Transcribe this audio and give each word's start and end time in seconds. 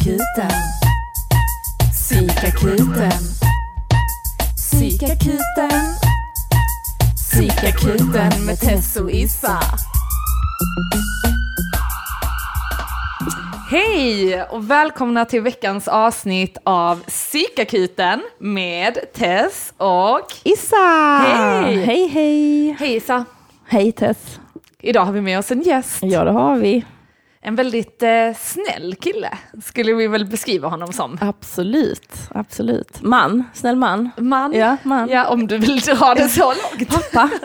Psykakuten. 0.00 0.50
Psykakuten. 1.92 3.10
Psykakuten. 4.56 5.80
Psykakuten 7.16 8.46
med 8.46 8.60
Tess 8.60 8.96
och 8.96 9.10
Issa. 9.10 9.58
Hej 13.70 14.42
och 14.42 14.70
välkomna 14.70 15.24
till 15.24 15.42
veckans 15.42 15.88
avsnitt 15.88 16.58
av 16.64 17.04
Psykakuten 17.06 18.22
med 18.38 18.98
Tess 19.14 19.72
och 19.76 20.32
Issa! 20.42 20.76
Hej! 21.26 21.84
Hej, 21.84 22.08
hej! 22.08 22.76
Hej 22.78 22.96
Issa. 22.96 23.24
Hej 23.66 23.92
Tess! 23.92 24.40
Idag 24.80 25.04
har 25.04 25.12
vi 25.12 25.20
med 25.20 25.38
oss 25.38 25.50
en 25.50 25.62
gäst. 25.62 25.98
Ja, 26.02 26.24
det 26.24 26.30
har 26.30 26.56
vi. 26.56 26.84
En 27.42 27.54
väldigt 27.54 28.02
eh, 28.02 28.34
snäll 28.38 28.94
kille 28.94 29.38
skulle 29.62 29.92
vi 29.92 30.06
väl 30.06 30.26
beskriva 30.26 30.68
honom 30.68 30.92
som. 30.92 31.18
Absolut, 31.20 32.12
absolut. 32.30 33.02
Man, 33.02 33.44
snäll 33.54 33.76
man. 33.76 34.10
Man. 34.16 34.52
Ja, 34.52 34.76
man. 34.82 35.08
Ja, 35.08 35.28
om 35.28 35.46
du 35.46 35.58
vill 35.58 35.80
dra 35.80 36.14
det 36.14 36.28
så 36.28 36.44
långt. 36.44 36.88
Pappa. 36.88 37.30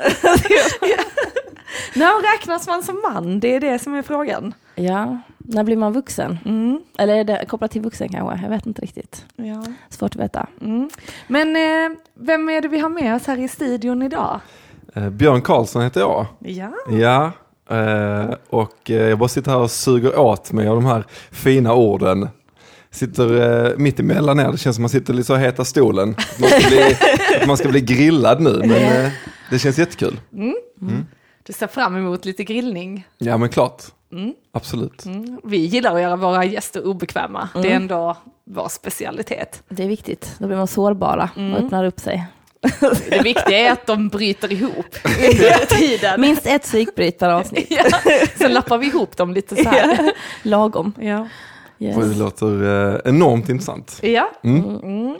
När 1.95 2.33
räknas 2.33 2.67
man 2.67 2.83
som 2.83 3.01
man? 3.01 3.39
Det 3.39 3.55
är 3.55 3.59
det 3.59 3.79
som 3.79 3.95
är 3.95 4.01
frågan. 4.01 4.53
Ja, 4.75 5.17
när 5.37 5.63
blir 5.63 5.77
man 5.77 5.93
vuxen? 5.93 6.37
Mm. 6.45 6.81
Eller 6.97 7.15
är 7.15 7.23
det 7.23 7.45
kopplat 7.47 7.71
till 7.71 7.81
vuxen 7.81 8.09
kanske? 8.09 8.43
Jag 8.43 8.49
vet 8.49 8.65
inte 8.65 8.81
riktigt. 8.81 9.25
Ja. 9.35 9.65
Svårt 9.89 10.15
att 10.15 10.21
veta. 10.21 10.47
Mm. 10.61 10.89
Men 11.27 11.55
eh, 11.55 11.97
vem 12.13 12.49
är 12.49 12.61
det 12.61 12.67
vi 12.67 12.79
har 12.79 12.89
med 12.89 13.15
oss 13.15 13.27
här 13.27 13.37
i 13.39 13.47
studion 13.47 14.01
idag? 14.01 14.39
Eh, 14.93 15.09
Björn 15.09 15.41
Karlsson 15.41 15.81
heter 15.81 15.99
jag. 15.99 16.25
Ja. 16.39 16.71
Ja, 16.89 17.31
eh, 17.69 18.35
och 18.49 18.91
eh, 18.91 19.09
jag 19.09 19.19
bara 19.19 19.29
sitter 19.29 19.51
här 19.51 19.59
och 19.59 19.71
suger 19.71 20.19
åt 20.19 20.51
mig 20.51 20.67
av 20.67 20.75
de 20.75 20.85
här 20.85 21.03
fina 21.31 21.73
orden. 21.73 22.29
Sitter 22.91 23.65
eh, 23.65 23.77
mitt 23.77 23.99
emellan 23.99 24.39
er, 24.39 24.51
det 24.51 24.57
känns 24.57 24.75
som 24.75 24.83
man 24.83 24.89
sitter 24.89 25.13
lite 25.13 25.27
så 25.27 25.35
heta 25.35 25.65
stolen. 25.65 26.15
Man 26.39 26.49
ska 26.49 26.69
bli, 26.69 26.97
man 27.47 27.57
ska 27.57 27.69
bli 27.69 27.81
grillad 27.81 28.41
nu, 28.41 28.57
men 28.59 28.71
eh, 29.05 29.11
det 29.49 29.59
känns 29.59 29.79
jättekul. 29.79 30.19
Du 31.43 31.53
ser 31.53 31.67
fram 31.67 31.95
emot 31.95 32.25
lite 32.25 32.43
grillning. 32.43 33.07
Ja, 33.17 33.37
men 33.37 33.49
klart. 33.49 33.83
Absolut. 34.51 35.05
Mm. 35.05 35.39
Vi 35.43 35.57
gillar 35.57 35.95
att 35.95 36.01
göra 36.01 36.15
våra 36.15 36.45
gäster 36.45 36.87
obekväma. 36.87 37.49
Det 37.53 37.71
är 37.71 37.75
ändå 37.75 38.17
vår 38.43 38.69
specialitet. 38.69 39.63
Det 39.69 39.83
är 39.83 39.87
viktigt. 39.87 40.35
Då 40.37 40.47
blir 40.47 40.57
man 40.57 40.67
sårbara 40.67 41.29
och 41.35 41.63
öppnar 41.65 41.85
upp 41.85 41.99
sig. 41.99 42.25
Det 43.09 43.21
viktiga 43.23 43.57
är 43.57 43.71
att 43.71 43.87
de 43.87 44.09
bryter 44.09 44.51
ihop 44.53 44.95
under 45.05 45.65
tiden. 45.77 46.21
Minst 46.21 46.45
ett 46.45 46.63
psykbryt 46.63 47.19
per 47.19 47.29
avsnitt. 47.29 47.67
Ja. 47.69 47.83
Sen 48.37 48.53
lappar 48.53 48.77
vi 48.77 48.87
ihop 48.87 49.17
dem 49.17 49.33
lite 49.33 49.63
så 49.63 49.69
här. 49.69 50.11
Lagom. 50.43 50.93
Ja. 50.99 51.27
Yes. 51.79 51.95
Det 51.95 52.15
låter 52.19 52.63
eh, 52.93 52.99
enormt 53.05 53.49
intressant. 53.49 53.99
ja. 54.01 54.31
Mm. 54.43 54.79
Mm. 54.83 55.15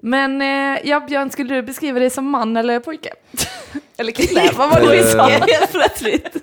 Men 0.00 0.42
eh, 0.42 0.78
ja, 0.84 1.00
Björn, 1.00 1.30
skulle 1.30 1.54
du 1.54 1.62
beskriva 1.62 1.98
dig 1.98 2.10
som 2.10 2.30
man 2.30 2.56
eller 2.56 2.80
pojke? 2.80 3.10
eller 3.96 4.12
kille? 4.12 4.50
Vad 4.56 4.70
var 4.70 4.80
det 4.80 4.96
vi 4.96 5.02
sa 5.02 5.30
Eh. 5.30 5.40
helt 5.46 5.72
plötsligt? 5.72 6.36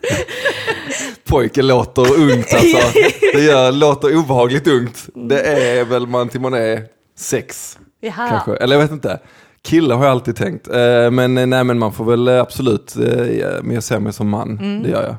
Pojke 1.26 1.62
låter 1.62 2.02
ungt 2.20 2.54
alltså. 2.54 3.00
Det 3.34 3.42
gör, 3.44 3.72
låter 3.72 4.18
obehagligt 4.18 4.68
ungt. 4.68 5.10
Det 5.16 5.40
är 5.42 5.86
väl 5.86 6.08
man 6.08 6.30
till 6.30 6.42
man 6.42 6.54
är 6.54 6.84
sex. 7.18 7.78
Jaha. 8.02 8.30
Kanske, 8.30 8.56
eller 8.56 8.76
jag 8.76 8.82
vet 8.82 8.92
inte. 8.92 9.20
Kille 9.64 9.94
har 9.94 10.04
jag 10.04 10.12
alltid 10.12 10.36
tänkt. 10.36 10.68
Eh, 10.68 11.12
Men 11.12 11.38
eh, 11.38 11.46
nej 11.46 11.64
men 11.64 11.80
man 11.80 11.94
får 11.94 12.06
väl 12.06 12.28
eh, 12.28 12.40
absolut, 12.42 12.96
eh, 12.96 13.64
men 13.64 13.72
jag 13.72 13.84
ser 13.84 14.00
mig 14.00 14.14
som 14.14 14.30
man. 14.30 14.50
Mm. 14.60 14.84
Det 14.84 14.90
gör 14.90 15.04
jag. 15.04 15.16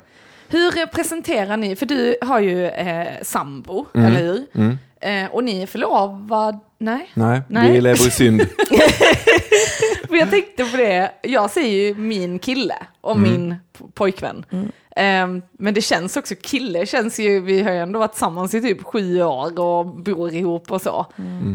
Hur 0.49 0.87
presenterar 0.87 1.57
ni, 1.57 1.77
för 1.77 1.87
du 1.87 2.17
har 2.23 2.41
ju 2.41 2.67
eh, 2.67 3.07
sambo, 3.23 3.87
eller 3.95 4.21
hur? 4.23 4.47
Mm. 4.55 4.79
Eh, 5.01 5.31
och 5.35 5.45
ni 5.45 5.63
är 5.63 5.67
förlovad, 5.67 6.59
nej? 6.79 7.11
Nej, 7.15 7.43
Nej. 7.49 7.73
vi 7.73 7.81
lever 7.81 8.07
i 8.07 8.11
synd. 8.11 8.41
För 10.09 10.17
jag 10.17 10.31
tänkte 10.31 10.65
på 10.65 10.77
det, 10.77 11.11
jag 11.23 11.51
säger 11.51 11.89
ju 11.89 11.95
min 11.95 12.39
kille 12.39 12.75
och 13.01 13.17
Mm. 13.17 13.31
min 13.31 13.55
pojkvän. 13.95 14.45
Ehm, 14.97 15.43
men 15.53 15.75
det 15.75 15.81
känns 15.81 16.17
också, 16.17 16.35
kille 16.43 16.87
känns 16.87 17.19
ju, 17.21 17.41
vi 17.41 17.63
har 17.63 17.73
ju 17.73 17.79
ändå 17.79 17.99
varit 17.99 18.13
tillsammans 18.13 18.55
i 18.55 18.61
typ 18.61 18.83
sju 18.85 19.23
år 19.23 19.61
och 19.61 19.87
bor 19.87 20.33
ihop 20.35 20.73
och 20.73 20.81
så. 20.83 21.07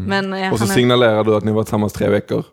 Men, 0.06 0.32
eh, 0.32 0.52
Och 0.52 0.58
så 0.58 0.64
är, 0.64 0.68
signalerar 0.68 1.24
du 1.24 1.36
att 1.36 1.44
ni 1.44 1.52
varit 1.52 1.66
tillsammans 1.66 1.92
tre 1.92 2.08
veckor. 2.08 2.44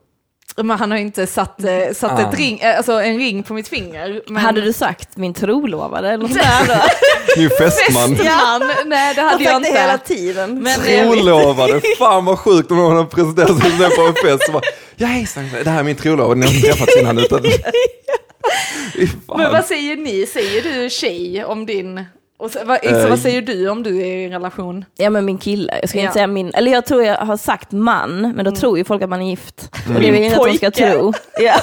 Men 0.63 0.79
han 0.79 0.91
har 0.91 0.97
ju 0.97 1.03
inte 1.03 1.27
satt, 1.27 1.63
eh, 1.63 1.93
satt 1.95 2.11
Ah. 2.19 2.21
ett 2.29 2.37
ring, 2.39 2.59
eh, 2.59 2.77
alltså 2.77 2.91
en 2.91 3.17
ring 3.17 3.43
på 3.43 3.53
mitt 3.53 3.67
finger. 3.67 4.21
Men, 4.27 4.43
Hade 4.43 4.61
du 4.61 4.73
sagt 4.73 5.17
min 5.17 5.33
trolovade 5.33 6.09
eller 6.09 6.27
något 6.27 6.37
är 7.37 7.41
ju 7.41 7.49
fästman. 7.49 8.15
Fästman, 8.15 8.71
nej 8.85 9.15
det 9.15 9.21
hade 9.21 9.43
jag, 9.43 9.53
sagt 9.53 9.65
det 9.73 9.79
hela 9.79 9.93
inte. 9.93 10.07
tiden. 10.07 10.63
Men, 10.63 10.81
eh, 10.81 11.11
Trolovade, 11.11 11.81
fan 11.97 12.25
vad 12.25 12.39
sjukt 12.39 12.71
om 12.71 12.77
någon 12.77 12.97
har 12.97 13.05
presenterat 13.05 13.57
sig 13.57 13.95
på 13.95 14.01
en 14.01 14.13
fest. 14.15 14.45
Så 14.45 14.51
bara, 14.51 14.61
ja 14.95 15.07
hejsan, 15.07 15.49
det 15.63 15.69
här 15.69 15.79
är 15.79 15.83
min 15.83 15.95
trolovade, 15.95 16.39
ni 16.39 16.45
har 16.45 16.53
inte 16.53 16.67
träffats 16.67 16.97
innan. 16.97 17.17
Utan... 17.17 17.41
Men 19.37 19.51
vad 19.51 19.65
säger 19.65 19.95
ni, 19.95 20.25
säger 20.25 20.61
du 20.63 20.89
tjej 20.89 21.43
om 21.45 21.65
din, 21.65 22.05
och 22.39 22.51
så, 22.51 22.59
vad, 22.65 22.77
Issa, 22.83 23.01
Eh, 23.03 23.09
vad 23.09 23.19
säger 23.19 23.41
du 23.41 23.69
om 23.69 23.83
du 23.83 23.97
är 24.01 24.05
i 24.05 24.25
en 24.25 24.31
relation? 24.31 24.85
Ja 24.97 25.09
men 25.09 25.25
min 25.25 25.37
kille, 25.37 25.79
jag 25.81 25.89
ska 25.89 25.97
Ja. 25.97 26.01
inte 26.03 26.13
säga 26.13 26.27
min, 26.27 26.51
eller 26.53 26.71
jag 26.71 26.85
tror 26.85 27.03
jag 27.03 27.15
har 27.15 27.37
sagt 27.37 27.71
man, 27.71 28.33
men 28.35 28.45
då 28.45 28.51
tror 28.51 28.77
ju 28.77 28.83
folk 28.83 29.01
att 29.01 29.09
man 29.09 29.21
är 29.21 29.29
gift. 29.29 29.69
Och 29.87 29.93
det 29.93 29.99
Min 29.99 30.01
vill 30.13 30.21
jag 30.23 30.31
inte 30.31 30.39
att 30.41 30.47
de 30.47 30.57
ska 30.57 30.71
tro. 30.71 31.13
Ja. 31.39 31.55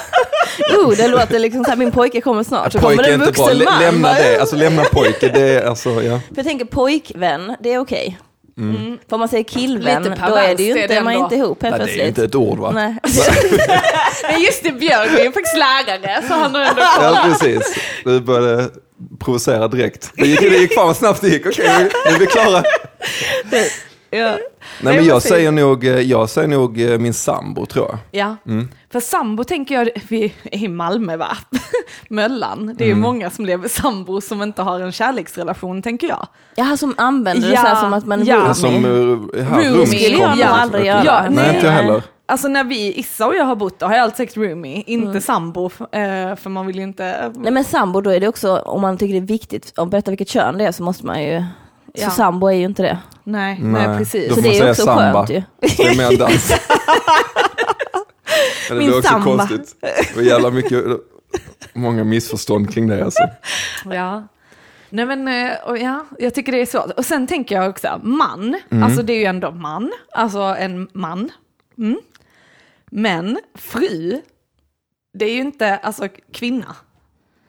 Jo, 0.73 0.91
det 0.97 1.07
låter 1.07 1.39
liksom 1.39 1.63
så 1.63 1.69
här, 1.69 1.77
min 1.77 1.91
pojke 1.91 2.21
kommer 2.21 2.43
snart, 2.43 2.71
så 2.71 2.79
kommer 2.79 2.95
Pojke 2.95 3.09
är 3.09 3.13
en 3.13 3.19
vuxen 3.19 3.45
man. 3.65 3.79
lämna 3.81 4.13
det, 4.13 4.39
alltså 4.39 4.55
lämna 4.55 4.83
pojke, 4.83 5.29
det 5.33 5.41
är 5.53 5.65
alltså, 5.67 5.89
ja. 5.89 6.19
För 6.29 6.35
jag 6.35 6.45
tänker 6.45 6.65
pojkvän, 6.65 7.55
det 7.59 7.73
är 7.73 7.79
okej. 7.79 8.17
För 9.09 9.13
om 9.15 9.19
man 9.19 9.29
säger 9.29 9.43
killvän, 9.43 10.03
Lite 10.03 10.15
då 10.29 10.35
är 10.35 10.55
det 10.55 10.63
ju 10.63 10.71
är 10.71 10.81
inte, 10.81 10.93
det 10.95 11.01
man 11.01 11.13
är 11.13 11.15
ändå. 11.15 11.25
inte 11.25 11.35
ihop 11.35 11.63
helt 11.63 11.77
Nej, 11.77 11.85
det 11.87 11.91
är 11.91 11.95
plötsligt. 11.95 12.07
inte 12.07 12.23
ett 12.23 12.35
ord 12.35 12.57
va? 12.59 12.71
Nej. 12.71 12.95
Nej 14.23 14.43
just 14.45 14.63
det, 14.63 14.71
Björn 14.71 15.09
är 15.17 15.23
ju 15.23 15.31
faktiskt 15.31 15.57
lärare 15.57 16.21
så 16.27 16.33
han 16.33 16.55
har 16.55 16.61
ändå 16.61 16.81
Ja, 17.01 17.25
precis. 17.25 17.75
Du 18.03 18.19
började 18.19 18.69
provocera 19.19 19.67
direkt. 19.67 20.11
Det 20.15 20.27
gick, 20.27 20.39
det 20.39 20.57
gick 20.57 20.73
fan 20.73 20.87
vad 20.87 20.97
snabbt 20.97 21.21
det 21.21 21.27
gick. 21.29 21.45
Okej, 21.47 21.69
nu- 21.79 21.89
nu 22.09 22.15
är 22.15 22.19
vi 22.19 22.25
klara. 22.25 22.63
Ja. 24.09 24.37
Nej, 24.81 24.95
men 24.95 25.05
jag 25.05 25.21
säger 25.21 25.51
nog, 25.51 25.87
eh, 25.87 25.99
jag 25.99 26.29
säger 26.29 26.47
nog 26.47 26.81
eh, 26.81 26.97
min 26.99 27.13
sambo 27.13 27.65
tror 27.65 27.85
jag. 27.89 27.97
Ja, 28.21 28.35
för 28.95 28.99
sambo 28.99 29.43
tänker 29.43 29.75
jag, 29.75 29.89
vi 30.07 30.33
är 30.43 30.63
i 30.63 30.67
Malmö 30.67 31.17
va? 31.17 31.37
Möllan, 32.09 32.75
det 32.77 32.83
är 32.83 32.87
ju 32.87 32.95
många 32.95 33.29
som 33.29 33.45
lever 33.45 33.67
sambo 33.67 34.21
som 34.21 34.41
inte 34.41 34.61
har 34.61 34.79
en 34.79 34.91
kärleksrelation 34.91 35.81
tänker 35.81 36.07
jag. 36.07 36.27
Jaha, 36.55 36.77
som 36.77 36.95
använder 36.97 37.47
det 37.47 37.53
Ja, 37.53 37.61
så 37.61 37.67
här 37.67 37.75
som 37.75 37.93
att 37.93 38.05
man 38.05 38.21
är 38.21 38.25
ja. 38.25 38.35
roomie. 38.35 38.53
Som 38.53 38.85
uh, 38.85 39.43
här, 39.43 39.69
Roomie 39.69 39.85
skulle 39.85 40.17
jag 40.17 40.37
nog 40.37 40.45
aldrig 40.45 40.85
göra. 40.85 41.03
Ja, 41.05 41.25
Nej, 41.29 41.55
inte 41.55 41.65
jag 41.65 41.73
heller. 41.73 42.03
Alltså 42.25 42.47
när 42.47 42.63
vi, 42.63 42.93
Issa 42.93 43.27
och 43.27 43.35
jag 43.35 43.45
har 43.45 43.55
bott 43.55 43.79
där 43.79 43.87
har 43.87 43.95
jag 43.95 44.03
alltid 44.03 44.17
sagt 44.27 44.37
roomie, 44.37 44.83
inte 44.87 45.21
sambo, 45.21 45.65
eh, 45.65 46.35
för 46.35 46.49
man 46.49 46.67
vill 46.67 46.75
ju 46.75 46.83
inte... 46.83 47.31
Nej 47.35 47.51
men 47.51 47.63
sambo, 47.63 48.01
då 48.01 48.09
är 48.09 48.19
det 48.19 48.27
också, 48.27 48.57
om 48.57 48.81
man 48.81 48.97
tycker 48.97 49.13
det 49.13 49.19
är 49.19 49.27
viktigt 49.27 49.73
att 49.75 49.89
berätta 49.89 50.11
vilket 50.11 50.29
kön 50.29 50.57
det 50.57 50.65
är 50.65 50.71
så 50.71 50.83
måste 50.83 51.05
man 51.05 51.23
ju, 51.23 51.43
Ja. 51.93 52.09
så 52.09 52.15
sambo 52.15 52.47
är 52.47 52.53
ju 52.53 52.65
inte 52.65 52.83
det. 52.83 52.97
Nej, 53.23 53.59
nej, 53.61 53.97
precis. 53.97 54.29
Då 54.29 54.35
Så 54.35 54.41
får 54.41 54.49
det 54.49 54.49
man 54.49 54.55
är 54.55 54.59
säga 54.59 54.71
också 54.71 54.85
samba. 54.85 55.13
skönt 55.13 55.29
ju. 55.29 55.43
Det 55.59 55.83
är 55.83 55.97
mer 55.97 56.17
dans. 56.17 56.53
Men 58.69 58.77
det 58.77 58.83
Min 58.83 58.87
blir 58.87 58.97
också 58.97 59.09
samba. 59.09 59.25
konstigt. 59.37 59.75
Det 59.81 60.15
var 60.15 60.23
jävla 60.23 60.49
mycket, 60.51 60.83
många 61.73 62.03
missförstånd 62.03 62.73
kring 62.73 62.87
det 62.87 63.05
alltså. 63.05 63.23
Ja. 63.91 64.27
Nej 64.89 65.05
men, 65.05 65.27
eh, 65.27 65.51
och 65.65 65.77
ja, 65.77 66.05
jag 66.19 66.33
tycker 66.33 66.51
det 66.51 66.61
är 66.61 66.65
svårt. 66.65 66.91
Och 66.97 67.05
sen 67.05 67.27
tänker 67.27 67.55
jag 67.55 67.69
också, 67.69 67.99
man, 68.03 68.59
alltså 68.83 69.03
det 69.03 69.13
är 69.13 69.19
ju 69.19 69.25
ändå 69.25 69.51
man, 69.51 69.91
alltså 70.11 70.39
en 70.39 70.87
man. 70.93 71.31
Mm. 71.77 71.97
Men 72.91 73.39
fru, 73.55 74.21
det 75.13 75.25
är 75.25 75.33
ju 75.33 75.39
inte, 75.41 75.77
alltså 75.77 76.07
kvinna. 76.33 76.75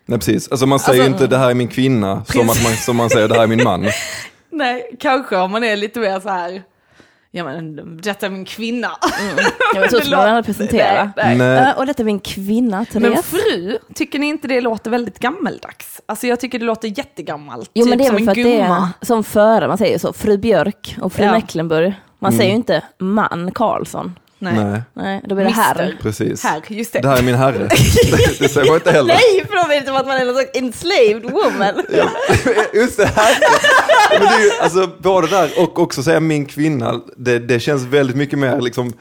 Nej 0.07 0.19
precis, 0.19 0.49
alltså 0.49 0.67
man 0.67 0.79
säger 0.79 0.99
ju 0.99 1.05
Alltså- 1.09 1.25
inte 1.25 1.35
det 1.37 1.39
här 1.39 1.51
är 1.51 1.55
min 1.55 1.69
kvinna 1.69 2.25
som, 2.25 2.41
att 2.51 2.63
man, 2.65 2.73
som 2.73 2.97
man 2.97 3.11
säger 3.11 3.29
det 3.29 3.35
här 3.35 3.43
är 3.43 3.47
min 3.47 3.65
man. 3.65 3.87
Nej, 4.51 4.97
kanske 5.01 5.37
om 5.37 5.51
man 5.51 5.65
är 5.65 5.77
lite 5.77 6.01
mer 6.01 6.21
så 6.21 6.29
här, 6.29 6.63
ja 7.37 7.45
men 7.45 7.97
detta 8.03 8.27
är 8.27 8.31
min 8.31 8.45
kvinna. 8.45 8.89
Jag 9.75 9.81
vet, 9.81 9.91
så 9.91 10.01
ska 10.01 10.17
man 10.17 10.29
aldrig 10.29 10.45
presentera. 10.57 11.05
Nej, 11.17 11.37
nej. 11.37 11.39
Nej. 11.39 11.59
Äh, 11.71 11.79
och 11.79 11.87
detta 11.87 12.03
är 12.03 12.05
min 12.05 12.21
kvinna, 12.21 12.87
Men 12.93 13.03
Therese. 13.03 13.25
fru, 13.27 13.79
tycker 13.95 14.19
ni 14.19 14.27
inte 14.27 14.49
det 14.49 14.61
låter 14.61 14.91
väldigt 14.91 15.19
gammeldags? 15.19 16.01
Alltså 16.07 16.27
jag 16.27 16.41
tycker 16.41 16.59
det 16.59 16.65
låter 16.65 16.99
jättegammalt. 16.99 17.71
Jo 17.75 17.87
men 17.89 17.99
typ 17.99 17.99
det 17.99 18.05
är 18.05 18.07
som 18.09 18.15
väl 18.17 18.23
en 18.23 18.35
för 18.35 18.41
att 18.41 18.45
det 18.47 18.61
är 18.61 18.63
gumma. 18.63 18.91
som 19.03 19.25
före, 19.25 19.69
man 19.69 19.79
säger 19.79 19.99
så, 19.99 20.13
fru 20.13 20.39
Björk 20.39 20.97
och 21.01 21.13
fru 21.13 21.25
Ja. 21.25 21.33
Mecklenburg. 21.33 21.93
Man 22.19 22.29
Mm. 22.33 22.39
säger 22.39 22.51
ju 22.51 22.57
inte 22.57 22.83
man 22.99 23.51
Karlsson. 23.55 24.19
Nej. 24.39 24.55
Nej, 24.55 24.83
Nej, 24.95 25.23
då 25.25 25.35
blir 25.35 25.45
det 25.45 25.51
herr. 25.51 25.97
Precis. 26.03 26.45
Här, 26.45 26.63
just 26.69 26.93
det. 26.93 27.01
Det 27.01 27.09
här 27.09 27.19
är 27.19 27.23
min 27.23 27.35
herre. 27.35 27.59
Det, 27.59 27.69
det 28.39 28.49
säger 28.49 28.67
man 28.67 28.75
inte 28.75 28.93
heller. 28.93 29.15
Nej, 29.15 29.47
för 29.47 29.57
då 29.57 29.69
blir 29.69 29.81
det 29.81 29.87
som 29.87 29.97
att 29.97 30.07
man 30.07 30.17
är 30.17 30.25
någon 30.25 30.35
slags 30.35 30.51
enslaved 30.55 31.23
woman. 31.23 31.83
Just 32.75 32.97
det 32.97 33.07
här. 33.07 33.37
Men 34.11 34.21
det 34.21 34.35
är 34.35 34.41
ju, 34.41 34.51
alltså, 34.61 34.91
både 34.99 35.27
där 35.27 35.51
och 35.57 35.79
också 35.79 36.03
säga 36.03 36.21
min 36.21 36.47
kvinna, 36.47 37.01
det, 37.17 37.39
det 37.39 37.61
känns 37.61 37.83
väldigt 37.83 38.17
mycket 38.17 38.39
mer 38.39 38.61
liksom 38.61 38.93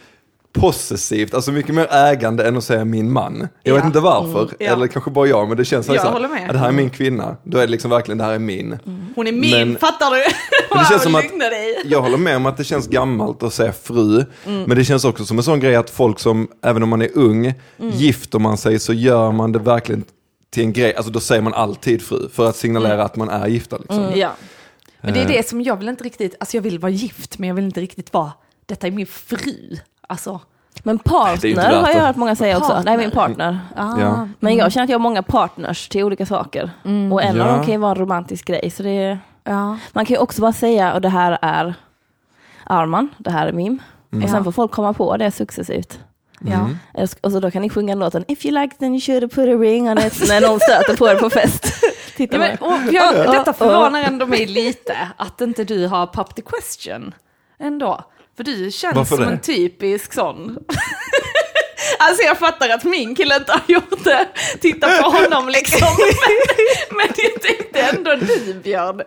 possessivt, 0.56 1.34
alltså 1.34 1.52
mycket 1.52 1.76
mer 1.76 1.88
ägande 1.92 2.48
än 2.48 2.58
att 2.58 2.64
säga 2.64 2.86
min 2.86 3.12
man. 3.12 3.48
Jag 3.64 3.74
vet 3.74 3.84
Ja. 3.84 3.88
inte 3.88 4.00
varför, 4.00 4.42
Mm, 4.44 4.56
ja. 4.60 4.72
eller 4.74 4.88
kanske 4.88 5.12
bara 5.12 5.28
jag, 5.28 5.48
men 5.48 5.58
det 5.58 5.66
känns 5.66 5.86
så 5.86 5.94
här, 5.94 6.20
med. 6.20 6.26
Mm. 6.32 6.44
ja, 6.48 6.54
det 6.54 6.60
här 6.60 6.68
är 6.68 6.72
min 6.72 6.90
kvinna. 6.90 7.38
Då 7.44 7.58
är 7.58 7.62
det 7.62 7.72
liksom 7.72 7.92
verkligen, 7.92 8.18
det 8.18 8.24
här 8.24 8.34
är 8.34 8.40
min. 8.40 8.78
Hon 9.16 9.28
är 9.28 9.32
min, 9.32 9.52
Men- 9.52 9.78
fattar 9.78 10.12
du? 10.12 10.24
Men 10.70 10.80
det 10.80 10.86
känns 10.90 11.04
som 11.04 11.16
att, 11.16 11.26
jag 11.86 12.02
håller 12.02 12.18
med 12.18 12.36
om 12.38 12.46
att 12.46 12.58
det 12.58 12.64
känns 12.64 12.88
gammalt 12.88 13.44
att 13.44 13.54
säga 13.54 13.72
fru, 13.72 14.26
Mm. 14.46 14.64
men 14.64 14.78
det 14.78 14.84
känns 14.86 15.06
också 15.06 15.26
som 15.26 15.38
en 15.38 15.44
sån 15.44 15.60
grej 15.60 15.76
att 15.76 15.90
folk 15.90 16.20
som, 16.20 16.48
även 16.64 16.84
om 16.84 16.90
man 16.90 17.02
är 17.02 17.10
ung, 17.14 17.46
Mm. 17.46 17.92
gifter 17.94 18.40
man 18.40 18.58
sig 18.58 18.80
så 18.80 18.94
gör 18.94 19.32
man 19.32 19.52
det 19.52 19.60
verkligen 19.60 20.04
till 20.50 20.64
en 20.64 20.74
grej, 20.74 20.96
alltså 20.96 21.12
då 21.12 21.20
säger 21.20 21.42
man 21.42 21.54
alltid 21.54 22.02
fru, 22.02 22.30
för 22.34 22.50
att 22.50 22.56
signalera 22.56 22.94
Mm. 22.94 23.06
att 23.06 23.16
man 23.16 23.30
är 23.30 23.48
gifta. 23.48 23.78
Liksom. 23.78 24.12
Ja. 24.16 24.32
Men 25.02 25.14
det 25.14 25.20
är 25.20 25.24
Eh. 25.26 25.28
det 25.32 25.48
som 25.50 25.62
jag 25.62 25.76
vill 25.78 25.90
inte 25.90 26.04
riktigt, 26.04 26.36
alltså 26.40 26.58
jag 26.58 26.62
vill 26.62 26.80
vara 26.80 26.92
gift 26.92 27.40
men 27.40 27.48
jag 27.50 27.56
vill 27.56 27.66
inte 27.66 27.82
riktigt 27.82 28.14
vara, 28.14 28.32
detta 28.66 28.88
är 28.88 28.92
min 28.92 29.06
fru. 29.06 29.78
Alltså, 30.08 30.40
Men 30.84 31.00
partner 31.00 31.82
har 31.82 31.90
jag 31.90 32.00
hört 32.02 32.16
många 32.16 32.36
säga 32.36 32.58
också. 32.58 32.74
Här 32.74 32.88
är 32.88 32.98
min 32.98 33.12
partner. 33.12 33.60
ah. 33.76 34.00
Ja. 34.00 34.28
Men 34.40 34.56
jag 34.56 34.72
känner 34.72 34.84
att 34.84 34.90
jag 34.90 34.98
har 35.00 35.04
många 35.04 35.24
partners 35.24 35.90
till 35.90 36.04
olika 36.04 36.26
saker. 36.26 36.70
Och 37.12 37.24
en 37.24 37.42
av 37.42 37.48
Ja. 37.48 37.54
dem 37.56 37.64
kan 37.64 37.72
ju 37.74 37.78
vara 37.78 37.92
en 37.92 37.98
romantisk 37.98 38.46
grej. 38.46 38.72
Så 38.72 38.84
det 38.84 38.90
är, 38.90 39.20
ja. 39.44 39.78
man 39.94 40.06
kan 40.06 40.14
ju 40.14 40.18
också 40.18 40.42
bara 40.42 40.54
säga, 40.54 40.94
och 40.94 41.02
det 41.02 41.10
här 41.10 41.38
är 41.42 41.74
Arman, 42.64 43.10
det 43.18 43.32
här 43.32 43.48
är 43.48 43.52
Mim. 43.52 43.82
Och 44.24 44.30
sen 44.30 44.44
får 44.44 44.52
folk 44.52 44.72
komma 44.72 44.94
på 44.94 45.18
det 45.18 45.32
successivt. 45.32 46.00
ja. 46.40 46.70
Och 47.22 47.32
så 47.32 47.40
då 47.40 47.52
kan 47.52 47.62
ni 47.62 47.70
sjunga 47.70 47.96
låten 47.96 48.26
If 48.28 48.46
you 48.46 48.62
like 48.62 48.76
then 48.76 48.92
you 48.94 49.02
should 49.02 49.32
put 49.32 49.50
a 49.50 49.58
ring 49.58 49.90
on 49.90 49.98
it 49.98 50.24
när 50.30 50.42
någon 50.42 50.60
stöter 50.60 50.98
på 50.98 51.08
er 51.10 51.16
på 51.16 51.30
fest. 51.30 51.66
Titta 52.18 52.36
Ja, 52.36 52.40
men, 52.40 52.58
och 52.58 52.94
jag, 52.94 53.16
Ja, 53.26 53.32
detta 53.32 53.54
förvånar 53.54 54.02
ändå 54.04 54.26
mig 54.26 54.46
lite, 54.46 54.98
att 55.18 55.42
inte 55.42 55.64
du 55.64 55.88
har 55.88 56.08
pop 56.08 56.36
the 56.36 56.42
question 56.42 57.14
ändå. 57.60 58.02
För 58.38 58.44
du 58.44 58.72
känns 58.72 58.96
Varför 58.96 59.16
som 59.16 59.26
det? 59.26 59.32
en 59.32 59.42
typisk 59.42 60.14
sån. 60.14 60.58
Alltså 62.00 62.24
jag 62.24 62.38
fattar 62.40 62.70
att 62.70 62.84
min 62.84 63.16
kille 63.16 63.36
inte 63.36 63.52
har 63.52 63.62
gjort 63.68 64.04
det, 64.04 64.28
titta 64.62 65.02
på 65.02 65.10
honom 65.10 65.50
liksom. 65.50 65.80
Men, 66.90 66.98
men 66.98 67.08
jag 67.18 67.42
tänkte 67.42 67.80
ändå 67.80 68.16
du 68.16 68.54
Björn. 68.54 69.02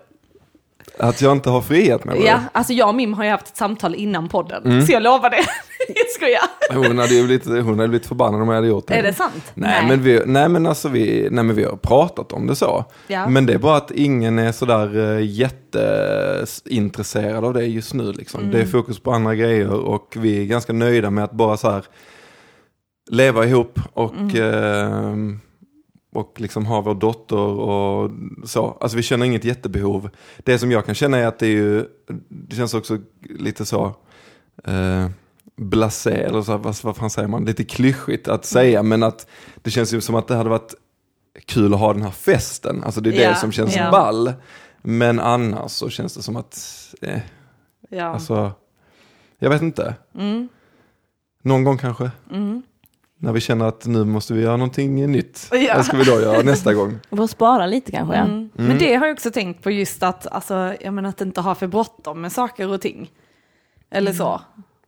Att 0.98 1.22
jag 1.22 1.32
inte 1.32 1.50
har 1.50 1.60
frihet 1.60 2.04
med 2.04 2.16
Ja, 2.16 2.22
det. 2.22 2.40
alltså 2.52 2.72
jag 2.72 2.88
och 2.88 2.94
Mim 2.94 3.14
har 3.14 3.24
ju 3.24 3.30
haft 3.30 3.46
ett 3.48 3.56
samtal 3.56 3.94
innan 3.94 4.28
podden, 4.28 4.86
så 4.86 4.92
jag 4.92 5.02
lovar 5.02 5.30
det. 5.30 5.36
Jag 5.88 6.06
skojar. 6.10 6.42
Hon 6.88 6.98
hade 6.98 7.14
ju 7.14 7.24
blivit, 7.26 7.46
hon 7.46 7.78
hade 7.78 7.88
blivit 7.88 8.06
förbannad 8.06 8.42
om 8.42 8.48
jag 8.48 8.54
hade 8.54 8.66
gjort 8.68 8.88
det. 8.88 8.94
Är 8.94 9.02
det 9.02 9.12
sant? 9.12 9.52
Nej, 9.54 9.84
Men 9.88 10.02
vi, 10.02 10.22
nej 10.26 10.48
men 10.48 10.66
alltså 10.66 10.88
vi, 10.88 11.28
nej 11.30 11.44
men 11.44 11.56
vi 11.56 11.64
har 11.64 11.76
pratat 11.76 12.32
om 12.32 12.46
det 12.46 12.56
så. 12.56 12.84
Ja. 13.06 13.28
Men 13.28 13.46
det 13.46 13.52
är 13.54 13.58
bara 13.58 13.76
att 13.76 13.90
ingen 13.90 14.38
är 14.38 14.52
sådär 14.52 14.96
uh, 14.96 15.20
jätteintresserad 15.24 17.44
av 17.44 17.54
det 17.54 17.64
just 17.64 17.94
nu 17.94 18.12
liksom. 18.12 18.40
Det 18.50 18.56
är 18.56 18.60
Mm. 18.62 18.70
fokus 18.72 19.00
på 19.00 19.12
andra 19.12 19.34
grejer 19.34 19.70
och 19.70 20.14
vi 20.18 20.42
är 20.42 20.46
ganska 20.46 20.72
nöjda 20.72 21.10
med 21.10 21.24
att 21.24 21.32
bara 21.32 21.56
så 21.56 21.70
här 21.70 21.84
leva 23.10 23.44
ihop 23.46 23.78
och, 23.92 24.14
Mm. 24.14 24.36
eh, 24.36 25.02
och 26.18 26.40
liksom 26.40 26.66
ha 26.66 26.80
vår 26.80 26.94
dotter 26.94 27.36
och 27.38 28.10
så. 28.44 28.78
Alltså 28.80 28.96
vi 28.96 29.02
känner 29.02 29.26
inget 29.26 29.44
jättebehov. 29.44 30.10
Det 30.38 30.58
som 30.58 30.70
jag 30.70 30.86
kan 30.86 30.94
känna 30.94 31.18
är 31.18 31.26
att 31.26 31.38
det 31.38 31.46
är 31.46 31.50
ju, 31.50 31.84
det 32.28 32.56
känns 32.56 32.74
också 32.74 32.98
lite 33.20 33.64
så, 33.64 33.84
eh, 34.64 35.08
blasé, 35.56 36.10
eller 36.10 36.42
så, 36.42 36.56
vad, 36.56 36.76
vad 36.82 36.96
fan 36.96 37.10
säger 37.10 37.28
man, 37.28 37.44
lite 37.44 37.64
klyschigt 37.64 38.28
att 38.28 38.44
säga, 38.44 38.82
men 38.82 39.02
att 39.02 39.26
det 39.62 39.70
känns 39.70 39.94
ju 39.94 40.00
som 40.00 40.14
att 40.14 40.28
det 40.28 40.34
hade 40.34 40.50
varit 40.50 40.74
kul 41.46 41.74
att 41.74 41.80
ha 41.80 41.92
den 41.92 42.02
här 42.02 42.10
festen. 42.10 42.82
Alltså 42.84 43.00
det 43.00 43.10
är 43.10 43.22
Ja, 43.22 43.28
det 43.30 43.36
som 43.36 43.52
känns 43.52 43.76
ja. 43.76 43.90
ball. 43.90 44.32
Men 44.82 45.20
annars 45.20 45.70
så 45.70 45.88
känns 45.88 46.14
det 46.14 46.22
som 46.22 46.36
att, 46.36 46.58
eh, 47.02 47.20
Ja. 47.90 48.04
alltså, 48.04 48.52
jag 49.38 49.50
vet 49.50 49.62
inte. 49.62 49.94
Mm. 50.14 50.48
Någon 51.42 51.64
gång 51.64 51.78
kanske. 51.78 52.10
Mm. 52.30 52.62
När 53.20 53.32
vi 53.32 53.40
känner 53.40 53.64
att 53.64 53.86
nu 53.86 54.04
måste 54.04 54.34
vi 54.34 54.42
göra 54.42 54.56
någonting 54.56 55.12
nytt. 55.12 55.48
Ja. 55.52 55.72
Vad 55.76 55.84
ska 55.84 55.96
vi 55.96 56.04
då 56.04 56.20
göra 56.20 56.42
nästa 56.44 56.74
gång? 56.74 56.98
Och 57.10 57.16
bara 57.16 57.28
spara 57.28 57.66
lite 57.66 57.92
kanske. 57.92 58.14
ja. 58.16 58.22
Mm. 58.22 58.50
Men 58.54 58.78
det 58.78 58.94
har 58.94 59.06
jag 59.06 59.14
också 59.14 59.30
tänkt 59.30 59.62
på 59.62 59.70
just 59.70 60.02
att, 60.02 60.26
alltså, 60.26 60.74
jag 60.80 60.94
menar 60.94 61.08
att 61.08 61.20
inte 61.20 61.40
ha 61.40 61.54
för 61.54 61.66
bråttom 61.66 62.20
med 62.20 62.32
saker 62.32 62.68
och 62.72 62.80
ting. 62.80 63.10
Eller 63.90 64.12
så. 64.12 64.40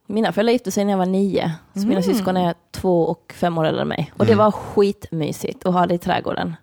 Mina 0.06 0.32
föräldrar 0.32 0.52
gifte 0.52 0.70
sig 0.70 0.84
när 0.84 0.92
jag 0.92 0.98
var 0.98 1.06
nio. 1.06 1.52
Så 1.74 1.86
mina 1.86 2.02
syskon 2.02 2.36
är 2.36 2.54
två 2.72 3.02
och 3.06 3.34
fem 3.36 3.58
år 3.58 3.64
äldre 3.64 3.82
än 3.82 3.88
mig. 3.88 4.12
Och 4.16 4.26
det 4.26 4.34
var 4.34 4.50
skitmysigt 4.50 5.66
att 5.66 5.74
ha 5.74 5.86
det 5.86 5.94
i 5.94 5.98
trädgården. 5.98 6.54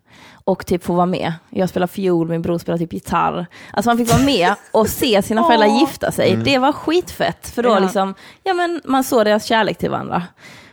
Och 0.43 0.65
typ 0.65 0.83
få 0.83 0.93
vara 0.93 1.05
med. 1.05 1.33
Jag 1.49 1.69
spelar 1.69 1.87
fiol, 1.87 2.29
min 2.29 2.41
bror 2.41 2.57
spelar 2.57 2.77
typ 2.77 2.93
gitarr. 2.93 3.45
Alltså 3.71 3.89
man 3.89 3.97
fick 3.97 4.09
vara 4.11 4.21
med 4.25 4.53
och 4.71 4.87
se 4.87 5.21
sina 5.21 5.43
föräldrar 5.43 5.67
gifta 5.79 6.11
sig. 6.11 6.35
Det 6.45 6.57
var 6.57 6.71
skitfett. 6.71 7.47
För 7.49 7.63
då 7.63 7.69
Ja. 7.69 7.79
liksom, 7.79 8.13
ja 8.43 8.53
men 8.53 8.81
man 8.85 9.03
såg 9.03 9.25
deras 9.25 9.45
kärlek 9.45 9.77
till 9.77 9.89
varandra. 9.89 10.23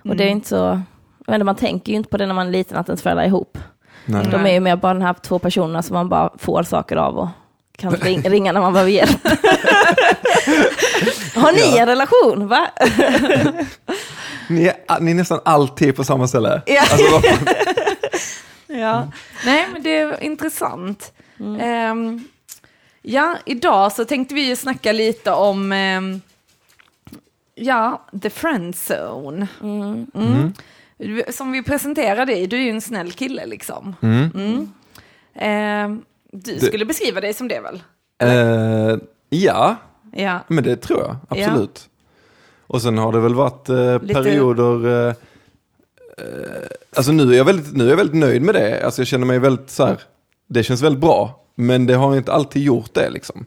Och 0.09 0.17
det 0.17 0.25
är 0.25 0.29
inte 0.29 0.49
så, 0.49 0.81
inte, 1.29 1.45
man 1.45 1.57
tänker 1.57 1.93
ju 1.93 1.97
inte 1.97 2.09
på 2.11 2.17
det 2.17 2.27
när 2.27 2.35
man 2.35 2.47
är 2.47 2.51
liten 2.51 2.77
att 2.77 2.89
ens 2.89 3.03
föräldrar 3.03 3.25
är 3.25 3.29
ihop. 3.29 3.59
Nej. 4.07 4.27
De 4.31 4.47
är 4.47 4.53
ju 4.53 4.61
mer 4.61 4.77
bara 4.77 4.93
den 4.93 5.03
här 5.03 5.15
två 5.23 5.39
personerna 5.39 5.83
som 5.83 5.95
man 5.95 6.09
bara 6.09 6.31
får 6.39 6.63
saker 6.63 6.97
av 6.97 7.19
och 7.19 7.29
kan 7.79 7.93
ring, 7.93 8.23
ringa 8.23 8.53
när 8.53 8.61
man 8.61 8.73
behöver 8.73 8.91
hjälp. 8.93 9.25
Har 11.35 11.53
ni 11.53 11.79
en 11.79 11.87
relation? 11.87 12.49
Va? 12.49 12.67
Ni, 14.49 14.67
är, 14.67 15.01
ni 15.01 15.11
är 15.11 15.15
nästan 15.15 15.41
alltid 15.45 15.97
på 15.97 16.05
samma 16.05 16.29
ställe. 16.29 16.63
Ja. 16.67 16.81
Alltså. 16.81 17.23
Ja. 18.67 19.09
Nej, 19.45 19.67
men 19.73 19.83
det 19.83 19.99
är 19.99 20.23
intressant. 20.23 21.13
Ehm, 21.61 22.29
ja, 23.03 23.37
idag 23.47 23.93
så 23.93 24.05
tänkte 24.05 24.35
vi 24.35 24.49
ju 24.49 24.57
snacka 24.57 24.93
lite 24.93 25.31
om 25.31 25.73
ehm, 25.73 26.21
ja, 27.55 28.07
the 28.23 28.31
friend 28.31 28.75
zone. 28.91 29.47
Mm. 29.63 30.53
Som 31.33 31.53
vi 31.53 31.63
presenterade 31.63 32.37
i, 32.37 32.47
du 32.47 32.57
är 32.57 32.61
ju 32.61 32.71
en 32.71 32.81
snäll 32.81 33.13
kille 33.13 33.47
liksom. 33.47 33.95
Mm. 34.03 34.69
Ehm, 35.35 36.03
du 36.33 36.55
Det- 36.55 36.61
skulle 36.67 36.85
beskriva 36.85 37.21
dig 37.21 37.35
som 37.35 37.49
det 37.49 37.61
väl? 37.61 37.83
Eh, 38.23 38.99
ja, 39.29 39.77
Ja. 40.13 40.39
men 40.49 40.65
det 40.65 40.77
tror 40.77 41.01
jag 41.01 41.17
absolut. 41.29 41.89
Och 42.67 42.83
sen 42.83 42.99
har 42.99 43.13
det 43.13 43.21
väl 43.21 43.35
varit 43.35 43.69
eh, 43.69 44.03
Lite- 44.03 44.15
perioder, 44.15 45.09
eh, 45.09 45.15
eh, 46.19 46.69
alltså 46.97 47.13
nu 47.13 47.33
är, 47.33 47.37
jag 47.37 47.45
väldigt, 47.45 47.77
nu 47.77 47.85
är 47.85 47.89
jag 47.91 47.97
väldigt 47.97 48.17
nöjd 48.17 48.43
med 48.43 48.55
det. 48.55 48.85
Alltså 48.85 49.01
jag 49.01 49.07
känner 49.09 49.27
mig 49.27 49.39
väldigt 49.39 49.71
så 49.71 49.87
här, 49.87 50.01
det 50.47 50.63
känns 50.63 50.83
väldigt 50.83 51.01
bra. 51.01 51.41
Men 51.57 51.87
det 51.87 51.95
har 51.95 52.17
inte 52.17 52.33
alltid 52.33 52.63
gjort 52.63 52.95
det 52.95 53.11
liksom. 53.11 53.47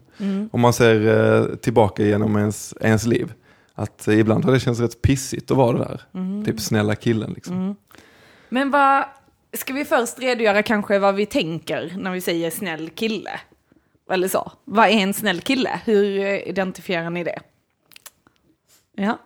Om 0.52 0.62
man 0.62 0.74
ser 0.74 1.08
eh, 1.40 1.56
tillbaka 1.56 2.04
genom 2.04 2.38
ens, 2.38 2.74
ens 2.82 3.06
liv. 3.06 3.34
Att 3.80 4.08
ibland 4.08 4.46
har 4.46 4.52
det 4.52 4.60
känts 4.60 4.80
rätt 4.80 5.02
pissigt 5.02 5.52
att 5.52 5.58
vara 5.58 5.78
det 5.78 5.84
där. 5.84 6.02
Typ 6.46 6.60
snälla 6.60 6.96
killen 6.96 7.34
liksom. 7.34 7.76
Men 8.50 8.72
vad, 8.72 9.04
ska 9.54 9.74
vi 9.74 9.86
först 9.86 10.20
redogöra 10.20 10.64
kanske 10.64 11.00
vad 11.00 11.16
vi 11.16 11.26
tänker 11.26 11.94
när 11.98 12.12
vi 12.12 12.22
säger 12.22 12.52
snäll 12.52 12.90
kille? 12.90 13.40
Eller 14.12 14.28
så. 14.28 14.52
Vad 14.66 14.86
är 14.86 14.92
en 14.92 15.14
snäll 15.14 15.42
kille? 15.42 15.80
Hur 15.86 16.20
identifierar 16.48 17.10
ni 17.10 17.24
det? 17.24 17.40
Ja. 18.96 19.20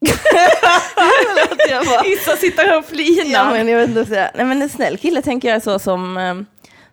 Issa 2.04 2.36
sitter 2.36 2.66
här 2.66 2.78
och 2.78 2.84
flinar. 2.84 3.24
Ja, 3.30 3.50
men 3.50 3.68
jag 3.68 3.78
vet 3.78 3.88
inte 3.88 4.04
säga. 4.04 4.30
Nej, 4.34 4.46
men 4.46 4.62
en 4.62 4.68
snäll 4.68 4.98
kille 4.98 5.22
tänker 5.22 5.48
jag 5.48 5.56
är 5.56 5.60
så 5.60 5.78
som, 5.78 6.16
eh, 6.16 6.34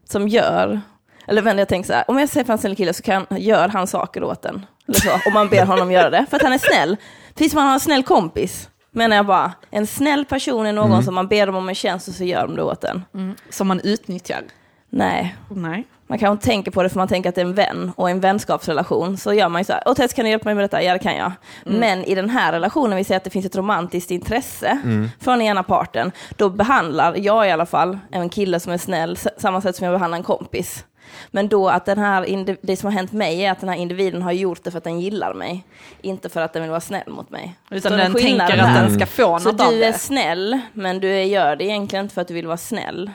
som 0.03 0.27
gör, 0.27 0.82
eller 1.27 1.41
men 1.41 1.58
jag 1.58 1.67
tänker 1.67 1.88
så 1.88 1.94
här, 1.94 2.03
om 2.08 2.20
jag 2.20 2.29
säger 2.29 2.46
för 2.46 2.53
en 2.53 2.60
snäll 2.60 2.75
kille 2.75 2.94
så 2.94 3.03
kan, 3.03 3.25
gör 3.29 3.67
han 3.67 3.88
saker 3.88 4.24
åt 4.24 4.46
en. 4.46 4.65
Eller 4.88 5.00
så, 5.00 5.12
om 5.27 5.34
man 5.34 5.50
ber 5.50 5.65
honom 5.65 5.91
göra 5.91 6.10
det, 6.10 6.25
för 6.29 6.36
att 6.38 6.44
han 6.44 6.53
är 6.53 6.58
snäll. 6.58 6.98
Precis 7.36 7.51
som 7.51 7.58
han 7.58 7.67
har 7.67 7.74
en 7.74 7.79
snäll 7.79 8.03
kompis, 8.03 8.70
menar 8.91 9.15
jag 9.15 9.25
bara. 9.25 9.53
En 9.72 9.88
snäll 9.88 10.25
person 10.25 10.65
är 10.65 10.74
någon 10.74 11.03
som 11.03 11.15
man 11.15 11.27
ber 11.27 11.46
dem 11.46 11.56
om 11.56 11.70
en 11.70 11.75
tjänst 11.75 12.08
och 12.08 12.13
så 12.13 12.24
gör 12.24 12.41
de 12.48 12.56
det 12.56 12.63
åt 12.63 12.84
en. 12.84 13.03
Som 13.50 13.67
man 13.67 13.79
utnyttjar. 13.79 14.41
Nej, 14.89 15.36
Nej. 15.50 15.88
man 16.08 16.20
kanske 16.20 16.32
inte 16.32 16.46
tänker 16.46 16.72
på 16.72 16.84
det 16.84 16.89
för 16.89 16.98
man 16.98 17.08
tänker 17.08 17.29
att 17.29 17.36
det 17.36 17.41
är 17.41 17.46
en 17.46 17.53
vän 17.53 17.91
och 17.96 18.10
en 18.10 18.20
vänskapsrelation 18.20 19.17
så 19.17 19.34
gör 19.34 19.50
man 19.50 19.62
ju 19.62 19.65
så 19.65 19.74
här, 19.74 19.84
åh 19.86 19.94
Tess 19.94 20.13
kan 20.13 20.25
du 20.25 20.32
hjälpa 20.32 20.46
mig 20.46 20.56
med 20.56 20.63
detta? 20.63 20.84
Ja 20.84 20.94
det 20.94 21.00
kan 21.00 21.15
jag. 21.15 21.32
Men 21.63 22.03
i 22.03 22.15
den 22.15 22.29
här 22.29 22.51
relationen, 22.51 22.98
vi 22.98 23.03
säger 23.03 23.17
att 23.17 23.24
det 23.24 23.29
finns 23.29 23.46
ett 23.46 23.56
romantiskt 23.56 24.12
intresse 24.12 24.79
från 25.20 25.41
ena 25.41 25.63
parten, 25.63 26.12
då 26.36 26.50
behandlar 26.50 27.15
jag 27.17 27.48
i 27.48 27.51
alla 27.51 27.65
fall 27.65 28.00
en 28.12 28.29
kille 28.29 28.60
som 28.60 28.74
är 28.74 28.77
snäll 28.77 29.17
samma 29.38 29.62
sätt 29.62 29.75
som 29.75 29.86
jag 29.86 29.94
behandlar 29.94 30.17
en 30.17 30.24
kompis. 30.24 30.86
Men 31.31 31.47
då 31.47 31.69
att 31.69 31.85
den 31.85 31.97
här, 31.97 32.57
det 32.61 32.77
som 32.77 32.87
har 32.87 32.91
hänt 32.97 33.11
mig 33.11 33.41
är 33.45 33.51
att 33.51 33.59
den 33.59 33.69
här 33.69 33.75
individen 33.75 34.21
har 34.21 34.31
gjort 34.31 34.63
det 34.63 34.71
för 34.71 34.77
att 34.77 34.83
den 34.83 34.99
gillar 34.99 35.33
mig, 35.33 35.63
inte 36.01 36.29
för 36.29 36.41
att 36.41 36.53
den 36.53 36.61
vill 36.61 36.69
vara 36.71 36.81
snäll 36.81 37.09
mot 37.09 37.29
mig. 37.29 37.55
Utan 37.71 37.91
Så 37.91 37.97
den 37.97 38.13
tänker 38.13 38.41
att 38.43 38.49
där. 38.49 38.81
den 38.81 38.93
ska 38.95 39.05
få 39.05 39.39
Så 39.39 39.51
något 39.51 39.61
av 39.61 39.71
du 39.71 39.83
är 39.83 39.91
det. 39.91 39.97
snäll, 39.97 40.59
men 40.73 40.99
du 40.99 41.23
gör 41.23 41.55
det 41.55 41.63
egentligen 41.63 42.05
inte 42.05 42.13
för 42.15 42.21
att 42.21 42.27
du 42.27 42.33
vill 42.33 42.47
vara 42.47 42.57
snäll. 42.57 43.11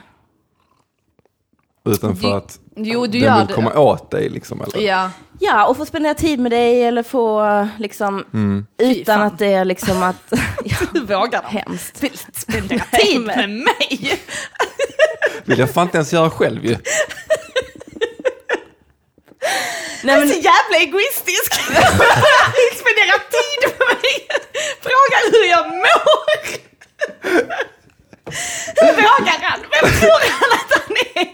Utan 1.85 2.17
för 2.17 2.37
att 2.37 2.59
Jo, 2.77 3.07
du 3.07 3.13
den 3.13 3.21
gör 3.21 3.39
vill 3.39 3.47
det. 3.47 3.53
komma 3.55 3.75
åt 3.79 4.11
dig 4.11 4.29
liksom. 4.29 4.61
Eller? 4.63 4.87
Ja. 4.87 5.11
Ja, 5.41 5.67
och 5.67 5.77
få 5.77 5.87
spendera 5.87 6.15
tid 6.15 6.39
med 6.41 6.53
dig 6.53 6.85
eller 6.85 7.03
få 7.03 7.69
liksom, 7.79 8.25
utan 8.79 9.19
fan. 9.19 9.27
att 9.27 9.39
det 9.39 9.53
är 9.53 9.65
liksom 9.65 10.03
att, 10.03 10.33
ja, 10.65 10.77
Du 10.93 11.01
vågar. 11.01 11.43
hemskt. 11.43 12.03
Vill 12.03 12.19
spendera 12.33 12.85
tid 12.85 13.21
med 13.27 13.51
mig. 13.51 14.21
vill 15.45 15.59
jag 15.59 15.71
fan 15.71 15.87
inte 15.87 15.97
ens 15.99 16.13
göra 16.13 16.31
själv 16.31 16.65
ju. 16.65 16.77
Nej, 20.03 20.15
Jag 20.15 20.15
är 20.15 20.19
men, 20.19 20.29
så 20.29 20.35
jävla 20.35 20.77
egoistisk. 20.79 21.53
Vill 22.59 22.79
spendera 22.83 23.17
tid 23.37 23.61
med 23.63 23.87
mig. 23.89 24.29
Fråga 24.81 25.17
hur 25.33 25.51
jag 25.51 25.67
mår! 25.69 26.63
Hur 28.81 28.93
vågar 28.93 29.39
han? 29.43 29.61
Vem 29.61 29.91
tror 30.01 30.41
han 30.41 30.53
att 30.53 30.83
han 30.87 30.97
är? 31.15 31.33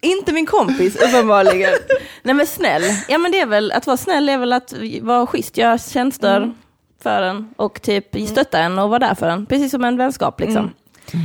Inte 0.00 0.32
min 0.32 0.46
kompis 0.46 0.96
uppenbarligen. 0.96 1.74
Nej 2.22 2.34
men 2.34 2.46
snäll, 2.46 2.82
ja 3.08 3.18
men 3.18 3.32
det 3.32 3.40
är 3.40 3.46
väl, 3.46 3.72
att 3.72 3.86
vara 3.86 3.96
snäll 3.96 4.28
är 4.28 4.38
väl 4.38 4.52
att 4.52 4.74
vara 5.00 5.26
schysst, 5.26 5.56
göra 5.56 5.78
tjänster 5.78 6.52
för 7.02 7.22
en 7.22 7.54
och 7.56 7.82
typ 7.82 8.28
stötta 8.28 8.58
en 8.58 8.78
och 8.78 8.88
vara 8.90 8.98
där 8.98 9.14
för 9.14 9.28
en. 9.28 9.46
Precis 9.46 9.70
som 9.70 9.84
en 9.84 9.96
vänskap 9.96 10.40
liksom. 10.40 10.74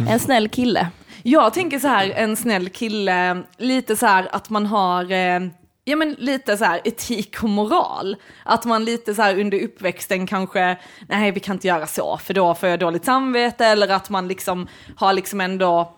En 0.10 0.20
snäll 0.20 0.50
kille. 0.50 0.88
Jag 1.24 1.54
tänker 1.54 1.80
så 1.80 1.88
här, 1.88 2.10
en 2.16 2.36
snäll 2.36 2.70
kille, 2.70 3.44
lite 3.58 3.96
så 3.96 4.06
här 4.06 4.28
att 4.32 4.50
man 4.50 4.66
har 4.66 5.12
eh, 5.12 5.40
Ja 5.88 5.96
men 5.96 6.16
lite 6.20 6.58
så 6.58 6.66
här 6.66 6.82
etik 6.84 7.44
och 7.44 7.50
moral. 7.50 8.16
Att 8.44 8.66
man 8.66 8.86
lite 8.86 9.16
så 9.16 9.22
här 9.22 9.40
under 9.40 9.64
uppväxten 9.64 10.28
kanske, 10.28 10.78
nej 11.10 11.32
vi 11.32 11.40
kan 11.40 11.56
inte 11.56 11.68
göra 11.68 11.88
så 11.88 12.18
för 12.18 12.34
då 12.34 12.56
får 12.56 12.70
jag 12.70 12.80
dåligt 12.80 13.06
samvete 13.06 13.66
eller 13.66 13.88
att 13.88 14.10
man 14.10 14.28
liksom 14.28 14.68
har 14.96 15.14
liksom 15.14 15.42
ändå 15.42 15.94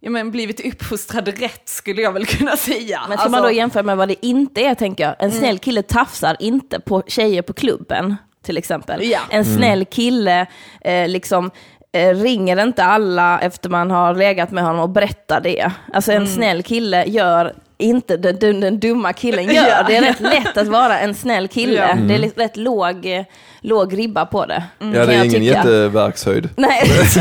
ja, 0.00 0.10
men 0.10 0.30
blivit 0.30 0.66
uppfostrad 0.66 1.28
rätt 1.28 1.68
skulle 1.68 2.02
jag 2.02 2.12
väl 2.12 2.26
kunna 2.26 2.56
säga. 2.56 3.00
Men 3.08 3.18
ska 3.18 3.28
man 3.28 3.42
då 3.42 3.50
jämföra 3.50 3.82
med 3.82 3.96
vad 3.96 4.08
det 4.08 4.26
inte 4.26 4.60
är 4.60 4.74
tänker 4.74 5.04
jag. 5.04 5.16
En 5.18 5.32
snäll 5.32 5.58
kille 5.58 5.82
tafsar 5.82 6.36
inte 6.40 6.80
på 6.80 7.02
tjejer 7.06 7.42
på 7.42 7.52
klubben 7.52 8.16
till 8.42 8.56
exempel. 8.56 9.04
Ja. 9.04 9.20
En 9.30 9.44
snäll 9.44 9.84
kille 9.84 10.46
eh, 10.80 11.08
liksom 11.08 11.50
eh, 11.92 12.14
ringer 12.14 12.62
inte 12.62 12.84
alla 12.84 13.40
efter 13.40 13.70
man 13.70 13.90
har 13.90 14.14
legat 14.14 14.50
med 14.50 14.64
honom 14.64 14.80
och 14.80 14.90
berättar 14.90 15.40
det. 15.40 15.72
Alltså 15.92 16.12
en 16.12 16.26
snäll 16.26 16.62
kille 16.62 17.04
gör 17.04 17.54
inte 17.78 18.16
det 18.16 18.32
den, 18.32 18.60
den 18.60 18.80
dumma 18.80 19.12
killen 19.12 19.44
gör. 19.46 19.68
Ja. 19.68 19.82
Det 19.88 19.96
är 19.96 20.02
rätt 20.02 20.20
lätt 20.20 20.56
att 20.56 20.66
vara 20.68 20.98
en 20.98 21.14
snäll 21.14 21.48
kille. 21.48 21.74
Ja. 21.88 21.94
Det 21.94 22.14
är 22.14 22.18
rätt 22.36 22.56
låg, 22.56 23.06
eh, 23.06 23.24
låg 23.60 23.98
ribba 23.98 24.26
på 24.26 24.46
det. 24.46 24.62
Ja, 24.78 24.84
kan 24.84 24.92
det 24.92 24.98
är 25.00 25.12
ingen 25.12 25.30
tycka. 25.30 25.42
jätteverkshöjd. 25.44 26.48
Nej. 26.56 26.82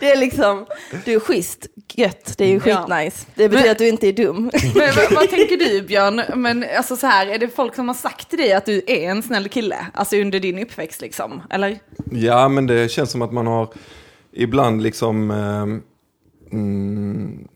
det 0.00 0.10
är 0.12 0.16
liksom, 0.16 0.66
du 1.04 1.14
är 1.14 1.20
schysst, 1.20 1.66
gött, 1.94 2.34
det 2.38 2.44
är 2.44 2.48
ju 2.48 2.60
Ja. 2.64 2.76
skitnice. 2.86 3.26
Det 3.34 3.48
betyder 3.48 3.62
Men- 3.64 3.72
att 3.72 3.78
du 3.78 3.88
inte 3.88 4.08
är 4.08 4.12
dum. 4.12 4.50
Men 4.74 4.94
vad, 4.96 5.12
vad 5.12 5.30
tänker 5.30 5.56
du 5.56 5.82
Björn? 5.82 6.22
Men 6.34 6.64
alltså 6.76 6.96
så 6.96 7.06
här, 7.06 7.26
är 7.26 7.38
det 7.38 7.48
folk 7.48 7.74
som 7.74 7.88
har 7.88 7.94
sagt 7.94 8.28
till 8.30 8.38
dig 8.38 8.52
att 8.52 8.66
du 8.66 8.82
är 8.86 9.10
en 9.10 9.22
snäll 9.22 9.48
kille? 9.48 9.76
Alltså 9.94 10.16
under 10.16 10.40
din 10.40 10.58
uppväxt 10.58 11.00
liksom, 11.00 11.42
eller? 11.50 11.78
Ja, 12.12 12.48
men 12.48 12.66
det 12.66 12.90
känns 12.90 13.10
som 13.10 13.22
att 13.22 13.32
man 13.32 13.46
har 13.46 13.68
ibland 14.32 14.82
liksom... 14.82 15.30
ehm, 15.30 15.82
mm, 16.52 17.48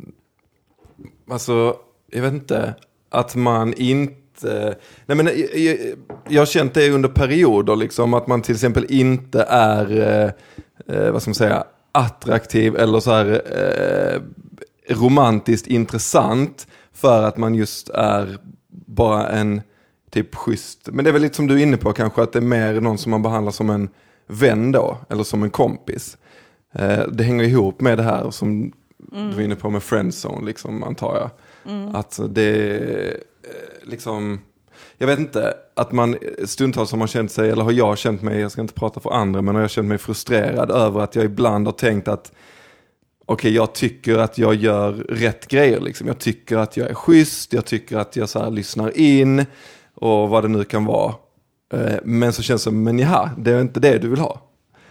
alltså, 1.31 1.77
jag 2.11 2.23
vet 2.23 2.33
inte. 2.33 2.75
Att 3.11 3.35
man 3.37 3.75
inte... 3.75 4.77
Nej, 5.07 5.17
men 5.17 5.27
jag, 5.27 5.59
jag, 5.59 5.79
jag 6.29 6.41
har 6.41 6.47
känt 6.47 6.75
det 6.75 6.91
under 6.91 7.09
perioder, 7.09 7.77
liksom, 7.77 8.15
att 8.15 8.27
man 8.27 8.43
till 8.43 8.55
exempel 8.55 8.87
inte 8.89 9.43
är, 9.43 9.91
eh, 10.01 10.31
eh, 10.97 11.11
vad 11.11 11.23
ska 11.23 11.29
man 11.29 11.35
säga, 11.35 11.65
attraktiv 11.93 12.77
eller 12.77 13.01
så 13.01 13.11
här 13.11 13.43
eh, 13.57 14.21
romantiskt 14.95 15.67
intressant 15.67 16.67
för 16.93 17.23
att 17.23 17.37
man 17.37 17.55
just 17.55 17.89
är 17.89 18.39
bara 18.87 19.29
en 19.29 19.61
typ 20.11 20.35
schysst. 20.35 20.89
Men 20.93 21.05
det 21.05 21.11
är 21.11 21.13
väl 21.13 21.23
lite 21.23 21.37
som 21.37 21.47
du 21.47 21.55
är 21.55 21.63
inne 21.63 21.77
på 21.77 21.93
kanske, 21.93 22.23
att 22.23 22.33
det 22.33 22.39
är 22.39 22.41
mer 22.41 22.81
någon 22.81 22.99
som 22.99 23.11
man 23.11 23.23
behandlar 23.23 23.53
som 23.53 23.71
en 23.71 23.89
vän 24.27 24.73
då, 24.73 24.99
eller 25.11 25.25
som 25.25 25.43
en 25.43 25.51
kompis. 25.51 26.19
Eh, 26.73 27.07
det 27.13 27.25
hänger 27.25 27.45
ihop 27.45 27.81
med 27.81 27.99
det 27.99 28.03
här 28.03 28.31
som 28.31 28.73
du 29.11 29.31
var 29.35 29.41
inne 29.43 29.57
på 29.57 29.71
med 29.71 29.83
friendzone, 29.83 30.47
liksom, 30.47 30.83
antar 30.83 31.17
jag. 31.17 31.31
Att 31.97 32.21
det 32.29 32.79
eh, 32.79 33.15
liksom, 33.83 34.41
jag 34.99 35.07
vet 35.07 35.19
inte, 35.19 35.55
att 35.77 35.93
man 35.93 36.17
stundtals 36.45 36.91
har 36.91 36.99
man 36.99 37.09
känt 37.09 37.33
sig, 37.33 37.51
eller 37.51 37.63
har 37.65 37.73
jag 37.73 37.99
känt 37.99 38.23
mig, 38.23 38.41
jag 38.41 38.53
ska 38.53 38.61
inte 38.61 38.75
prata 38.75 39.01
för 39.01 39.11
andra, 39.11 39.43
men 39.43 39.55
har 39.55 39.63
jag 39.63 39.71
känt 39.71 39.89
mig 39.89 39.99
frustrerad 39.99 40.71
över 40.71 41.01
att 41.01 41.15
jag 41.17 41.25
ibland 41.25 41.67
har 41.67 41.73
tänkt 41.73 42.09
att 42.09 42.33
okej, 43.27 43.55
jag 43.55 43.73
tycker 43.73 44.19
att 44.19 44.39
jag 44.39 44.55
gör 44.55 44.93
rätt 44.93 45.49
grejer. 45.49 45.81
Liksom. 45.81 46.07
Jag 46.07 46.19
tycker 46.19 46.57
att 46.57 46.77
jag 46.77 46.91
är 46.91 46.95
schysst, 46.95 47.53
jag 47.53 47.65
tycker 47.65 47.97
att 47.97 48.17
jag 48.17 48.29
så 48.29 48.51
lyssnar 48.51 48.99
in 48.99 49.47
och 49.95 50.29
vad 50.29 50.45
det 50.45 50.49
nu 50.49 50.65
kan 50.65 50.85
vara. 50.85 51.15
Eh, 51.75 51.97
Men 52.05 52.33
så 52.33 52.43
känns 52.43 52.61
det 52.63 52.65
som, 52.65 52.83
men 52.83 52.99
jaha, 52.99 53.31
det 53.39 53.51
är 53.53 53.61
inte 53.61 53.81
det 53.81 53.99
du 53.99 54.09
vill 54.09 54.21
ha. 54.21 54.41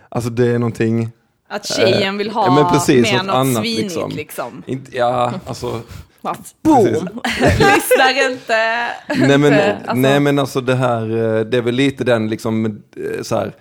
Alltså 0.10 0.30
det 0.30 0.48
är 0.48 0.60
någonting, 0.60 1.10
Att 1.52 1.66
tjejen 1.66 2.18
vill 2.18 2.32
ha 2.32 2.60
Ja, 2.60 2.70
precis, 2.74 3.12
mer 3.12 3.18
något 3.18 3.26
något 3.26 3.36
annat, 3.36 3.58
svinigt 3.58 3.82
liksom. 3.84 4.12
liksom. 4.12 4.64
inte, 4.66 4.98
ja, 4.98 5.34
alltså. 5.48 5.82
Boom! 6.64 6.84
Lyssnar 7.42 8.32
inte. 8.32 8.88
nej, 9.08 9.38
men, 9.38 9.46
inte, 9.46 9.76
alltså. 9.76 9.94
nej 9.94 10.20
men 10.20 10.40
alltså 10.40 10.62
det 10.62 10.76
här, 10.76 11.02
eh, 11.04 11.46
det 11.46 11.58
är 11.58 11.62
väl 11.62 11.76
lite 11.76 12.04
den 12.04 12.30
liksom, 12.30 12.66
eh, 12.66 13.22
så 13.22 13.36
här, 13.36 13.56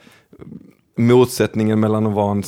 motsättningen 0.98 1.80
mellan 1.80 2.06
att 2.06 2.12
vara 2.12 2.30
en, 2.30 2.42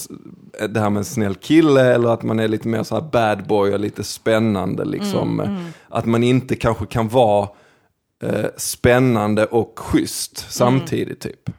det 0.69 0.81
här 0.81 0.91
med 0.91 0.99
en 1.01 1.05
snäll 1.05 1.35
kille 1.35 1.95
eller 1.95 2.09
att 2.09 2.23
man 2.23 2.39
är 2.39 2.49
lite 2.49 2.69
mer 2.69 2.83
så 2.83 2.95
här 2.95 3.03
bad 3.03 3.47
boy 3.47 3.75
och 3.75 3.81
lite 3.81 4.05
spännande 4.05 4.85
liksom. 4.85 5.59
Att 5.89 6.07
man 6.07 6.23
inte 6.23 6.57
kanske 6.57 6.87
kan 6.87 7.09
vara 7.09 7.49
eh, 8.23 8.47
spännande 8.57 9.47
och 9.47 9.79
schysst 9.79 10.47
samtidigt 10.53 11.21
typ. 11.21 11.51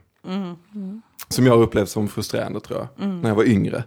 Som 1.33 1.45
jag 1.45 1.53
har 1.53 1.63
upplevt 1.63 1.89
som 1.89 2.07
frustrerande 2.07 2.59
tror 2.59 2.79
jag, 2.79 3.07
när 3.07 3.29
jag 3.29 3.35
var 3.35 3.43
yngre. 3.43 3.83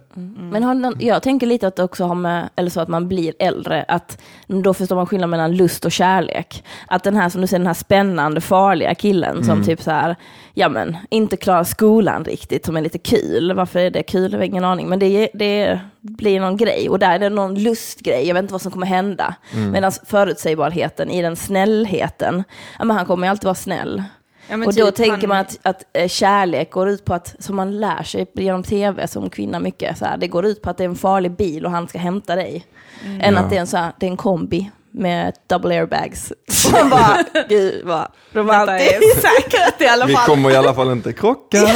Men 0.51 0.63
har 0.63 0.93
jag 0.99 1.23
tänker 1.23 1.47
lite 1.47 1.67
att 1.67 1.75
det 1.75 1.83
också 1.83 2.03
har 2.05 2.15
med, 2.15 2.49
eller 2.55 2.69
så 2.69 2.79
att 2.81 2.87
man 2.87 3.07
blir 3.07 3.33
äldre, 3.39 3.85
att 3.87 4.21
då 4.47 4.73
förstår 4.73 4.95
man 4.95 5.05
skillnaden 5.05 5.29
mellan 5.29 5.55
lust 5.55 5.85
och 5.85 5.91
kärlek. 5.91 6.63
Att 6.87 7.03
den 7.03 7.15
här, 7.15 7.29
som 7.29 7.41
du 7.41 7.47
säger, 7.47 7.59
den 7.59 7.67
här 7.67 7.73
spännande, 7.73 8.41
farliga 8.41 8.95
killen 8.95 9.43
som 9.43 9.63
typ 9.63 9.81
så 9.81 9.91
här, 9.91 10.15
ja 10.53 10.69
men, 10.69 10.97
inte 11.09 11.37
klarar 11.37 11.63
skolan 11.63 12.25
riktigt, 12.25 12.65
som 12.65 12.77
är 12.77 12.81
lite 12.81 12.97
kul. 12.97 13.53
Varför 13.53 13.79
är 13.79 13.89
det 13.89 14.03
kul? 14.03 14.31
Jag 14.31 14.39
har 14.39 14.45
ingen 14.45 14.63
aning. 14.63 14.89
Men 14.89 14.99
det, 14.99 15.29
det 15.33 15.79
blir 16.01 16.39
någon 16.39 16.57
grej, 16.57 16.89
och 16.89 16.99
där 16.99 17.15
är 17.15 17.19
det 17.19 17.29
någon 17.29 17.63
lustgrej, 17.63 18.27
jag 18.27 18.33
vet 18.33 18.41
inte 18.41 18.53
vad 18.53 18.61
som 18.61 18.71
kommer 18.71 18.87
hända. 18.87 19.35
Medan 19.71 19.91
förutsägbarheten 20.05 21.09
i 21.09 21.21
den 21.21 21.35
snällheten, 21.35 22.43
ja 22.79 22.85
men 22.85 22.97
han 22.97 23.05
kommer 23.05 23.27
ju 23.27 23.31
alltid 23.31 23.45
vara 23.45 23.55
snäll. 23.55 24.03
Ja, 24.49 24.55
och 24.55 24.73
då 24.73 24.85
typ 24.85 24.95
tänker 24.95 25.11
han- 25.17 25.27
man 25.27 25.37
att, 25.37 25.59
att 25.63 25.83
eh, 25.93 26.07
kärlek 26.07 26.71
går 26.71 26.89
ut 26.89 27.05
på 27.05 27.13
att, 27.13 27.35
som 27.39 27.55
man 27.55 27.79
lär 27.79 28.03
sig 28.03 28.27
genom 28.33 28.63
tv 28.63 29.07
som 29.07 29.29
kvinna 29.29 29.59
mycket, 29.59 29.97
så 29.97 30.05
här, 30.05 30.17
det 30.17 30.27
går 30.27 30.45
ut 30.45 30.61
på 30.61 30.69
att 30.69 30.77
det 30.77 30.83
är 30.83 30.89
en 30.89 30.95
farlig 30.95 31.31
bil 31.31 31.65
och 31.65 31.71
han 31.71 31.87
ska 31.87 31.97
hämta 31.97 32.35
dig. 32.35 32.65
Mm. 33.05 33.21
Än 33.21 33.33
Ja. 33.33 33.39
att 33.39 33.49
det 33.49 33.55
är 33.55 33.59
en, 33.59 33.67
så 33.67 33.77
här, 33.77 33.91
det 33.99 34.05
är 34.05 34.09
en 34.11 34.17
kombi 34.17 34.71
med 34.91 35.33
double 35.47 35.75
airbags. 35.75 36.33
Man 36.71 36.89
bara, 36.89 37.23
gud 37.49 37.85
vad 37.85 38.07
romantiskt. 38.33 38.93
är 38.93 39.19
säkert 39.21 39.81
i 39.81 39.87
alla 39.87 40.05
Vi 40.05 40.13
fall. 40.15 40.25
kommer 40.25 40.51
i 40.51 40.55
alla 40.55 40.73
fall 40.73 40.91
inte 40.91 41.13
krocka. 41.13 41.57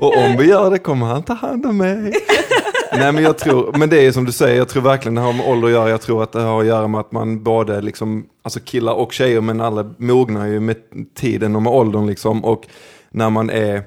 och 0.00 0.16
om 0.16 0.36
vi 0.36 0.44
gör 0.44 0.70
det 0.70 0.78
kommer 0.78 1.06
han 1.06 1.22
ta 1.22 1.34
hand 1.34 1.66
om 1.66 1.76
mig. 1.76 2.12
Nej 2.92 3.12
men 3.12 3.22
jag 3.22 3.38
tror, 3.38 3.72
men 3.78 3.88
det 3.88 4.06
är 4.06 4.12
som 4.12 4.24
du 4.24 4.32
säger, 4.32 4.58
jag 4.58 4.68
tror 4.68 4.82
verkligen 4.82 5.14
det 5.14 5.20
har 5.20 5.32
med 5.32 5.46
ålder 5.46 5.68
att 5.68 5.74
göra. 5.74 5.90
Jag 5.90 6.00
tror 6.00 6.22
att 6.22 6.32
det 6.32 6.40
har 6.40 6.60
att 6.60 6.66
göra 6.66 6.88
med 6.88 7.00
att 7.00 7.12
man 7.12 7.42
både 7.42 7.80
liksom, 7.80 8.26
alltså 8.42 8.60
killar 8.60 8.92
och 8.92 9.12
tjejer, 9.12 9.40
men 9.40 9.60
alla 9.60 9.90
mognar 9.98 10.46
ju 10.46 10.60
med 10.60 10.76
tiden 11.14 11.56
och 11.56 11.62
med 11.62 11.72
åldern 11.72 12.06
liksom. 12.06 12.44
Och 12.44 12.66
när 13.10 13.30
man 13.30 13.50
är, 13.50 13.82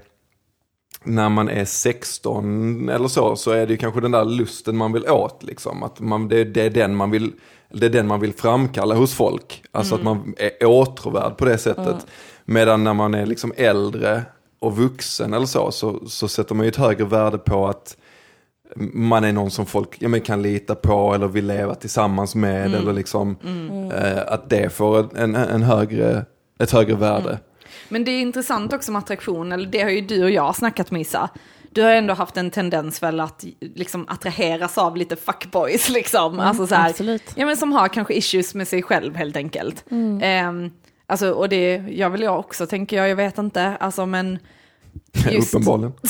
när 1.03 1.29
man 1.29 1.49
är 1.49 1.65
16 1.65 2.89
eller 2.89 3.07
så, 3.07 3.35
så 3.35 3.51
är 3.51 3.65
det 3.67 3.71
ju 3.71 3.77
kanske 3.77 4.01
den 4.01 4.11
där 4.11 4.25
lusten 4.25 4.77
man 4.77 4.93
vill 4.93 5.07
åt 5.07 5.43
liksom. 5.43 5.83
Att 5.83 5.99
man, 5.99 6.27
det, 6.27 6.43
det 6.43 6.61
är 6.61 6.69
den 6.69 6.95
man 6.95 7.11
vill, 7.11 7.31
det 7.73 7.85
är 7.85 7.89
den 7.89 8.07
man 8.07 8.19
vill 8.19 8.33
framkalla 8.33 8.95
hos 8.95 9.13
folk. 9.13 9.63
Alltså 9.71 9.95
att 9.95 10.03
man 10.03 10.33
är 10.37 10.65
åtråvärd 10.65 11.37
på 11.37 11.45
det 11.45 11.57
sättet. 11.57 12.07
Medan 12.45 12.83
när 12.83 12.93
man 12.93 13.13
är 13.13 13.25
liksom 13.25 13.53
äldre 13.57 14.23
och 14.59 14.77
vuxen 14.77 15.33
eller 15.33 15.45
så, 15.45 15.71
så, 15.71 15.99
så 16.07 16.27
sätter 16.27 16.55
man 16.55 16.65
ju 16.65 16.69
ett 16.69 16.75
högre 16.75 17.05
värde 17.05 17.37
på 17.37 17.67
att 17.67 17.97
man 18.93 19.23
är 19.23 19.33
någon 19.33 19.51
som 19.51 19.65
folk 19.65 19.97
ja, 19.99 20.09
men 20.09 20.21
kan 20.21 20.41
lita 20.41 20.75
på 20.75 21.13
eller 21.13 21.27
vill 21.27 21.47
leva 21.47 21.75
tillsammans 21.75 22.35
med. 22.35 22.75
Eller 22.75 22.93
liksom 22.93 23.37
eh, 23.93 24.33
att 24.33 24.49
det 24.49 24.73
får 24.73 25.17
en, 25.17 25.35
en 25.35 25.63
högre, 25.63 26.25
ett 26.59 26.71
högre 26.71 26.95
värde. 26.95 27.39
Men 27.89 28.03
det 28.03 28.11
är 28.11 28.21
intressant 28.21 28.73
också 28.73 28.91
med 28.91 28.99
attraktion, 28.99 29.51
eller 29.51 29.67
det 29.67 29.81
har 29.81 29.89
ju 29.89 30.01
du 30.01 30.23
och 30.23 30.31
jag 30.31 30.55
snackat 30.55 30.91
med 30.91 31.01
Issa. 31.01 31.29
Du 31.71 31.81
har 31.81 31.91
ändå 31.91 32.13
haft 32.13 32.37
en 32.37 32.51
tendens 32.51 33.03
väl 33.03 33.19
att 33.19 33.45
liksom 33.59 34.05
attraheras 34.09 34.77
av 34.77 34.97
lite 34.97 35.15
fuckboys 35.15 35.89
liksom. 35.89 36.39
alltså 36.39 36.67
så 36.67 36.75
här, 36.75 36.89
absolut. 36.89 37.23
Ja 37.35 37.45
men 37.45 37.57
som 37.57 37.71
har 37.71 37.87
kanske 37.87 38.13
issues 38.13 38.55
med 38.55 38.67
sig 38.67 38.83
själv 38.83 39.15
helt 39.15 39.35
enkelt. 39.35 39.85
Ehm, 40.21 40.71
alltså 41.09 41.31
och 41.31 41.49
det 41.49 41.83
gör 41.89 42.09
väl 42.09 42.21
jag 42.21 42.39
också 42.39 42.67
tänker 42.67 42.97
jag, 42.97 43.09
jag 43.09 43.15
vet 43.15 43.37
inte. 43.37 43.77
Alltså 43.79 44.05
men... 44.05 44.39
Just- 45.29 45.53
Uppenbarligen. 45.53 45.93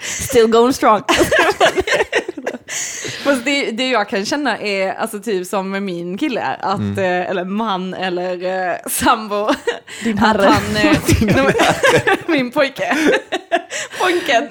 Still 0.00 0.46
going 0.46 0.72
strong. 0.72 1.02
Fast 3.24 3.44
det, 3.44 3.70
det 3.70 3.90
jag 3.90 4.08
kan 4.08 4.24
känna 4.24 4.58
är, 4.58 4.92
alltså 4.92 5.20
typ 5.20 5.46
som 5.46 5.70
med 5.70 5.82
min 5.82 6.18
kille, 6.18 6.42
att, 6.60 6.98
eh, 6.98 7.30
eller 7.30 7.44
man 7.44 7.94
eller 7.94 8.68
eh, 8.70 8.76
sambo. 8.86 9.48
Din 10.04 10.18
att 10.18 10.24
herre. 10.26 10.42
Han, 10.46 10.76
eh, 10.76 10.96
min 12.26 12.50
pojke. 12.50 12.96
Pojken. 14.00 14.48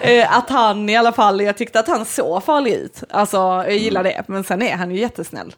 Eh, 0.00 0.36
att 0.36 0.50
han 0.50 0.88
i 0.88 0.96
alla 0.96 1.12
fall, 1.12 1.40
jag 1.40 1.56
tyckte 1.56 1.80
att 1.80 1.88
han 1.88 2.04
såg 2.04 2.44
farlig 2.44 2.72
ut. 2.74 3.02
Alltså 3.10 3.36
jag 3.36 3.76
gillar 3.76 4.04
det, 4.04 4.22
men 4.26 4.44
sen 4.44 4.62
är 4.62 4.76
han 4.76 4.90
ju 4.90 5.00
jättesnäll. 5.00 5.54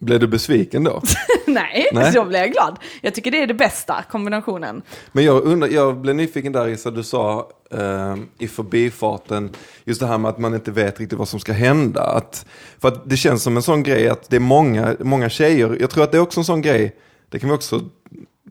Blev 0.00 0.20
du 0.20 0.26
besviken 0.26 0.84
då? 0.84 1.02
Nej, 1.46 1.88
Nej. 1.92 2.12
så 2.12 2.24
blev 2.24 2.40
jag 2.40 2.52
glad. 2.52 2.78
Jag 3.00 3.14
tycker 3.14 3.30
det 3.30 3.42
är 3.42 3.46
det 3.46 3.54
bästa 3.54 4.04
kombinationen. 4.10 4.82
Men 5.12 5.24
jag, 5.24 5.42
undrar, 5.42 5.68
jag 5.68 5.96
blev 5.96 6.16
nyfiken 6.16 6.52
där 6.52 6.68
Issa, 6.68 6.90
du 6.90 7.02
sa 7.02 7.48
eh, 7.70 8.16
i 8.38 8.48
förbifarten, 8.48 9.50
just 9.84 10.00
det 10.00 10.06
här 10.06 10.18
med 10.18 10.28
att 10.28 10.38
man 10.38 10.54
inte 10.54 10.70
vet 10.70 11.00
riktigt 11.00 11.18
vad 11.18 11.28
som 11.28 11.40
ska 11.40 11.52
hända. 11.52 12.02
Att, 12.02 12.46
för 12.78 12.88
att 12.88 13.10
det 13.10 13.16
känns 13.16 13.42
som 13.42 13.56
en 13.56 13.62
sån 13.62 13.82
grej 13.82 14.08
att 14.08 14.30
det 14.30 14.36
är 14.36 14.40
många, 14.40 14.96
många 15.00 15.28
tjejer, 15.28 15.76
jag 15.80 15.90
tror 15.90 16.04
att 16.04 16.12
det 16.12 16.18
är 16.18 16.22
också 16.22 16.40
en 16.40 16.44
sån 16.44 16.62
grej, 16.62 16.96
det 17.28 17.38
kan 17.38 17.48
vi 17.48 17.54
också 17.54 17.80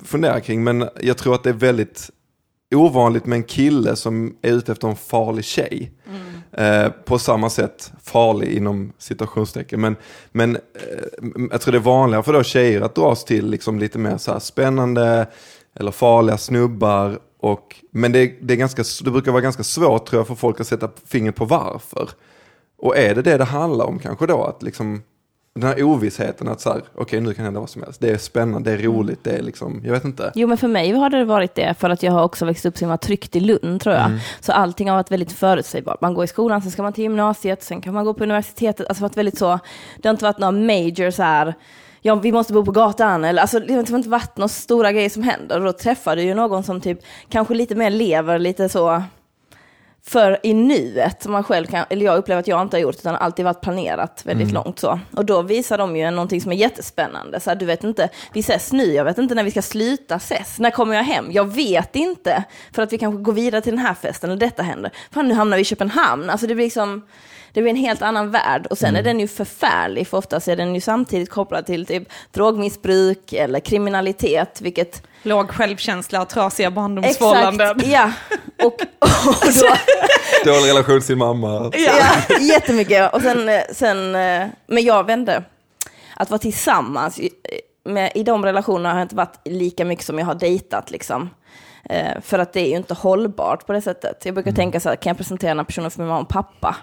fundera 0.06 0.40
kring, 0.40 0.64
men 0.64 0.90
jag 1.02 1.18
tror 1.18 1.36
att 1.36 1.44
det 1.44 1.50
är 1.50 1.54
väldigt 1.54 2.10
ovanligt 2.76 3.26
med 3.26 3.36
en 3.36 3.44
kille 3.44 3.96
som 3.96 4.36
är 4.42 4.52
ute 4.52 4.72
efter 4.72 4.88
en 4.88 4.96
farlig 4.96 5.46
tjej. 5.46 5.92
Eh, 6.52 6.90
på 6.90 7.20
samma 7.20 7.50
sätt 7.50 7.92
farlig 8.04 8.48
inom 8.48 8.94
citationstecken. 8.98 9.82
Men, 9.82 9.96
men 10.32 10.56
eh, 10.56 10.62
jag 11.52 11.62
tror 11.62 11.72
det 11.72 11.78
är 11.78 11.80
vanligare 11.80 12.24
för 12.24 12.34
då 12.34 12.44
tjejer 12.44 12.82
att 12.82 12.96
dras 12.96 13.26
till 13.26 13.50
liksom 13.50 13.80
lite 13.80 13.98
mer 13.98 14.18
så 14.18 14.40
spännande 14.40 15.28
eller 15.76 15.92
farliga 15.92 16.38
snubbar. 16.38 17.20
Och, 17.40 17.76
men 17.92 18.12
det, 18.12 18.34
det, 18.42 18.54
är 18.54 18.58
ganska, 18.58 18.84
det 19.04 19.12
brukar 19.12 19.32
vara 19.32 19.42
ganska 19.42 19.64
svårt 19.64 20.06
tror 20.06 20.20
jag 20.20 20.28
för 20.28 20.36
folk 20.36 20.60
att 20.60 20.68
sätta 20.68 20.90
fingret 21.06 21.36
på 21.36 21.46
varför. 21.46 22.10
Och 22.78 22.98
är 22.98 23.16
det 23.16 23.22
det 23.22 23.38
det 23.38 23.44
handlar 23.44 23.86
om 23.86 24.00
kanske 24.00 24.28
då? 24.28 24.44
Att 24.44 24.64
liksom, 24.64 25.02
den 25.60 25.70
här 25.70 25.84
ovissheten 25.84 26.48
att 26.48 26.62
så 26.62 26.70
här, 26.70 26.82
okej 26.96 27.22
nu 27.22 27.34
kan 27.34 27.46
hända 27.46 27.60
vad 27.60 27.70
som 27.70 27.84
helst. 27.84 28.02
Det 28.02 28.10
är 28.10 28.18
spännande, 28.18 28.72
det 28.72 28.78
är 28.78 28.84
roligt, 28.84 29.24
det 29.24 29.32
är 29.32 29.42
liksom, 29.42 29.82
jag 29.86 29.92
vet 29.92 30.06
inte. 30.06 30.32
Jo, 30.36 30.48
men 30.48 30.58
för 30.58 30.68
mig 30.68 30.92
har 30.92 31.10
det 31.10 31.26
varit 31.26 31.56
det, 31.56 31.76
för 31.80 31.90
att 31.90 32.04
jag 32.04 32.12
har 32.12 32.24
också 32.24 32.46
växt 32.46 32.66
upp 32.66 32.78
så 32.78 32.80
himla 32.80 32.98
tryggt 32.98 33.36
i 33.36 33.40
Lund, 33.40 33.82
tror 33.82 33.96
jag. 33.96 34.12
Så 34.40 34.52
allting 34.52 34.90
har 34.90 34.96
varit 34.96 35.12
väldigt 35.12 35.32
förutsägbart. 35.32 36.02
Man 36.02 36.14
går 36.14 36.24
i 36.24 36.28
skolan, 36.28 36.62
sen 36.62 36.72
ska 36.72 36.84
man 36.84 36.94
till 36.94 37.04
gymnasiet, 37.04 37.64
sen 37.64 37.82
kan 37.82 37.94
man 37.94 38.06
gå 38.06 38.14
på 38.14 38.24
universitetet. 38.24 38.88
Alltså 38.88 39.04
varit 39.04 39.18
väldigt 39.18 39.38
så, 39.38 39.60
det 39.98 40.08
har 40.08 40.14
inte 40.14 40.26
varit 40.26 40.40
några 40.40 40.52
major 40.52 41.12
så 41.12 41.24
här, 41.24 41.54
ja, 42.02 42.16
vi 42.16 42.32
måste 42.32 42.54
bo 42.54 42.66
på 42.66 42.72
gatan, 42.72 43.26
eller 43.26 43.42
alltså 43.42 43.60
det 43.60 43.74
har 43.74 43.96
inte 43.96 44.10
varit 44.10 44.38
några 44.38 44.50
stora 44.50 44.92
grejer 44.92 45.10
som 45.10 45.24
händer. 45.24 45.60
Och 45.60 45.66
då 45.66 45.74
träffar 45.74 46.16
du 46.16 46.22
ju 46.22 46.34
någon 46.34 46.64
som 46.64 46.82
typ 46.82 47.00
kanske 47.30 47.54
lite 47.54 47.76
mer 47.76 47.90
lever 47.90 48.40
lite 48.40 48.70
så 48.70 49.04
för 50.06 50.40
i 50.44 50.54
nuet, 50.54 51.24
som 51.24 51.32
man 51.32 51.44
själv 51.44 51.66
kan, 51.66 51.86
eller 51.90 52.06
jag 52.06 52.18
upplever 52.18 52.40
att 52.40 52.48
jag 52.48 52.62
inte 52.62 52.78
har 52.78 52.82
gjort, 52.82 52.96
utan 52.96 53.16
alltid 53.16 53.46
varit 53.46 53.62
planerat 53.62 54.22
väldigt 54.26 54.52
långt 54.52 54.80
så. 54.80 55.00
Och 55.16 55.26
då 55.26 55.42
visar 55.42 55.78
de 55.78 55.96
ju 55.96 56.12
någonting 56.12 56.42
som 56.42 56.52
är 56.52 56.56
jättespännande. 56.56 57.40
Så 57.40 57.50
här, 57.50 57.58
du 57.58 57.66
vet 57.66 57.84
inte, 57.84 58.10
vi 58.34 58.40
ses 58.40 58.72
nu, 58.72 58.94
jag 58.94 59.06
vet 59.06 59.18
inte 59.18 59.36
när 59.36 59.44
vi 59.44 59.52
ska 59.52 59.62
sluta 59.62 60.16
ses. 60.16 60.60
När 60.60 60.72
kommer 60.72 60.96
jag 60.96 61.04
hem? 61.04 61.32
Jag 61.32 61.54
vet 61.54 61.96
inte. 61.96 62.44
För 62.72 62.82
att 62.82 62.94
vi 62.94 62.98
kanske 62.98 63.24
går 63.24 63.34
vidare 63.34 63.62
till 63.62 63.76
den 63.76 63.86
här 63.86 63.94
festen, 63.94 64.30
eller 64.30 64.40
detta 64.40 64.64
händer. 64.64 64.92
Fan, 65.12 65.28
nu 65.28 65.34
hamnar 65.34 65.58
vi 65.58 65.62
i 65.62 65.66
Köpenhamn. 65.66 66.30
Alltså 66.30 66.48
det 66.48 66.56
blir 66.56 66.66
liksom, 66.66 67.02
det 67.54 67.62
blir 67.62 67.70
en 67.70 67.76
helt 67.78 68.02
annan 68.02 68.32
värld. 68.32 68.66
Och 68.70 68.78
sen 68.78 68.96
är 68.96 69.04
den 69.04 69.20
ju 69.20 69.28
förfärlig, 69.28 70.08
för 70.08 70.18
oftast 70.18 70.48
är 70.48 70.56
den 70.56 70.76
ju 70.76 70.82
samtidigt 70.82 71.30
kopplad 71.30 71.66
till 71.66 71.86
typ 71.86 72.04
drogmissbruk 72.32 73.34
eller 73.34 73.60
kriminalitet, 73.60 74.62
vilket 74.62 75.04
Låg 75.24 75.50
självkänsla 75.50 76.22
och 76.22 76.30
trasiga 76.30 76.72
barndomsförhållanden. 76.72 77.68
Exakt, 77.80 77.88
ja. 77.92 78.12
Och, 78.66 78.74
och 78.74 79.36
då, 79.62 79.68
Dålig 80.52 80.70
relation 80.70 81.00
till 81.00 81.08
sin 81.08 81.18
mamma. 81.18 81.72
Ja, 81.76 82.38
jättemycket. 82.40 83.14
Och 83.14 83.22
sen, 83.22 83.50
eh, 83.50 83.62
sen, 83.74 84.16
eh, 84.16 84.48
men 84.68 84.84
jag 84.84 85.06
vände. 85.06 85.44
Att 86.16 86.30
vara 86.30 86.40
tillsammans, 86.40 87.20
i- 87.20 87.30
med, 87.86 88.12
i 88.16 88.24
de 88.24 88.46
relationerna 88.46 88.90
har 88.90 89.00
jag 89.00 89.06
inte 89.06 89.16
varit 89.16 89.38
lika 89.46 89.86
mycket 89.86 90.06
som 90.06 90.20
jag 90.20 90.26
har 90.26 90.36
dejtat. 90.36 90.92
Liksom. 90.92 91.30
Eh, 91.90 92.22
för 92.22 92.40
att 92.40 92.54
det 92.54 92.60
är 92.62 92.70
ju 92.70 92.76
inte 92.76 92.94
hållbart 92.94 93.66
på 93.68 93.74
det 93.74 93.82
sättet. 93.82 94.26
Jag 94.26 94.34
brukar 94.34 94.52
tänka 94.52 94.80
så 94.80 94.90
här, 94.90 94.96
kan 94.96 95.10
jag 95.10 95.18
presentera 95.18 95.50
den 95.50 95.58
här 95.58 95.66
personen 95.66 95.92
för 95.92 96.00
min 96.00 96.08
mamma 96.08 96.22
och 96.22 96.30
pappa? 96.30 96.76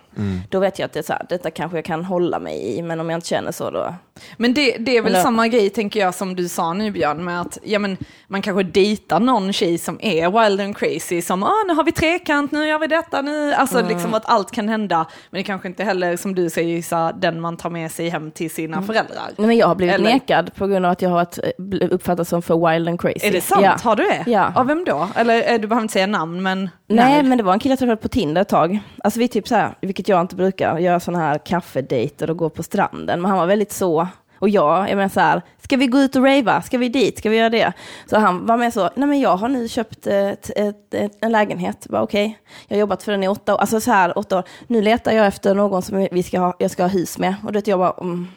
Då 0.50 0.58
vet 0.58 0.78
jag 0.78 0.86
att 0.86 0.92
det 0.92 0.98
är 0.98 1.02
så 1.02 1.12
här, 1.12 1.26
detta 1.28 1.50
kanske 1.50 1.78
jag 1.78 1.84
kan 1.84 2.04
hålla 2.04 2.38
mig 2.38 2.78
i, 2.78 2.82
men 2.82 3.00
om 3.00 3.10
jag 3.10 3.16
inte 3.16 3.28
känner 3.28 3.52
så 3.52 3.70
då... 3.70 3.94
Men 4.36 4.54
det, 4.54 4.76
det 4.78 4.96
är 4.96 5.02
väl 5.02 5.12
Eller- 5.12 5.22
samma 5.22 5.48
grej 5.48 5.70
tänker 5.70 6.00
jag 6.00 6.14
som 6.14 6.36
du 6.36 6.48
sa 6.48 6.72
nu 6.72 6.90
Björn, 6.90 7.24
med 7.24 7.40
att 7.40 7.58
ja, 7.64 7.78
men, 7.78 7.96
man 8.28 8.42
kanske 8.42 8.62
dejtar 8.62 9.20
någon 9.20 9.52
tjej 9.52 9.78
som 9.78 9.98
är 10.02 10.42
wild 10.44 10.60
and 10.60 10.76
crazy, 10.76 11.22
som 11.22 11.42
ah, 11.42 11.52
nu 11.68 11.74
har 11.74 11.84
vi 11.84 11.92
trekant, 11.92 12.52
nu 12.52 12.68
gör 12.68 12.78
vi 12.78 12.86
detta, 12.86 13.22
nu, 13.22 13.52
alltså 13.52 13.82
liksom 13.88 14.14
att 14.14 14.26
allt 14.26 14.50
kan 14.50 14.68
hända, 14.68 15.06
men 15.30 15.38
det 15.38 15.44
kanske 15.44 15.68
inte 15.68 15.84
heller 15.84 16.16
som 16.16 16.34
du 16.34 16.50
säger 16.50 16.76
Issa, 16.78 17.12
den 17.12 17.40
man 17.40 17.56
tar 17.56 17.70
med 17.70 17.92
sig 17.92 18.08
hem 18.08 18.30
till 18.30 18.50
sina 18.50 18.82
föräldrar. 18.82 19.24
Nej, 19.36 19.46
men 19.46 19.56
jag 19.56 19.66
har 19.66 19.74
blivit 19.74 19.94
Eller- 19.94 20.12
nekad 20.12 20.54
på 20.54 20.66
grund 20.66 20.86
av 20.86 20.92
att 20.92 21.02
jag 21.02 21.10
har 21.10 21.16
varit, 21.16 21.38
eh, 21.38 21.88
uppfattats 21.90 22.30
som 22.30 22.42
för 22.42 22.72
wild 22.72 22.88
and 22.88 23.00
crazy. 23.00 23.26
Är 23.28 23.32
det 23.32 23.40
sant? 23.40 23.62
Ja. 23.64 23.76
Har 23.82 23.96
du 23.96 24.02
det? 24.02 24.30
Ja. 24.30 24.52
Av 24.54 24.66
vem 24.66 24.84
då? 24.84 25.08
Eller 25.16 25.52
eh, 25.52 25.60
du 25.60 25.66
behöver 25.66 25.82
inte 25.82 25.92
säga 25.92 26.06
namn, 26.06 26.42
men 26.42 26.70
Nej, 26.86 27.22
men 27.22 27.38
det 27.38 27.44
var 27.44 27.52
en 27.52 27.58
kille 27.58 27.72
jag 27.72 27.78
träffade 27.78 27.96
på 27.96 28.08
Tinder 28.08 28.42
ett 28.42 28.48
tag. 28.48 28.80
Alltså 29.04 29.20
vi 29.20 29.28
typ 29.28 29.48
så 29.48 29.54
här, 29.54 29.74
vilket 29.80 30.08
jag 30.08 30.20
inte 30.20 30.36
brukar, 30.36 30.78
göra 30.78 31.00
sådana 31.00 31.24
här 31.24 31.38
kaffedejter 31.38 32.30
och 32.30 32.36
gå 32.36 32.50
på 32.50 32.62
stranden. 32.62 33.22
Men 33.22 33.30
han 33.30 33.38
var 33.38 33.46
väldigt 33.46 33.72
så, 33.72 34.08
och 34.38 34.48
jag, 34.48 34.90
jag 34.90 34.96
menar 34.96 35.08
så 35.08 35.20
här, 35.20 35.42
ska 35.62 35.76
vi 35.76 35.86
gå 35.86 35.98
ut 35.98 36.16
och 36.16 36.24
rava? 36.24 36.62
Ska 36.62 36.78
vi 36.78 36.88
dit? 36.88 37.18
Ska 37.18 37.30
vi 37.30 37.36
göra 37.36 37.50
det? 37.50 37.72
Så 38.06 38.18
han 38.18 38.46
var 38.46 38.56
med 38.56 38.72
så, 38.72 38.90
nej 38.94 39.08
men 39.08 39.20
jag 39.20 39.36
har 39.36 39.48
nu 39.48 39.68
köpt 39.68 40.06
eh, 40.06 40.26
ett, 40.26 40.50
ett, 40.50 40.56
eh, 40.56 40.66
ett, 40.66 40.94
eh, 40.94 41.10
en 41.20 41.32
lägenhet. 41.32 41.86
Bara 41.90 42.02
okej, 42.02 42.38
jag 42.68 42.76
har 42.76 42.80
jobbat 42.80 43.02
för 43.02 43.12
den 43.12 43.24
i 43.24 43.28
åtta 43.28 43.54
år, 43.54 43.58
alltså 43.58 43.80
så 43.80 43.90
här 43.90 44.18
åtta 44.18 44.38
år. 44.38 44.44
Nu 44.66 44.82
letar 44.82 45.12
jag 45.12 45.26
efter 45.26 45.54
någon 45.54 45.82
som 45.82 46.08
vi 46.10 46.22
ska 46.22 46.40
ha, 46.40 46.56
jag 46.58 46.70
ska 46.70 46.82
ha 46.82 46.90
hus 46.90 47.18
med. 47.18 47.34
Och 47.44 47.52
det 47.52 47.68
jag 47.68 47.78
bara, 47.78 47.94
mm. 48.00 48.28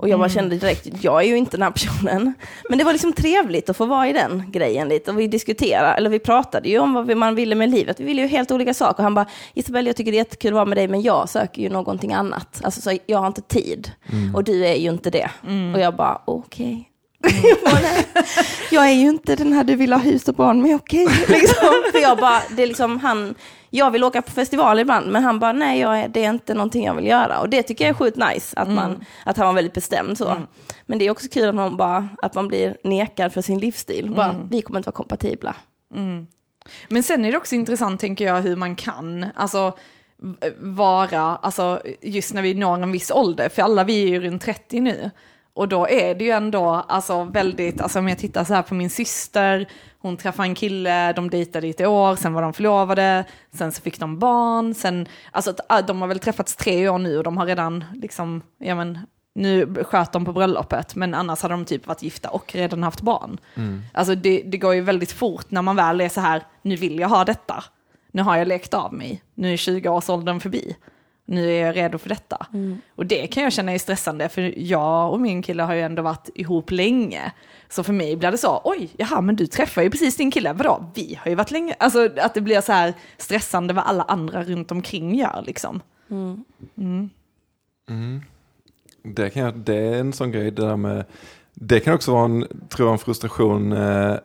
Och 0.00 0.08
jag 0.08 0.18
bara 0.18 0.28
kände 0.28 0.56
direkt, 0.56 0.86
jag 1.00 1.22
är 1.22 1.26
ju 1.26 1.36
inte 1.36 1.56
den 1.56 1.62
här 1.62 1.70
personen. 1.70 2.34
Men 2.68 2.78
det 2.78 2.84
var 2.84 2.92
liksom 2.92 3.12
trevligt 3.12 3.70
att 3.70 3.76
få 3.76 3.86
vara 3.86 4.08
i 4.08 4.12
den 4.12 4.44
grejen 4.50 4.88
lite. 4.88 5.10
Och 5.10 5.20
vi 5.20 5.26
diskuterade, 5.26 5.92
eller 5.94 6.10
vi 6.10 6.18
pratade 6.18 6.68
ju 6.68 6.78
om 6.78 6.92
vad 6.94 7.16
man 7.16 7.34
ville 7.34 7.54
med 7.54 7.70
livet. 7.70 8.00
Vi 8.00 8.04
ville 8.04 8.22
ju 8.22 8.28
helt 8.28 8.50
olika 8.50 8.74
saker. 8.74 8.96
Och 8.98 9.02
han 9.02 9.14
bara, 9.14 9.26
Isabelle 9.54 9.88
jag 9.88 9.96
tycker 9.96 10.10
det 10.12 10.16
är 10.16 10.20
jättekul 10.20 10.48
att 10.50 10.54
vara 10.54 10.64
med 10.64 10.76
dig, 10.78 10.88
men 10.88 11.02
jag 11.02 11.28
söker 11.28 11.62
ju 11.62 11.68
någonting 11.68 12.12
annat. 12.12 12.60
Alltså 12.64 12.80
så 12.80 12.98
jag 13.06 13.18
har 13.18 13.26
inte 13.26 13.42
tid. 13.42 13.90
Och 14.34 14.44
du 14.44 14.66
är 14.66 14.74
ju 14.76 14.90
inte 14.90 15.10
det. 15.10 15.30
Och 15.74 15.80
jag 15.80 15.96
bara, 15.96 16.20
okej. 16.24 16.86
Jag 17.22 17.58
bara, 17.72 17.80
"Nej, 17.82 18.06
jag 18.70 18.88
är 18.88 18.92
ju 18.94 19.08
inte 19.08 19.36
den 19.36 19.52
här 19.52 19.64
du 19.64 19.74
vill 19.74 19.92
ha 19.92 20.00
hus 20.00 20.28
och 20.28 20.34
barn 20.34 20.62
med, 20.62 20.74
okej. 20.76 21.06
Liksom. 21.28 21.82
För 21.92 21.98
jag 21.98 22.18
bara, 22.18 22.40
det 22.56 22.62
är 22.62 22.66
liksom 22.66 22.98
han, 23.00 23.34
jag 23.70 23.90
vill 23.90 24.04
åka 24.04 24.22
på 24.22 24.30
festival 24.30 24.78
ibland, 24.78 25.12
men 25.12 25.22
han 25.22 25.38
bara, 25.38 25.52
nej, 25.52 25.80
jag 25.80 26.00
är, 26.00 26.08
det 26.08 26.24
är 26.24 26.30
inte 26.30 26.54
någonting 26.54 26.84
jag 26.84 26.94
vill 26.94 27.06
göra. 27.06 27.40
Och 27.40 27.48
det 27.48 27.62
tycker 27.62 27.84
jag 27.84 27.90
är 27.90 27.94
sjukt 27.94 28.16
nice, 28.16 28.60
att, 28.60 28.68
man, 28.68 29.04
att 29.24 29.36
han 29.36 29.46
var 29.46 29.52
väldigt 29.54 29.74
bestämd 29.74 30.18
så. 30.18 30.24
Men 30.86 30.98
det 30.98 31.06
är 31.06 31.10
också 31.10 31.28
kul 31.28 31.48
att 31.48 31.54
man, 31.54 31.76
bara, 31.76 32.08
att 32.22 32.34
man 32.34 32.48
blir 32.48 32.76
nekad 32.84 33.32
för 33.32 33.42
sin 33.42 33.58
livsstil. 33.58 34.10
Bara, 34.16 34.36
vi 34.50 34.62
kommer 34.62 34.78
inte 34.78 34.86
vara 34.86 34.96
kompatibla. 34.96 35.56
Men 36.88 37.02
sen 37.02 37.24
är 37.24 37.32
det 37.32 37.38
också 37.38 37.54
intressant, 37.54 38.00
tänker 38.00 38.24
jag, 38.24 38.40
hur 38.42 38.56
man 38.56 38.76
kan 38.76 39.26
alltså, 39.34 39.76
vara, 40.58 41.20
alltså, 41.20 41.82
just 42.02 42.34
när 42.34 42.42
vi 42.42 42.54
når 42.54 42.82
en 42.82 42.92
viss 42.92 43.10
ålder, 43.10 43.48
för 43.48 43.62
alla 43.62 43.84
vi 43.84 44.02
är 44.02 44.08
ju 44.08 44.20
runt 44.20 44.42
30 44.42 44.80
nu. 44.80 45.10
Och 45.54 45.68
då 45.68 45.88
är 45.88 46.14
det 46.14 46.24
ju 46.24 46.30
ändå 46.30 46.68
alltså, 46.68 47.24
väldigt, 47.24 47.80
alltså 47.80 47.98
om 47.98 48.08
jag 48.08 48.18
tittar 48.18 48.44
så 48.44 48.54
här 48.54 48.62
på 48.62 48.74
min 48.74 48.90
syster, 48.90 49.68
hon 49.98 50.16
träffade 50.16 50.48
en 50.48 50.54
kille, 50.54 51.12
de 51.12 51.30
dejtade 51.30 51.66
i 51.66 51.70
ett 51.70 51.80
år, 51.80 52.16
sen 52.16 52.32
var 52.32 52.42
de 52.42 52.52
förlovade, 52.52 53.24
sen 53.52 53.72
så 53.72 53.82
fick 53.82 54.00
de 54.00 54.18
barn, 54.18 54.74
sen, 54.74 55.08
alltså 55.30 55.54
ah, 55.68 55.82
de 55.82 56.00
har 56.00 56.08
väl 56.08 56.18
träffats 56.18 56.56
tre 56.56 56.88
år 56.88 56.98
nu 56.98 57.18
och 57.18 57.24
de 57.24 57.36
har 57.36 57.46
redan 57.46 57.84
liksom, 57.94 58.42
ja 58.58 58.74
men, 58.74 58.98
nu 59.34 59.74
sköt 59.84 60.12
de 60.12 60.24
på 60.24 60.32
bröllopet, 60.32 60.94
men 60.94 61.14
annars 61.14 61.42
hade 61.42 61.54
de 61.54 61.64
typ 61.64 61.86
varit 61.86 62.02
gifta 62.02 62.28
och 62.30 62.54
redan 62.54 62.82
haft 62.82 63.00
barn. 63.00 63.38
Alltså 63.94 64.14
det, 64.14 64.42
det 64.46 64.58
går 64.58 64.74
ju 64.74 64.80
väldigt 64.80 65.12
fort 65.12 65.50
när 65.50 65.62
man 65.62 65.76
väl 65.76 66.00
är 66.00 66.08
så 66.08 66.20
här, 66.20 66.42
nu 66.62 66.76
vill 66.76 66.98
jag 66.98 67.08
ha 67.08 67.24
detta. 67.24 67.64
Nu 68.12 68.22
har 68.22 68.36
jag 68.36 68.48
lekt 68.48 68.74
av 68.74 68.94
mig, 68.94 69.22
nu 69.34 69.52
är 69.52 69.56
20-årsåldern 69.56 70.40
förbi. 70.40 70.76
Nu 71.30 71.50
är 71.50 71.66
jag 71.66 71.76
redo 71.76 71.98
för 71.98 72.08
detta. 72.08 72.46
Och 72.94 73.06
det 73.06 73.26
kan 73.26 73.42
jag 73.42 73.52
känna 73.52 73.72
är 73.72 73.78
stressande, 73.78 74.28
för 74.28 74.58
jag 74.58 75.12
och 75.12 75.20
min 75.20 75.42
kille 75.42 75.62
har 75.62 75.74
ju 75.74 75.80
ändå 75.80 76.02
varit 76.02 76.28
ihop 76.34 76.70
länge. 76.70 77.32
Så 77.68 77.82
för 77.82 77.92
mig 77.92 78.16
blir 78.16 78.30
det 78.30 78.38
så, 78.38 78.60
oj, 78.64 78.90
jaha, 78.96 79.20
men 79.20 79.36
du 79.36 79.46
träffar 79.46 79.82
ju 79.82 79.90
precis 79.90 80.16
din 80.16 80.30
kille, 80.30 80.52
vadå, 80.52 80.90
vi 80.94 81.18
har 81.22 81.28
ju 81.30 81.34
varit 81.34 81.50
länge. 81.50 81.74
Alltså 81.78 82.08
att 82.20 82.34
det 82.34 82.40
blir 82.40 82.60
så 82.60 82.72
här 82.72 82.94
stressande 83.16 83.74
vad 83.74 83.84
alla 83.84 84.02
andra 84.02 84.44
runt 84.44 84.72
omkring 84.72 85.14
gör 85.14 85.42
liksom. 85.46 85.80
Det, 89.02 89.30
kan 89.30 89.42
jag, 89.42 89.58
det 89.58 89.76
är 89.76 90.00
en 90.00 90.12
sån 90.12 90.32
grej, 90.32 90.50
det 90.50 90.66
där 90.66 90.76
med, 90.76 91.04
det 91.54 91.80
kan 91.80 91.94
också 91.94 92.12
vara 92.12 92.24
en, 92.24 92.46
tror 92.68 92.88
jag, 92.88 92.92
en 92.92 92.98
frustration 92.98 93.72
eh, 93.72 94.16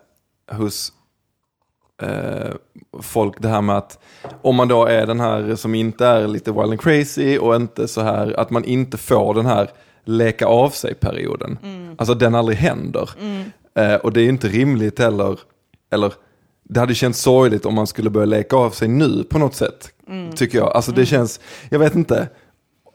hos 0.51 0.93
folk, 3.01 3.41
det 3.41 3.47
här 3.47 3.61
med 3.61 3.77
att 3.77 3.99
om 4.41 4.55
man 4.55 4.67
då 4.67 4.85
är 4.85 5.07
den 5.07 5.19
här 5.19 5.55
som 5.55 5.75
inte 5.75 6.05
är 6.05 6.27
lite 6.27 6.51
wild 6.51 6.63
and 6.63 6.81
crazy 6.81 7.37
och 7.37 7.55
inte 7.55 7.87
så 7.87 8.01
här, 8.01 8.39
att 8.39 8.49
man 8.49 8.63
inte 8.63 8.97
får 8.97 9.33
den 9.33 9.45
här 9.45 9.69
leka 10.05 10.45
av 10.45 10.69
sig-perioden. 10.69 11.57
Alltså 11.97 12.13
den 12.13 12.35
aldrig 12.35 12.57
händer. 12.57 13.09
Eh, 13.77 13.95
och 13.95 14.13
det 14.13 14.19
är 14.19 14.23
ju 14.23 14.29
inte 14.29 14.47
rimligt 14.47 14.99
heller, 14.99 15.39
eller 15.91 16.13
det 16.63 16.79
hade 16.79 16.95
känts 16.95 17.19
sorgligt 17.21 17.65
om 17.65 17.73
man 17.73 17.87
skulle 17.87 18.09
börja 18.09 18.25
leka 18.25 18.55
av 18.55 18.69
sig 18.71 18.87
nu 18.87 19.23
på 19.23 19.39
något 19.39 19.55
sätt. 19.55 19.89
Tycker 20.35 20.57
jag. 20.57 20.67
Alltså 20.75 20.91
det 20.91 21.05
känns, 21.05 21.39
jag 21.69 21.79
vet 21.79 21.95
inte. 21.95 22.27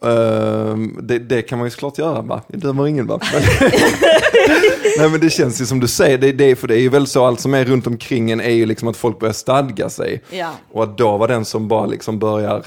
Ehm, 0.05 0.99
det, 1.03 1.19
det 1.19 1.43
kan 1.43 1.59
man 1.59 1.67
ju 1.67 1.71
såklart 1.71 1.99
göra 1.99 2.23
va? 2.23 2.43
Jag 2.47 2.61
dömer 2.61 2.87
ingen 2.87 3.07
va? 3.07 3.21
Nej 4.99 5.11
men 5.11 5.21
det 5.21 5.31
känns 5.31 5.61
ju 5.61 5.67
som 5.67 5.81
du 5.81 5.89
säger, 5.89 6.19
det, 6.19 6.33
det, 6.33 6.57
för 6.57 6.69
det 6.69 6.75
är 6.75 6.81
ju 6.81 6.89
väl 6.89 7.07
så 7.07 7.25
allt 7.27 7.41
som 7.41 7.55
är 7.55 7.65
runt 7.65 7.87
omkring 7.87 8.31
en 8.31 8.41
är 8.41 8.51
ju 8.51 8.67
liksom 8.67 8.89
att 8.89 8.97
folk 8.97 9.19
börjar 9.19 9.33
stadga 9.33 9.91
sig. 9.91 10.23
Ja. 10.31 10.53
Och 10.73 10.83
att 10.83 10.99
då 10.99 11.17
var 11.17 11.29
den 11.29 11.45
som 11.45 11.69
bara 11.69 11.87
liksom 11.87 12.19
börjar 12.19 12.65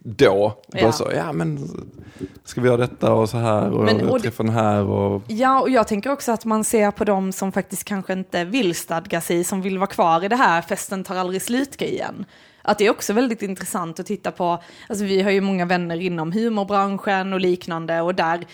då. 0.00 0.58
Ja. 0.72 0.92
Så, 0.92 1.10
ja 1.16 1.32
men 1.32 1.68
ska 2.44 2.60
vi 2.60 2.66
göra 2.68 2.76
detta 2.76 3.12
och 3.12 3.28
så 3.28 3.36
här 3.36 3.70
och, 3.70 3.84
Men- 3.84 4.08
och 4.08 4.18
det- 4.18 4.22
träffa 4.22 4.42
den 4.42 4.52
här 4.52 4.82
och 4.84 5.22
Ja, 5.28 5.60
och 5.60 5.70
jag 5.70 5.88
tänker 5.88 6.12
också 6.12 6.32
att 6.32 6.44
man 6.44 6.64
ser 6.64 6.90
på 6.90 7.04
dem 7.04 7.32
som 7.32 7.52
faktiskt 7.52 7.84
kanske 7.84 8.12
inte 8.12 8.44
vill 8.44 8.74
stadga 8.74 9.20
sig, 9.20 9.44
som 9.44 9.62
vill 9.62 9.78
vara 9.78 9.86
kvar 9.86 10.24
i 10.24 10.28
det 10.28 10.36
här 10.36 10.62
festen 10.62 11.04
tar 11.04 11.16
aldrig 11.16 11.42
slut-grejen. 11.42 12.24
Att 12.62 12.78
det 12.78 12.86
är 12.86 12.90
också 12.90 13.12
väldigt 13.12 13.42
intressant 13.42 14.00
att 14.00 14.06
titta 14.06 14.30
på, 14.30 14.62
alltså 14.88 15.04
vi 15.04 15.22
har 15.22 15.30
ju 15.30 15.40
många 15.40 15.64
vänner 15.66 16.00
inom 16.00 16.32
humorbranschen 16.32 17.32
och 17.32 17.40
liknande 17.40 18.00
och 18.00 18.14
där, 18.14 18.44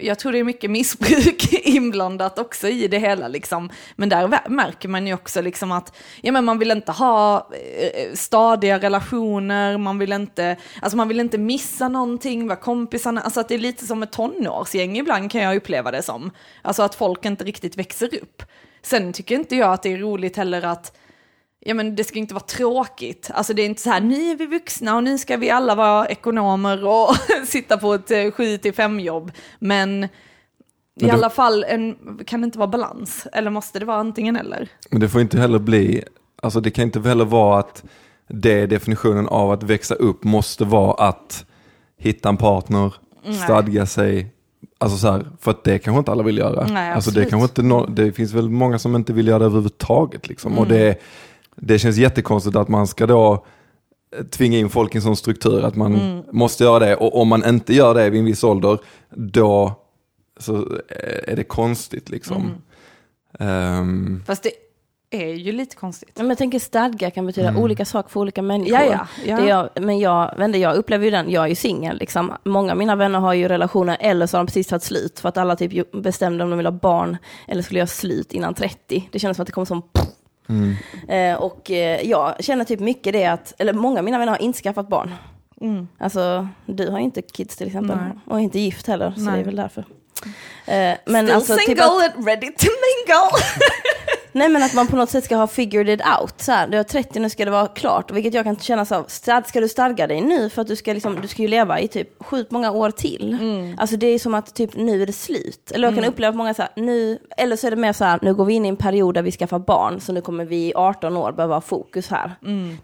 jag 0.00 0.18
tror 0.18 0.32
det 0.32 0.38
är 0.38 0.44
mycket 0.44 0.70
missbruk 0.70 1.52
inblandat 1.66 2.38
också 2.38 2.68
i 2.68 2.88
det 2.88 2.98
hela 2.98 3.28
liksom. 3.28 3.70
Men 3.96 4.08
där 4.08 4.48
märker 4.48 4.88
man 4.88 5.06
ju 5.06 5.14
också 5.14 5.40
liksom 5.40 5.72
att, 5.72 5.96
ja 6.20 6.32
men 6.32 6.44
man 6.44 6.58
vill 6.58 6.70
inte 6.70 6.92
ha 6.92 7.48
eh, 7.52 8.02
eh, 8.02 8.14
stadiga 8.14 8.78
relationer, 8.78 9.78
man 9.78 9.98
vill 9.98 10.12
inte, 10.12 10.56
alltså 10.82 10.96
man 10.96 11.08
vill 11.08 11.20
inte 11.20 11.38
missa 11.38 11.88
någonting, 11.88 12.46
vara 12.46 12.58
kompisarna, 12.58 13.20
alltså 13.20 13.40
att 13.40 13.48
det 13.48 13.54
är 13.54 13.58
lite 13.58 13.86
som 13.86 14.02
ett 14.02 14.12
tonårsgäng 14.12 14.98
ibland 14.98 15.30
kan 15.30 15.42
jag 15.42 15.56
uppleva 15.56 15.90
det 15.90 16.02
som. 16.02 16.30
Alltså 16.62 16.82
att 16.82 16.94
folk 16.94 17.24
inte 17.24 17.44
riktigt 17.44 17.76
växer 17.76 18.14
upp. 18.22 18.42
Sen 18.82 19.12
tycker 19.12 19.34
inte 19.34 19.56
jag 19.56 19.72
att 19.72 19.82
det 19.82 19.92
är 19.92 19.98
roligt 19.98 20.36
heller 20.36 20.62
att 20.62 20.96
Ja 21.60 21.74
men 21.74 21.96
det 21.96 22.04
ska 22.04 22.18
inte 22.18 22.34
vara 22.34 22.44
tråkigt. 22.44 23.30
Alltså 23.34 23.54
det 23.54 23.62
är 23.62 23.66
inte 23.66 23.82
så 23.82 23.90
här, 23.90 24.00
nu 24.00 24.30
är 24.30 24.36
vi 24.36 24.46
vuxna 24.46 24.96
och 24.96 25.04
nu 25.04 25.18
ska 25.18 25.36
vi 25.36 25.50
alla 25.50 25.74
vara 25.74 26.06
ekonomer 26.06 26.84
och 26.86 27.08
sitta 27.46 27.78
på 27.78 27.94
ett 27.94 28.34
7 28.34 28.58
till 28.58 28.74
5 28.74 29.00
jobb. 29.00 29.32
Men, 29.58 30.04
i 30.04 30.08
det- 30.94 31.10
alla 31.10 31.30
fall 31.30 31.64
en, 31.68 31.96
kan 32.26 32.40
det 32.40 32.44
inte 32.44 32.58
vara 32.58 32.68
balans? 32.68 33.26
Eller 33.32 33.50
måste 33.50 33.78
det 33.78 33.84
vara 33.84 33.96
antingen 33.96 34.36
eller? 34.36 34.68
Men 34.90 35.00
det 35.00 35.08
får 35.08 35.20
inte 35.20 35.38
heller 35.40 35.58
bli, 35.58 36.04
alltså 36.42 36.60
det 36.60 36.70
kan 36.70 36.84
inte 36.84 37.00
heller 37.00 37.24
vara 37.24 37.58
att 37.60 37.84
det 38.28 38.52
är 38.60 38.66
definitionen 38.66 39.28
av 39.28 39.50
att 39.50 39.62
växa 39.62 39.94
upp 39.94 40.24
måste 40.24 40.64
vara 40.64 41.08
att 41.08 41.44
hitta 41.98 42.28
en 42.28 42.36
partner, 42.36 42.94
stadga 43.44 43.86
sig. 43.86 44.34
Alltså 44.78 44.98
så 44.98 45.10
här, 45.10 45.26
för 45.40 45.50
att 45.50 45.64
det 45.64 45.78
kanske 45.78 45.98
inte 45.98 46.10
alla 46.12 46.22
vill 46.22 46.38
göra. 46.38 46.66
Nej, 46.66 46.92
alltså 46.92 47.10
det, 47.10 47.24
kanske 47.24 47.62
inte 47.62 48.02
det 48.02 48.12
finns 48.12 48.32
väl 48.32 48.48
många 48.48 48.78
som 48.78 48.96
inte 48.96 49.12
vill 49.12 49.28
göra 49.28 49.38
det 49.38 49.44
överhuvudtaget. 49.44 50.28
Liksom. 50.28 50.52
Mm. 50.52 50.62
Och 50.64 50.68
det, 50.68 51.00
det 51.60 51.78
känns 51.78 51.96
jättekonstigt 51.96 52.56
att 52.56 52.68
man 52.68 52.86
ska 52.86 53.06
då 53.06 53.44
tvinga 54.30 54.58
in 54.58 54.68
folk 54.70 54.94
i 54.94 54.98
en 54.98 55.02
sån 55.02 55.16
struktur 55.16 55.64
att 55.64 55.76
man 55.76 55.94
Mm. 55.94 56.22
måste 56.32 56.64
göra 56.64 56.78
det. 56.78 56.96
Och 56.96 57.20
om 57.20 57.28
man 57.28 57.44
inte 57.48 57.74
gör 57.74 57.94
det 57.94 58.10
vid 58.10 58.18
en 58.20 58.24
viss 58.26 58.44
ålder, 58.44 58.78
då 59.10 59.72
så 60.40 60.66
är 61.26 61.36
det 61.36 61.44
konstigt. 61.44 62.08
Liksom. 62.10 62.36
Mm. 62.36 62.54
Ehm, 63.38 64.22
Fast 64.26 64.42
det 64.42 64.50
är 65.10 65.34
ju 65.34 65.52
lite 65.52 65.76
konstigt. 65.76 66.10
Ja, 66.14 66.22
Men 66.22 66.28
jag 66.28 66.38
tänker 66.38 66.58
stadga 66.58 67.10
kan 67.10 67.26
betyda 67.26 67.56
olika 67.56 67.84
saker 67.84 68.10
för 68.10 68.20
olika 68.20 68.42
människor. 68.42 68.78
Ja, 68.78 68.84
ja, 68.84 69.06
ja. 69.26 69.36
Det 69.40 69.46
jag, 69.46 69.68
men 69.80 69.98
jag, 69.98 70.34
inte, 70.40 70.58
jag 70.58 70.76
upplever 70.76 71.04
ju 71.04 71.10
den, 71.10 71.30
jag 71.30 71.44
är 71.44 71.48
ju 71.48 71.54
singel. 71.54 71.98
Liksom. 71.98 72.32
Många 72.44 72.72
av 72.72 72.78
mina 72.78 72.96
vänner 72.96 73.18
har 73.18 73.34
ju 73.34 73.48
relationer 73.48 73.96
eller 74.00 74.26
så 74.26 74.36
har 74.36 74.44
de 74.44 74.46
precis 74.46 74.66
tagit 74.66 74.82
slut 74.82 75.20
för 75.20 75.28
att 75.28 75.36
alla 75.36 75.56
typ 75.56 75.92
bestämde 75.92 76.44
om 76.44 76.50
de 76.50 76.56
vill 76.56 76.66
ha 76.66 76.72
barn 76.72 77.16
eller 77.48 77.62
skulle 77.62 77.78
göra 77.78 77.86
slut 77.86 78.32
innan 78.32 78.54
30. 78.54 79.08
Det 79.12 79.18
känns 79.18 79.36
som 79.36 79.42
att 79.42 79.46
det 79.46 79.52
kommer 79.52 79.64
som 79.66 79.82
eh, 81.08 81.34
Och 81.34 81.70
eh, 81.70 82.02
jag 82.02 82.44
känner 82.44 82.64
typ 82.64 82.80
mycket 82.80 83.12
det 83.12 83.26
att, 83.26 83.54
eller 83.58 83.72
många 83.72 83.98
av 83.98 84.04
mina 84.04 84.18
vänner 84.18 84.32
har 84.32 84.42
inte 84.42 84.62
skaffat 84.62 84.88
barn. 84.88 85.14
Alltså, 85.98 86.48
du 86.66 86.90
har 86.90 86.98
ju 86.98 87.04
inte 87.04 87.22
kids 87.22 87.56
till 87.56 87.66
exempel. 87.66 87.96
Nej. 87.96 88.12
Och 88.26 88.40
inte 88.40 88.58
gift 88.58 88.86
heller, 88.86 89.12
så 89.16 89.20
Nej. 89.20 89.34
det 89.34 89.40
är 89.40 89.44
väl 89.44 89.56
därför. 89.56 89.84
Eh, 90.66 90.94
men 91.04 91.26
Still 91.26 91.30
alltså, 91.36 91.56
single 91.56 91.74
typ 91.74 91.84
att, 91.84 92.16
and 92.16 92.26
ready 92.26 92.46
to 92.46 92.66
mingle! 92.66 93.30
Nej 94.32 94.48
men 94.48 94.62
att 94.62 94.74
man 94.74 94.86
på 94.86 94.96
något 94.96 95.10
sätt 95.10 95.24
ska 95.24 95.36
ha 95.36 95.46
figured 95.46 95.88
it 95.88 96.00
out. 96.20 96.34
Så 96.36 96.52
här, 96.52 96.68
du 96.68 96.78
är 96.78 96.82
30, 96.82 97.20
nu 97.20 97.30
ska 97.30 97.44
det 97.44 97.50
vara 97.50 97.66
klart. 97.66 98.10
Vilket 98.10 98.34
jag 98.34 98.44
kan 98.44 98.56
känna 98.56 98.84
så, 98.84 99.04
stad, 99.08 99.46
ska 99.46 99.60
du 99.60 99.68
stadga 99.68 100.06
dig 100.06 100.20
nu 100.20 100.48
för 100.50 100.62
att 100.62 100.68
du 100.68 100.76
ska, 100.76 100.92
liksom, 100.92 101.18
du 101.22 101.28
ska 101.28 101.42
ju 101.42 101.48
leva 101.48 101.80
i 101.80 101.88
typ 101.88 102.24
sjukt 102.24 102.50
många 102.50 102.70
år 102.70 102.90
till. 102.90 103.36
Alltså 103.78 103.96
det 103.96 104.06
är 104.06 104.18
som 104.18 104.34
att 104.34 104.54
typ 104.54 104.76
nu 104.76 105.02
är 105.02 105.06
det 105.06 105.12
slut. 105.12 105.70
Eller 105.74 105.88
jag 105.88 105.94
kan 105.94 106.04
uppleva 106.04 106.28
att 106.28 106.36
många 106.36 106.54
så 106.54 106.62
här, 106.62 106.70
nu, 106.76 107.18
eller 107.36 107.56
så 107.56 107.66
är 107.66 107.70
det 107.70 107.76
mer 107.76 107.92
så 107.92 108.04
här, 108.04 108.18
nu 108.22 108.34
går 108.34 108.44
vi 108.44 108.54
in 108.54 108.64
i 108.64 108.68
en 108.68 108.76
period 108.76 109.14
där 109.14 109.22
vi 109.22 109.32
skaffar 109.32 109.58
barn, 109.58 110.00
så 110.00 110.12
nu 110.12 110.20
kommer 110.20 110.44
vi 110.44 110.56
i 110.56 110.72
18 110.74 111.16
år 111.16 111.32
behöva 111.32 111.54
ha 111.54 111.60
fokus 111.60 112.08
här. 112.08 112.34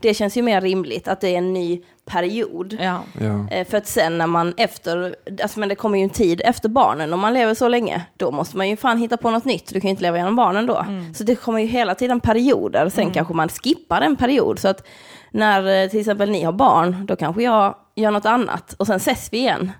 Det 0.01 0.15
känns 0.15 0.37
ju 0.37 0.43
mer 0.43 0.61
rimligt 0.61 1.09
att 1.09 1.21
det 1.21 1.29
är 1.29 1.39
en 1.39 1.53
ny 1.53 1.83
period. 2.07 2.77
Ja. 2.81 3.01
ja. 3.21 3.49
Eh, 3.51 3.67
För 3.67 3.79
att 3.79 3.87
sen 3.87 4.19
när 4.19 4.27
man 4.27 4.55
efter, 4.57 5.15
alltså 5.43 5.61
men 5.61 5.69
det 5.69 5.75
kommer 5.75 5.99
ju 5.99 6.05
en 6.05 6.11
tid 6.11 6.41
efter 6.45 6.69
barnen, 6.69 7.13
om 7.13 7.21
man 7.21 7.35
lever 7.35 7.55
så 7.55 7.69
länge, 7.69 8.03
då 8.17 8.31
måste 8.31 8.57
man 8.57 8.69
ju 8.69 8.77
fan 8.77 8.99
hitta 8.99 9.17
på 9.17 9.31
något 9.31 9.45
nytt. 9.45 9.67
Du 9.75 9.81
kan 9.81 9.89
ju 9.89 9.91
inte 9.91 10.03
leva 10.03 10.17
genom 10.17 10.37
barnen 10.37 10.67
då. 10.67 10.87
Så 11.15 11.25
det 11.25 11.35
kommer 11.35 11.59
ju 11.61 11.67
hela 11.67 11.95
tiden 11.95 12.21
perioder, 12.21 12.89
sen 12.89 13.11
kanske 13.11 13.35
man 13.35 13.49
skippar 13.49 14.01
en 14.01 14.17
period. 14.17 14.59
Så 14.59 14.69
att 14.69 14.87
när 15.31 15.83
eh, 15.85 15.91
till 15.91 16.01
exempel 16.01 16.31
ni 16.31 16.43
har 16.45 16.53
barn, 16.53 17.07
då 17.07 17.17
kanske 17.17 17.43
jag 17.43 17.75
gör 17.95 18.11
något 18.11 18.27
annat 18.27 18.73
och 18.79 18.87
sen 18.87 18.97
ses 18.97 19.29
vi 19.33 19.39
igen. 19.39 19.73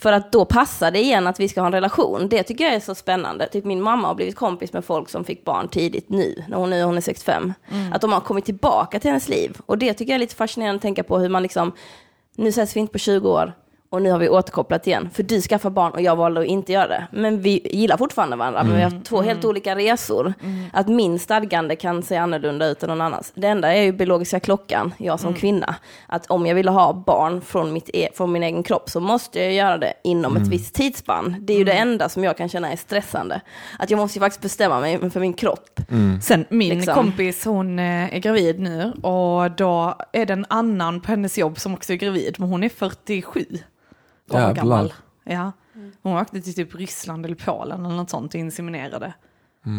För 0.00 0.12
att 0.12 0.32
då 0.32 0.44
passar 0.44 0.90
det 0.90 0.98
igen 0.98 1.26
att 1.26 1.40
vi 1.40 1.48
ska 1.48 1.60
ha 1.60 1.66
en 1.66 1.72
relation. 1.72 2.28
Det 2.28 2.42
tycker 2.42 2.64
jag 2.64 2.74
är 2.74 2.80
så 2.80 2.94
spännande. 2.94 3.48
Typ 3.48 3.64
min 3.64 3.82
mamma 3.82 4.08
har 4.08 4.14
blivit 4.14 4.36
kompis 4.36 4.72
med 4.72 4.84
folk 4.84 5.08
som 5.08 5.24
fick 5.24 5.44
barn 5.44 5.68
tidigt 5.68 6.08
nu, 6.08 6.44
när 6.48 6.56
hon, 6.56 6.70
nu 6.70 6.82
hon 6.82 6.96
är 6.96 7.00
65. 7.00 7.52
Att 7.92 8.00
de 8.00 8.12
har 8.12 8.20
kommit 8.20 8.44
tillbaka 8.44 9.00
till 9.00 9.10
hennes 9.10 9.28
liv. 9.28 9.58
Och 9.66 9.78
det 9.78 9.94
tycker 9.94 10.12
jag 10.12 10.14
är 10.14 10.20
lite 10.20 10.34
fascinerande 10.34 10.76
att 10.76 10.82
tänka 10.82 11.02
på 11.02 11.18
hur 11.18 11.28
man 11.28 11.42
liksom, 11.42 11.72
nu 12.36 12.48
ses 12.48 12.76
vi 12.76 12.80
inte 12.80 12.92
på 12.92 12.98
20 12.98 13.30
år 13.30 13.52
och 13.90 14.02
nu 14.02 14.10
har 14.10 14.18
vi 14.18 14.28
återkopplat 14.28 14.86
igen. 14.86 15.10
För 15.14 15.22
du 15.22 15.40
skaffar 15.40 15.70
barn 15.70 15.92
och 15.92 16.00
jag 16.00 16.16
valde 16.16 16.40
att 16.40 16.46
inte 16.46 16.72
göra 16.72 16.88
det. 16.88 17.06
Men 17.12 17.40
vi 17.40 17.60
gillar 17.64 17.96
fortfarande 17.96 18.36
varandra, 18.36 18.64
men 18.64 18.76
vi 18.76 18.82
har 18.82 19.04
två 19.04 19.22
helt 19.22 19.44
olika 19.44 19.76
resor. 19.76 20.34
Att 20.72 20.88
min 20.88 21.18
stadgande 21.18 21.76
kan 21.76 22.02
se 22.02 22.16
annorlunda 22.16 22.66
ut 22.66 22.82
än 22.82 22.88
någon 22.88 23.00
annans. 23.00 23.32
Det 23.34 23.46
enda 23.46 23.74
är 23.74 23.82
ju 23.82 23.92
biologiska 23.92 24.40
klockan, 24.40 24.94
jag 24.98 25.20
som 25.20 25.34
kvinna. 25.34 25.74
Att 26.06 26.26
om 26.26 26.46
jag 26.46 26.54
vill 26.54 26.68
ha 26.68 26.92
barn 27.06 27.40
från, 27.40 27.72
mitt 27.72 27.90
e- 27.94 28.08
från 28.14 28.32
min 28.32 28.42
egen 28.42 28.62
kropp 28.62 28.90
så 28.90 29.00
måste 29.00 29.38
jag 29.40 29.52
göra 29.52 29.78
det 29.78 29.92
inom 30.04 30.36
ett 30.36 30.48
visst 30.48 30.74
tidsspann. 30.74 31.36
Det 31.40 31.52
är 31.52 31.58
ju 31.58 31.64
det 31.64 31.72
enda 31.72 32.08
som 32.08 32.24
jag 32.24 32.36
kan 32.36 32.48
känna 32.48 32.72
är 32.72 32.76
stressande. 32.76 33.40
Att 33.78 33.90
jag 33.90 33.98
måste 33.98 34.18
ju 34.18 34.20
faktiskt 34.20 34.42
bestämma 34.42 34.80
mig 34.80 35.10
för 35.10 35.20
min 35.20 35.32
kropp. 35.32 35.80
Sen 36.22 36.44
min 36.50 36.68
Liksom. 36.76 36.94
kompis 36.94 37.44
hon 37.44 37.78
eh, 37.78 38.14
är 38.14 38.18
gravid 38.18 38.60
nu 38.60 38.92
och 39.02 39.50
då 39.50 39.94
är 40.12 40.26
det 40.26 40.32
en 40.32 40.46
annan 40.48 41.00
på 41.00 41.10
hennes 41.10 41.38
jobb 41.38 41.58
som 41.58 41.74
också 41.74 41.92
är 41.92 41.96
gravid, 41.96 42.34
men 42.38 42.48
hon 42.48 42.62
är 42.64 42.68
47 42.68 43.46
år 44.32 44.40
Jävlar. 44.40 44.54
gammal. 44.54 44.92
Ja. 45.24 45.52
Hon 46.02 46.16
åkte 46.16 46.40
till 46.40 46.54
typ 46.54 46.74
Ryssland 46.74 47.26
eller 47.26 47.34
Polen 47.34 47.86
eller 47.86 47.96
något 47.96 48.10
sånt 48.10 48.34
och 48.34 48.40
inseminerade. 48.40 49.12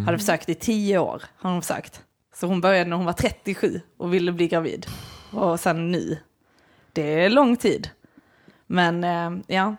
Hade 0.05 0.17
försökt 0.19 0.49
i 0.49 0.55
tio 0.55 0.99
år, 0.99 1.23
har 1.35 1.51
hon 1.51 1.61
försökt. 1.61 2.01
Så 2.35 2.47
hon 2.47 2.61
började 2.61 2.89
när 2.89 2.97
hon 2.97 3.05
var 3.05 3.13
37 3.13 3.81
och 3.97 4.13
ville 4.13 4.31
bli 4.31 4.47
gravid. 4.47 4.85
Och 5.31 5.59
sen 5.59 5.91
nu. 5.91 6.17
Det 6.93 7.23
är 7.23 7.29
lång 7.29 7.57
tid. 7.57 7.89
Men 8.67 9.03
eh, 9.03 9.43
ja, 9.47 9.75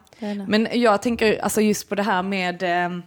men 0.48 0.68
jag 0.72 1.02
tänker 1.02 1.42
alltså 1.42 1.60
just 1.60 1.88
på 1.88 1.94
det 1.94 2.02
här 2.02 2.22
med 2.22 2.62
eh, 2.62 2.98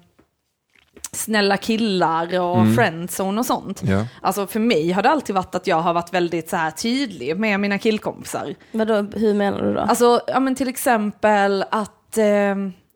snälla 1.12 1.58
killar 1.58 2.40
och 2.40 2.76
friendzone 2.76 3.40
och 3.40 3.46
sånt. 3.46 3.82
Ja. 3.84 4.06
Alltså 4.22 4.48
för 4.48 4.60
mig 4.60 4.92
har 4.92 5.04
det 5.04 5.10
alltid 5.10 5.36
varit 5.36 5.56
att 5.56 5.68
jag 5.68 5.82
har 5.82 5.94
varit 5.94 6.14
väldigt 6.14 6.50
så 6.50 6.56
här 6.56 6.72
tydlig 6.72 7.40
med 7.40 7.60
mina 7.60 7.78
killkompisar. 7.78 8.56
Vadå, 8.72 8.94
hur 9.16 9.34
menar 9.34 9.62
du 9.62 9.74
då? 9.74 9.80
Alltså, 9.80 10.22
ja 10.28 10.40
men 10.40 10.56
till 10.56 10.68
exempel 10.68 11.66
att, 11.72 12.18
eh, 12.18 12.26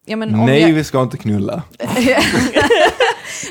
ja 0.05 0.15
men 0.15 0.35
om 0.35 0.45
Nej, 0.45 0.62
jag, 0.62 0.73
vi 0.73 0.83
ska 0.83 1.01
inte 1.01 1.17
knulla. 1.17 1.63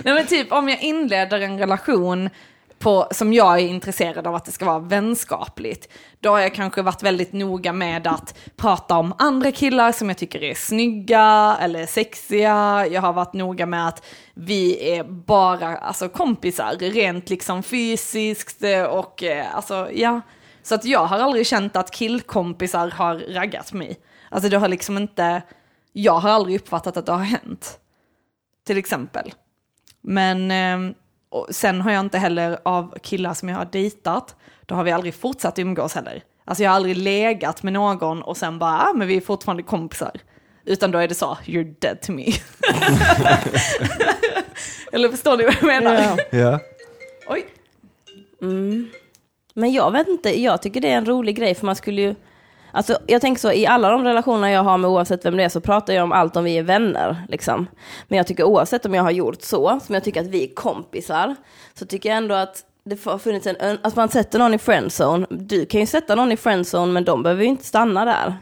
nej 0.05 0.15
men 0.15 0.27
typ 0.27 0.53
om 0.53 0.69
jag 0.69 0.83
inleder 0.83 1.41
en 1.41 1.59
relation 1.59 2.31
på, 2.79 3.09
som 3.11 3.33
jag 3.33 3.55
är 3.55 3.67
intresserad 3.67 4.27
av 4.27 4.35
att 4.35 4.45
det 4.45 4.53
ska 4.53 4.65
vara 4.65 4.79
vänskapligt, 4.79 5.89
då 6.21 6.31
har 6.31 6.39
jag 6.39 6.55
kanske 6.55 6.83
varit 6.83 7.03
väldigt 7.03 7.33
noga 7.33 7.73
med 7.73 8.07
att 8.07 8.39
prata 8.57 8.97
om 8.97 9.15
andra 9.19 9.53
killar 9.53 9.93
som 9.93 10.09
jag 10.09 10.19
tycker 10.19 10.43
är 10.43 10.55
snygga 10.55 11.57
eller 11.61 11.87
sexiga. 11.87 12.87
Jag 12.91 13.03
har 13.03 13.13
varit 13.13 13.33
noga 13.33 13.67
med 13.67 13.89
att 13.89 14.07
vi 14.35 14.91
är 14.91 15.05
bara 15.05 15.77
alltså, 15.77 16.09
kompisar, 16.09 16.77
rent 16.79 17.31
liksom 17.31 17.63
fysiskt 17.63 18.65
och 18.91 19.23
eh, 19.23 19.57
alltså 19.57 19.89
ja. 19.93 20.21
Så 20.63 20.75
att 20.75 20.85
jag 20.85 21.07
har 21.07 21.19
aldrig 21.19 21.47
känt 21.47 21.77
att 21.77 21.91
killkompisar 21.91 22.91
har 22.91 23.15
raggat 23.15 23.73
mig. 23.73 24.01
Alltså 24.31 24.49
det 24.49 24.57
har 24.57 24.69
liksom 24.69 24.97
inte, 24.97 25.43
jag 25.93 26.19
har 26.19 26.31
aldrig 26.31 26.61
uppfattat 26.61 26.97
att 26.97 27.07
det 27.07 27.13
har 27.13 27.19
hänt. 27.19 27.79
Till 28.67 28.79
exempel. 28.79 29.33
Men 30.01 30.51
eh, 30.51 30.95
och 31.31 31.47
sen 31.51 31.81
har 31.81 31.91
jag 31.91 32.01
inte 32.01 32.19
heller 32.19 32.59
av 32.63 32.95
killar 33.03 33.35
som 33.35 33.49
jag 33.49 33.57
har 33.57 33.69
dejtat, 33.73 34.37
då 34.67 34.75
har 34.75 34.85
vi 34.85 34.93
aldrig 34.93 35.15
fortsatt 35.15 35.59
umgås 35.59 35.95
heller. 35.95 36.23
Alltså 36.45 36.63
jag 36.63 36.71
har 36.71 36.77
aldrig 36.77 36.97
legat 36.97 37.63
med 37.63 37.73
någon 37.73 38.23
och 38.23 38.37
sen 38.37 38.59
bara, 38.59 38.79
ah, 38.79 38.93
men 38.93 39.09
vi 39.09 39.17
är 39.17 39.21
fortfarande 39.21 39.63
kompisar. 39.63 40.13
Utan 40.65 40.91
då 40.91 40.99
är 40.99 41.09
det 41.09 41.15
så, 41.15 41.39
you're 41.45 41.75
dead 41.79 42.01
to 42.01 42.13
me. 42.13 42.25
Eller 44.93 45.09
förstår 45.09 45.37
ni 45.37 45.45
vad 45.45 45.55
jag 45.55 45.67
menar? 45.67 45.95
Ja. 45.95 46.17
Ja. 46.39 46.61
Oj. 47.29 47.47
Men 49.55 49.73
jag 49.73 49.91
vet 49.91 50.09
inte, 50.09 50.41
jag 50.43 50.63
tycker 50.63 50.81
det 50.81 50.89
är 50.89 50.97
en 50.97 51.07
rolig 51.07 51.37
grej 51.37 51.55
för 51.55 51.67
man 51.67 51.77
skulle 51.77 52.03
ju 52.03 52.15
Alltså, 52.79 52.99
jag 53.07 53.21
tänker 53.21 53.41
så, 53.41 53.53
i 53.53 53.67
alla 53.67 53.91
de 53.91 54.05
relationer 54.05 54.49
jag 54.49 54.63
har 54.63 54.79
med 54.79 54.91
oavsett 54.91 55.25
vem 55.25 55.37
det 55.37 55.45
är 55.45 55.49
så 55.49 55.61
pratar 55.61 55.95
jag 55.95 56.05
om 56.05 56.13
allt 56.13 56.37
om 56.37 56.45
vi 56.45 56.59
är 56.59 56.63
vänner. 56.63 57.17
Liksom. 57.29 57.67
Men 58.09 58.17
jag 58.17 58.27
tycker 58.27 58.45
oavsett 58.45 58.87
om 58.87 58.95
jag 58.95 59.03
har 59.03 59.11
gjort 59.11 59.43
så, 59.43 59.81
som 59.87 59.95
jag 59.95 60.05
tycker 60.05 60.21
att 60.21 60.27
vi 60.27 60.45
är 60.45 60.55
kompisar, 60.55 61.37
så 61.79 61.87
tycker 61.87 62.09
jag 62.09 62.19
ändå 62.19 62.35
att 62.35 62.65
det 62.85 63.05
har 63.05 63.19
funnits 63.19 63.47
en, 63.47 63.79
att 63.83 63.97
man 63.97 64.09
sätter 64.09 64.39
någon 64.39 64.55
i 64.55 64.59
friendzone. 64.59 65.27
Du 65.31 65.67
kan 65.67 65.81
ju 65.81 65.87
sätta 65.87 66.15
någon 66.15 66.33
i 66.33 66.37
friendzone 66.37 66.93
men 66.93 67.05
de 67.05 67.23
behöver 67.23 67.43
ju 67.43 67.49
inte 67.49 67.65
stanna 67.65 68.05
där. 68.05 68.37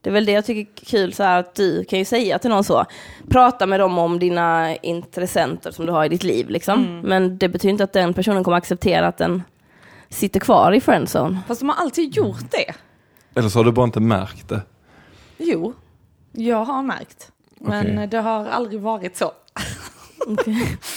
Det 0.00 0.10
är 0.10 0.14
väl 0.14 0.24
det 0.26 0.32
jag 0.32 0.44
tycker 0.44 0.82
är 0.82 0.86
kul, 0.86 1.12
så 1.12 1.22
här, 1.22 1.40
att 1.40 1.54
du 1.54 1.84
kan 1.84 1.98
ju 1.98 2.04
säga 2.04 2.38
till 2.38 2.50
någon 2.50 2.64
så, 2.64 2.84
prata 3.28 3.66
med 3.66 3.80
dem 3.80 3.98
om 3.98 4.18
dina 4.18 4.76
intressenter 4.76 5.70
som 5.70 5.86
du 5.86 5.92
har 5.92 6.04
i 6.04 6.08
ditt 6.08 6.22
liv 6.22 6.50
liksom. 6.50 7.00
Men 7.04 7.38
det 7.38 7.48
betyder 7.48 7.72
inte 7.72 7.84
att 7.84 7.92
den 7.92 8.14
personen 8.14 8.44
kommer 8.44 8.56
acceptera 8.56 9.06
att 9.06 9.18
den 9.18 9.42
sitter 10.08 10.40
kvar 10.40 10.72
i 10.72 10.80
friendzone. 10.80 11.38
Fast 11.48 11.60
de 11.60 11.68
har 11.68 11.76
alltid 11.76 12.16
gjort 12.16 12.50
det. 12.50 12.74
Eller 13.34 13.48
så 13.48 13.58
har 13.58 13.64
du 13.64 13.72
bara 13.72 13.84
inte 13.84 14.00
märkt 14.00 14.48
det. 14.48 14.60
Jo, 15.38 15.72
jag 16.32 16.64
har 16.64 16.82
märkt. 16.82 17.32
Men 17.60 17.86
Okej. 17.94 18.06
det 18.06 18.18
har 18.18 18.46
aldrig 18.46 18.80
varit 18.80 19.16
så. 19.16 19.32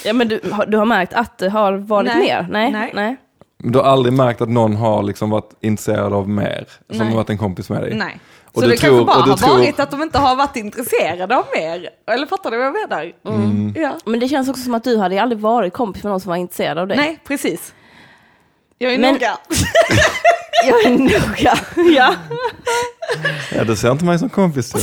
Ja 0.05 0.13
men 0.13 0.27
du, 0.27 0.39
har- 0.51 0.65
du 0.65 0.77
har 0.77 0.85
märkt 0.85 1.13
att 1.13 1.37
det 1.37 1.49
har 1.49 1.73
varit 1.73 2.07
Nej. 2.07 2.23
mer? 2.27 2.47
Nej. 2.51 2.71
Nej. 2.71 2.91
Nej. 2.95 3.15
Du 3.57 3.79
har 3.79 3.85
aldrig 3.85 4.13
märkt 4.13 4.41
att 4.41 4.49
någon 4.49 4.75
har 4.75 5.03
liksom 5.03 5.29
varit 5.29 5.49
intresserad 5.61 6.13
av 6.13 6.29
mer, 6.29 6.67
som 6.89 6.97
Nej. 6.97 7.07
har 7.09 7.15
varit 7.15 7.29
en 7.29 7.37
kompis 7.37 7.69
med 7.69 7.81
dig? 7.81 7.93
Nej. 7.95 8.19
Och 8.45 8.61
så 8.61 8.61
du 8.61 8.71
det 8.71 8.77
tror- 8.77 8.89
kanske 8.89 9.05
bara 9.05 9.31
har 9.31 9.37
tror- 9.37 9.49
varit 9.57 9.79
att 9.79 9.91
de 9.91 10.01
inte 10.01 10.19
har 10.19 10.35
varit 10.35 10.55
intresserade 10.55 11.37
av 11.37 11.45
mer. 11.55 11.89
Eller 12.07 12.27
fattar 12.27 12.51
du 12.51 12.57
vad 12.57 12.65
jag 12.65 12.73
menar? 12.89 13.11
Mm. 13.27 13.73
Ja. 13.77 13.91
Men 14.05 14.19
det 14.19 14.27
känns 14.27 14.49
också 14.49 14.61
som 14.61 14.73
att 14.73 14.83
du 14.83 14.97
hade 14.97 15.21
aldrig 15.21 15.39
varit 15.41 15.73
kompis 15.73 16.03
med 16.03 16.09
någon 16.11 16.19
som 16.19 16.29
var 16.29 16.35
intresserad 16.37 16.77
av 16.77 16.87
dig. 16.87 16.97
Nej, 16.97 17.19
precis. 17.27 17.73
Jag 18.81 18.93
är 18.93 18.99
Men- 18.99 19.13
noga. 19.13 19.37
Jag 20.67 20.85
är 20.85 20.89
noga. 20.89 21.59
ja. 21.95 22.15
Ja, 23.55 23.63
du 23.63 23.75
ser 23.75 23.91
inte 23.91 24.05
mig 24.05 24.19
som 24.19 24.29
kompis. 24.29 24.73